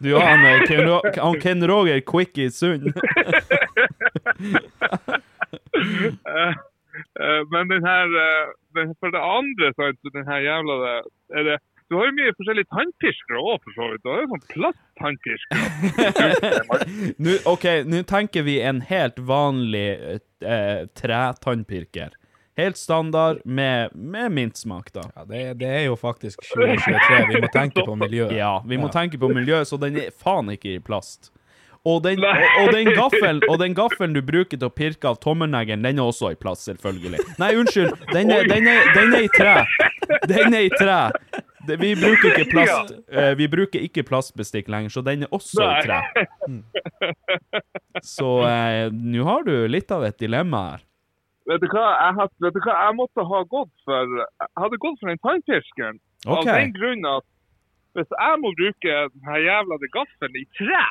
Du 0.00 0.10
har 0.16 0.24
han, 0.28 0.44
eh, 0.44 0.64
Ken, 0.68 0.88
han 1.20 1.38
Ken 1.40 1.64
Roger 1.68 2.00
Quickie 2.04 2.50
Sund. 2.52 2.92
Eh, 7.20 7.42
men 7.52 7.68
den 7.68 7.84
her 7.84 8.08
For 9.00 9.12
det 9.12 9.20
andre, 9.20 9.68
sant, 9.76 9.98
den 10.14 10.24
her 10.28 10.40
jævla 10.44 10.76
det, 10.82 10.94
er 11.36 11.42
det 11.50 11.56
Du 11.86 11.94
har 11.94 12.08
jo 12.08 12.14
mye 12.16 12.32
forskjellige 12.34 12.66
tannpirskere 12.74 13.38
òg, 13.38 13.56
for 13.62 13.70
så 13.76 13.84
vidt. 13.92 14.02
Du 14.02 14.08
har 14.10 14.18
jo 14.22 14.28
sånn 14.32 14.46
plasttannpirskere. 14.50 15.64
Nå, 17.22 17.30
OK, 17.46 17.66
nå 17.86 18.00
tenker 18.10 18.42
vi 18.46 18.56
en 18.66 18.80
helt 18.88 19.18
vanlig 19.28 19.90
eh, 20.42 20.80
tretannpirker. 20.98 22.10
Helt 22.56 22.78
standard 22.80 23.38
med, 23.44 23.94
med 23.94 24.32
mintsmak, 24.32 24.90
da. 24.96 25.04
Ja, 25.14 25.24
det, 25.28 25.44
det 25.60 25.68
er 25.68 25.84
jo 25.90 25.96
faktisk 26.00 26.40
2023. 26.48 27.22
Vi 27.30 27.40
må 27.44 27.48
tenke 27.54 27.84
på 27.86 27.94
miljøet. 28.00 28.32
Ja, 28.34 28.64
vi 28.66 28.78
må 28.80 28.88
tenke 28.90 29.20
på 29.20 29.28
miljøet, 29.30 29.68
så 29.68 29.76
den 29.78 29.98
er 30.00 30.10
faen 30.10 30.48
ikke 30.56 30.78
i 30.78 30.82
plast. 30.82 31.30
Og 31.86 32.00
den, 32.02 32.18
og, 32.24 32.34
og 32.64 32.72
den 32.74 32.88
gaffelen 32.96 33.44
og 33.46 33.60
den 33.62 33.74
gaffelen 33.78 34.16
du 34.16 34.22
bruker 34.26 34.58
til 34.58 34.66
å 34.66 34.72
pirke 34.74 35.06
av 35.06 35.20
tommelneglen, 35.22 35.84
den 35.86 36.00
er 36.00 36.08
også 36.08 36.32
i 36.34 36.38
plast, 36.40 36.64
selvfølgelig. 36.66 37.20
Nei, 37.38 37.52
unnskyld. 37.60 37.92
Den 38.10 38.32
er, 38.34 38.48
den 38.50 38.66
er, 38.72 38.90
den 38.96 39.14
er 39.14 39.28
i 39.28 39.30
tre. 39.36 39.54
Den 40.26 40.56
er 40.56 40.66
i 40.66 40.72
tre. 40.74 40.98
Det, 41.66 41.76
vi 41.82 41.92
bruker 41.98 42.32
ikke 42.32 42.50
plast 42.52 42.92
uh, 43.12 43.32
Vi 43.38 43.48
bruker 43.52 43.84
ikke 43.86 44.04
plastbestikk 44.06 44.70
lenger, 44.72 44.92
så 44.94 45.02
den 45.06 45.26
er 45.26 45.32
også 45.34 45.66
i 45.66 45.84
tre. 45.86 46.00
Mm. 46.46 46.62
Så 48.04 48.28
uh, 48.44 48.92
nå 48.92 49.24
har 49.26 49.46
du 49.46 49.54
litt 49.70 49.90
av 49.94 50.04
et 50.06 50.18
dilemma 50.20 50.62
her. 50.72 50.82
Vet 51.46 51.62
du 51.62 51.68
hva, 51.70 51.86
jeg, 51.94 52.14
had, 52.18 52.32
vet 52.42 52.56
du 52.56 52.60
hva, 52.64 52.74
jeg 52.88 52.96
måtte 52.98 53.24
ha 53.30 53.40
gått 53.46 53.72
for 53.86 54.12
Jeg 54.18 54.52
hadde 54.58 54.82
gått 54.82 55.00
for 55.00 55.12
den 55.12 55.22
tannpirskeren. 55.22 55.98
Av 56.26 56.42
den 56.46 56.74
grunn 56.74 57.06
at 57.06 57.26
hvis 57.96 58.10
jeg 58.12 58.40
må 58.42 58.50
bruke 58.58 58.96
denne 59.14 59.38
jævla 59.40 59.78
gaffelen 59.94 60.34
i 60.36 60.44
tre 60.58 60.82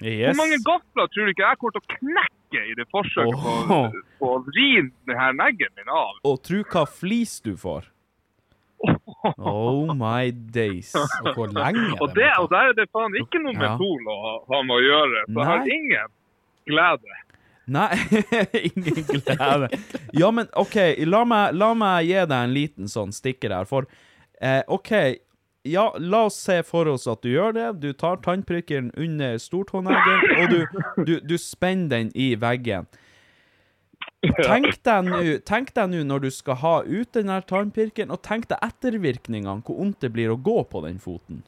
Yes. 0.00 0.30
Hvor 0.30 0.36
mange 0.40 0.58
gafler 0.64 1.08
tror 1.12 1.26
du 1.26 1.32
ikke 1.32 1.46
jeg 1.46 1.58
kommer 1.60 1.74
til 1.76 1.82
å 1.82 1.94
knekke 1.94 2.62
i 2.68 2.74
det 2.76 2.86
forsøket 2.92 3.40
på, 3.44 3.78
på 4.20 4.28
å 4.32 4.38
vri 4.46 4.68
denne 4.80 5.16
her 5.16 5.34
neglen 5.36 5.72
min 5.76 5.90
av? 5.92 6.20
Og 6.28 6.38
tro 6.46 6.60
hva 6.72 6.84
flis 6.88 7.38
du 7.44 7.52
får. 7.60 7.88
Oh 9.38 9.92
my 10.04 10.30
days. 10.54 10.94
Og 10.96 11.34
hvor 11.36 11.50
lenge 11.52 11.86
Og, 12.00 12.14
det, 12.16 12.28
og 12.40 12.48
der 12.52 12.70
er 12.70 12.76
det 12.78 12.86
faen 12.92 13.16
ikke 13.20 13.40
noe 13.42 13.52
Ja. 13.56 13.74
mentol 13.76 14.06
å 14.08 14.18
ha, 14.24 14.34
ha 14.54 14.60
med 14.64 14.76
å 14.76 14.84
gjøre. 14.84 15.24
Så 15.28 15.38
jeg 15.40 15.50
har 15.50 15.72
ingen 15.76 16.14
glede. 16.70 17.18
Nei, 17.70 17.88
ingen 18.74 19.04
glede. 19.10 19.68
Ja, 20.16 20.30
men 20.34 20.48
OK, 20.58 20.76
la 21.06 21.24
meg, 21.28 21.52
la 21.54 21.72
meg 21.78 22.08
gi 22.08 22.16
deg 22.22 22.32
en 22.38 22.54
liten 22.56 22.88
sånn 22.90 23.12
stikker 23.14 23.52
her. 23.54 23.68
For 23.70 23.86
eh, 24.40 24.62
OK, 24.66 24.90
ja, 25.68 25.84
la 26.00 26.22
oss 26.30 26.38
se 26.40 26.62
for 26.66 26.88
oss 26.88 27.04
at 27.10 27.20
du 27.22 27.28
gjør 27.34 27.52
det. 27.54 27.68
Du 27.84 27.92
tar 27.92 28.16
tannprikkeren 28.24 28.88
under 28.96 29.36
stortåneggen, 29.38 30.24
og 30.40 30.50
du, 30.56 31.04
du, 31.04 31.14
du 31.20 31.36
spenner 31.38 31.92
den 31.98 32.10
i 32.16 32.32
veggen. 32.40 32.88
Tenk 34.20 35.72
deg 35.74 35.92
nå 35.92 36.02
når 36.04 36.26
du 36.26 36.30
skal 36.34 36.58
ha 36.60 36.74
ut 36.84 37.12
den 37.16 37.30
her 37.32 37.44
tannpirkeren, 37.48 38.12
og 38.12 38.20
tenk 38.26 38.50
deg 38.50 38.60
ettervirkningene, 38.66 39.62
hvor 39.64 39.78
vondt 39.80 40.04
det 40.04 40.12
blir 40.12 40.32
å 40.34 40.36
gå 40.36 40.60
på 40.68 40.82
den 40.84 40.98
foten. 41.00 41.42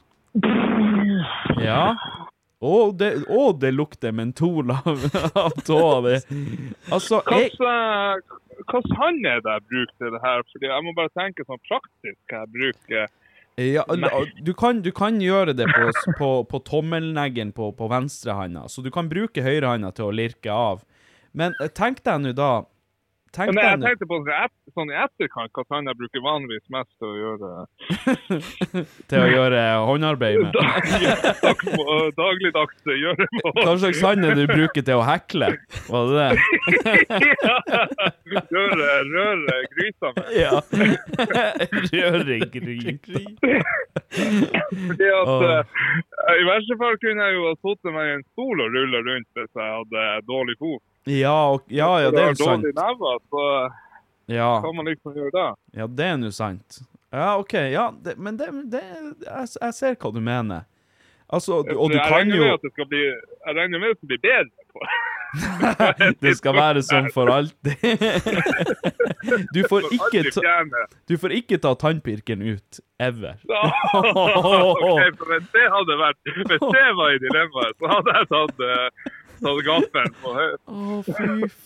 Ja. 1.61 1.93
Og 2.63 2.95
det, 2.97 3.11
og 3.27 3.59
det 3.61 3.73
lukter 3.75 4.13
mentol 4.15 4.71
av, 4.73 5.03
av 5.35 5.57
tåa 5.67 5.97
di. 6.07 6.15
Altså, 6.89 7.19
jeg, 7.35 7.51
Hva 7.59 8.81
hånd 8.95 9.27
er 9.27 9.43
det 9.43 9.57
jeg 9.57 9.65
bruker 9.67 9.97
til 9.99 10.15
det 10.15 10.21
her? 10.23 10.45
Fordi 10.53 10.71
Jeg 10.71 10.85
må 10.85 10.95
bare 10.95 11.11
tenke 11.19 11.45
sånn 11.45 11.61
praktisk 11.67 12.17
hva 12.31 12.45
jeg 12.45 12.53
bruker. 12.55 13.11
ja, 13.59 13.83
du, 14.47 14.53
kan, 14.57 14.81
du 14.81 14.89
kan 14.95 15.19
gjøre 15.21 15.53
det 15.53 15.67
på, 15.69 15.91
på, 16.17 16.31
på 16.49 16.63
tommelneggen 16.71 17.51
på, 17.53 17.69
på 17.77 17.91
venstrehanda, 17.91 18.65
så 18.71 18.81
du 18.81 18.89
kan 18.95 19.11
bruke 19.11 19.43
høyrehånda 19.45 19.91
til 19.93 20.07
å 20.07 20.15
lirke 20.23 20.55
av. 20.55 20.81
Men 21.33 21.53
eh, 21.61 21.67
tenk 21.73 22.03
deg 22.05 22.21
nå 22.23 22.31
da 22.37 22.63
Tenk 23.33 23.49
Men 23.57 23.65
jeg 23.65 23.79
tenkte 23.81 24.05
på 24.05 24.19
sånn, 24.21 24.51
sånn 24.75 24.91
i 24.93 24.95
etterkant 25.01 25.49
hva 25.57 25.63
sånn 25.65 25.87
jeg 25.89 25.97
bruker 25.97 26.21
vanligvis 26.21 26.67
mest 26.73 26.91
til 27.01 27.07
å 27.07 27.15
gjøre 27.17 27.65
til 29.09 29.19
å 29.23 29.27
gjøre 29.31 29.61
håndarbeid 29.87 30.37
med. 30.43 30.53
Dag- 31.41 31.65
dagligdags 32.19 32.77
gjøremål. 32.85 33.53
Hva 33.57 33.73
slags 33.81 33.99
sand 34.03 34.21
du 34.37 34.45
bruker 34.51 34.83
til 34.85 34.97
å 35.01 35.03
hekle? 35.07 35.47
Var 35.89 36.03
det 36.11 36.15
det? 36.21 36.31
Røre, 38.53 38.89
røre 39.09 39.55
gryta 39.73 40.07
med. 40.13 40.29
Ja. 40.37 40.61
Røre 41.89 42.37
gryta. 42.53 43.17
Fordi 44.13 45.09
at 45.09 45.33
oh. 45.33 45.41
uh, 45.41 45.65
I 46.37 46.45
verste 46.53 46.77
fall 46.77 47.01
kunne 47.01 47.17
jeg 47.31 47.33
jo 47.39 47.49
ha 47.49 47.57
sittet 47.65 47.89
meg 47.97 48.05
i 48.11 48.13
en 48.19 48.25
stol 48.29 48.61
og 48.61 48.69
rulla 48.77 49.01
rundt 49.09 49.29
hvis 49.41 49.53
jeg 49.57 49.73
hadde 49.79 50.01
dårlig 50.29 50.53
fot. 50.61 50.85
Ja, 51.05 51.33
og, 51.53 51.63
ja, 51.69 51.89
ja, 51.99 52.11
det 52.11 52.19
er 52.23 52.29
jo 52.33 52.35
sant. 52.43 52.63
Dårlig 52.63 52.75
never, 52.75 53.19
så 53.29 53.45
Ja. 54.31 54.61
kan 54.63 54.75
man 54.75 54.85
liksom 54.87 55.13
gjøre 55.17 55.31
det. 55.35 55.47
Ja, 55.77 55.87
det 55.87 56.05
er 56.05 56.17
nå 56.17 56.29
sant. 56.31 56.79
Ja, 57.13 57.37
OK. 57.37 57.53
Ja, 57.53 57.89
det, 58.03 58.17
men 58.17 58.37
det, 58.37 58.47
det 58.71 58.81
jeg, 59.27 59.47
jeg 59.61 59.73
ser 59.73 59.95
hva 59.95 60.13
du 60.15 60.21
mener. 60.23 60.63
Altså, 61.33 61.63
du- 61.65 61.77
og 61.79 61.89
du 61.91 61.95
jeg 61.97 62.07
kan 62.09 62.29
jo 62.29 62.85
bli, 62.89 63.03
jeg 63.03 63.55
regner 63.57 63.79
med 63.79 63.89
at 63.89 63.97
det 63.97 64.05
skal 64.05 64.07
bli 64.07 64.17
bedre 64.21 64.49
på 64.73 64.79
Det 66.21 66.33
skal 66.37 66.53
være 66.53 66.81
sånn 66.85 67.07
for 67.13 67.29
alltid. 67.33 67.73
Du 69.55 69.63
får 69.69 69.87
ikke 69.95 70.21
ta, 70.35 70.53
du 71.09 71.13
får 71.17 71.31
ikke 71.39 71.57
ta 71.63 71.71
tannpirkeren 71.79 72.41
ut. 72.53 72.79
Ever. 73.01 73.35
Ok, 73.93 75.01
for 75.17 75.31
hvis 75.33 75.47
det 75.55 75.65
hadde 75.73 75.97
vært 75.99 76.31
Hvis 76.37 76.65
det 76.75 76.85
var 76.99 77.15
i 77.15 77.19
dilemmaet, 77.23 77.75
så 77.79 77.91
hadde 77.93 78.15
jeg 78.19 78.29
tatt, 78.33 78.63
tatt 79.43 79.59
gaffelen 79.67 80.13
på 80.23 80.29
høyre. 80.37 80.57
Å, 80.67 80.69
fy 81.07 81.13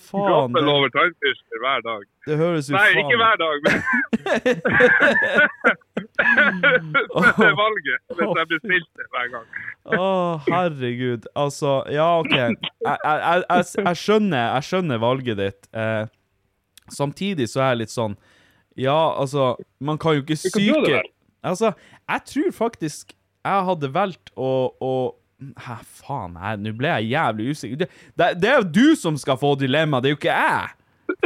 faen. 0.10 0.28
Gaffel 0.28 0.66
over 0.74 0.90
tannpirker 0.95 1.58
hver 1.64 1.80
dag. 1.86 2.02
det 2.28 2.36
høres 2.41 2.66
jo 2.70 2.74
Nei, 2.76 2.90
faen 2.91 3.02
ikke 3.04 3.18
hver 3.22 3.38
dag, 3.41 3.56
men 3.66 3.76
Hvis 6.18 7.36
det 7.38 7.48
er 7.48 7.58
valget. 7.58 7.99
Hvis 8.18 8.32
jeg 8.40 8.48
blir 8.52 8.62
stilt 8.64 8.90
det 8.99 9.08
hver 9.14 9.28
gang. 9.34 9.48
Å, 9.98 10.08
herregud. 10.48 11.28
Altså, 11.38 11.74
ja, 11.94 12.08
OK. 12.20 12.34
Jeg, 12.34 12.58
jeg, 12.86 12.98
jeg, 13.04 13.66
jeg, 13.84 13.95
skjønner, 14.04 14.44
jeg 14.58 14.64
skjønner 14.72 15.04
valget 15.04 15.41
ditt. 15.41 15.70
Eh, 15.74 16.06
samtidig 16.94 17.45
så 17.52 17.58
er 17.64 17.70
jeg 17.74 17.82
litt 17.84 17.94
sånn 17.94 18.16
Ja, 18.78 18.98
altså, 19.20 19.56
man 19.84 19.98
kan 20.02 20.18
jo 20.18 20.22
ikke 20.26 20.40
syke? 20.40 21.02
Altså, 21.45 21.74
jeg 22.08 22.22
tror 22.32 22.52
faktisk 22.56 23.14
jeg 23.48 23.68
hadde 23.70 23.88
valgt 23.95 24.34
å, 24.36 24.52
å 24.84 24.94
Hæ, 25.38 25.76
faen, 26.01 26.38
nå 26.64 26.72
ble 26.73 26.89
jeg 26.95 27.11
jævlig 27.14 27.51
usikker. 27.53 27.84
Det, 27.84 27.88
det, 28.18 28.30
det 28.41 28.49
er 28.49 28.55
jo 28.61 28.68
du 28.73 28.95
som 28.97 29.18
skal 29.22 29.38
få 29.38 29.53
dilemma, 29.59 30.01
det 30.01 30.09
er 30.09 30.15
jo 30.15 30.19
ikke 30.22 30.38
jeg! 30.38 30.73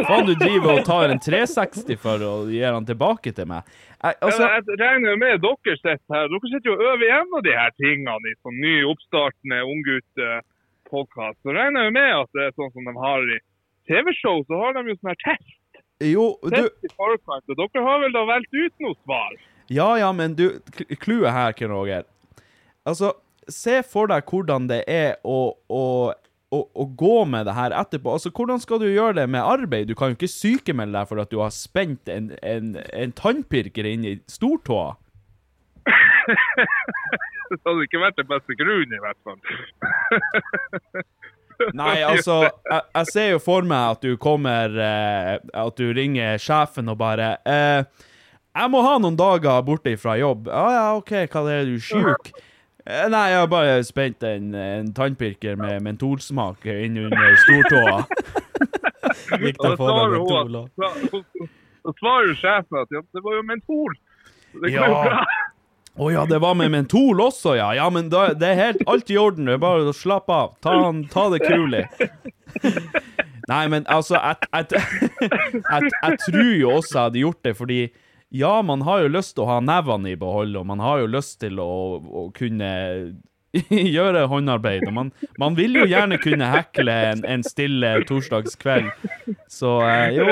Faen, 0.05 0.27
du 0.27 0.33
driver 0.37 0.75
og 0.75 0.83
tar 0.85 1.09
en 1.13 1.21
360 1.21 1.95
for 2.01 2.21
å 2.25 2.33
gi 2.51 2.59
den 2.61 2.87
tilbake 2.89 3.31
til 3.37 3.47
meg. 3.49 3.69
Jeg, 4.01 4.17
altså, 4.19 4.43
Ja, 4.43 4.59
jeg 4.59 4.79
regner 4.81 5.13
jo 5.13 5.21
med 5.21 5.41
dere 5.45 5.77
sitter 5.79 6.17
her. 6.17 6.27
Dere 6.33 6.51
sitter 6.51 6.69
jo 6.69 6.75
og 6.75 6.83
øver 6.91 7.15
av 7.21 7.45
de 7.47 7.55
her 7.55 7.73
tingene 7.79 8.33
i 8.33 8.35
sånn 8.41 8.59
ny 8.61 8.75
oppstartende 8.91 9.61
unggutt-podkast. 9.71 11.39
Så 11.41 11.55
regner 11.55 11.87
jeg 11.87 11.95
med 11.97 12.11
at 12.19 12.37
det 12.37 12.45
er 12.47 12.53
sånn 12.59 12.75
som 12.75 12.91
de 12.91 12.95
har 13.07 13.33
i 13.37 13.39
TV-show, 13.89 14.43
så 14.49 14.61
har 14.61 14.77
de 14.77 14.85
jo 14.91 14.97
sånn 14.99 15.13
her 15.13 15.21
test. 15.23 15.57
Jo, 16.01 16.27
du 16.43 16.55
Test 16.55 16.87
i 16.87 16.93
forkant, 16.97 17.45
og 17.47 17.57
dere 17.59 17.85
har 17.85 17.99
vel 18.01 18.15
da 18.15 18.23
valgt 18.27 18.53
ut 18.57 18.85
noe 18.85 18.97
svar? 19.03 19.35
Ja, 19.71 19.89
ja, 20.01 20.09
men 20.11 20.33
du, 20.35 20.47
Kluet 20.75 20.97
clouet 20.99 21.31
her, 21.31 21.53
Ken 21.55 21.71
Roger 21.71 22.03
Altså, 22.89 23.13
se 23.49 23.81
for 23.87 24.05
deg 24.11 24.27
hvordan 24.29 24.67
det 24.69 24.83
er 24.91 25.15
å, 25.23 25.55
å, 25.69 26.13
å, 26.51 26.59
å 26.59 26.85
gå 26.97 27.25
med 27.29 27.45
det 27.49 27.55
her 27.57 27.71
etterpå. 27.75 28.13
Altså, 28.17 28.29
hvordan 28.35 28.59
skal 28.61 28.79
du 28.83 28.87
gjøre 28.89 29.15
det 29.21 29.27
med 29.31 29.41
arbeid? 29.41 29.87
Du 29.89 29.95
kan 29.97 30.09
jo 30.11 30.15
ikke 30.19 30.31
sykemelde 30.31 30.97
deg 30.99 31.05
for 31.09 31.17
at 31.23 31.31
du 31.33 31.39
har 31.41 31.51
spent 31.55 32.03
en, 32.11 32.25
en, 32.43 32.65
en 32.93 33.11
tannpirker 33.17 33.85
inn 33.89 34.03
i 34.07 34.19
stortåa. 34.31 34.89
Det 37.51 37.59
hadde 37.67 37.83
ikke 37.83 37.99
vært 37.99 38.15
den 38.15 38.27
beste 38.29 38.55
grunnen, 38.55 38.93
i 38.95 39.01
hvert 39.03 39.17
fall. 39.27 39.39
Nei, 41.77 41.99
altså, 42.07 42.47
jeg, 42.47 42.81
jeg 42.95 43.05
ser 43.11 43.27
jo 43.33 43.41
for 43.43 43.61
meg 43.67 43.97
at 43.97 44.01
du 44.05 44.15
kommer 44.21 44.71
eh, 44.81 45.35
At 45.61 45.77
du 45.77 45.91
ringer 45.93 46.39
sjefen 46.41 46.89
og 46.89 46.97
bare 46.97 47.35
eh, 47.45 47.83
'Jeg 48.51 48.67
må 48.73 48.81
ha 48.83 48.97
noen 48.99 49.15
dager 49.19 49.61
borte 49.67 49.93
fra 49.99 50.17
jobb.' 50.19 50.49
'Ja, 50.49 50.65
ja, 50.75 50.87
OK, 50.97 51.11
hva 51.31 51.43
er 51.45 51.61
det, 51.61 51.67
du 51.69 51.75
er 51.77 51.85
sjuk?' 51.85 52.31
Eh, 52.87 53.07
Nei, 53.13 53.25
jeg 53.29 53.39
har 53.43 53.47
bare 53.51 53.83
spent 53.85 54.23
en, 54.25 54.53
en 54.57 54.87
tannpirker 54.97 55.55
med 55.59 55.83
mentolsmak 55.85 56.65
inn 56.65 56.97
under 56.97 57.35
stortåa. 57.43 57.97
Gikk 59.41 59.57
det 59.61 59.69
da 59.69 59.75
for 59.77 59.85
deg 59.85 59.97
svarer 59.97 60.09
med 60.09 60.17
hun 60.17 60.27
to 60.27 60.37
at- 60.39 60.51
lag? 60.51 60.67
da- 60.81 61.49
Da 61.81 61.91
svarer 61.97 62.27
jo 62.29 62.33
sjefen 62.37 62.77
at 62.77 62.91
ja, 62.93 62.99
det 63.15 63.21
var 63.25 63.33
jo 63.39 63.43
mentol. 63.47 63.95
Det 64.61 64.69
Ja. 64.73 64.89
Å 65.91 66.05
oh, 66.05 66.09
ja, 66.13 66.21
det 66.29 66.37
var 66.39 66.53
med 66.55 66.69
mentol 66.71 67.19
også, 67.19 67.55
ja. 67.57 67.71
Ja, 67.75 67.89
men 67.91 68.07
da, 68.09 68.29
det 68.37 68.47
er 68.47 68.59
helt 68.59 68.83
alt 68.87 69.09
i 69.11 69.17
orden. 69.19 69.45
Det 69.49 69.57
er 69.57 69.59
bare 69.59 69.89
å 69.89 69.93
slappe 69.95 70.31
av. 70.31 70.53
Ta, 70.63 70.75
ta 71.11 71.25
det 71.33 71.41
kulig. 71.43 71.81
Nei, 73.49 73.65
men 73.67 73.83
altså, 73.91 74.15
jeg 74.55 76.17
tror 76.23 76.53
jo 76.55 76.71
også 76.77 76.95
jeg 76.95 77.03
hadde 77.03 77.19
gjort 77.25 77.41
det, 77.43 77.55
fordi 77.59 77.79
ja, 78.31 78.61
man 78.63 78.81
har 78.87 79.03
jo 79.03 79.11
lyst 79.11 79.35
til 79.35 79.43
å 79.43 79.49
ha 79.49 79.57
nevene 79.63 80.13
i 80.13 80.19
behold, 80.19 80.55
og 80.55 80.67
man 80.69 80.79
har 80.83 81.01
jo 81.03 81.09
lyst 81.11 81.41
til 81.43 81.59
å, 81.59 81.71
å 81.99 82.23
kunne 82.35 82.69
gjøre 83.97 84.23
håndarbeid. 84.31 84.85
Og 84.87 84.95
man, 84.95 85.11
man 85.41 85.57
vil 85.59 85.75
jo 85.81 85.87
gjerne 85.89 86.19
kunne 86.21 86.47
hekle 86.53 86.95
en, 87.11 87.25
en 87.27 87.43
stille 87.43 87.93
torsdagskveld. 88.07 88.87
Så 89.51 89.75
eh, 89.87 90.15
jo. 90.15 90.29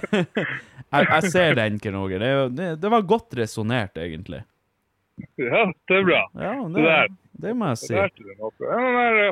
Jeg, 0.90 1.06
jeg 1.06 1.30
ser 1.30 1.52
den, 1.54 1.76
Ken 1.78 1.94
Roger. 1.94 2.18
Det, 2.18 2.28
er 2.34 2.48
det, 2.50 2.68
det 2.82 2.88
var 2.90 3.04
godt 3.06 3.36
resonnert, 3.38 3.94
egentlig. 4.02 4.40
Ja, 5.38 5.68
det 5.86 5.98
er 6.00 6.06
bra. 6.08 6.22
Ja, 6.34 6.54
Det 6.64 6.74
det, 6.74 6.86
der. 6.88 7.12
Det 7.40 7.54
må 7.56 7.70
jeg 7.72 7.80
si. 7.82 7.94
Ja, 7.94 8.06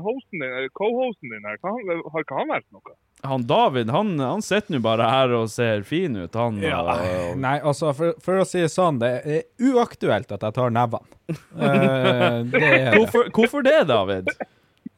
hosten 0.04 0.40
din, 0.42 0.68
co-hosten 0.78 1.32
din 1.34 1.44
her, 1.48 1.58
han- 1.62 2.02
har 2.12 2.24
ikke 2.24 2.38
han 2.38 2.50
vært 2.54 2.66
noe? 2.74 2.96
Han 3.26 3.42
David, 3.50 3.90
han, 3.90 4.12
han 4.22 4.42
sitter 4.46 4.76
nå 4.76 4.80
bare 4.84 5.08
her 5.10 5.32
og 5.40 5.48
ser 5.50 5.82
fin 5.82 6.14
ut, 6.16 6.34
han. 6.38 6.60
og, 6.62 7.38
Nei, 7.42 7.56
altså, 7.66 7.90
for, 7.96 8.14
for 8.22 8.38
å 8.42 8.46
si 8.46 8.60
det 8.62 8.70
sånn, 8.70 9.00
det 9.02 9.10
er 9.26 9.42
uaktuelt 9.72 10.30
at 10.36 10.44
jeg 10.46 10.54
tar 10.54 10.70
nevene. 10.70 11.18
uh, 11.58 12.44
det 12.52 12.70
hvorfor, 12.94 13.32
hvorfor 13.34 13.66
det, 13.66 13.80
David? 13.90 14.30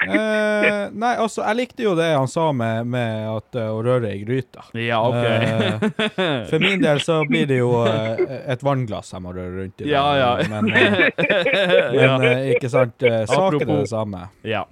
Eh, 0.00 0.86
nei, 0.96 1.10
altså, 1.20 1.42
jeg 1.44 1.56
likte 1.58 1.84
jo 1.84 1.90
det 1.98 2.06
han 2.16 2.28
sa 2.30 2.46
med, 2.56 2.86
med 2.88 3.26
at 3.28 3.58
eh, 3.60 3.68
å 3.68 3.82
røre 3.84 4.14
i 4.16 4.22
gryta. 4.24 4.64
Ja, 4.80 5.02
OK. 5.04 5.16
Eh, 5.20 6.46
for 6.48 6.62
min 6.62 6.80
del 6.80 7.02
så 7.04 7.18
blir 7.28 7.44
det 7.50 7.58
jo 7.60 7.82
eh, 7.84 8.22
et 8.54 8.64
vannglass 8.64 9.12
jeg 9.12 9.24
må 9.26 9.34
røre 9.36 9.58
rundt 9.58 9.84
i. 9.84 9.90
Ja, 9.92 10.06
ja. 10.16 10.30
Men, 10.48 10.70
eh, 10.72 11.10
men 11.98 12.24
eh, 12.30 12.50
ikke 12.54 12.72
sant, 12.72 12.96
saken 13.28 13.60
er 13.66 13.72
det 13.82 13.88
samme. 13.92 14.28
ja. 14.48 14.64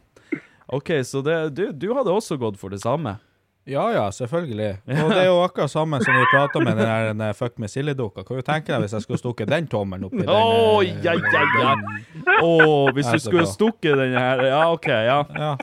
OK, 0.69 0.91
så 1.05 1.23
det, 1.25 1.37
du, 1.57 1.63
du 1.73 1.87
hadde 1.97 2.13
også 2.13 2.37
gått 2.37 2.59
for 2.61 2.69
det 2.69 2.83
samme? 2.83 3.15
Ja, 3.69 3.85
ja, 3.93 4.05
selvfølgelig. 4.11 4.70
Og 5.05 5.11
det 5.12 5.19
er 5.20 5.27
jo 5.28 5.40
akkurat 5.45 5.70
samme 5.70 6.01
som 6.01 6.16
vi 6.16 6.24
prata 6.32 6.61
med 6.65 6.78
den 6.78 6.86
der 6.89 7.11
den 7.12 7.35
fuck 7.36 7.59
med 7.61 7.69
sildedukka. 7.69 8.24
Kan 8.24 8.40
du 8.40 8.47
tenke 8.47 8.73
deg 8.73 8.85
hvis 8.86 8.95
jeg 8.97 9.05
skulle 9.05 9.20
stukket 9.20 9.51
den 9.53 9.69
tommelen 9.69 10.09
oppi 10.09 10.23
den? 10.23 10.32
Eh, 10.32 10.95
ja, 11.05 11.12
ja, 11.12 11.43
ja. 11.61 11.74
Oh, 12.40 12.89
hvis 12.97 13.11
du 13.12 13.19
skulle 13.20 13.47
stukket 13.47 13.99
den 14.01 14.16
her 14.16 14.45
Ja, 14.49 14.62
OK, 14.73 14.89
ja. 14.89 15.23
Ja. 15.36 15.57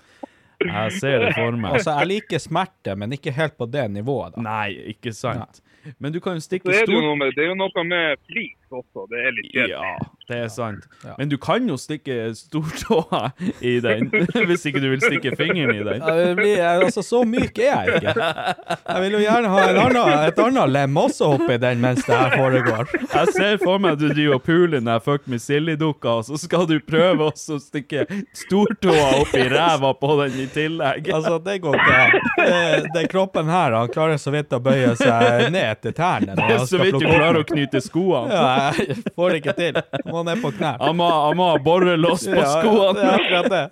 Jeg 0.65 0.91
ser 0.99 1.19
det 1.25 1.33
for 1.35 1.57
meg. 1.57 1.79
Altså, 1.79 1.95
jeg 1.99 2.11
liker 2.13 2.41
smerte, 2.41 2.95
men 2.95 3.13
ikke 3.17 3.33
helt 3.35 3.57
på 3.57 3.67
det 3.69 3.89
nivået, 3.91 4.37
da. 4.37 4.45
Nei, 4.45 4.69
ikke 4.95 5.13
sant. 5.13 5.61
Men 5.99 6.13
du 6.13 6.19
kan 6.23 6.37
jo 6.37 6.41
stikke 6.41 6.65
stor... 6.65 6.71
det, 6.71 6.85
jo 6.85 6.85
stort 6.85 7.09
noe 7.09 7.17
med, 7.19 7.33
det 7.35 7.43
er 7.43 7.51
jo 7.51 7.57
noe 7.59 7.83
med 7.85 8.21
flis 8.29 8.55
også, 8.81 9.05
det 9.11 9.21
er 9.27 9.33
litt 9.37 9.49
kjedelig. 9.53 9.73
Ja, 9.75 10.09
det 10.29 10.37
er 10.43 10.47
sant. 10.53 10.85
Ja. 11.05 11.13
Men 11.19 11.29
du 11.31 11.37
kan 11.41 11.67
jo 11.69 11.77
stikke 11.79 12.17
stortåa 12.37 13.31
i 13.61 13.75
den, 13.83 14.09
hvis 14.49 14.65
ikke 14.69 14.81
du 14.83 14.89
vil 14.93 15.01
stikke 15.03 15.35
fingeren 15.39 15.75
i 15.75 15.83
den. 15.85 16.01
Jeg 16.05 16.35
blir, 16.39 16.61
altså, 16.65 17.03
så 17.05 17.21
myk 17.27 17.59
er 17.61 17.89
jeg 17.91 18.01
ikke. 18.01 18.15
Jeg 18.15 19.03
vil 19.05 19.17
jo 19.17 19.21
gjerne 19.25 19.51
ha 19.53 19.63
en 19.69 19.79
annen, 19.85 20.13
et 20.29 20.41
annet 20.45 20.73
lem 20.75 20.99
også 21.05 21.31
oppi 21.37 21.57
den 21.61 21.81
mens 21.83 22.03
det 22.07 22.15
her 22.17 22.35
foregår. 22.37 22.89
Jeg 23.05 23.33
ser 23.35 23.57
for 23.63 23.81
meg 23.83 23.95
at 23.97 24.01
du 24.03 24.07
driver 24.11 24.39
og 24.39 24.43
puler 24.45 24.75
den 24.79 24.89
der 24.89 24.99
fuck 25.05 25.27
med 25.31 25.41
silly-dukka, 25.43 26.17
og 26.21 26.27
så 26.29 26.39
skal 26.41 26.65
du 26.69 26.75
prøve 26.85 27.29
også 27.31 27.57
å 27.59 27.61
stikke 27.63 28.05
stortåa 28.35 29.07
opp 29.21 29.33
i 29.39 29.45
ræva 29.51 29.93
på 29.99 30.11
den 30.23 30.39
i 30.43 30.47
tillegg. 30.53 31.09
Altså, 31.15 31.37
det 31.45 31.59
går 31.63 31.79
ikke 31.79 31.99
an. 32.01 32.19
Det- 32.37 32.93
Den 32.95 33.07
kroppen 33.11 33.49
her, 33.49 33.71
han 33.75 33.87
klarer 33.91 34.17
så 34.21 34.31
vidt 34.33 34.53
å 34.55 34.59
bøye 34.63 34.93
seg 34.97 35.49
ned 35.51 35.81
til 35.83 35.93
tærne. 35.97 36.35
Det 36.37 36.45
er 36.55 36.65
så 36.69 36.79
vidt 36.81 36.95
du 36.99 37.05
klarer 37.05 37.41
å 37.41 37.45
knyte 37.47 37.81
skoene. 37.83 38.31
Ja, 38.31 38.64
jeg 38.65 38.97
får 39.17 39.29
det 39.35 39.41
ikke 39.41 39.55
til. 39.59 39.79
Må 40.11 40.23
ned 40.27 40.41
på 40.43 40.51
knær. 40.57 40.77
Han 40.81 40.97
må, 40.99 41.09
ha 41.51 41.57
borrelås 41.65 42.25
på 42.27 42.39
Ja, 42.39 42.51
skoene. 42.59 42.95
Det 42.95 43.05
er 43.05 43.15
akkurat 43.19 43.51
det. 43.53 43.65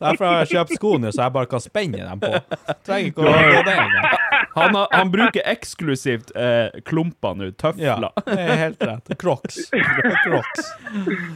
Derfor 0.00 0.24
har 0.28 0.38
jeg 0.44 0.52
kjøpt 0.54 0.76
sko 0.78 0.94
nå, 1.02 1.12
så 1.14 1.26
jeg 1.26 1.34
bare 1.38 1.50
kan 1.54 1.62
spenne 1.64 2.04
dem 2.04 2.22
på. 2.22 2.32
Trenger 2.86 3.10
ikke 3.12 3.24
å 3.24 3.34
gå 3.34 3.62
det 3.68 3.76
engang. 3.78 4.08
Han, 4.54 4.76
har, 4.78 4.86
han 4.94 5.08
bruker 5.10 5.42
eksklusivt 5.50 6.28
eh, 6.38 6.68
klumper 6.86 7.34
nå, 7.34 7.48
Ja, 7.80 7.96
det 8.22 8.36
er 8.38 8.60
helt 8.60 8.82
rett. 8.86 9.10
Crocs. 9.18 9.56
Crocs. 10.24 10.68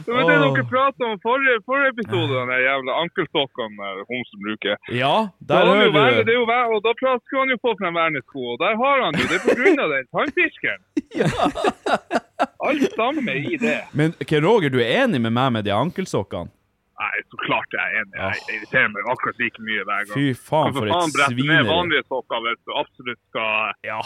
Det 0.05 0.13
var 0.13 0.23
det 0.29 0.37
dere 0.45 0.63
pratet 0.69 1.03
om 1.07 1.17
forrige, 1.23 1.57
forrige 1.67 1.91
episode, 1.97 2.31
den 2.39 2.53
jævla 2.63 2.95
ankelstokkene 3.03 3.89
homsen 4.07 4.45
bruker. 4.45 4.79
Ja, 4.95 5.13
Da 5.39 5.59
der 5.59 5.67
jo 5.67 5.73
hører 5.73 5.91
du 5.91 5.97
være, 5.99 6.23
det 6.29 6.33
er 6.35 6.39
jo, 6.39 6.45
vær- 6.47 6.71
og 6.77 6.79
da 6.87 6.95
skulle 6.95 7.43
han 7.43 7.51
jo 7.55 7.59
få 7.65 7.75
frem 7.81 7.99
vernesko, 7.99 8.45
og 8.53 8.57
der 8.63 8.79
har 8.79 9.03
han 9.03 9.19
jo, 9.19 9.27
det 9.27 9.39
er 9.41 9.45
på 9.49 9.57
grunn 9.59 9.83
av 9.83 9.95
den 9.97 10.09
tannfiskeren. 10.15 10.81
Alt 12.69 12.85
stammer 12.93 13.35
i 13.35 13.57
det. 13.59 13.77
Men 13.93 14.13
okay, 14.21 14.39
Roger, 14.43 14.69
du 14.73 14.79
er 14.83 15.03
enig 15.03 15.21
med 15.21 15.33
meg 15.35 15.51
med 15.57 15.67
de 15.67 15.73
ankelsokkene? 15.75 16.51
Nei, 16.99 17.21
så 17.31 17.37
klart 17.45 17.71
jeg 17.71 17.79
er 17.79 18.01
enig. 18.01 18.15
Jeg 18.19 18.57
irriterer 18.57 18.89
meg 18.91 19.05
akkurat 19.13 19.37
like 19.39 19.61
mye 19.63 19.83
hver 19.87 20.07
gang. 20.09 20.15
Fy 20.17 20.25
faen, 20.35 20.73
for 20.75 20.89
faen 20.91 21.13
et 21.13 21.21
svineri. 21.21 21.47
ned 21.47 21.61
er 21.61 21.69
vanlige 21.69 22.03
sokker 22.09 22.41
hvis 22.43 22.59
du 22.67 22.73
absolutt 22.81 23.21
skal, 23.29 23.77
Ja. 23.87 23.99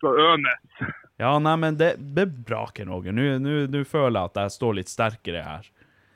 skal 0.00 0.18
ønes. 0.24 0.82
Ja, 1.22 1.36
nei, 1.38 1.52
men 1.62 1.76
det, 1.78 1.92
det 2.16 2.24
er 2.26 2.32
bra, 2.50 2.64
Ken 2.74 2.90
Roger. 2.90 3.14
Nå 3.14 3.84
føler 3.86 4.16
jeg 4.18 4.32
at 4.32 4.40
jeg 4.42 4.54
står 4.56 4.74
litt 4.80 4.90
sterkere 4.90 5.44
her. 5.46 5.68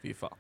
Fy 0.03 0.17
faen. 0.19 0.35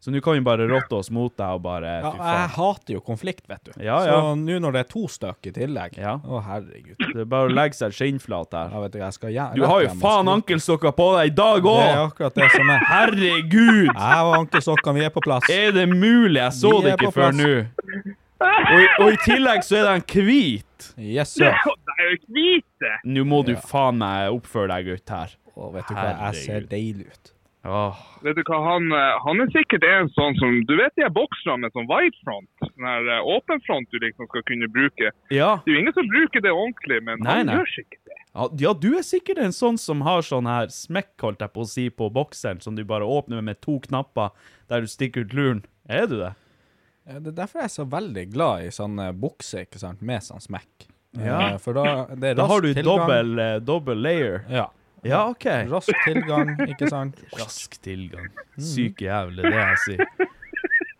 Så 0.00 0.12
nå 0.14 0.20
kan 0.22 0.34
vi 0.36 0.40
bare 0.46 0.68
rotte 0.70 0.94
oss 0.94 1.08
mot 1.10 1.32
deg 1.36 1.56
og 1.56 1.62
bare 1.64 1.88
Ja, 2.00 2.10
Fy 2.12 2.18
jeg 2.18 2.22
faen. 2.22 2.50
hater 2.54 2.94
jo 2.94 3.00
konflikt, 3.00 3.48
vet 3.50 3.64
du. 3.64 3.72
Ja, 3.82 3.96
ja. 4.06 4.12
Så 4.20 4.36
nå 4.38 4.58
når 4.62 4.72
det 4.76 4.80
er 4.84 4.88
to 4.92 5.08
stykker 5.10 5.50
i 5.50 5.54
tillegg 5.56 5.96
Ja. 5.98 6.12
Å, 6.22 6.38
herregud. 6.46 6.94
Det 7.00 7.24
er 7.24 7.24
bare 7.24 7.48
å 7.48 7.52
legge 7.52 7.74
seg 7.74 7.90
skinnflat 7.96 8.52
her. 8.54 8.70
Ja, 8.70 8.80
vet 8.84 8.92
du, 8.92 8.98
jeg 9.00 9.12
skal 9.16 9.30
gjerne 9.34 9.54
Du 9.58 9.64
har 9.66 9.82
jo 9.82 9.88
faen 9.98 10.30
ankelsokker 10.30 10.94
på 10.94 11.08
deg 11.18 11.32
i 11.32 11.34
dag 11.34 11.62
Det 11.66 11.74
er 11.74 11.96
òg! 11.96 12.12
akkurat 12.12 12.34
det 12.38 12.50
som 12.54 12.70
er. 12.70 12.84
Herregud! 12.92 13.90
Jeg 13.90 14.22
og 14.22 14.34
ankelsokkene, 14.38 14.94
vi 15.00 15.04
er 15.04 15.10
på 15.10 15.20
plass. 15.26 15.50
Er 15.50 15.72
det 15.72 15.88
mulig? 15.90 16.38
Jeg 16.44 16.52
så 16.52 16.70
Vi 16.76 16.84
det 16.86 16.92
er 16.92 16.96
ikke 16.96 17.10
på 17.10 17.16
før 17.18 17.30
plass. 17.32 17.42
nå. 17.42 18.14
Og, 18.38 18.80
i- 18.80 19.02
og 19.02 19.12
i 19.12 19.16
tillegg 19.26 19.64
så 19.66 19.80
er 19.80 19.88
den 19.98 20.02
hvit. 20.06 20.92
Yes, 20.96 21.32
sir. 21.34 21.50
Det 21.50 21.94
er 21.98 22.04
jo 22.12 22.16
ikke 22.20 22.32
hvite! 22.38 22.92
Nå 23.04 23.24
må 23.26 23.44
du 23.44 23.52
Ja. 23.56 23.58
faen 23.66 23.98
meg 23.98 24.30
oppføre 24.30 24.68
deg, 24.68 24.86
gutt, 24.86 25.08
her. 25.10 25.34
Å, 25.58 25.72
vet 25.74 25.88
du 25.88 25.94
hva, 25.94 26.30
jeg 26.30 26.34
ser 26.44 26.52
Herregud. 26.60 26.68
deilig 26.70 27.06
ut. 27.10 27.32
Åh. 27.68 27.98
Vet 28.24 28.38
du 28.38 28.42
hva, 28.48 28.58
han, 28.64 28.86
eh, 28.96 29.16
han 29.24 29.42
er 29.44 29.50
sikkert 29.54 29.84
en 29.86 30.08
sånn 30.14 30.34
som 30.40 30.54
Du 30.66 30.72
vet 30.78 30.94
de 30.96 31.04
her 31.04 31.12
bokserne 31.14 31.60
med 31.66 31.74
sånn 31.76 31.88
wide 31.90 32.16
front? 32.24 32.48
Sånn 32.64 32.86
her 32.88 33.10
eh, 33.18 33.28
åpen 33.34 33.60
front 33.66 33.90
du 33.92 33.98
liksom 34.02 34.28
skal 34.30 34.44
kunne 34.48 34.70
bruke. 34.72 35.12
Ja. 35.34 35.50
Det 35.64 35.72
er 35.72 35.76
jo 35.76 35.82
ingen 35.84 35.96
som 35.96 36.08
bruker 36.10 36.44
det 36.44 36.54
ordentlig, 36.54 37.02
men 37.04 37.20
Nei, 37.26 37.36
han 37.42 37.50
nei. 37.50 37.58
gjør 37.60 37.72
sikkert 37.74 38.02
det. 38.08 38.18
Ja, 38.38 38.48
ja, 38.64 38.72
du 38.74 38.88
er 38.98 39.04
sikkert 39.06 39.40
en 39.42 39.54
sånn 39.56 39.78
som 39.80 40.02
har 40.06 40.24
sånn 40.26 40.48
her 40.48 40.68
smekk, 40.72 41.12
holdt 41.24 41.44
jeg 41.44 41.52
på 41.54 41.64
å 41.64 41.70
si, 41.70 41.86
på 41.90 42.10
bokseren, 42.14 42.60
som 42.64 42.76
du 42.78 42.84
bare 42.88 43.06
åpner 43.08 43.42
med 43.44 43.60
to 43.64 43.78
knapper 43.86 44.30
der 44.70 44.84
du 44.84 44.90
stikker 44.90 45.26
ut 45.26 45.34
luren. 45.36 45.64
Er 45.88 46.06
du 46.06 46.18
det? 46.20 46.34
Det 47.08 47.32
er 47.32 47.36
derfor 47.40 47.62
jeg 47.62 47.70
er 47.70 47.76
så 47.78 47.86
veldig 47.88 48.24
glad 48.34 48.66
i 48.66 48.72
sånne 48.74 49.10
bukser, 49.16 49.64
ikke 49.64 49.80
sant, 49.80 50.02
med 50.04 50.22
sånn 50.26 50.44
smekk. 50.44 50.88
Ja. 51.16 51.54
Eh, 51.54 51.58
For 51.62 51.72
da, 51.72 52.04
det 52.12 52.34
er 52.34 52.38
Da 52.38 52.46
har 52.50 52.60
du 52.60 52.68
dobbel 53.64 54.02
layer. 54.04 54.42
Ja. 54.52 54.66
Ja, 55.06 55.22
OK. 55.30 55.46
Rask 55.70 56.02
tilgang, 56.04 56.54
ikke 56.66 56.88
sant. 56.90 57.20
Rask 57.38 57.78
tilgang. 57.84 58.28
Syke 58.58 59.06
jævlig, 59.06 59.44
det 59.46 59.54
jeg 59.54 59.78
sier. 59.84 60.28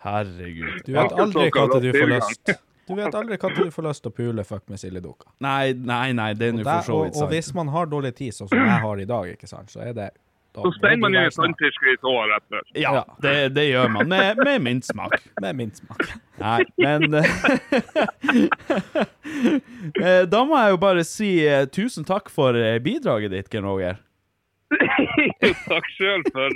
Herregud. 0.05 0.81
Du 0.87 0.93
vet 0.95 1.19
aldri 1.25 1.49
hva 1.51 1.67
når 1.73 1.85
du 1.85 1.91
får 1.97 2.11
lyst. 2.13 2.53
Du 2.89 2.95
vet 2.97 3.19
aldri 3.19 3.37
når 3.43 3.57
du 3.59 3.73
får 3.75 3.87
lyst 3.89 4.05
til 4.05 4.13
å 4.13 4.17
pule 4.17 4.45
fuck 4.49 4.65
med 4.73 4.81
Siljedukka. 4.81 5.33
Nei, 5.45 5.75
nei, 5.75 6.13
nei, 6.17 6.31
det 6.39 6.53
er 6.53 6.57
nå 6.57 6.65
for 6.65 6.87
så 6.87 7.01
vidt 7.03 7.19
sant. 7.19 7.25
og 7.27 7.35
hvis 7.35 7.51
man 7.59 7.73
har 7.75 7.91
dårlig 7.91 8.15
tid, 8.17 8.37
sånn 8.37 8.49
som 8.53 8.63
jeg 8.63 8.81
har 8.87 9.03
i 9.03 9.09
dag, 9.11 9.35
ikke 9.35 9.51
sant, 9.51 9.75
så 9.75 9.83
er 9.85 9.93
det 9.97 10.09
Så 10.67 10.73
steiner 10.79 11.01
man 11.05 11.15
jo 11.17 11.21
en 11.27 11.31
tannpirker 11.37 11.91
i 11.93 11.97
tåa 12.03 12.25
rett 12.33 12.45
før. 12.53 12.65
Ja, 12.79 13.05
det, 13.25 13.35
det 13.57 13.65
gjør 13.71 13.89
man. 13.95 14.09
Med, 14.11 14.41
med 14.45 14.63
mintsmak. 14.65 15.15
Med 15.43 15.57
mintsmak. 15.61 16.03
Nei, 16.39 16.65
men 16.79 17.15
eh, 20.03 20.23
Da 20.31 20.43
må 20.47 20.59
jeg 20.59 20.75
jo 20.75 20.81
bare 20.83 21.05
si 21.07 21.31
eh, 21.47 21.65
tusen 21.73 22.07
takk 22.09 22.31
for 22.33 22.57
eh, 22.59 22.79
bidraget 22.85 23.33
ditt, 23.35 23.49
Ken 23.53 23.67
Roger. 23.69 23.99
Takk 25.71 25.87
sjøl 25.97 26.21
for, 26.29 26.53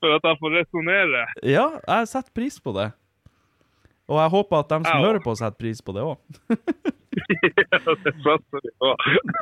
for 0.00 0.14
at 0.16 0.24
jeg 0.30 0.38
får 0.40 0.54
resonnere. 0.56 1.24
Ja, 1.44 1.66
jeg 1.84 2.08
setter 2.08 2.32
pris 2.38 2.56
på 2.62 2.72
det. 2.78 2.88
Og 4.08 4.16
jeg 4.18 4.32
håper 4.32 4.62
at 4.62 4.70
de 4.72 4.78
som 4.86 4.96
Ja. 4.96 5.02
hører 5.04 5.20
på, 5.24 5.34
setter 5.36 5.58
pris 5.60 5.82
på 5.84 5.92
det 5.96 6.02
òg. 6.08 6.16
det 8.04 8.14
satser 8.24 8.60
vi 8.62 8.70
på. 8.80 8.92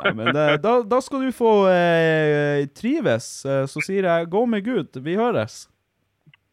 Ja, 0.04 0.12
men 0.16 0.28
eh, 0.34 0.54
da, 0.62 0.72
da 0.86 0.98
skal 1.04 1.22
du 1.26 1.32
få 1.34 1.52
eh, 1.70 2.64
trives. 2.76 3.28
Eh, 3.46 3.64
så 3.70 3.82
sier 3.86 4.08
jeg 4.08 4.30
gå 4.32 4.42
med 4.50 4.64
Gud. 4.66 4.98
Vi 5.04 5.14
høres. 5.18 5.62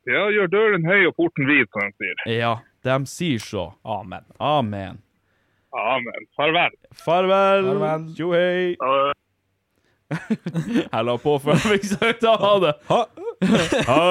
Ja, 0.08 0.28
gjør 0.32 0.48
døren 0.54 0.86
høy 0.88 1.02
og 1.10 1.16
porten 1.18 1.50
vid, 1.50 1.66
som 1.74 1.82
de 1.90 1.92
sier. 2.00 2.16
Ja, 2.38 2.54
de 2.88 2.98
sier 3.12 3.42
så. 3.44 3.66
Amen. 3.84 4.24
Amen. 4.40 5.02
Amen. 5.78 6.28
Farvel. 6.38 6.74
Farvel. 7.04 7.66
Farvel. 7.74 8.08
Jo 8.18 8.32
hei. 8.38 8.76
Ha- 8.82 9.14
Jeg 10.88 11.04
la 11.04 11.18
på 11.20 11.34
før 11.44 11.58
jeg 11.58 11.64
fikk 11.74 11.86
sagt 11.92 12.24
ha 12.24 12.54
det. 12.64 12.72
Ha. 12.88 13.02
Ha. 13.90 14.04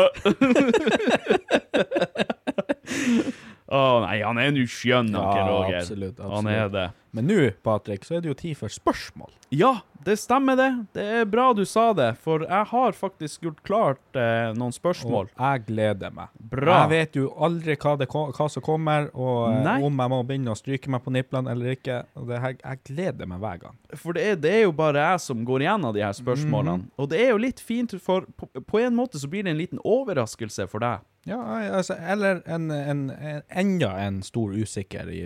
Å 3.67 3.83
nei, 4.05 4.21
han 4.23 4.39
er 4.39 4.53
nå 4.55 4.63
uskjønn, 4.63 5.11
Ja, 5.11 5.47
Roger. 5.49 5.81
absolutt, 5.81 6.21
Han 6.23 6.47
er 6.47 6.69
det. 6.71 6.87
Men 7.17 7.27
nå, 7.27 7.51
Patrick, 7.65 8.05
så 8.05 8.17
er 8.19 8.21
det 8.21 8.29
jo 8.29 8.35
tid 8.37 8.59
for 8.59 8.69
spørsmål. 8.69 9.31
Ja, 9.51 9.81
det 10.05 10.19
stemmer 10.21 10.55
det. 10.59 10.69
Det 10.93 11.05
er 11.23 11.25
bra 11.25 11.47
du 11.57 11.65
sa 11.65 11.89
det, 11.97 12.11
for 12.23 12.45
jeg 12.45 12.69
har 12.71 12.93
faktisk 12.93 13.47
gjort 13.47 13.63
klart 13.65 14.19
eh, 14.21 14.53
noen 14.55 14.75
spørsmål. 14.75 15.31
Og 15.33 15.41
jeg 15.41 15.65
gleder 15.71 16.13
meg. 16.15 16.29
Bra. 16.39 16.83
Jeg 16.85 16.93
vet 16.93 17.17
jo 17.17 17.31
aldri 17.41 17.75
hva, 17.81 17.97
det, 17.99 18.11
hva 18.13 18.49
som 18.53 18.63
kommer, 18.63 19.09
og 19.17 19.49
eh, 19.49 19.63
Nei. 19.65 19.79
om 19.89 20.05
jeg 20.05 20.13
må 20.13 20.21
begynne 20.29 20.53
å 20.53 20.61
stryke 20.61 20.93
meg 20.93 21.03
på 21.07 21.15
niplene 21.17 21.57
eller 21.57 21.73
ikke. 21.73 22.03
Det 22.29 22.43
her, 22.45 22.59
jeg 22.61 22.83
gleder 22.93 23.33
meg 23.33 23.43
hver 23.43 23.65
gang. 23.65 23.81
For 23.97 24.13
det 24.19 24.29
er, 24.29 24.39
det 24.45 24.55
er 24.61 24.65
jo 24.67 24.77
bare 24.77 25.09
jeg 25.15 25.25
som 25.27 25.43
går 25.49 25.65
igjennom 25.67 25.97
de 25.97 26.05
her 26.05 26.15
spørsmålene. 26.21 26.85
Mm. 26.85 26.95
Og 27.01 27.11
det 27.11 27.25
er 27.25 27.33
jo 27.33 27.43
litt 27.49 27.65
fint, 27.65 27.97
for 28.03 28.29
på, 28.37 28.51
på 28.61 28.85
en 28.85 28.95
måte 28.95 29.19
så 29.19 29.31
blir 29.33 29.43
det 29.49 29.57
en 29.57 29.63
liten 29.65 29.83
overraskelse 29.83 30.69
for 30.69 30.85
deg. 30.85 31.01
Ja, 31.27 31.39
altså, 31.75 31.97
eller 31.99 32.39
en, 32.47 32.69
en, 32.71 33.01
en, 33.11 33.41
enda 33.51 33.89
en 34.05 34.21
stor 34.23 34.53
usikker 34.55 35.09
i, 35.11 35.23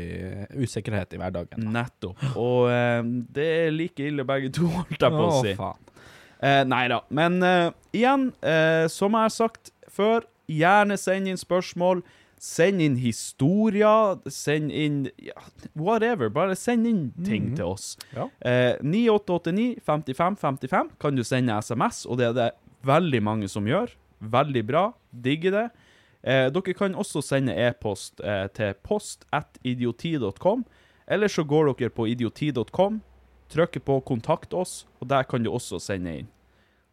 usikkerhet 0.56 1.12
i 1.12 1.20
hverdagen. 1.20 1.66
Nettopp. 1.74 2.22
Og 2.40 2.70
eh, 2.72 3.02
det 3.36 3.48
er 3.66 3.74
like 3.74 4.06
ille 4.08 4.24
begge 4.24 4.48
to, 4.56 4.64
holdt 4.72 4.96
jeg 4.96 5.12
på 5.12 5.26
å 5.26 5.34
Å, 5.34 5.42
si. 5.44 5.52
faen. 5.58 5.90
Eh, 6.40 6.62
nei 6.64 6.86
da. 6.88 7.02
Men 7.12 7.36
eh, 7.44 7.66
igjen, 7.92 8.30
eh, 8.40 8.86
som 8.88 9.12
jeg 9.18 9.26
har 9.28 9.34
sagt 9.34 9.74
før, 9.92 10.24
gjerne 10.48 10.96
send 10.96 11.28
inn 11.28 11.36
spørsmål. 11.40 12.00
Send 12.40 12.80
inn 12.80 12.96
historier. 12.96 14.16
Send 14.32 14.72
inn 14.72 15.02
ja, 15.20 15.36
whatever. 15.76 16.32
Bare 16.32 16.56
send 16.56 16.88
inn 16.88 17.02
ting 17.26 17.50
til 17.58 17.74
oss. 17.74 17.90
Ja. 18.16 18.30
Eh, 18.40 18.80
9889 18.80 19.82
55 19.84 20.40
55 20.40 20.90
kan 21.04 21.20
du 21.20 21.26
sende 21.28 21.60
SMS, 21.60 22.06
og 22.08 22.16
det 22.22 22.30
er 22.30 22.38
det 22.40 22.48
veldig 22.88 23.20
mange 23.28 23.52
som 23.52 23.68
gjør. 23.68 23.92
Veldig 24.32 24.64
bra. 24.72 24.86
Digger 25.12 25.58
det. 25.58 25.66
Eh, 26.22 26.48
dere 26.52 26.74
kan 26.76 26.94
også 26.94 27.22
sende 27.24 27.54
e-post 27.56 28.20
eh, 28.20 28.46
til 28.56 28.74
post 28.84 29.24
at 29.32 29.58
idioti.com, 29.64 30.64
eller 31.08 31.28
så 31.28 31.44
går 31.44 31.72
dere 31.72 31.90
på 31.90 32.06
idioti.com, 32.06 33.00
trykker 33.50 33.80
på 33.80 34.00
'kontakt 34.00 34.54
oss', 34.54 34.86
og 35.00 35.08
der 35.08 35.22
kan 35.22 35.42
du 35.42 35.50
også 35.50 35.80
sende 35.80 36.18
inn. 36.18 36.28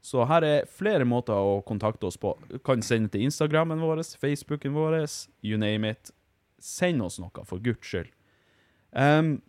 Så 0.02 0.26
her 0.26 0.44
er 0.44 0.66
flere 0.66 1.06
måter 1.06 1.34
å 1.34 1.62
kontakte 1.68 2.08
oss 2.08 2.18
på. 2.18 2.38
Du 2.50 2.58
kan 2.60 2.82
sende 2.82 3.10
til 3.10 3.22
Instagrammen 3.28 3.82
vår, 3.82 4.04
Facebooken 4.18 4.74
vår, 4.74 5.06
you 5.44 5.58
name 5.58 5.90
it. 5.90 6.12
Send 6.60 7.02
oss 7.02 7.20
noe, 7.20 7.44
for 7.46 7.60
guds 7.60 7.86
skyld. 7.86 8.08
Um, 8.94 9.42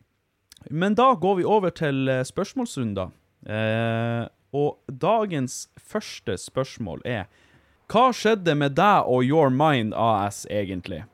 men 0.71 0.95
da 0.99 1.15
går 1.15 1.37
vi 1.39 1.45
over 1.45 1.71
til 1.71 2.09
eh, 2.09 2.25
spørsmålsrunder. 2.27 3.13
Eh, 3.47 4.27
og 4.53 4.81
dagens 4.91 5.69
første 5.79 6.37
spørsmål 6.37 7.03
er 7.05 7.29
Hva 7.89 8.11
skjedde 8.13 8.53
med 8.59 8.75
deg 8.77 9.09
og 9.09 9.25
Your 9.25 9.49
Mind 9.55 9.95
AS 9.97 10.43
egentlig? 10.53 11.05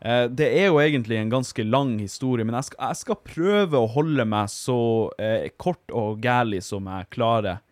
Eh, 0.00 0.26
det 0.28 0.48
er 0.58 0.68
jo 0.68 0.80
egentlig 0.82 1.20
en 1.20 1.30
ganske 1.30 1.64
lang 1.64 1.96
historie, 2.00 2.44
men 2.44 2.56
jeg 2.58 2.68
skal, 2.70 2.80
jeg 2.90 3.00
skal 3.02 3.22
prøve 3.28 3.78
å 3.80 3.90
holde 3.94 4.26
meg 4.28 4.50
så 4.52 4.78
eh, 5.22 5.48
kort 5.56 5.94
og 5.94 6.22
gærlig 6.24 6.64
som 6.66 6.88
jeg 6.90 7.10
klarer. 7.14 7.62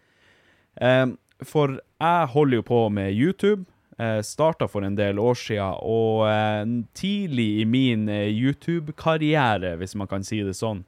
Eh, 0.78 1.06
for 1.44 1.78
jeg 1.78 2.32
holder 2.34 2.60
jo 2.60 2.66
på 2.70 2.82
med 2.94 3.12
YouTube. 3.12 3.66
Eh, 3.98 4.20
Starta 4.26 4.66
for 4.70 4.86
en 4.86 4.96
del 4.98 5.18
år 5.22 5.38
siden, 5.38 5.76
og 5.82 6.24
eh, 6.30 6.62
tidlig 6.96 7.48
i 7.62 7.66
min 7.68 8.08
eh, 8.08 8.30
YouTube-karriere, 8.30 9.74
hvis 9.78 9.94
man 9.98 10.10
kan 10.10 10.26
si 10.26 10.40
det 10.46 10.56
sånn, 10.58 10.84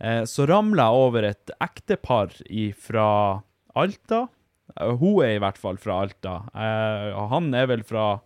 eh, 0.00 0.24
så 0.28 0.48
ramla 0.48 0.88
jeg 0.88 1.04
over 1.06 1.28
et 1.28 1.54
ektepar 1.64 2.34
fra 2.80 3.08
Alta. 3.76 4.26
Eh, 4.72 4.94
hun 5.00 5.22
er 5.24 5.36
i 5.36 5.42
hvert 5.42 5.60
fall 5.60 5.78
fra 5.80 6.02
Alta. 6.04 6.36
Eh, 6.54 7.18
han 7.32 7.52
er 7.54 7.68
vel 7.70 7.84
fra 7.86 8.20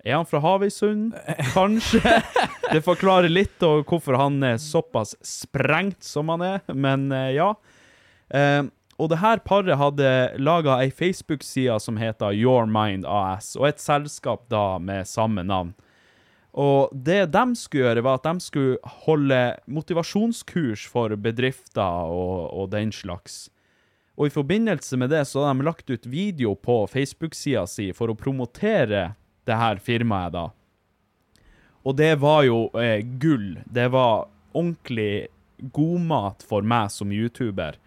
Er 0.00 0.16
han 0.16 0.24
fra 0.24 0.40
Havøysund? 0.40 1.12
Kanskje. 1.52 2.00
Det 2.72 2.80
forklarer 2.86 3.28
litt 3.28 3.60
om 3.66 3.82
hvorfor 3.84 4.16
han 4.16 4.38
er 4.46 4.56
såpass 4.62 5.12
sprengt 5.26 6.06
som 6.06 6.30
han 6.32 6.44
er, 6.46 6.62
men 6.72 7.10
eh, 7.12 7.34
ja. 7.36 7.52
Og 9.00 9.08
det 9.10 9.18
her 9.18 9.40
paret 9.42 9.76
hadde 9.80 10.08
laga 10.38 10.76
ei 10.80 10.88
Facebook-side 10.94 11.76
som 11.82 11.98
heter 11.98 12.36
Your 12.36 12.68
Mind 12.70 13.04
AS, 13.08 13.56
og 13.58 13.66
et 13.68 13.82
selskap 13.82 14.44
da 14.52 14.78
med 14.78 15.08
samme 15.10 15.42
navn. 15.44 15.74
Og 16.56 16.92
det 16.94 17.32
de 17.34 17.44
skulle 17.58 17.88
gjøre, 17.88 18.04
var 18.06 18.20
at 18.20 18.28
de 18.28 18.44
skulle 18.44 18.94
holde 19.04 19.40
motivasjonskurs 19.66 20.86
for 20.88 21.12
bedrifter 21.16 22.08
og, 22.08 22.50
og 22.54 22.70
den 22.72 22.92
slags. 22.94 23.48
Og 24.20 24.28
i 24.28 24.34
forbindelse 24.34 24.98
med 25.00 25.08
det 25.14 25.24
så 25.24 25.46
har 25.46 25.56
de 25.56 25.64
lagt 25.64 25.88
ut 25.88 26.06
video 26.06 26.52
på 26.52 26.82
Facebook-sida 26.92 27.64
si 27.64 27.88
for 27.96 28.12
å 28.12 28.18
promotere 28.18 29.14
det 29.48 29.56
her 29.56 29.80
firmaet, 29.80 30.34
da. 30.36 30.50
Og 31.88 31.96
det 31.96 32.18
var 32.20 32.44
jo 32.44 32.66
eh, 32.76 33.00
gull. 33.00 33.62
Det 33.64 33.88
var 33.94 34.28
ordentlig 34.52 35.30
godmat 35.72 36.44
for 36.44 36.60
meg 36.60 36.92
som 36.92 37.16
YouTuber. 37.16 37.80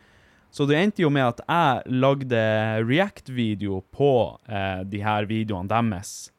Så 0.49 0.65
det 0.65 0.79
endte 0.79 1.05
jo 1.05 1.13
med 1.13 1.35
at 1.35 1.45
jeg 1.45 1.93
lagde 2.01 2.41
React-video 2.81 3.83
på 3.93 4.39
eh, 4.49 4.81
de 4.89 5.05
her 5.05 5.29
videoene 5.29 5.69
deres. 5.69 6.32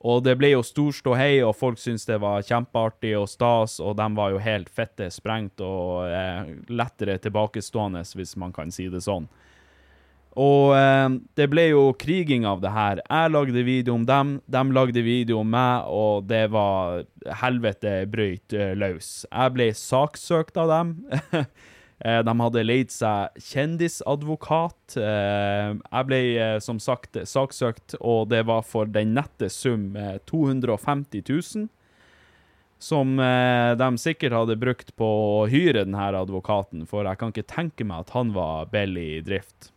Og 0.00 0.22
det 0.24 0.36
ble 0.40 0.54
jo 0.54 0.62
stor 0.64 0.94
ståhei, 0.96 1.42
og 1.44 1.52
folk 1.58 1.80
syntes 1.80 2.06
det 2.08 2.16
var 2.22 2.44
kjempeartig 2.46 3.12
og 3.18 3.28
stas, 3.28 3.76
og 3.84 3.98
de 3.98 4.06
var 4.16 4.32
jo 4.32 4.40
helt 4.40 4.70
fette 4.72 5.10
sprengt 5.12 5.60
og 5.60 6.08
eh, 6.08 6.54
lettere 6.72 7.18
tilbakestående, 7.20 8.06
hvis 8.16 8.32
man 8.40 8.54
kan 8.56 8.72
si 8.72 8.88
det 8.88 9.02
sånn. 9.04 9.28
Og 10.40 10.72
eh, 10.78 11.08
det 11.36 11.50
ble 11.52 11.66
jo 11.72 11.82
kriging 12.00 12.46
av 12.48 12.62
det 12.64 12.72
her. 12.72 13.02
Jeg 13.04 13.34
lagde 13.34 13.66
video 13.66 13.98
om 13.98 14.06
dem, 14.08 14.38
de 14.48 14.62
lagde 14.72 15.04
video 15.04 15.42
om 15.42 15.52
meg, 15.52 15.90
og 15.92 16.24
det 16.30 16.46
var 16.54 17.02
helvete 17.42 17.98
brøyt 18.08 18.56
eh, 18.56 18.72
løs. 18.78 19.26
Jeg 19.28 19.56
ble 19.58 19.68
saksøkt 19.76 20.56
av 20.64 20.72
dem. 20.72 20.96
Eh, 22.00 22.20
De 22.24 22.34
hadde 22.40 22.62
leid 22.64 22.92
seg 22.94 23.34
kjendisadvokat. 23.50 24.96
Eh, 24.96 25.74
Jeg 25.76 26.08
ble 26.08 26.20
eh, 26.40 26.56
som 26.64 26.80
sagt 26.80 27.18
saksøkt, 27.28 27.98
og 28.00 28.30
det 28.32 28.44
var 28.48 28.62
for 28.64 28.88
den 28.88 29.12
nette 29.18 29.50
sum 29.52 29.90
eh, 29.96 30.16
250 30.30 31.22
000. 31.28 31.68
Som 32.80 33.18
de 33.20 33.86
sikkert 34.00 34.32
hadde 34.32 34.54
brukt 34.56 34.94
på 34.96 35.04
å 35.04 35.40
hyre 35.52 35.82
denne 35.84 36.06
advokaten, 36.16 36.86
for 36.88 37.04
jeg 37.04 37.18
kan 37.20 37.28
ikke 37.34 37.44
tenke 37.52 37.84
meg 37.84 38.06
at 38.06 38.14
han 38.14 38.30
var 38.32 38.70
billig 38.72 39.04
i 39.18 39.20
drift. 39.26 39.68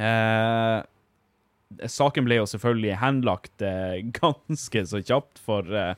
Eh, 0.00 0.78
saken 1.92 2.24
ble 2.24 2.38
jo 2.38 2.46
selvfølgelig 2.48 2.96
henlagt 3.02 3.66
ganske 4.22 4.86
så 4.88 5.02
kjapt, 5.04 5.42
for 5.44 5.68
eh, 5.76 5.92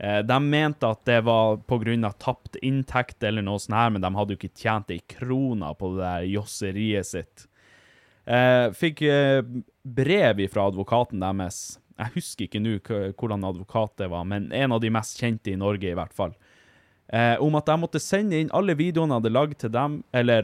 de 0.00 0.36
mente 0.40 0.88
at 0.88 1.02
det 1.04 1.18
var 1.26 1.58
pga. 1.68 2.10
tapt 2.16 2.56
inntekt 2.64 3.22
eller 3.22 3.44
noe 3.44 3.60
sånt 3.60 3.76
her, 3.76 3.90
men 3.92 4.00
de 4.00 4.10
hadde 4.16 4.32
jo 4.32 4.38
ikke 4.40 4.56
tjent 4.56 4.90
ei 4.94 5.02
krone 5.04 5.74
på 5.76 5.90
det 5.92 6.00
der 6.00 6.28
josseriet 6.30 7.06
sitt. 7.10 7.44
Eh, 8.30 8.70
fikk 8.76 9.02
eh, 9.02 9.42
brev 9.82 10.42
fra 10.52 10.68
advokaten 10.70 11.22
deres. 11.22 11.78
Jeg 12.00 12.14
husker 12.14 12.46
ikke 12.46 12.62
nå 12.62 12.78
hvordan 13.18 13.44
advokat 13.44 13.96
det 14.00 14.10
var, 14.12 14.24
men 14.28 14.50
en 14.56 14.72
av 14.76 14.80
de 14.80 14.92
mest 14.92 15.20
kjente 15.20 15.52
i 15.52 15.58
Norge, 15.58 15.90
i 15.90 15.96
hvert 15.96 16.14
fall. 16.16 16.36
Eh, 17.10 17.34
om 17.42 17.56
at 17.58 17.68
jeg 17.68 17.82
måtte 17.82 18.02
sende 18.02 18.38
inn 18.38 18.52
alle 18.54 18.76
videoene 18.78 19.16
jeg 19.16 19.24
hadde 19.24 19.34
lagd, 19.34 19.64
dem, 19.74 19.96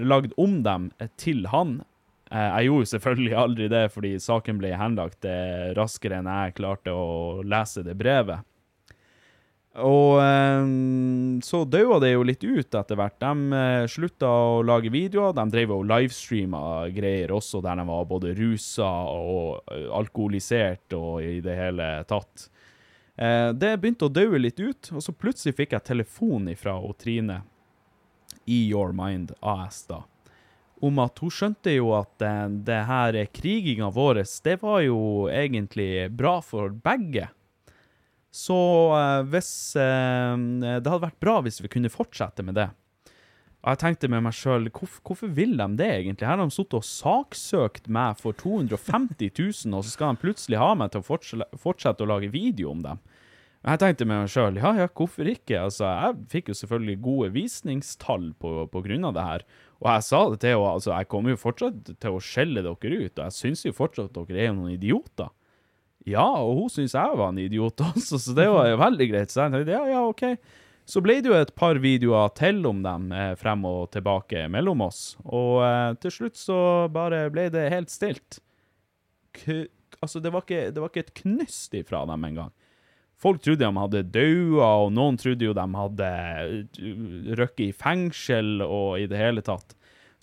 lagd 0.02 0.34
om 0.40 0.58
dem 0.66 0.90
eh, 0.98 1.12
til 1.20 1.46
han. 1.52 1.78
Eh, 2.32 2.48
jeg 2.58 2.72
gjorde 2.72 2.90
selvfølgelig 2.96 3.38
aldri 3.44 3.70
det, 3.70 3.84
fordi 3.94 4.12
saken 4.22 4.58
ble 4.60 4.74
henlagt 4.74 5.28
eh, 5.30 5.70
raskere 5.78 6.18
enn 6.18 6.32
jeg 6.32 6.58
klarte 6.58 6.92
å 6.92 7.44
lese 7.46 7.86
det 7.86 7.94
brevet. 7.98 8.42
Og 9.84 10.22
eh, 10.22 10.68
så 11.44 11.60
daua 11.68 11.98
det 12.00 12.14
jo 12.14 12.24
litt 12.24 12.44
ut 12.44 12.76
etter 12.78 12.96
hvert. 12.96 13.18
De 13.20 13.58
eh, 13.58 13.88
slutta 13.90 14.28
å 14.30 14.62
lage 14.64 14.92
videoer. 14.92 15.34
De 15.36 15.44
drev 15.52 15.74
og 15.76 15.84
livestreama 15.88 16.62
greier 16.94 17.34
også, 17.36 17.60
der 17.64 17.82
de 17.82 17.86
var 17.90 18.08
både 18.08 18.32
rusa 18.38 18.88
og 19.12 19.72
eh, 19.74 19.88
alkoholisert 19.92 20.96
og 20.96 21.20
i 21.24 21.42
det 21.44 21.58
hele 21.58 21.90
tatt. 22.08 22.48
Eh, 23.16 23.52
det 23.52 23.74
begynte 23.82 24.08
å 24.08 24.12
daue 24.12 24.40
litt 24.40 24.60
ut, 24.60 24.92
og 24.96 25.04
så 25.04 25.12
plutselig 25.12 25.58
fikk 25.60 25.76
jeg 25.76 25.88
telefon 25.92 26.48
ifra 26.52 26.78
og 26.80 26.96
Trine 27.02 27.42
i 28.48 28.62
Your 28.70 28.96
Mind 28.96 29.34
AS, 29.44 29.84
da. 29.90 30.06
Om 30.84 31.00
at 31.04 31.20
hun 31.20 31.32
skjønte 31.32 31.72
jo 31.72 31.94
at 31.96 32.20
det 32.20 32.82
her 32.84 33.16
kriginga 33.32 33.88
vår, 33.92 34.20
det 34.44 34.58
var 34.60 34.82
jo 34.84 34.98
egentlig 35.32 36.10
bra 36.12 36.34
for 36.44 36.68
begge. 36.84 37.30
Så 38.36 38.56
eh, 38.96 39.22
hvis 39.32 39.50
eh, 39.80 40.34
Det 40.60 40.90
hadde 40.90 41.06
vært 41.06 41.22
bra 41.22 41.38
hvis 41.46 41.62
vi 41.64 41.72
kunne 41.72 41.92
fortsette 41.92 42.44
med 42.46 42.58
det. 42.58 42.68
Og 43.66 43.72
jeg 43.72 43.80
tenkte 43.80 44.08
med 44.12 44.22
meg 44.22 44.34
sjøl, 44.36 44.68
hvorfor, 44.70 45.00
hvorfor 45.08 45.30
vil 45.34 45.56
de 45.58 45.66
det 45.80 45.86
egentlig? 45.90 46.28
Her 46.28 46.38
har 46.38 46.46
de 46.46 46.54
sittet 46.54 46.76
og 46.78 46.86
saksøkt 46.86 47.88
meg 47.90 48.20
for 48.20 48.36
250 48.38 49.32
000, 49.32 49.74
og 49.74 49.82
så 49.82 49.90
skal 49.90 50.12
de 50.12 50.22
plutselig 50.22 50.60
ha 50.60 50.68
meg 50.78 50.92
til 50.94 51.02
å 51.02 51.06
fortsette, 51.08 51.48
fortsette 51.58 52.04
å 52.04 52.10
lage 52.12 52.30
video 52.30 52.70
om 52.70 52.84
dem. 52.84 53.00
Og 53.64 53.72
Jeg 53.72 53.80
tenkte 53.82 54.06
med 54.06 54.22
meg 54.22 54.30
sjøl, 54.30 54.60
ja 54.62 54.70
ja, 54.78 54.86
hvorfor 54.86 55.26
ikke? 55.26 55.64
Altså, 55.64 55.88
jeg 55.88 56.28
fikk 56.30 56.52
jo 56.52 56.58
selvfølgelig 56.60 56.96
gode 57.02 57.32
visningstall 57.34 58.28
på, 58.38 58.52
på 58.70 58.82
grunn 58.84 59.08
av 59.08 59.16
det 59.16 59.24
her. 59.26 59.46
Og 59.82 59.90
jeg 59.90 60.06
sa 60.06 60.20
det 60.30 60.38
til 60.44 60.54
henne, 60.54 60.70
altså, 60.76 60.92
jeg 60.92 61.10
kommer 61.10 61.34
jo 61.34 61.40
fortsatt 61.42 61.90
til 61.90 62.14
å 62.14 62.22
skjelle 62.22 62.62
dere 62.62 63.00
ut, 63.02 63.18
og 63.18 63.24
jeg 63.24 63.38
syns 63.40 63.66
jo 63.66 63.74
fortsatt 63.74 64.14
at 64.14 64.30
dere 64.30 64.46
er 64.46 64.54
noen 64.54 64.76
idioter. 64.76 65.34
Ja, 66.06 66.26
og 66.38 66.60
hun 66.60 66.70
syntes 66.70 66.94
jeg 66.94 67.18
var 67.18 67.32
en 67.32 67.42
idiot 67.42 67.82
også, 67.82 68.20
så 68.22 68.34
det 68.36 68.46
var 68.52 68.70
veldig 68.78 69.10
greit. 69.10 69.32
Så 69.32 69.42
jeg 69.42 69.54
tenkte 69.54 69.74
ja, 69.74 69.82
ja, 69.90 70.04
OK. 70.06 70.24
Så 70.86 71.02
ble 71.02 71.16
det 71.18 71.32
jo 71.32 71.34
et 71.34 71.54
par 71.58 71.80
videoer 71.82 72.30
til 72.38 72.60
om 72.68 72.84
dem 72.84 73.08
eh, 73.10 73.32
frem 73.38 73.64
og 73.66 73.88
tilbake 73.94 74.44
mellom 74.54 74.84
oss, 74.86 75.16
og 75.26 75.64
eh, 75.66 75.96
til 76.04 76.14
slutt 76.14 76.38
så 76.38 76.58
bare 76.94 77.24
ble 77.34 77.48
det 77.50 77.64
helt 77.72 77.90
stilt. 77.90 78.38
K 79.34 79.64
altså, 79.98 80.22
det 80.22 80.30
var, 80.30 80.46
ikke, 80.46 80.70
det 80.70 80.82
var 80.82 80.92
ikke 80.92 81.04
et 81.08 81.18
knyst 81.24 81.74
ifra 81.74 82.04
dem 82.06 82.28
engang. 82.28 82.54
Folk 83.18 83.40
trodde 83.42 83.64
de 83.64 83.80
hadde 83.80 84.04
daua, 84.12 84.68
og 84.84 84.92
noen 84.94 85.16
trodde 85.18 85.48
jo 85.48 85.56
de 85.56 85.66
hadde 85.80 86.10
uh, 86.12 87.36
røkket 87.40 87.64
i 87.66 87.72
fengsel 87.74 88.60
og 88.62 89.00
i 89.00 89.08
det 89.10 89.20
hele 89.20 89.44
tatt. 89.44 89.75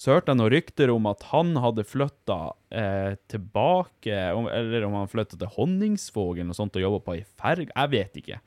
Så 0.03 0.11
hørte 0.11 0.33
jeg 0.33 0.39
noen 0.41 0.51
rykter 0.51 0.91
om 0.91 1.05
at 1.07 1.21
han 1.29 1.53
hadde 1.63 1.85
flytta 1.87 2.37
eh, 2.75 3.13
tilbake, 3.31 4.17
om, 4.35 4.49
eller 4.51 4.83
om 4.83 4.97
han 4.99 5.07
flytta 5.07 5.37
til 5.39 5.51
Honningsvåg 5.55 6.41
eller 6.41 6.49
noe 6.49 6.57
sånt 6.57 6.75
og 6.75 6.83
jobba 6.83 6.97
på 7.05 7.13
ei 7.15 7.21
ferge. 7.39 7.69
Jeg 7.71 7.91
vet 7.93 8.17
ikke. 8.19 8.39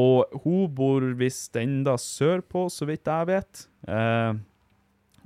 Og 0.00 0.38
hun 0.46 0.70
bor 0.72 1.04
visst 1.20 1.58
enda 1.60 1.98
sørpå, 2.00 2.62
så 2.72 2.88
vidt 2.88 3.10
jeg 3.12 3.28
vet. 3.28 3.64
Eh, 3.92 4.38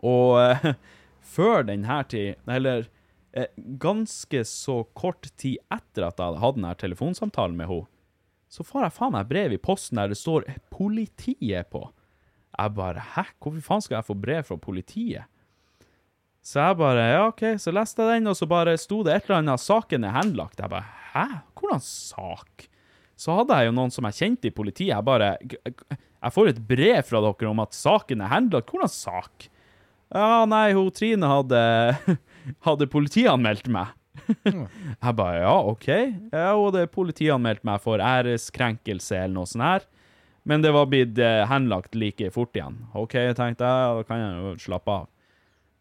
og 0.03 0.41
eh, 0.41 0.65
før 1.37 1.69
denne 1.69 1.99
tid, 2.11 2.41
eller 2.51 2.89
eh, 3.31 3.53
ganske 3.85 4.43
så 4.51 4.81
kort 4.99 5.29
tid 5.39 5.61
etter 5.71 6.09
at 6.09 6.19
jeg 6.19 6.33
hadde 6.33 6.43
hatt 6.43 6.59
denne 6.59 6.73
telefonsamtalen 6.81 7.61
med 7.61 7.71
henne, 7.71 7.87
så 8.51 8.67
får 8.67 8.89
jeg 8.89 8.97
faen 8.97 9.15
meg 9.15 9.31
brev 9.31 9.55
i 9.55 9.61
posten 9.63 9.99
der 9.99 10.11
det 10.11 10.19
står 10.19 10.49
'politiet' 10.75 11.71
på. 11.71 11.85
Jeg 12.59 12.75
bare 12.75 13.07
'hæ, 13.15 13.25
hvorfor 13.39 13.63
faen 13.69 13.87
skal 13.87 13.97
jeg 14.01 14.09
få 14.11 14.19
brev 14.19 14.43
fra 14.51 14.59
politiet'? 14.59 15.31
Så 16.45 16.61
jeg 16.61 16.77
bare 16.77 17.09
Ja, 17.09 17.25
OK, 17.31 17.43
så 17.61 17.73
leste 17.73 18.05
jeg 18.05 18.21
den, 18.21 18.29
og 18.29 18.37
så 18.37 18.49
bare 18.49 18.77
sto 18.81 19.01
det 19.07 19.15
et 19.15 19.29
eller 19.29 19.41
annet 19.41 19.62
'Saken 19.65 20.05
er 20.05 20.12
henlagt'. 20.12 20.61
Jeg 20.61 20.71
bare 20.71 20.85
'hæ, 21.15 21.27
hvordan 21.57 21.81
sak?' 21.81 22.69
Så 23.16 23.35
hadde 23.39 23.57
jeg 23.57 23.71
jo 23.71 23.75
noen 23.77 23.93
som 23.95 24.05
jeg 24.05 24.19
kjente 24.19 24.51
i 24.51 24.55
politiet. 24.55 24.93
Jeg 24.93 25.05
bare 25.05 25.39
Jeg 26.25 26.33
får 26.33 26.49
et 26.49 26.61
brev 26.69 27.03
fra 27.05 27.21
dere 27.21 27.51
om 27.51 27.61
at 27.61 27.73
saken 27.77 28.21
er 28.21 28.33
henlagt. 28.33 28.71
Hvordan 28.71 28.89
sak? 28.89 29.49
Ja, 30.15 30.45
nei, 30.45 30.73
hun 30.73 30.91
Trine 30.91 31.27
hadde 31.27 32.19
Hadde 32.66 32.87
politianmeldt 32.87 33.69
meg. 33.69 33.95
jeg 34.45 35.16
bare 35.16 35.41
ja, 35.41 35.57
OK. 35.59 35.89
Ja, 35.89 36.55
hun 36.55 36.69
hadde 36.69 36.87
politianmeldt 36.93 37.65
meg 37.65 37.81
for 37.81 37.99
æreskrenkelse 37.99 39.16
eller 39.16 39.35
noe 39.35 39.49
sånt 39.49 39.65
her. 39.65 39.87
Men 40.45 40.61
det 40.61 40.75
var 40.77 40.91
blitt 40.93 41.19
eh, 41.19 41.47
henlagt 41.49 41.97
like 41.97 42.29
fort 42.35 42.53
igjen. 42.57 42.83
OK, 42.93 43.16
tenkte 43.37 43.65
jeg, 43.65 43.97
da 43.97 44.05
kan 44.05 44.21
jeg 44.21 44.43
jo 44.43 44.55
slappe 44.61 44.93
av. 44.93 45.07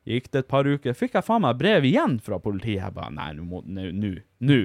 Gikk 0.08 0.32
det 0.34 0.44
et 0.44 0.52
par 0.52 0.68
uker, 0.68 0.96
fikk 0.98 1.14
jeg 1.16 1.26
faen 1.26 1.46
meg 1.46 1.60
brev 1.60 1.86
igjen 1.88 2.18
fra 2.24 2.40
politiet. 2.44 2.82
Jeg 2.82 2.96
bare 2.96 3.14
nei, 3.16 3.30
nå 3.38 3.62
nå, 3.64 4.16
nå. 4.44 4.62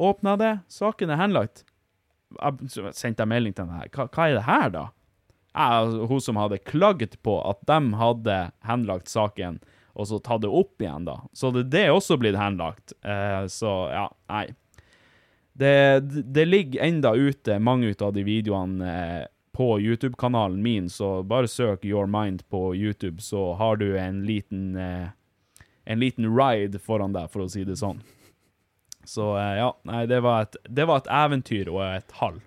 Åpna 0.00 0.36
det, 0.40 0.54
saken 0.72 1.12
er 1.12 1.20
henlagt. 1.20 1.64
Jeg 2.34 2.70
sendte 2.96 3.22
jeg 3.22 3.30
melding 3.30 3.54
til 3.54 3.68
henne. 3.68 3.90
Hva, 3.94 4.08
hva 4.10 4.26
er 4.26 4.38
det 4.38 4.46
her, 4.46 4.72
da? 4.74 4.86
Jeg, 5.50 5.66
altså, 5.66 6.06
hun 6.10 6.22
som 6.24 6.38
hadde 6.40 6.60
klaget 6.66 7.18
på 7.26 7.36
at 7.46 7.62
de 7.68 7.78
hadde 8.00 8.38
henlagt 8.66 9.10
saken, 9.10 9.60
og 9.98 10.08
så 10.08 10.20
tatt 10.22 10.42
det 10.44 10.50
opp 10.50 10.82
igjen, 10.82 11.06
da. 11.06 11.18
Så 11.36 11.50
det, 11.54 11.68
det 11.74 11.84
er 11.86 11.94
også 11.94 12.18
blitt 12.18 12.38
henlagt. 12.38 12.94
Eh, 13.02 13.44
så 13.50 13.74
ja, 13.92 14.06
nei. 14.30 14.46
Det, 15.60 15.74
det 16.30 16.46
ligger 16.46 16.86
enda 16.86 17.12
ute 17.18 17.58
mange 17.60 17.90
ut 17.90 18.02
av 18.02 18.14
de 18.16 18.22
videoene 18.24 18.86
eh, 18.94 19.24
på 19.60 19.70
YouTube-kanalen 19.84 20.62
min, 20.64 20.88
så 20.88 21.18
bare 21.22 21.48
søk 21.52 21.84
Your 21.84 22.08
Mind 22.08 22.46
på 22.48 22.70
YouTube, 22.74 23.20
så 23.20 23.50
har 23.60 23.76
du 23.76 23.90
en 24.00 24.22
liten 24.24 24.70
eh, 24.80 25.10
en 25.84 26.00
liten 26.00 26.28
ride 26.38 26.78
foran 26.78 27.12
deg, 27.12 27.28
for 27.32 27.44
å 27.44 27.48
si 27.50 27.64
det 27.66 27.76
sånn. 27.80 27.98
Så 29.04 29.32
eh, 29.40 29.56
ja, 29.58 29.72
nei, 29.88 30.04
det 30.06 30.20
var, 30.24 30.46
et, 30.46 30.56
det 30.68 30.86
var 30.88 31.02
et 31.02 31.10
eventyr 31.10 31.68
og 31.72 31.82
et 31.82 32.14
hall. 32.20 32.38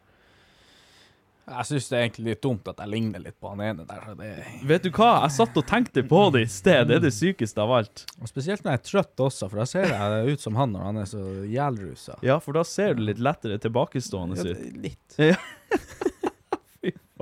Jeg 1.43 1.67
syns 1.67 1.89
det 1.91 1.97
er 1.97 2.03
egentlig 2.05 2.25
litt 2.29 2.41
dumt 2.45 2.69
at 2.71 2.77
jeg 2.79 2.87
ligner 2.87 3.19
litt 3.19 3.35
på 3.43 3.49
han 3.51 3.61
ene 3.65 3.83
der. 3.83 4.13
Det, 4.15 4.29
Vet 4.69 4.85
du 4.85 4.93
hva, 4.95 5.09
jeg 5.25 5.35
satt 5.35 5.59
og 5.59 5.65
tenkte 5.67 6.05
på 6.07 6.21
det 6.31 6.45
i 6.45 6.51
sted, 6.53 6.87
det 6.87 7.01
er 7.01 7.03
det 7.03 7.11
sykeste 7.11 7.59
av 7.59 7.73
alt. 7.81 8.05
og 8.21 8.31
spesielt 8.31 8.63
når 8.63 8.77
jeg 8.77 8.79
er 8.79 8.87
trøtt 8.87 9.25
også, 9.27 9.49
for 9.51 9.59
da 9.59 9.67
ser 9.67 9.91
jeg 9.91 10.37
ut 10.37 10.45
som 10.45 10.55
han 10.61 10.71
når 10.71 10.87
han 10.87 11.01
er 11.03 11.11
så 11.11 11.23
jævlrusa. 11.51 12.21
Ja, 12.23 12.39
for 12.39 12.55
da 12.55 12.63
ser 12.63 12.95
du 12.95 13.03
litt 13.09 13.19
lettere 13.19 13.59
tilbakestående 13.59 14.39
Ja, 14.39 14.55
litt. 14.87 15.19
Ja. 15.19 15.35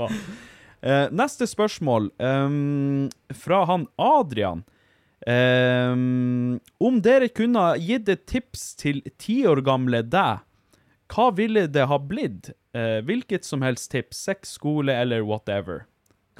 Faen. 0.02 0.40
Eh, 0.82 1.07
neste 1.14 1.45
spørsmål 1.45 2.10
um, 2.18 3.10
fra 3.38 3.65
han 3.69 3.86
Adrian. 4.02 4.64
Um, 5.22 6.57
om 6.82 6.98
dere 7.06 7.28
kunne 7.30 7.68
gitt 7.78 8.10
et 8.10 8.23
tips 8.26 8.72
til 8.82 9.03
ti 9.22 9.44
år 9.45 9.61
gamle 9.61 10.02
deg, 10.02 10.41
hva 11.11 11.28
ville 11.38 11.68
det 11.69 11.86
ha 11.91 11.99
blitt? 12.02 12.49
Uh, 12.73 13.03
hvilket 13.06 13.45
som 13.45 13.61
helst 13.61 13.91
tips, 13.94 14.23
sex, 14.26 14.56
skole 14.57 14.95
eller 14.95 15.22
whatever. 15.28 15.86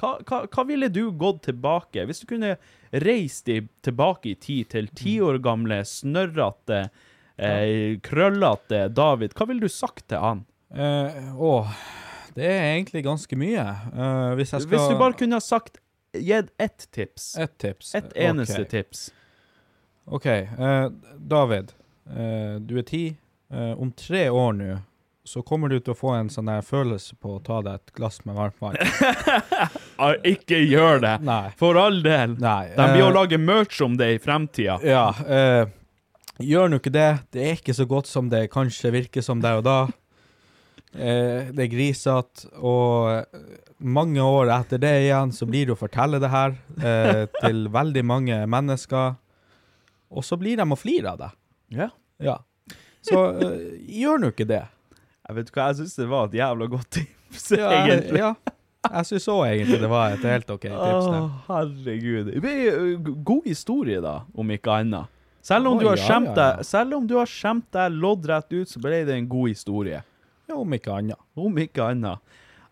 Hva, 0.00 0.16
hva, 0.26 0.42
hva 0.50 0.64
ville 0.66 0.88
du 0.90 1.04
gått 1.14 1.44
tilbake, 1.46 2.02
hvis 2.08 2.24
du 2.24 2.30
kunne 2.32 2.56
reist 3.04 3.46
i, 3.52 3.60
tilbake 3.86 4.32
i 4.32 4.38
tid 4.40 4.72
til 4.72 4.88
ti 4.98 5.18
år 5.22 5.38
gamle, 5.44 5.82
snørrete, 5.86 6.86
eh, 7.36 8.00
krøllete 8.02 8.88
David? 8.90 9.36
Hva 9.38 9.46
ville 9.46 9.68
du 9.68 9.70
sagt 9.70 10.08
til 10.10 10.18
han? 10.24 10.42
Eh, 10.74 11.30
åh, 11.36 11.70
det 12.36 12.48
er 12.48 12.62
egentlig 12.74 13.04
ganske 13.04 13.36
mye. 13.38 13.64
Uh, 13.92 14.34
hvis 14.38 14.52
skal 14.52 14.68
Hvis 14.70 14.86
du 14.90 14.98
bare 15.00 15.16
kunne 15.18 15.38
ha 15.38 15.44
sagt 15.44 15.78
Gitt 16.12 16.50
ett 16.60 16.88
tips. 16.92 17.38
Ett 17.40 17.58
tips. 17.58 17.94
Et 17.94 18.12
eneste 18.26 18.60
okay. 18.60 18.68
tips. 18.68 19.10
OK. 20.04 20.26
Uh, 20.26 20.90
David, 21.16 21.72
uh, 22.10 22.60
du 22.60 22.78
er 22.78 22.88
ti. 22.88 23.04
Om 23.52 23.90
tre 23.92 24.30
år 24.32 24.52
nå 24.56 24.74
så 25.28 25.42
kommer 25.44 25.68
du 25.68 25.74
til 25.76 25.92
å 25.92 25.96
få 25.96 26.14
en 26.16 26.30
sånn 26.32 26.48
der 26.48 26.62
følelse 26.64 27.18
på 27.20 27.34
å 27.36 27.40
ta 27.44 27.58
deg 27.62 27.82
et 27.82 27.92
glass 27.94 28.22
med 28.24 28.34
varmt 28.34 28.56
vann. 28.64 28.78
Ikke 30.32 30.56
gjør 30.56 31.02
det! 31.04 31.12
Nei. 31.28 31.52
For 31.60 31.76
all 31.76 32.00
del. 32.02 32.38
Nei. 32.40 32.72
De 32.72 32.86
blir 32.94 33.04
å 33.10 33.12
lage 33.12 33.36
merch 33.36 33.82
om 33.84 33.98
det 34.00 34.08
i 34.14 34.18
fremtida. 34.24 34.78
Ja. 34.80 35.04
gjør 36.40 36.72
nå 36.72 36.80
ikke 36.80 36.94
det. 36.96 37.10
Det 37.28 37.44
er 37.44 37.60
ikke 37.60 37.76
så 37.76 37.84
godt 37.86 38.08
som 38.08 38.32
det 38.32 38.46
kanskje 38.56 38.94
virker 38.96 39.22
som 39.22 39.44
der 39.44 39.60
og 39.60 39.68
da. 39.68 39.78
Eh, 40.92 41.48
det 41.56 41.64
er 41.64 41.70
grisete, 41.72 42.50
og 42.60 43.08
eh, 43.14 43.58
mange 43.80 44.20
år 44.20 44.50
etter 44.52 44.80
det 44.82 44.92
igjen 45.06 45.32
så 45.32 45.46
blir 45.48 45.70
det 45.70 45.76
å 45.76 45.80
fortelle 45.80 46.20
det 46.20 46.28
her 46.32 46.52
eh, 46.84 47.24
til 47.40 47.64
veldig 47.72 48.04
mange 48.04 48.40
mennesker, 48.50 49.14
og 50.12 50.26
så 50.26 50.36
blir 50.36 50.60
de 50.60 50.66
å 50.68 50.76
flire 50.78 51.14
av 51.14 51.22
deg. 51.22 51.38
Ja. 51.78 51.88
Ja. 52.20 52.36
Så 53.02 53.22
eh, 53.40 53.62
gjør 54.02 54.20
nå 54.20 54.32
ikke 54.34 54.48
det. 54.52 54.64
Jeg 55.22 55.38
vet 55.38 55.54
hva, 55.54 55.70
jeg 55.70 55.80
syns 55.80 55.96
det 55.96 56.10
var 56.10 56.28
et 56.28 56.36
jævla 56.42 56.68
godt 56.76 56.90
tips, 56.98 57.48
Ja, 57.56 57.70
egentlig. 57.86 58.20
ja. 58.20 58.34
Jeg 58.82 59.06
syns 59.06 59.28
òg 59.30 59.44
egentlig 59.46 59.78
det 59.78 59.88
var 59.88 60.12
et 60.12 60.24
helt 60.26 60.48
OK 60.50 60.64
tips. 60.66 61.08
Å, 61.08 61.18
herregud. 61.46 62.32
Det 62.42 62.54
jo 62.66 63.16
God 63.24 63.46
historie, 63.46 64.00
da, 64.02 64.16
om 64.34 64.50
ikke 64.52 64.74
annet. 64.82 65.08
Selv 65.42 65.70
om, 65.70 65.78
Å, 65.78 65.80
du 65.80 65.88
har 65.88 65.98
ja, 65.98 66.04
skjemt 66.06 66.36
deg 66.38 66.60
Selv 66.62 66.94
om 67.00 67.06
du 67.10 67.16
har 67.18 67.26
skjemt 67.26 67.64
deg 67.74 67.94
loddrett 67.98 68.52
ut, 68.54 68.68
så 68.70 68.78
ble 68.82 69.00
det 69.08 69.16
en 69.16 69.26
god 69.30 69.50
historie. 69.50 70.02
Om 70.56 70.76
ikke 70.76 70.94
annet. 70.98 71.20
Om 71.38 71.58
ikke 71.62 71.86
annet. 71.92 72.20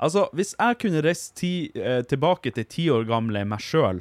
Altså, 0.01 0.27
hvis 0.37 0.55
jeg 0.57 0.79
kunne 0.81 1.03
reist 1.05 1.35
ti, 1.37 1.71
eh, 1.77 2.03
tilbake 2.09 2.53
til 2.57 2.65
ti 2.65 2.89
år 2.91 3.05
gamle 3.09 3.45
meg 3.45 3.61
sjøl, 3.61 4.01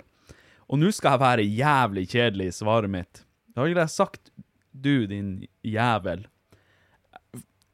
og 0.69 0.79
nå 0.79 0.91
skal 0.95 1.17
jeg 1.17 1.23
være 1.23 1.47
jævlig 1.47 2.05
kjedelig 2.11 2.47
i 2.51 2.57
svaret 2.59 2.91
mitt, 2.93 3.23
da 3.55 3.65
ville 3.65 3.81
jeg 3.83 3.91
sagt 3.95 4.29
du, 4.71 5.07
din 5.07 5.47
jævel. 5.65 6.27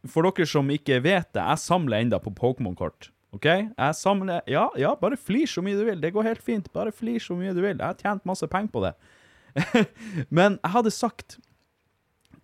for 0.08 0.22
dere 0.22 0.46
som 0.46 0.70
ikke 0.70 1.02
vet 1.02 1.34
det, 1.34 1.42
jeg 1.42 1.58
samler 1.58 2.04
enda 2.04 2.20
på 2.22 2.30
Pokémon-kort. 2.30 3.10
OK? 3.34 3.46
Jeg 3.46 3.96
samler 3.98 4.42
Ja, 4.48 4.70
ja, 4.78 4.96
bare 4.96 5.18
flir 5.18 5.48
så 5.50 5.62
mye 5.66 5.76
du 5.76 5.84
vil. 5.86 6.00
Det 6.02 6.14
går 6.14 6.24
helt 6.24 6.44
fint. 6.44 6.72
Bare 6.74 6.92
flir 6.92 7.20
så 7.20 7.36
mye 7.36 7.54
du 7.54 7.62
vil. 7.62 7.76
Jeg 7.78 7.86
har 7.86 7.98
tjent 8.00 8.26
masse 8.26 8.48
penger 8.48 8.72
på 8.72 8.84
det. 8.86 8.94
Men 10.30 10.60
jeg 10.64 10.72
hadde 10.72 10.92
sagt 10.92 11.38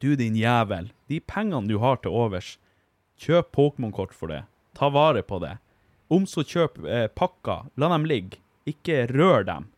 Du, 0.02 0.16
din 0.16 0.36
jævel. 0.36 0.92
De 1.08 1.20
pengene 1.20 1.70
du 1.70 1.78
har 1.78 2.02
til 2.02 2.12
overs, 2.12 2.58
kjøp 3.22 3.52
Pokémon-kort 3.56 4.16
for 4.18 4.32
det. 4.32 4.44
Ta 4.78 4.90
vare 4.94 5.22
på 5.26 5.40
det. 5.44 5.56
Om 6.12 6.26
så 6.28 6.44
kjøp 6.44 6.82
eh, 6.88 7.08
pakker. 7.14 7.68
La 7.80 7.92
dem 7.94 8.08
ligge. 8.10 8.40
Ikke 8.70 9.06
rør 9.12 9.46
dem. 9.48 9.70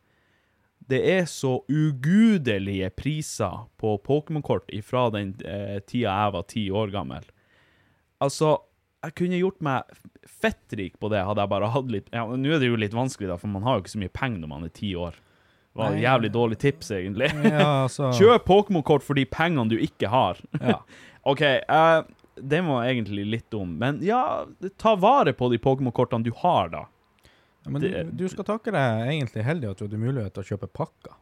Det 0.89 0.99
er 1.13 1.25
så 1.31 1.61
ugudelige 1.71 2.89
priser 2.99 3.65
på 3.79 3.95
Pokémon-kort 4.03 4.67
ifra 4.75 5.05
den 5.13 5.33
eh, 5.47 5.79
tida 5.87 6.11
jeg 6.11 6.33
var 6.35 6.47
ti 6.51 6.65
år 6.71 6.91
gammel. 6.93 7.27
Altså, 8.23 8.57
jeg 9.03 9.15
kunne 9.19 9.39
gjort 9.39 9.61
meg 9.63 9.93
fettrik 10.27 10.97
på 10.99 11.09
det, 11.11 11.21
hadde 11.27 11.43
jeg 11.43 11.51
bare 11.51 11.69
hatt 11.73 11.89
litt 11.91 12.05
Ja, 12.15 12.23
Nå 12.23 12.53
er 12.55 12.61
det 12.63 12.69
jo 12.69 12.77
litt 12.79 12.95
vanskelig, 12.95 13.27
da, 13.31 13.35
for 13.39 13.51
man 13.51 13.65
har 13.67 13.77
jo 13.77 13.83
ikke 13.83 13.93
så 13.95 14.01
mye 14.03 14.13
penger 14.15 14.43
når 14.43 14.51
man 14.53 14.67
er 14.67 14.73
ti 14.75 14.93
år. 14.95 15.15
Det 15.73 15.81
var 15.81 15.95
et 15.95 16.03
jævlig 16.03 16.29
dårlig 16.35 16.57
tips, 16.61 16.91
egentlig. 16.99 17.31
Ja, 17.49 17.69
altså- 17.87 18.11
Kjøp 18.19 18.45
Pokémon-kort 18.47 19.03
for 19.03 19.17
de 19.19 19.25
pengene 19.27 19.65
du 19.71 19.79
ikke 19.81 20.11
har. 20.13 20.39
Ja. 20.61 20.79
OK, 21.31 21.41
eh, 21.41 22.03
den 22.35 22.67
var 22.67 22.85
egentlig 22.89 23.25
litt 23.29 23.49
dum, 23.53 23.75
men 23.77 23.99
ja, 24.03 24.45
ta 24.77 24.95
vare 24.95 25.33
på 25.37 25.49
de 25.51 25.57
Pokémon-kortene 25.61 26.23
du 26.25 26.31
har, 26.41 26.69
da. 26.73 26.85
Ja, 27.65 27.69
men 27.71 27.81
Det- 27.81 28.03
du, 28.11 28.23
du 28.23 28.29
skal 28.29 28.43
takke 28.45 28.71
deg 28.71 29.07
egentlig 29.13 29.43
heldig 29.45 29.69
at 29.71 29.77
du 29.77 29.85
hadde 29.85 29.99
mulighet 30.01 30.33
til 30.33 30.43
å 30.43 30.47
kjøpe 30.53 30.67
pakker. 30.73 31.13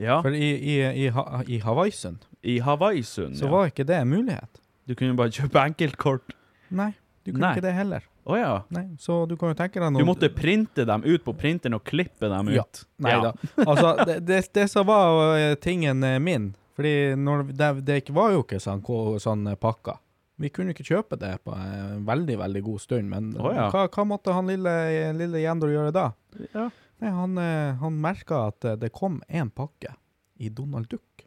Ja. 0.00 0.22
For 0.24 0.32
i, 0.32 0.50
i, 0.56 0.76
i, 1.06 1.08
i 1.56 1.58
Hawaiisund 1.60 2.22
I 2.42 2.58
Hawaiisund, 2.64 3.36
så 3.36 3.48
var 3.52 3.66
ikke 3.68 3.84
det 3.84 3.96
en 4.00 4.08
mulighet. 4.08 4.60
Du 4.88 4.94
kunne 4.96 5.14
bare 5.16 5.28
kjøpe 5.30 5.60
enkeltkort. 5.60 6.32
Nei, 6.70 6.94
du 7.24 7.32
kunne 7.32 7.42
Nei. 7.46 7.50
ikke 7.56 7.64
det 7.66 7.74
heller. 7.76 8.06
Å 8.30 8.36
ja. 8.36 8.52
Nei, 8.72 8.84
så 9.00 9.22
du 9.28 9.34
kan 9.40 9.50
jo 9.52 9.56
tenke 9.58 9.80
deg 9.80 9.96
Du 9.98 10.04
måtte 10.04 10.28
printe 10.32 10.84
dem 10.86 11.02
ut 11.04 11.24
på 11.24 11.32
printeren 11.36 11.74
og 11.78 11.84
klippe 11.88 12.28
dem 12.28 12.48
Ja. 12.52 12.62
ut. 12.64 12.84
ja. 13.00 13.20
da. 13.24 13.32
Altså, 13.64 13.92
det, 14.06 14.18
det, 14.28 14.40
det 14.56 14.66
som 14.70 14.86
var 14.88 15.36
eh, 15.38 15.54
tingen 15.56 16.02
eh, 16.04 16.18
min 16.20 16.50
Fordi 16.76 17.14
når, 17.16 17.46
det, 17.56 17.70
det 17.88 17.98
var 18.14 18.32
jo 18.32 18.42
ikke 18.44 18.60
sånn, 18.60 18.80
sånn 19.20 19.46
eh, 19.52 19.56
pakker. 19.60 19.96
Vi 20.40 20.48
kunne 20.54 20.72
ikke 20.72 20.86
kjøpe 20.88 21.18
det 21.20 21.34
på 21.44 21.52
en 21.52 22.06
veldig, 22.08 22.36
veldig 22.40 22.62
god 22.64 22.80
stund, 22.80 23.10
men 23.12 23.32
oh, 23.36 23.50
ja. 23.52 23.66
hva, 23.72 23.84
hva 23.92 24.04
måtte 24.08 24.32
han 24.32 24.48
lille, 24.48 24.72
lille 25.18 25.42
Jendor 25.42 25.72
gjøre 25.74 25.92
da? 25.92 26.06
Ja. 26.54 26.70
Nei, 27.00 27.10
han, 27.16 27.36
eh, 27.40 27.74
han 27.80 27.98
merka 28.00 28.46
at 28.48 28.64
eh, 28.68 28.78
det 28.80 28.92
kom 28.96 29.20
én 29.28 29.52
pakke 29.52 29.94
i 30.40 30.48
Donald 30.52 30.88
Duck. 30.92 31.26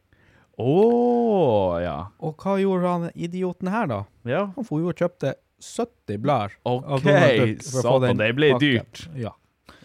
Å 0.58 0.74
ja. 1.82 1.96
Og 2.22 2.42
hva 2.42 2.58
gjorde 2.62 2.90
han 2.90 3.06
idioten 3.14 3.70
her, 3.74 3.88
da? 3.90 4.02
Ja. 4.26 4.44
Han 4.54 4.66
for 4.66 4.82
jo 4.82 4.92
og 4.92 4.98
kjøpte 4.98 5.34
70 5.62 6.20
blader 6.22 6.54
av 6.66 6.84
Donald 7.02 7.40
Duck 7.40 7.64
for 7.66 7.80
å 7.80 7.82
få 7.82 7.86
satan, 7.88 8.04
den 8.08 8.22
det 8.22 8.30
ble 8.38 8.52
pakken. 8.54 8.68
dyrt. 8.68 9.06
Ja. 9.18 9.34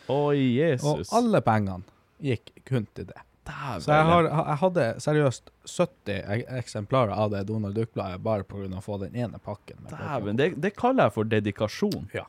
Å, 0.10 0.20
Og 0.20 0.38
Jesus. 0.38 1.14
alle 1.14 1.42
pengene 1.46 1.86
gikk 2.26 2.54
kun 2.66 2.90
til 2.98 3.10
det. 3.10 3.22
Dæven. 3.50 3.84
Så 3.84 3.94
jeg, 3.94 4.08
har, 4.10 4.28
jeg 4.30 4.58
hadde 4.64 4.88
seriøst 5.04 5.54
70 5.66 6.50
eksemplarer 6.60 7.14
av 7.16 7.32
det 7.34 7.46
Donald 7.50 7.78
Duck-bladet 7.78 8.22
bare 8.26 8.46
pga. 8.48 8.68
å 8.78 8.84
få 8.84 9.00
den 9.02 9.16
ene 9.18 9.40
pakken. 9.42 9.88
Dæven, 9.90 10.38
det, 10.40 10.52
det 10.62 10.76
kaller 10.78 11.10
jeg 11.10 11.18
for 11.18 11.30
dedikasjon. 11.30 12.10
Ja. 12.14 12.28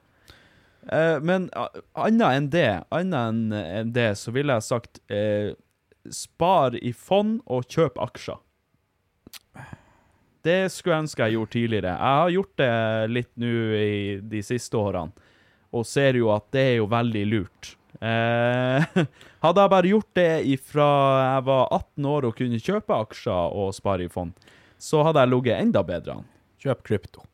Eh, 0.88 1.18
men 1.20 1.50
uh, 1.56 1.68
annet 2.00 2.36
enn 2.36 2.52
det, 2.52 2.70
annet 2.94 3.56
enn 3.60 3.92
det, 3.96 4.12
så 4.20 4.32
ville 4.34 4.56
jeg 4.56 4.66
sagt 4.66 5.02
eh, 5.12 5.52
spar 6.10 6.78
i 6.80 6.94
fond 6.96 7.40
og 7.46 7.68
kjøp 7.68 8.00
aksjer. 8.00 8.40
Det 10.40 10.60
skulle 10.72 10.94
jeg 10.94 11.04
ønske 11.04 11.26
jeg 11.26 11.36
gjorde 11.36 11.52
tidligere. 11.52 11.92
Jeg 11.92 12.20
har 12.22 12.30
gjort 12.32 12.54
det 12.62 12.72
litt 13.12 13.32
nå 13.42 13.50
i 13.76 13.98
de 14.24 14.40
siste 14.44 14.78
årene, 14.80 15.28
og 15.76 15.84
ser 15.86 16.16
jo 16.16 16.30
at 16.32 16.48
det 16.56 16.64
er 16.70 16.76
jo 16.78 16.88
veldig 16.90 17.26
lurt. 17.28 17.74
Eh, 18.00 18.84
hadde 19.44 19.64
jeg 19.64 19.72
bare 19.74 19.90
gjort 19.90 20.10
det 20.16 20.28
ifra 20.54 20.86
jeg 21.36 21.42
var 21.50 21.66
18 21.76 22.06
år 22.14 22.28
og 22.30 22.36
kunne 22.38 22.60
kjøpe 22.64 22.96
aksjer 23.06 23.56
og 23.60 23.74
spare 23.76 24.06
i 24.06 24.12
fond, 24.12 24.32
så 24.80 25.02
hadde 25.04 25.20
jeg 25.24 25.32
ligget 25.34 25.60
enda 25.66 25.82
bedre 25.84 26.20
an. 26.20 26.28
Kjøp 26.60 26.80
krypto. 26.86 27.26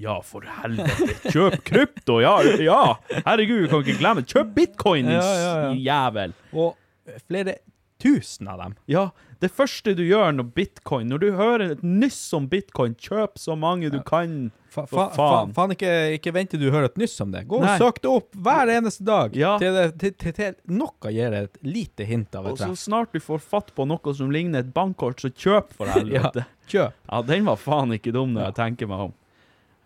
Ja, 0.00 0.16
for 0.24 0.44
helvete. 0.48 1.14
Kjøp 1.30 1.58
krypto, 1.68 2.16
ja, 2.24 2.38
ja. 2.64 2.78
Herregud, 3.26 3.68
kan 3.70 3.84
ikke 3.84 3.98
glemme 4.00 4.24
Kjøp 4.26 4.54
bitcoin, 4.56 5.10
Ja, 5.12 5.20
ja, 5.20 5.52
ja. 5.66 5.74
jævel. 5.76 6.32
Og 6.56 7.20
flere 7.28 7.58
tusen 8.02 8.48
av 8.50 8.58
dem. 8.64 8.74
Ja, 8.90 9.10
det 9.42 9.50
første 9.50 9.92
du 9.98 10.04
gjør 10.06 10.30
når 10.36 10.50
bitcoin 10.54 11.08
Når 11.10 11.18
du 11.22 11.28
hører 11.34 11.72
et 11.74 11.80
nyss 11.82 12.20
om 12.36 12.44
bitcoin, 12.50 12.92
kjøp 12.94 13.40
så 13.42 13.56
mange 13.58 13.88
du 13.90 13.98
kan. 14.06 14.52
Fa, 14.72 14.84
fa, 14.88 15.08
fa, 15.12 15.26
faen. 15.52 15.74
ikke, 15.74 15.90
ikke 16.16 16.32
vent 16.32 16.52
til 16.54 16.60
du 16.62 16.68
hører 16.70 16.86
et 16.88 17.00
nyss 17.00 17.18
om 17.24 17.32
det. 17.34 17.42
Gå 17.50 17.58
og 17.58 17.64
Nei. 17.66 17.74
søk 17.80 17.98
det 18.04 18.08
opp 18.12 18.38
hver 18.46 18.70
eneste 18.72 19.04
dag. 19.04 19.34
Ja. 19.36 19.56
Til, 19.60 19.78
til, 20.00 20.14
til, 20.22 20.34
til 20.36 20.54
noe 20.78 21.12
gir 21.12 21.34
et 21.36 21.58
lite 21.66 22.06
hint 22.08 22.38
av 22.38 22.46
Og 22.52 22.60
så 22.60 22.70
snart 22.78 23.12
du 23.12 23.20
får 23.20 23.42
fatt 23.44 23.72
på 23.76 23.84
noe 23.90 24.14
som 24.16 24.30
ligner 24.32 24.62
et 24.62 24.70
bankkort, 24.72 25.20
så 25.20 25.28
kjøp, 25.28 25.74
for 25.76 25.90
helvete. 25.96 26.46
Kjøp. 26.70 26.94
Ja, 27.10 27.22
den 27.28 27.50
var 27.50 27.58
faen 27.60 27.92
ikke 27.98 28.14
dum 28.14 28.36
når 28.36 28.48
jeg 28.48 28.58
tenker 28.62 28.92
meg 28.92 29.08
om. 29.08 29.16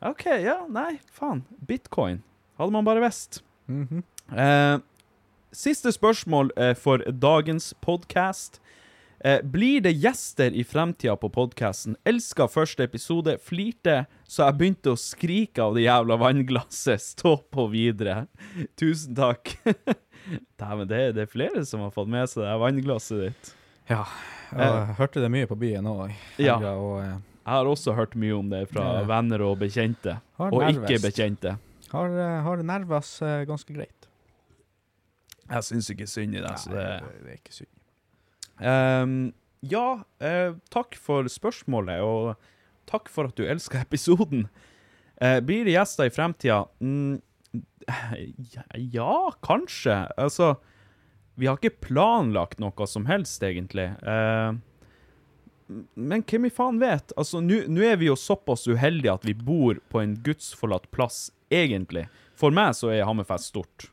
OK, 0.06 0.26
ja, 0.44 0.60
nei, 0.70 0.98
faen. 1.16 1.40
Bitcoin. 1.66 2.20
Hadde 2.60 2.76
man 2.76 2.86
bare 2.86 3.02
visst. 3.08 3.40
Mhm. 3.72 4.04
Eh, 4.36 4.76
siste 5.56 5.88
spørsmål 5.96 6.52
for 6.76 7.00
dagens 7.24 7.72
podkast. 7.80 8.60
Eh, 9.20 9.40
blir 9.42 9.80
det 9.80 9.92
gjester 9.96 10.52
i 10.52 10.64
fremtida 10.64 11.16
på 11.16 11.30
podkasten? 11.32 11.96
Elska 12.04 12.46
første 12.52 12.84
episode, 12.84 13.38
flirte 13.40 14.02
så 14.28 14.44
jeg 14.44 14.58
begynte 14.60 14.92
å 14.92 14.98
skrike 15.00 15.62
av 15.64 15.76
det 15.76 15.86
jævla 15.86 16.18
vannglasset. 16.20 17.00
Stå 17.00 17.36
på 17.52 17.64
videre. 17.72 18.26
Tusen 18.76 19.16
takk. 19.16 19.54
Dæven, 20.60 20.88
det, 20.90 21.00
det 21.16 21.24
er 21.26 21.30
flere 21.32 21.62
som 21.68 21.84
har 21.86 21.94
fått 21.94 22.10
med 22.12 22.28
seg 22.28 22.44
det 22.44 22.56
vannglasset 22.60 23.22
ditt. 23.28 23.52
Ja. 23.88 24.02
Jeg 24.52 24.96
hørte 24.98 25.22
det 25.22 25.30
mye 25.32 25.48
på 25.50 25.56
byen 25.58 25.86
òg. 25.90 26.12
Ja. 26.42 26.58
Og 26.74 26.98
eh, 27.00 27.14
Jeg 27.46 27.52
har 27.54 27.70
også 27.70 27.94
hørt 27.96 28.16
mye 28.18 28.34
om 28.36 28.50
det 28.52 28.66
fra 28.72 28.84
Ja. 29.00 29.06
venner 29.08 29.42
og 29.46 29.56
bekjente. 29.62 30.18
Og 30.42 30.60
ikke 30.66 31.00
bekjente. 31.02 31.56
har, 31.92 32.18
eh, 32.20 32.40
har 32.42 32.62
nervas 32.66 33.16
eh, 33.22 33.44
ganske 33.48 33.72
greit. 33.72 34.10
Jeg 35.46 35.62
syns 35.62 35.88
ikke 35.94 36.06
synd 36.10 36.34
i 36.34 36.42
deg. 36.42 36.58
så 36.58 36.70
det... 36.74 36.84
det, 37.06 37.24
det 37.24 37.32
er 37.32 37.40
ikke 37.40 37.54
synd. 37.62 37.72
Ehm, 38.60 39.32
ja, 39.60 40.04
eh, 40.20 40.54
takk 40.72 40.96
for 41.00 41.28
spørsmålet, 41.30 42.02
og 42.02 42.36
takk 42.90 43.10
for 43.12 43.30
at 43.30 43.36
du 43.38 43.46
elsker 43.46 43.82
episoden. 43.86 44.46
Eh, 45.20 45.40
blir 45.40 45.64
det 45.66 45.76
gjester 45.76 46.08
i 46.08 46.12
fremtida? 46.14 46.64
Mm, 46.80 47.20
ja, 48.92 49.16
kanskje. 49.46 49.98
Altså, 50.18 50.54
vi 51.36 51.48
har 51.48 51.58
ikke 51.60 51.88
planlagt 51.88 52.60
noe 52.62 52.88
som 52.88 53.06
helst, 53.08 53.42
egentlig. 53.44 53.90
Eh, 54.02 54.56
men 55.98 56.22
hvem 56.22 56.46
i 56.46 56.52
faen 56.54 56.78
vet? 56.82 57.14
Altså, 57.18 57.40
nå 57.42 57.82
er 57.82 57.98
vi 57.98 58.10
jo 58.10 58.18
såpass 58.18 58.68
uheldige 58.70 59.16
at 59.16 59.26
vi 59.26 59.34
bor 59.34 59.80
på 59.90 60.02
en 60.02 60.14
gudsforlatt 60.26 60.90
plass, 60.94 61.26
egentlig. 61.50 62.06
For 62.38 62.54
meg 62.54 62.76
så 62.78 62.92
er 62.94 63.06
Hammerfest 63.08 63.50
stort. 63.54 63.90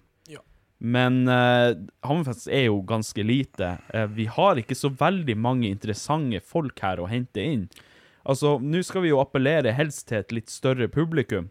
Men 0.83 1.21
eh, 1.31 1.73
Hammerfest 2.03 2.49
er 2.51 2.65
jo 2.67 2.81
ganske 2.89 3.23
lite. 3.23 3.77
Eh, 3.95 4.07
vi 4.11 4.25
har 4.27 4.59
ikke 4.59 4.75
så 4.75 4.91
veldig 4.99 5.35
mange 5.39 5.69
interessante 5.71 6.41
folk 6.43 6.79
her 6.83 6.99
å 6.99 7.07
hente 7.07 7.39
inn. 7.43 7.65
Altså, 8.27 8.57
nå 8.59 8.81
skal 8.87 9.03
vi 9.05 9.11
jo 9.13 9.21
appellere 9.23 9.71
helst 9.75 10.09
til 10.11 10.19
et 10.21 10.31
litt 10.35 10.51
større 10.51 10.89
publikum. 10.91 11.49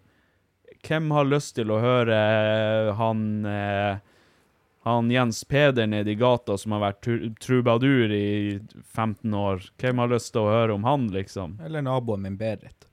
Hvem 0.85 1.11
har 1.15 1.29
lyst 1.29 1.55
til 1.57 1.71
å 1.73 1.81
høre 1.81 2.17
eh, 2.17 2.93
han 2.99 3.27
eh, 3.49 4.01
han 4.83 5.11
Jens 5.15 5.45
Peder 5.47 5.87
nede 5.87 6.11
i 6.11 6.17
gata 6.19 6.57
som 6.59 6.73
har 6.75 6.81
vært 6.83 7.05
tru- 7.07 7.29
trubadur 7.39 8.11
i 8.17 8.59
15 8.91 9.37
år? 9.39 9.61
Hvem 9.79 10.01
har 10.03 10.11
lyst 10.11 10.33
til 10.35 10.43
å 10.43 10.51
høre 10.51 10.75
om 10.75 10.83
han, 10.89 11.05
liksom? 11.15 11.55
Eller 11.63 11.85
naboen 11.87 12.25
min 12.25 12.35
Berit. 12.41 12.89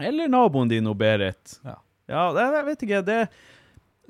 Eller 0.00 0.30
naboen 0.32 0.70
din 0.72 0.88
og 0.88 0.96
Berit. 1.02 1.58
Ja. 1.66 1.74
Ja, 2.08 2.22
det, 2.32 2.46
jeg 2.56 2.64
vet 2.70 2.84
ikke. 2.86 3.02
Det, 3.04 3.18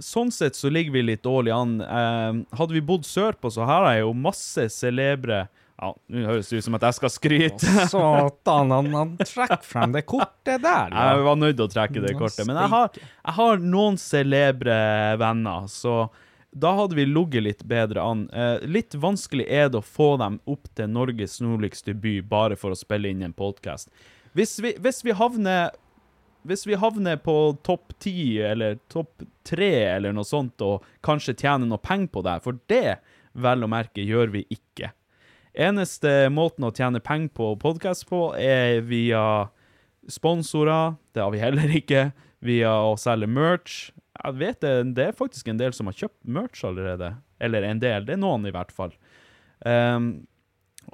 sånn 0.02 0.30
sett 0.34 0.56
så 0.58 0.70
ligger 0.72 0.94
vi 0.94 1.02
litt 1.10 1.22
dårlig 1.26 1.52
an. 1.54 1.78
Eh, 1.82 2.42
hadde 2.58 2.76
vi 2.76 2.82
bodd 2.84 3.06
sørpå, 3.08 3.50
så 3.54 3.66
her 3.68 3.86
er 3.92 3.96
jo 4.02 4.12
masse 4.16 4.68
celebre 4.74 5.46
Ja, 5.78 5.92
nå 6.10 6.22
høres 6.26 6.48
det 6.50 6.58
ut 6.58 6.64
som 6.66 6.74
at 6.74 6.82
jeg 6.88 6.96
skal 6.96 7.10
skryte. 7.14 7.72
Satan, 7.92 8.72
han, 8.74 8.88
han 8.98 9.12
trekker 9.20 9.60
frem 9.62 9.92
det 9.94 10.02
kortet 10.10 10.62
der. 10.64 10.90
ja. 10.90 11.04
Jeg 11.14 11.26
var 11.28 11.36
nødt 11.38 11.54
til 11.60 11.66
å 11.68 11.70
trekke 11.70 12.02
det 12.02 12.16
kortet. 12.18 12.48
Men 12.48 12.58
jeg 12.58 12.72
har, 12.72 12.88
jeg 12.98 13.36
har 13.36 13.62
noen 13.62 13.98
celebre 14.02 14.78
venner, 15.22 15.68
så 15.70 16.08
da 16.50 16.72
hadde 16.80 16.96
vi 16.98 17.04
ligget 17.06 17.44
litt 17.44 17.62
bedre 17.68 18.02
an. 18.02 18.24
Eh, 18.34 18.64
litt 18.66 18.96
vanskelig 18.98 19.46
er 19.46 19.68
det 19.70 19.78
å 19.78 19.84
få 19.86 20.16
dem 20.18 20.40
opp 20.50 20.66
til 20.74 20.90
Norges 20.90 21.38
nordligste 21.44 21.94
by 21.94 22.16
bare 22.26 22.58
for 22.58 22.74
å 22.74 22.78
spille 22.78 23.12
inn 23.12 23.22
en 23.22 23.36
podkast. 23.36 23.92
Hvis, 24.34 24.56
hvis 24.58 25.04
vi 25.06 25.14
havner 25.14 25.70
hvis 26.46 26.66
vi 26.68 26.78
havner 26.78 27.18
på 27.22 27.56
topp 27.66 27.94
ti 28.02 28.38
eller 28.44 28.78
topp 28.92 29.24
tre 29.46 29.72
eller 29.96 30.14
noe 30.14 30.26
sånt, 30.26 30.60
og 30.62 30.86
kanskje 31.04 31.36
tjener 31.38 31.66
noe 31.66 31.82
penger 31.82 32.12
på 32.14 32.22
det, 32.26 32.38
for 32.44 32.60
det, 32.70 32.98
vel 33.38 33.64
å 33.64 33.70
merke, 33.70 34.04
gjør 34.04 34.32
vi 34.34 34.44
ikke. 34.54 34.92
Eneste 35.58 36.28
måten 36.30 36.66
å 36.68 36.72
tjene 36.74 37.02
penger 37.02 37.32
på 37.34 37.52
podkast 37.62 38.06
på, 38.10 38.30
er 38.38 38.82
via 38.86 39.48
Sponsorer, 40.08 40.94
det 41.12 41.20
har 41.24 41.32
vi 41.34 41.42
heller 41.42 41.72
ikke. 41.80 42.10
Via 42.44 42.70
å 42.86 42.94
selge 43.00 43.26
merch. 43.26 43.88
Jeg 44.14 44.36
vet 44.38 44.60
det, 44.62 44.72
det 44.94 45.08
er 45.08 45.16
faktisk 45.18 45.50
en 45.50 45.58
del 45.58 45.74
som 45.74 45.90
har 45.90 45.96
kjøpt 45.98 46.20
merch 46.22 46.62
allerede. 46.64 47.16
Eller 47.42 47.66
en 47.66 47.80
del, 47.82 48.06
det 48.06 48.14
er 48.14 48.22
noen 48.22 48.46
i 48.46 48.52
hvert 48.54 48.70
fall. 48.74 48.94
Um, 49.66 50.28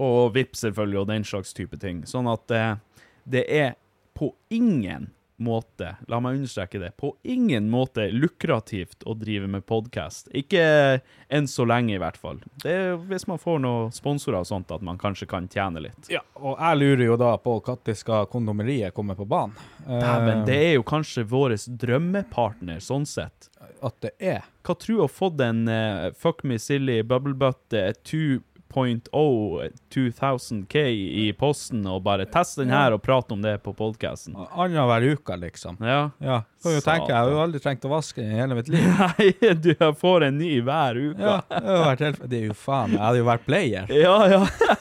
og 0.00 0.32
VIP 0.34 0.56
selvfølgelig, 0.56 1.02
og 1.02 1.10
den 1.12 1.26
slags 1.28 1.52
type 1.56 1.76
ting. 1.80 2.02
Sånn 2.08 2.28
at 2.32 2.50
uh, 2.56 3.04
det 3.28 3.44
er 3.52 3.76
på 4.16 4.32
ingen 4.52 5.10
måte, 5.36 5.96
la 6.10 6.20
meg 6.22 6.38
understreke 6.38 6.78
det, 6.82 6.92
på 7.00 7.14
ingen 7.22 7.70
måte 7.72 8.06
lukrativt 8.12 9.02
å 9.06 9.16
drive 9.18 9.48
med 9.50 9.64
podkast. 9.66 10.28
Ikke 10.36 11.00
enn 11.28 11.48
så 11.50 11.66
lenge, 11.66 11.96
i 11.96 12.02
hvert 12.02 12.18
fall. 12.20 12.42
Det 12.62 12.74
er 12.74 13.00
hvis 13.10 13.26
man 13.30 13.40
får 13.42 13.62
noen 13.64 13.94
sponsorer 13.94 14.42
og 14.42 14.48
sånt, 14.50 14.70
at 14.74 14.84
man 14.84 15.00
kanskje 15.00 15.28
kan 15.30 15.48
tjene 15.50 15.82
litt. 15.88 16.10
Ja, 16.12 16.22
og 16.38 16.58
jeg 16.58 16.80
lurer 16.82 17.06
jo 17.08 17.18
da 17.20 17.34
på 17.40 17.58
når 17.64 17.96
skal 17.98 18.28
kondomeriet 18.30 18.94
komme 18.94 19.16
på 19.18 19.26
banen? 19.28 19.56
Dæven, 19.84 20.34
Eh, 20.34 20.44
det 20.46 20.56
er 20.56 20.72
jo 20.76 20.84
kanskje 20.86 21.24
vår 21.28 21.56
drømmepartner, 21.80 22.80
sånn 22.82 23.06
sett. 23.06 23.50
At 23.84 24.00
det 24.04 24.14
er. 24.18 24.44
Hva 24.64 24.76
tror 24.80 24.96
du 24.96 25.04
å 25.04 25.10
fått 25.10 25.40
en 25.44 25.66
uh, 25.68 26.10
Fuck 26.16 26.44
Me 26.44 26.58
Silly 26.60 27.02
Bubble 27.02 27.36
Butt 27.38 27.76
eh, 27.76 27.92
2.0 28.04 28.42
2000K 28.74 30.76
i 31.24 31.26
posten, 31.38 31.86
og 31.86 32.02
bare 32.04 32.26
teste 32.30 32.62
den 32.64 32.72
her 32.74 32.92
og 32.96 33.02
prate 33.04 33.32
om 33.36 33.42
det 33.44 33.58
på 33.64 33.72
podkasten? 33.76 34.34
Annenhver 34.50 35.02
uke, 35.14 35.36
liksom. 35.40 35.76
Ja. 35.80 36.10
Ja, 36.18 36.42
kan 36.64 36.72
jo 36.74 36.80
tenke, 36.84 37.10
jeg 37.12 37.18
har 37.18 37.28
jo 37.30 37.38
aldri 37.42 37.60
trengt 37.62 37.84
å 37.86 37.88
vaske 37.92 38.22
den 38.22 38.32
i 38.34 38.38
hele 38.40 38.54
mitt 38.58 38.68
liv. 38.74 38.84
Nei, 38.84 39.26
du 39.60 39.72
får 40.00 40.18
en 40.28 40.36
ny 40.40 40.52
hver 40.64 40.94
uke. 40.98 41.22
Ja, 41.22 41.36
det, 41.50 41.64
har 41.68 41.84
vært 41.90 42.02
helt, 42.06 42.20
det 42.30 42.36
er 42.40 42.46
jo 42.48 42.54
faen, 42.58 42.90
jeg 42.96 43.04
hadde 43.04 43.18
jo 43.20 43.26
vært 43.30 43.44
player. 43.48 43.84
Ja, 44.04 44.16
ja. 44.28 44.40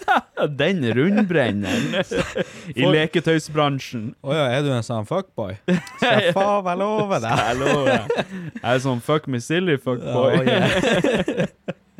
Den 0.59 0.79
rundbrenneren 0.97 1.85
i 2.73 2.83
leketøysbransjen. 2.89 4.05
Å 4.25 4.27
ja, 4.35 4.45
er 4.57 4.61
du 4.65 4.69
en 4.75 4.83
sånn 4.83 5.05
fuckboy? 5.07 5.53
Skal 6.01 6.19
jeg 6.25 6.33
faen 6.35 6.65
meg 6.65 6.75
love 6.81 7.17
deg. 7.23 7.35
Jeg 7.45 7.55
love 7.61 7.83
deg. 7.87 8.03
Jeg 8.57 8.69
er 8.73 8.79
sånn 8.83 9.01
fuck 9.05 9.25
me 9.31 9.39
silly 9.43 9.77
fuckboy. 9.79 10.33
Ja, 10.49 10.57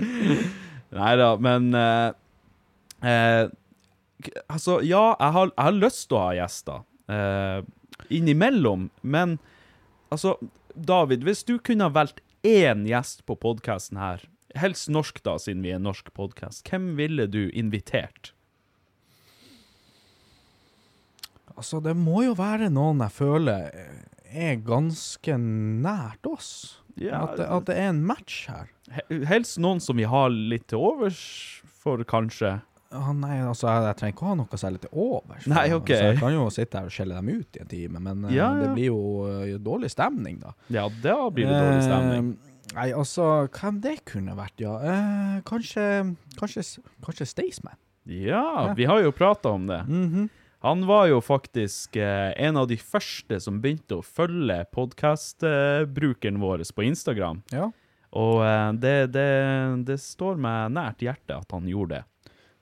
yeah. 0.02 0.60
Nei 0.94 1.14
da, 1.20 1.34
men 1.42 1.74
eh, 1.78 2.10
eh, 3.10 3.46
Altså, 4.48 4.78
ja, 4.88 5.18
jeg 5.20 5.36
har, 5.36 5.50
jeg 5.52 5.66
har 5.68 5.76
lyst 5.76 6.06
til 6.08 6.16
å 6.16 6.22
ha 6.24 6.36
gjester 6.38 6.84
eh, 7.12 7.66
innimellom, 8.16 8.86
men 9.02 9.34
altså 10.14 10.38
David, 10.74 11.26
hvis 11.28 11.44
du 11.44 11.58
kunne 11.60 11.90
ha 11.90 11.92
valgt 11.92 12.22
én 12.48 12.86
gjest 12.88 13.26
på 13.28 13.36
podkasten 13.36 14.00
her, 14.00 14.24
helst 14.56 14.88
norsk, 14.88 15.20
da, 15.26 15.36
siden 15.42 15.66
vi 15.66 15.74
er 15.76 15.84
norsk 15.84 16.14
podkast, 16.16 16.64
hvem 16.70 16.94
ville 16.96 17.28
du 17.28 17.50
invitert? 17.52 18.32
Altså, 21.52 21.82
det 21.84 21.98
må 22.00 22.24
jo 22.24 22.38
være 22.40 22.72
noen 22.72 23.04
jeg 23.04 23.18
føler 23.18 23.68
er 24.34 24.56
ganske 24.66 25.36
nært 25.38 26.32
oss. 26.32 26.83
Ja, 27.02 27.24
at, 27.26 27.38
det, 27.40 27.48
at 27.50 27.66
det 27.70 27.76
er 27.80 27.90
en 27.90 28.04
match 28.06 28.44
her. 28.52 28.68
Helst 29.30 29.58
noen 29.64 29.80
som 29.82 29.98
vi 29.98 30.04
har 30.10 30.30
litt 30.30 30.68
til 30.70 30.78
overs 30.84 31.20
for, 31.84 32.04
kanskje. 32.08 32.60
Ah, 32.94 33.10
nei, 33.18 33.40
altså, 33.42 33.66
jeg, 33.72 33.86
jeg 33.88 33.98
trenger 33.98 34.14
ikke 34.14 34.26
å 34.26 34.30
ha 34.30 34.36
noe 34.38 34.58
særlig 34.62 34.82
til 34.84 34.92
overs. 35.02 35.48
Nei, 35.50 35.64
ok. 35.74 35.90
Altså, 35.90 36.10
jeg 36.12 36.20
kan 36.22 36.34
jo 36.36 36.44
sitte 36.54 36.78
her 36.78 36.90
og 36.92 36.94
skjelle 36.94 37.16
dem 37.18 37.32
ut 37.40 37.58
i 37.58 37.62
en 37.64 37.72
time, 37.72 38.02
men 38.06 38.28
ja, 38.30 38.36
Ja, 38.36 38.50
det 38.62 38.68
blir 38.76 38.92
jo 38.92 39.00
uh, 39.26 39.56
dårlig 39.66 39.90
stemning, 39.96 40.38
da. 40.44 40.54
Ja, 40.70 40.84
da 41.02 41.16
blir 41.34 41.50
det 41.50 41.56
dårlig 41.58 41.88
stemning. 41.88 42.30
Eh, 42.38 42.76
nei, 42.78 42.86
altså, 42.94 43.32
hvem 43.58 43.82
det 43.82 43.96
kunne 44.14 44.38
vært, 44.38 44.56
ja. 44.62 44.76
Eh, 44.94 45.40
kanskje 45.50 45.88
Kanskje, 46.38 46.64
kanskje 47.06 47.28
Staysman. 47.34 47.80
Ja, 48.06 48.44
Ja. 48.68 48.74
vi 48.78 48.86
har 48.86 49.02
jo 49.02 49.12
prata 49.16 49.50
om 49.58 49.66
det. 49.68 49.82
Mhm. 49.90 50.30
Han 50.64 50.86
var 50.88 51.10
jo 51.12 51.20
faktisk 51.24 51.98
eh, 52.00 52.32
en 52.40 52.58
av 52.58 52.70
de 52.72 52.78
første 52.80 53.40
som 53.44 53.58
begynte 53.64 53.98
å 54.00 54.06
følge 54.06 54.62
podkastbrukeren 54.72 56.40
vår 56.40 56.64
på 56.76 56.86
Instagram. 56.88 57.42
Ja. 57.52 57.70
Og 58.16 58.44
eh, 58.46 58.70
det, 58.80 58.96
det, 59.16 59.28
det 59.90 60.00
står 60.00 60.40
meg 60.40 60.72
nært 60.76 61.04
hjertet 61.04 61.36
at 61.36 61.52
han 61.56 61.68
gjorde 61.68 62.00
det. 62.00 62.04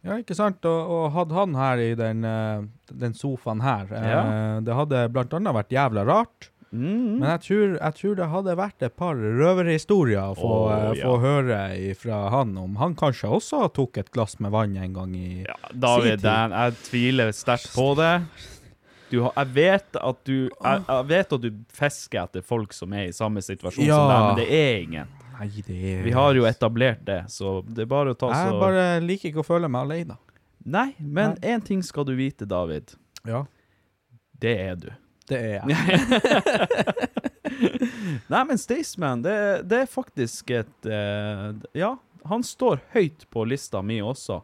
Ja, 0.02 0.15
ikke 0.18 0.34
sant? 0.34 0.65
Og, 0.65 0.94
og 0.95 1.11
hadde 1.14 1.36
han 1.38 1.53
her 1.60 1.78
i 1.84 1.91
den, 1.99 2.23
eh, 2.26 2.64
den 3.03 3.14
sofaen 3.14 3.61
her, 3.61 3.86
Ja. 3.94 4.23
det 4.65 4.73
hadde 4.80 5.03
blant 5.14 5.36
annet 5.38 5.60
vært 5.60 5.76
jævla 5.78 6.06
rart. 6.10 6.49
Mm. 6.72 7.19
Men 7.19 7.27
jeg 7.34 7.41
tror, 7.45 7.73
jeg 7.76 7.95
tror 7.98 8.14
det 8.15 8.27
hadde 8.31 8.53
vært 8.56 8.85
et 8.88 8.93
par 8.95 9.18
røverhistorier 9.19 10.31
å 10.31 10.38
få, 10.38 10.53
eh, 10.72 10.85
ja. 11.02 11.03
få 11.03 11.18
høre 11.19 11.60
fra 11.99 12.22
han 12.31 12.53
om 12.60 12.77
han 12.80 12.95
kanskje 12.99 13.27
også 13.27 13.65
tok 13.76 13.99
et 13.99 14.11
glass 14.15 14.38
med 14.39 14.53
vann 14.56 14.77
en 14.80 14.95
gang 14.95 15.18
i 15.18 15.43
David, 15.73 15.76
sin 15.76 16.22
tid. 16.22 16.23
Dan, 16.23 16.56
jeg 16.56 16.77
tviler 16.88 17.34
sterkt 17.35 17.73
på 17.76 17.91
det. 17.99 18.14
Du, 19.11 19.18
jeg, 19.19 19.48
vet 19.52 19.99
at 19.99 20.22
du, 20.23 20.38
jeg, 20.48 20.84
jeg 20.88 21.07
vet 21.10 21.34
at 21.35 21.43
du 21.43 21.49
fisker 21.76 22.22
etter 22.23 22.45
folk 22.48 22.72
som 22.72 22.95
er 22.95 23.10
i 23.10 23.15
samme 23.15 23.43
situasjon 23.43 23.84
som 23.84 24.07
deg, 24.07 24.22
men 24.30 24.39
det 24.39 24.48
er 24.56 24.76
ingen. 24.85 25.18
Nei, 25.41 25.49
det 25.68 25.77
er 25.91 26.03
Vi 26.06 26.15
har 26.15 26.38
jo 26.38 26.48
etablert 26.48 27.03
det, 27.03 27.26
så 27.34 27.60
det 27.68 27.84
er 27.84 27.91
bare 27.91 28.14
å 28.14 28.18
ta 28.18 28.30
Jeg 28.31 28.60
bare 28.61 28.85
liker 29.03 29.34
ikke 29.34 29.43
å 29.43 29.48
føle 29.48 29.68
meg 29.72 29.89
alene. 29.89 30.15
Nei, 30.64 30.91
men 30.99 31.35
én 31.43 31.64
ting 31.65 31.81
skal 31.84 32.07
du 32.07 32.14
vite, 32.15 32.48
David. 32.48 32.93
Ja. 33.27 33.43
Det 34.39 34.53
er 34.61 34.80
du. 34.80 34.91
Det 35.30 35.38
er 35.38 35.53
jeg. 35.60 35.65
Nei, 38.31 38.43
men 38.48 38.57
Staysman, 38.57 39.22
det, 39.22 39.61
det 39.69 39.84
er 39.84 39.89
faktisk 39.89 40.49
et 40.56 40.85
uh, 40.88 41.52
Ja, 41.77 41.98
han 42.27 42.43
står 42.45 42.80
høyt 42.93 43.26
på 43.34 43.45
lista 43.49 43.81
mi 43.85 44.02
også. 44.03 44.41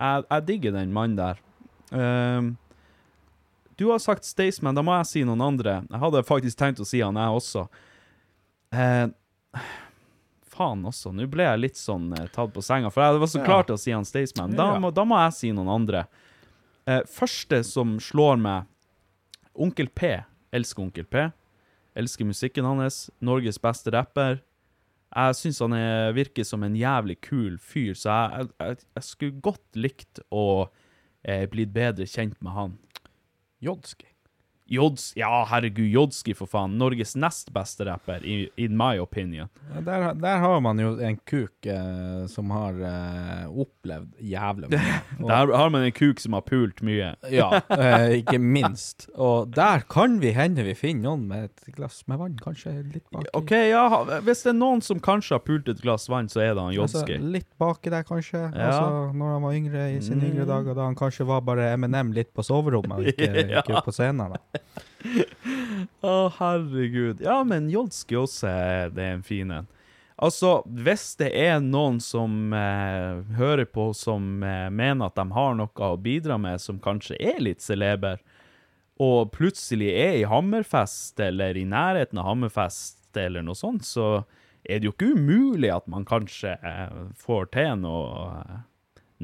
Jeg, 0.00 0.24
jeg 0.30 0.46
digger 0.48 0.72
den 0.74 0.92
mannen 0.94 1.18
der. 1.18 1.36
Ehm, 1.94 2.56
du 3.76 3.90
har 3.90 3.98
sagt 4.02 4.24
Staysman, 4.26 4.74
da 4.74 4.82
må 4.82 4.96
jeg 4.98 5.08
si 5.10 5.22
noen 5.28 5.42
andre. 5.44 5.82
Jeg 5.90 6.00
hadde 6.02 6.24
faktisk 6.26 6.58
tenkt 6.58 6.82
å 6.82 6.88
si 6.88 7.00
han, 7.04 7.16
jeg 7.20 7.38
også. 7.38 7.66
Uh, 8.74 9.06
faen 10.50 10.82
også, 10.88 11.12
nå 11.14 11.28
ble 11.30 11.46
jeg 11.46 11.62
litt 11.62 11.78
sånn 11.78 12.10
eh, 12.18 12.26
tatt 12.34 12.52
på 12.54 12.62
senga, 12.62 12.90
for 12.92 13.02
jeg 13.02 13.22
var 13.22 13.30
så 13.32 13.44
klar 13.44 13.64
til 13.68 13.78
å 13.78 13.80
si 13.80 13.94
han 13.94 14.08
Staysman. 14.08 14.56
Da, 14.58 14.72
da 14.90 15.06
må 15.06 15.20
jeg 15.22 15.36
si 15.38 15.52
noen 15.56 15.70
andre. 15.72 16.04
Første 17.08 17.62
som 17.64 17.98
slår 18.02 18.36
meg 18.42 18.66
Onkel 19.60 19.90
P. 19.92 20.14
Elsker 20.56 20.82
Onkel 20.82 21.04
P. 21.04 21.28
Elsker 21.98 22.24
musikken 22.24 22.64
hans. 22.64 23.08
Norges 23.20 23.60
beste 23.60 23.92
rapper. 23.92 24.40
Jeg 25.10 25.36
syns 25.36 25.58
han 25.60 25.74
er, 25.74 26.12
virker 26.14 26.46
som 26.46 26.62
en 26.62 26.76
jævlig 26.78 27.18
kul 27.26 27.56
fyr, 27.58 27.96
så 27.98 28.14
jeg, 28.14 28.46
jeg, 28.60 28.76
jeg 28.94 29.06
skulle 29.08 29.42
godt 29.42 29.78
likt 29.78 30.20
å 30.30 30.44
eh, 31.26 31.48
blitt 31.50 31.72
bedre 31.74 32.06
kjent 32.06 32.38
med 32.38 32.54
han. 32.54 32.76
Jodski. 33.60 34.09
Jods, 34.70 35.12
ja, 35.18 35.28
herregud, 35.50 35.88
Jodski, 35.90 36.34
for 36.38 36.46
faen. 36.46 36.76
Norges 36.78 37.16
nest 37.18 37.48
beste 37.52 37.84
rapper, 37.88 38.22
in 38.24 38.76
my 38.78 38.98
opinion. 39.02 39.48
Ja, 39.74 39.80
Der, 39.86 40.04
der 40.14 40.38
har 40.44 40.60
man 40.62 40.78
jo 40.78 40.92
en 41.02 41.16
kuk 41.26 41.66
eh, 41.66 42.26
som 42.30 42.50
har 42.54 42.78
eh, 42.78 43.48
opplevd 43.50 44.12
jævlig 44.22 44.70
mye. 44.70 44.92
Og- 45.20 45.28
Der 45.32 45.52
har 45.58 45.70
man 45.74 45.82
en 45.88 45.92
kuk 45.96 46.20
som 46.22 46.36
har 46.38 46.44
pult 46.46 46.82
mye. 46.86 47.10
Ja, 47.34 47.48
eh, 47.74 48.20
ikke 48.20 48.38
minst. 48.38 49.08
Og 49.18 49.50
der 49.56 49.82
kan 49.90 50.20
vi 50.22 50.30
hende 50.36 50.62
vi 50.64 50.76
finner 50.78 51.10
noen 51.10 51.26
med 51.32 51.48
et 51.50 51.74
glass 51.74 52.04
med 52.06 52.18
vann, 52.22 52.38
kanskje 52.40 52.76
litt 52.92 53.06
baki. 53.10 53.26
OK, 53.34 53.50
ja, 53.72 53.84
hvis 54.22 54.44
det 54.46 54.52
er 54.54 54.58
noen 54.60 54.80
som 54.86 55.00
kanskje 55.02 55.34
har 55.38 55.44
pult 55.46 55.68
et 55.74 55.82
glass 55.82 56.06
vann, 56.08 56.30
så 56.30 56.44
er 56.46 56.54
det 56.54 56.62
han 56.68 56.74
Jodski. 56.78 57.16
Altså, 57.18 57.32
litt 57.34 57.50
baki 57.58 57.90
der, 57.90 58.06
kanskje. 58.06 58.46
Ja. 58.54 58.70
Altså, 58.70 58.88
når 59.18 59.34
han 59.34 59.42
var 59.48 59.58
yngre 59.58 59.88
i 59.96 60.00
sine 60.00 60.20
Mm. 60.20 60.30
yngre 60.30 60.44
dager, 60.46 60.74
da 60.76 60.84
han 60.84 60.94
kanskje 60.94 61.24
var 61.26 61.40
bare 61.40 61.70
M&M 61.76 62.10
litt 62.12 62.30
på 62.36 62.42
soverommet, 62.44 62.92
og 63.00 63.06
ikke, 63.14 63.30
Ja. 63.56 63.62
ikke 63.64 63.80
på 63.86 63.92
scenen. 63.96 64.34
Da. 64.34 64.59
Å, 66.04 66.14
herregud. 66.36 67.22
Ja, 67.24 67.40
men 67.44 67.70
er 68.46 68.90
det 68.94 69.04
er 69.04 69.14
en 69.18 69.26
fin 69.26 69.52
en. 69.54 69.68
Altså, 70.20 70.58
hvis 70.68 71.14
det 71.16 71.30
er 71.32 71.62
noen 71.64 71.96
som 72.04 72.52
eh, 72.52 73.22
hører 73.38 73.64
på 73.64 73.86
som 73.96 74.42
eh, 74.44 74.66
mener 74.68 75.08
at 75.08 75.16
de 75.16 75.24
har 75.32 75.54
noe 75.56 75.86
å 75.86 75.96
bidra 75.96 76.36
med 76.36 76.60
som 76.60 76.80
kanskje 76.82 77.16
er 77.16 77.40
litt 77.40 77.64
celeber, 77.64 78.20
og 79.00 79.30
plutselig 79.32 79.94
er 79.96 80.18
i 80.18 80.26
Hammerfest 80.28 81.22
eller 81.24 81.56
i 81.56 81.64
nærheten 81.64 82.20
av 82.20 82.28
Hammerfest 82.28 83.16
eller 83.16 83.46
noe 83.46 83.56
sånt, 83.56 83.86
så 83.88 84.26
er 84.68 84.82
det 84.82 84.90
jo 84.90 84.92
ikke 84.92 85.14
umulig 85.16 85.70
at 85.72 85.88
man 85.88 86.04
kanskje 86.04 86.52
eh, 86.60 87.00
får 87.16 87.48
til 87.56 87.80
noe, 87.80 88.60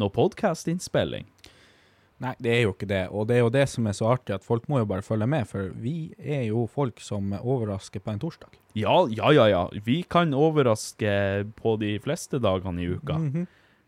noe 0.01 0.17
podkast-innspilling. 0.17 1.29
Nei, 2.23 2.33
det 2.41 2.53
er 2.55 2.63
jo 2.65 2.73
ikke 2.73 2.89
det. 2.89 3.03
Og 3.13 3.27
det 3.29 3.37
er 3.37 3.43
jo 3.45 3.53
det 3.53 3.67
som 3.69 3.87
er 3.91 3.97
så 3.97 4.09
artig, 4.15 4.39
at 4.39 4.45
folk 4.47 4.65
må 4.73 4.81
jo 4.81 4.89
bare 4.89 5.05
følge 5.05 5.29
med, 5.29 5.45
for 5.51 5.69
vi 5.77 6.15
er 6.17 6.47
jo 6.49 6.65
folk 6.71 7.03
som 7.05 7.35
overrasker 7.37 8.01
på 8.01 8.15
en 8.15 8.23
torsdag. 8.23 8.57
Ja, 8.77 9.03
ja, 9.13 9.33
ja, 9.37 9.47
ja. 9.53 9.63
Vi 9.85 10.01
kan 10.09 10.33
overraske 10.37 11.13
på 11.61 11.77
de 11.83 11.97
fleste 12.05 12.41
dagene 12.41 12.85
i 12.85 12.91
uka. 12.97 13.21
Mhm. 13.21 13.47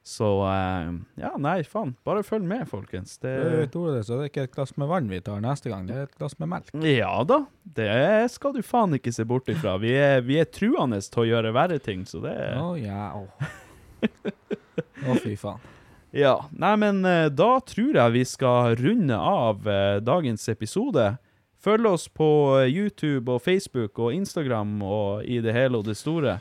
Så 0.08 0.24
eh, 0.48 0.92
ja, 1.20 1.34
nei, 1.36 1.58
faen. 1.68 1.90
Bare 2.06 2.22
følg 2.24 2.46
med, 2.48 2.62
folkens. 2.70 3.18
Det, 3.20 3.32
det, 3.68 4.04
så 4.06 4.16
det 4.16 4.22
er 4.22 4.30
ikke 4.30 4.44
et 4.46 4.54
glass 4.54 4.72
med 4.80 4.88
vann 4.88 5.10
vi 5.10 5.18
tar 5.20 5.42
neste 5.44 5.68
gang, 5.68 5.84
det 5.88 5.96
er 5.98 6.06
et 6.06 6.14
glass 6.16 6.38
med 6.40 6.48
melk. 6.48 6.70
ja 6.88 7.12
da. 7.28 7.42
Det 7.76 7.90
skal 8.32 8.54
du 8.56 8.62
faen 8.64 8.96
ikke 8.96 9.12
se 9.12 9.26
bort 9.28 9.50
ifra. 9.52 9.76
Vi 9.82 9.92
er, 9.92 10.22
vi 10.24 10.38
er 10.40 10.48
truende 10.48 11.02
til 11.04 11.26
å 11.26 11.28
gjøre 11.28 11.52
verre 11.56 11.80
ting, 11.84 12.06
så 12.08 12.22
det 12.24 12.36
Å 12.56 12.70
ja, 12.80 13.10
å. 13.18 13.26
Å, 15.04 15.18
fy 15.20 15.36
faen. 15.36 15.60
Ja. 16.10 16.48
Nei, 16.56 16.74
men 16.80 17.04
eh, 17.04 17.28
da 17.28 17.58
tror 17.60 17.96
jeg 17.96 18.14
vi 18.14 18.24
skal 18.28 18.76
runde 18.80 19.16
av 19.16 19.68
eh, 19.68 19.98
dagens 20.04 20.48
episode. 20.48 21.10
Følg 21.60 21.88
oss 21.90 22.06
på 22.08 22.28
eh, 22.60 22.70
YouTube 22.70 23.32
og 23.34 23.42
Facebook 23.44 23.98
og 23.98 24.14
Instagram 24.14 24.78
og 24.82 25.26
i 25.28 25.40
det 25.44 25.54
hele 25.56 25.80
og 25.80 25.88
det 25.88 25.98
store. 25.98 26.38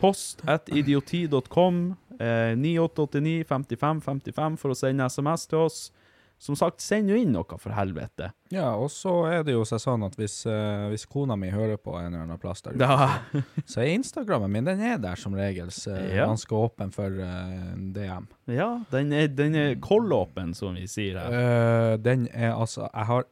Post 0.00 0.44
at 0.48 0.70
idioti.com. 0.72 1.80
Eh, 2.20 2.52
9889 2.56 3.44
55 3.48 4.04
55 4.04 4.60
for 4.60 4.72
å 4.72 4.78
sende 4.78 5.08
SMS 5.10 5.48
til 5.50 5.66
oss. 5.66 5.80
Som 6.40 6.56
sagt, 6.56 6.80
send 6.80 7.10
jo 7.12 7.18
inn 7.20 7.34
noe, 7.34 7.58
for 7.60 7.74
helvete. 7.76 8.30
Ja, 8.48 8.70
og 8.80 8.88
så 8.88 9.10
er 9.28 9.42
det 9.44 9.52
jo 9.52 9.64
seg 9.68 9.82
sånn 9.82 10.06
at 10.06 10.14
hvis, 10.16 10.38
eh, 10.48 10.86
hvis 10.88 11.04
kona 11.04 11.36
mi 11.36 11.50
hører 11.52 11.76
på 11.76 11.92
en 11.98 12.06
eller 12.14 12.22
annen 12.24 12.40
plass 12.40 12.62
der 12.64 12.78
ute, 12.80 13.42
så 13.68 13.82
er 13.82 13.90
Instagrammen 13.92 14.48
min 14.54 14.64
den 14.64 14.80
er 14.80 14.96
der 15.02 15.20
som 15.20 15.36
regel 15.36 15.68
så 15.68 15.98
Ja. 16.00 16.24
ganske 16.30 16.56
åpen 16.56 16.94
for 16.96 17.12
eh, 17.12 17.74
DM. 17.92 18.24
Ja, 18.48 18.70
den 18.90 19.12
er, 19.12 19.28
den 19.28 19.54
er 19.54 19.74
kollåpen, 19.84 20.54
som 20.56 20.80
vi 20.80 20.86
sier 20.88 21.20
her. 21.20 21.36
Eh, 21.42 21.96
den 22.00 22.24
er 22.32 22.54
altså 22.56 22.88
Jeg 22.88 23.06
har 23.12 23.28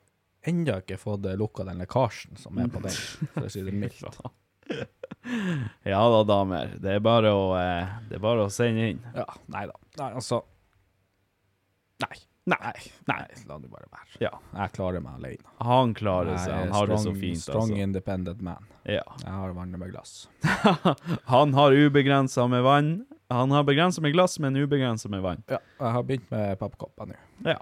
ennå 0.52 0.76
ikke 0.84 1.00
fått 1.00 1.24
lukka 1.40 1.64
den 1.64 1.80
lekkasjen 1.80 2.36
som 2.38 2.60
er 2.60 2.68
på 2.68 2.84
den, 2.84 2.92
for 3.32 3.48
å 3.48 3.50
si 3.56 3.64
det 3.64 3.72
mildt. 3.72 4.04
Ja 5.88 6.02
da, 6.12 6.20
damer. 6.28 6.74
Det 6.80 6.92
er 6.98 7.00
bare 7.04 7.30
å, 7.32 7.48
eh, 7.56 7.88
det 8.08 8.18
er 8.18 8.22
bare 8.22 8.44
å 8.44 8.52
sende 8.52 8.90
inn. 8.92 9.00
Ja, 9.16 9.24
nei 9.48 9.64
da. 9.68 9.74
Nei, 9.98 10.12
altså 10.20 10.42
Nei. 12.04 12.14
Nei, 12.48 12.72
nei, 13.10 13.24
la 13.48 13.58
det 13.60 13.68
bare 13.68 13.88
være. 13.92 14.18
Ja. 14.22 14.30
Jeg 14.54 14.72
klarer 14.76 15.02
meg 15.04 15.18
alene. 15.18 15.50
Han 15.66 15.92
klarer 15.98 16.38
seg. 16.40 16.54
Han 16.54 16.72
har 16.72 16.88
det 16.88 16.98
så 17.02 17.12
fint, 17.16 17.40
Strong 17.42 17.72
altså. 17.74 17.82
independent 17.84 18.40
man. 18.46 18.68
Ja. 18.88 19.02
Jeg 19.20 19.34
har 19.34 19.52
vannet 19.56 19.80
med 19.82 19.92
glass. 19.92 20.14
Han 21.34 21.52
har 21.58 21.76
ubegrensa 21.76 22.46
med 22.48 22.64
vann. 22.64 22.92
Han 23.28 23.52
har 23.52 23.66
begrensa 23.68 24.00
med 24.00 24.14
glass, 24.16 24.38
men 24.40 24.56
ubegrensa 24.56 25.10
med 25.12 25.20
vann. 25.20 25.42
Ja, 25.52 25.58
jeg 25.80 25.92
har 25.98 26.06
begynt 26.08 26.30
med 26.32 26.54
pappkopper 26.62 27.10
nå. 27.10 27.18
Ja. 27.44 27.58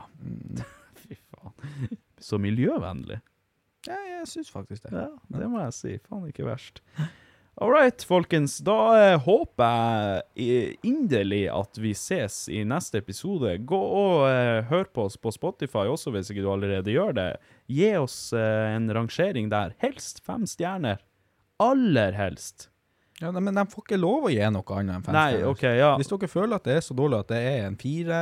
Fy 1.02 1.18
faen. 1.18 1.96
Så 2.22 2.38
miljøvennlig. 2.38 3.18
Ja, 3.86 3.98
jeg 4.12 4.28
syns 4.30 4.50
faktisk 4.54 4.86
det. 4.86 4.94
Ja, 4.94 5.08
det 5.40 5.50
må 5.50 5.64
jeg 5.64 5.74
si. 5.74 5.96
Faen, 6.06 6.28
ikke 6.30 6.46
verst. 6.46 6.82
All 7.58 7.70
right, 7.72 8.02
folkens. 8.04 8.58
Da 8.58 8.74
eh, 9.12 9.18
håper 9.24 9.64
jeg 9.64 10.22
i- 10.44 10.76
inderlig 10.84 11.46
at 11.48 11.78
vi 11.80 11.94
ses 11.96 12.48
i 12.52 12.60
neste 12.68 12.98
episode. 13.00 13.54
Gå 13.64 13.78
og 13.80 14.26
eh, 14.28 14.60
hør 14.68 14.84
på 14.92 15.06
oss 15.08 15.16
på 15.16 15.32
Spotify 15.32 15.86
også, 15.88 16.12
hvis 16.12 16.28
ikke 16.34 16.44
du 16.44 16.50
allerede 16.52 16.92
gjør 16.92 17.14
det. 17.16 17.28
Gi 17.72 17.94
oss 17.96 18.18
eh, 18.36 18.74
en 18.76 18.90
rangering 18.92 19.48
der. 19.48 19.72
Helst 19.80 20.20
fem 20.26 20.44
stjerner. 20.46 21.00
Aller 21.64 22.12
helst. 22.18 22.68
Ja, 23.22 23.30
nei, 23.32 23.40
Men 23.40 23.56
de 23.56 23.64
får 23.72 23.86
ikke 23.86 24.02
lov 24.02 24.28
å 24.28 24.34
gi 24.34 24.44
noe 24.52 24.76
annet 24.76 24.98
enn 24.98 25.06
fem 25.08 25.16
Nei, 25.16 25.24
stjerner. 25.32 25.48
Okay, 25.54 25.78
ja. 25.80 25.94
Hvis 25.96 26.12
dere 26.12 26.28
føler 26.28 26.58
at 26.60 26.68
det 26.68 26.76
er 26.76 26.84
så 26.84 26.98
dårlig 27.00 27.22
at 27.24 27.32
det 27.32 27.40
er 27.54 27.64
en 27.70 27.80
fire, 27.80 28.20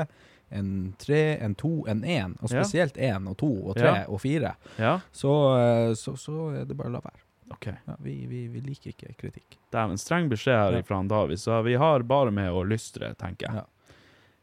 en 0.55 0.71
tre, 1.03 1.23
en 1.43 1.59
to, 1.59 1.73
en 1.91 2.05
én, 2.07 2.39
og 2.39 2.53
spesielt 2.55 2.95
én 3.03 3.27
og 3.27 3.35
to 3.43 3.51
og 3.67 3.75
tre 3.83 3.91
Ja. 3.91 4.07
og 4.07 4.23
fire, 4.23 4.55
Ja. 4.79 5.01
så, 5.11 5.35
eh, 5.59 5.93
så, 5.99 6.15
så 6.15 6.53
er 6.55 6.71
det 6.71 6.79
bare 6.79 6.93
å 6.95 7.01
la 7.01 7.03
være. 7.11 7.24
OK. 7.51 7.67
Ja, 7.87 7.97
vi, 8.01 8.15
vi, 8.27 8.47
vi 8.49 8.61
liker 8.65 8.91
ikke 8.95 9.15
kritikk. 9.21 9.57
Det 9.71 9.79
er 9.81 9.91
en 9.93 9.99
streng 10.01 10.29
beskjed 10.33 10.57
her 10.57 10.73
Ja. 10.79 10.81
ifra 10.85 11.03
David, 11.09 11.39
så 11.43 11.59
vi 11.67 11.75
har 11.81 12.03
bare 12.03 12.31
med 12.33 12.51
å 12.53 12.63
lystre, 12.67 13.13
tenker 13.21 13.49
jeg. 13.51 13.55
Ja. 13.55 13.67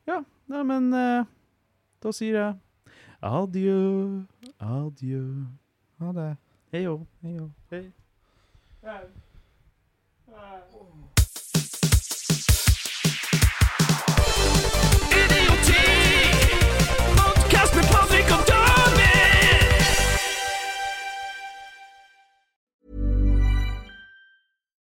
Ja, 0.07 0.19
nei, 0.49 0.63
men 0.63 0.91
eh, 0.93 1.25
da 2.01 2.11
sier 2.13 2.37
jeg 2.37 2.55
adjø, 3.21 3.77
adjø. 4.59 5.23
Ha 6.01 6.11
det. 6.17 6.29
Hei 6.73 6.83
jo. 6.87 6.95
Hei 7.21 7.35
jo. 7.37 7.49
Hei. 7.71 7.83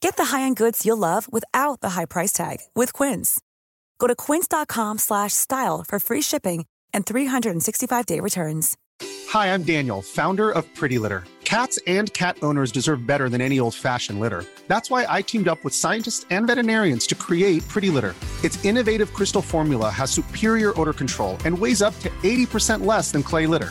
Get 0.00 0.16
the 0.16 0.36
high-end 0.36 0.56
goods 0.56 0.86
you'll 0.86 0.96
love 0.96 1.30
without 1.32 1.80
the 1.80 1.90
high 1.90 2.06
price 2.06 2.32
tag 2.32 2.58
with 2.74 2.92
Quince. 2.92 3.40
Go 3.98 4.06
to 4.06 4.16
quince.com 4.16 4.98
slash 4.98 5.32
style 5.34 5.84
for 5.86 6.00
free 6.00 6.22
shipping 6.22 6.64
and 6.92 7.06
365-day 7.06 8.18
returns. 8.20 8.76
Hi, 9.28 9.54
I'm 9.54 9.62
Daniel, 9.62 10.02
founder 10.02 10.50
of 10.50 10.64
Pretty 10.74 10.98
Litter. 10.98 11.24
Cats 11.44 11.78
and 11.86 12.12
cat 12.14 12.38
owners 12.42 12.72
deserve 12.72 13.06
better 13.06 13.28
than 13.28 13.40
any 13.40 13.60
old 13.60 13.74
fashioned 13.74 14.20
litter. 14.20 14.44
That's 14.68 14.90
why 14.90 15.04
I 15.08 15.20
teamed 15.22 15.48
up 15.48 15.62
with 15.64 15.74
scientists 15.74 16.24
and 16.30 16.46
veterinarians 16.46 17.06
to 17.08 17.14
create 17.14 17.66
Pretty 17.68 17.90
Litter. 17.90 18.14
Its 18.42 18.64
innovative 18.64 19.12
crystal 19.12 19.42
formula 19.42 19.90
has 19.90 20.10
superior 20.10 20.78
odor 20.80 20.92
control 20.92 21.36
and 21.44 21.56
weighs 21.56 21.82
up 21.82 21.98
to 22.00 22.08
80% 22.22 22.86
less 22.86 23.12
than 23.12 23.22
clay 23.22 23.46
litter. 23.46 23.70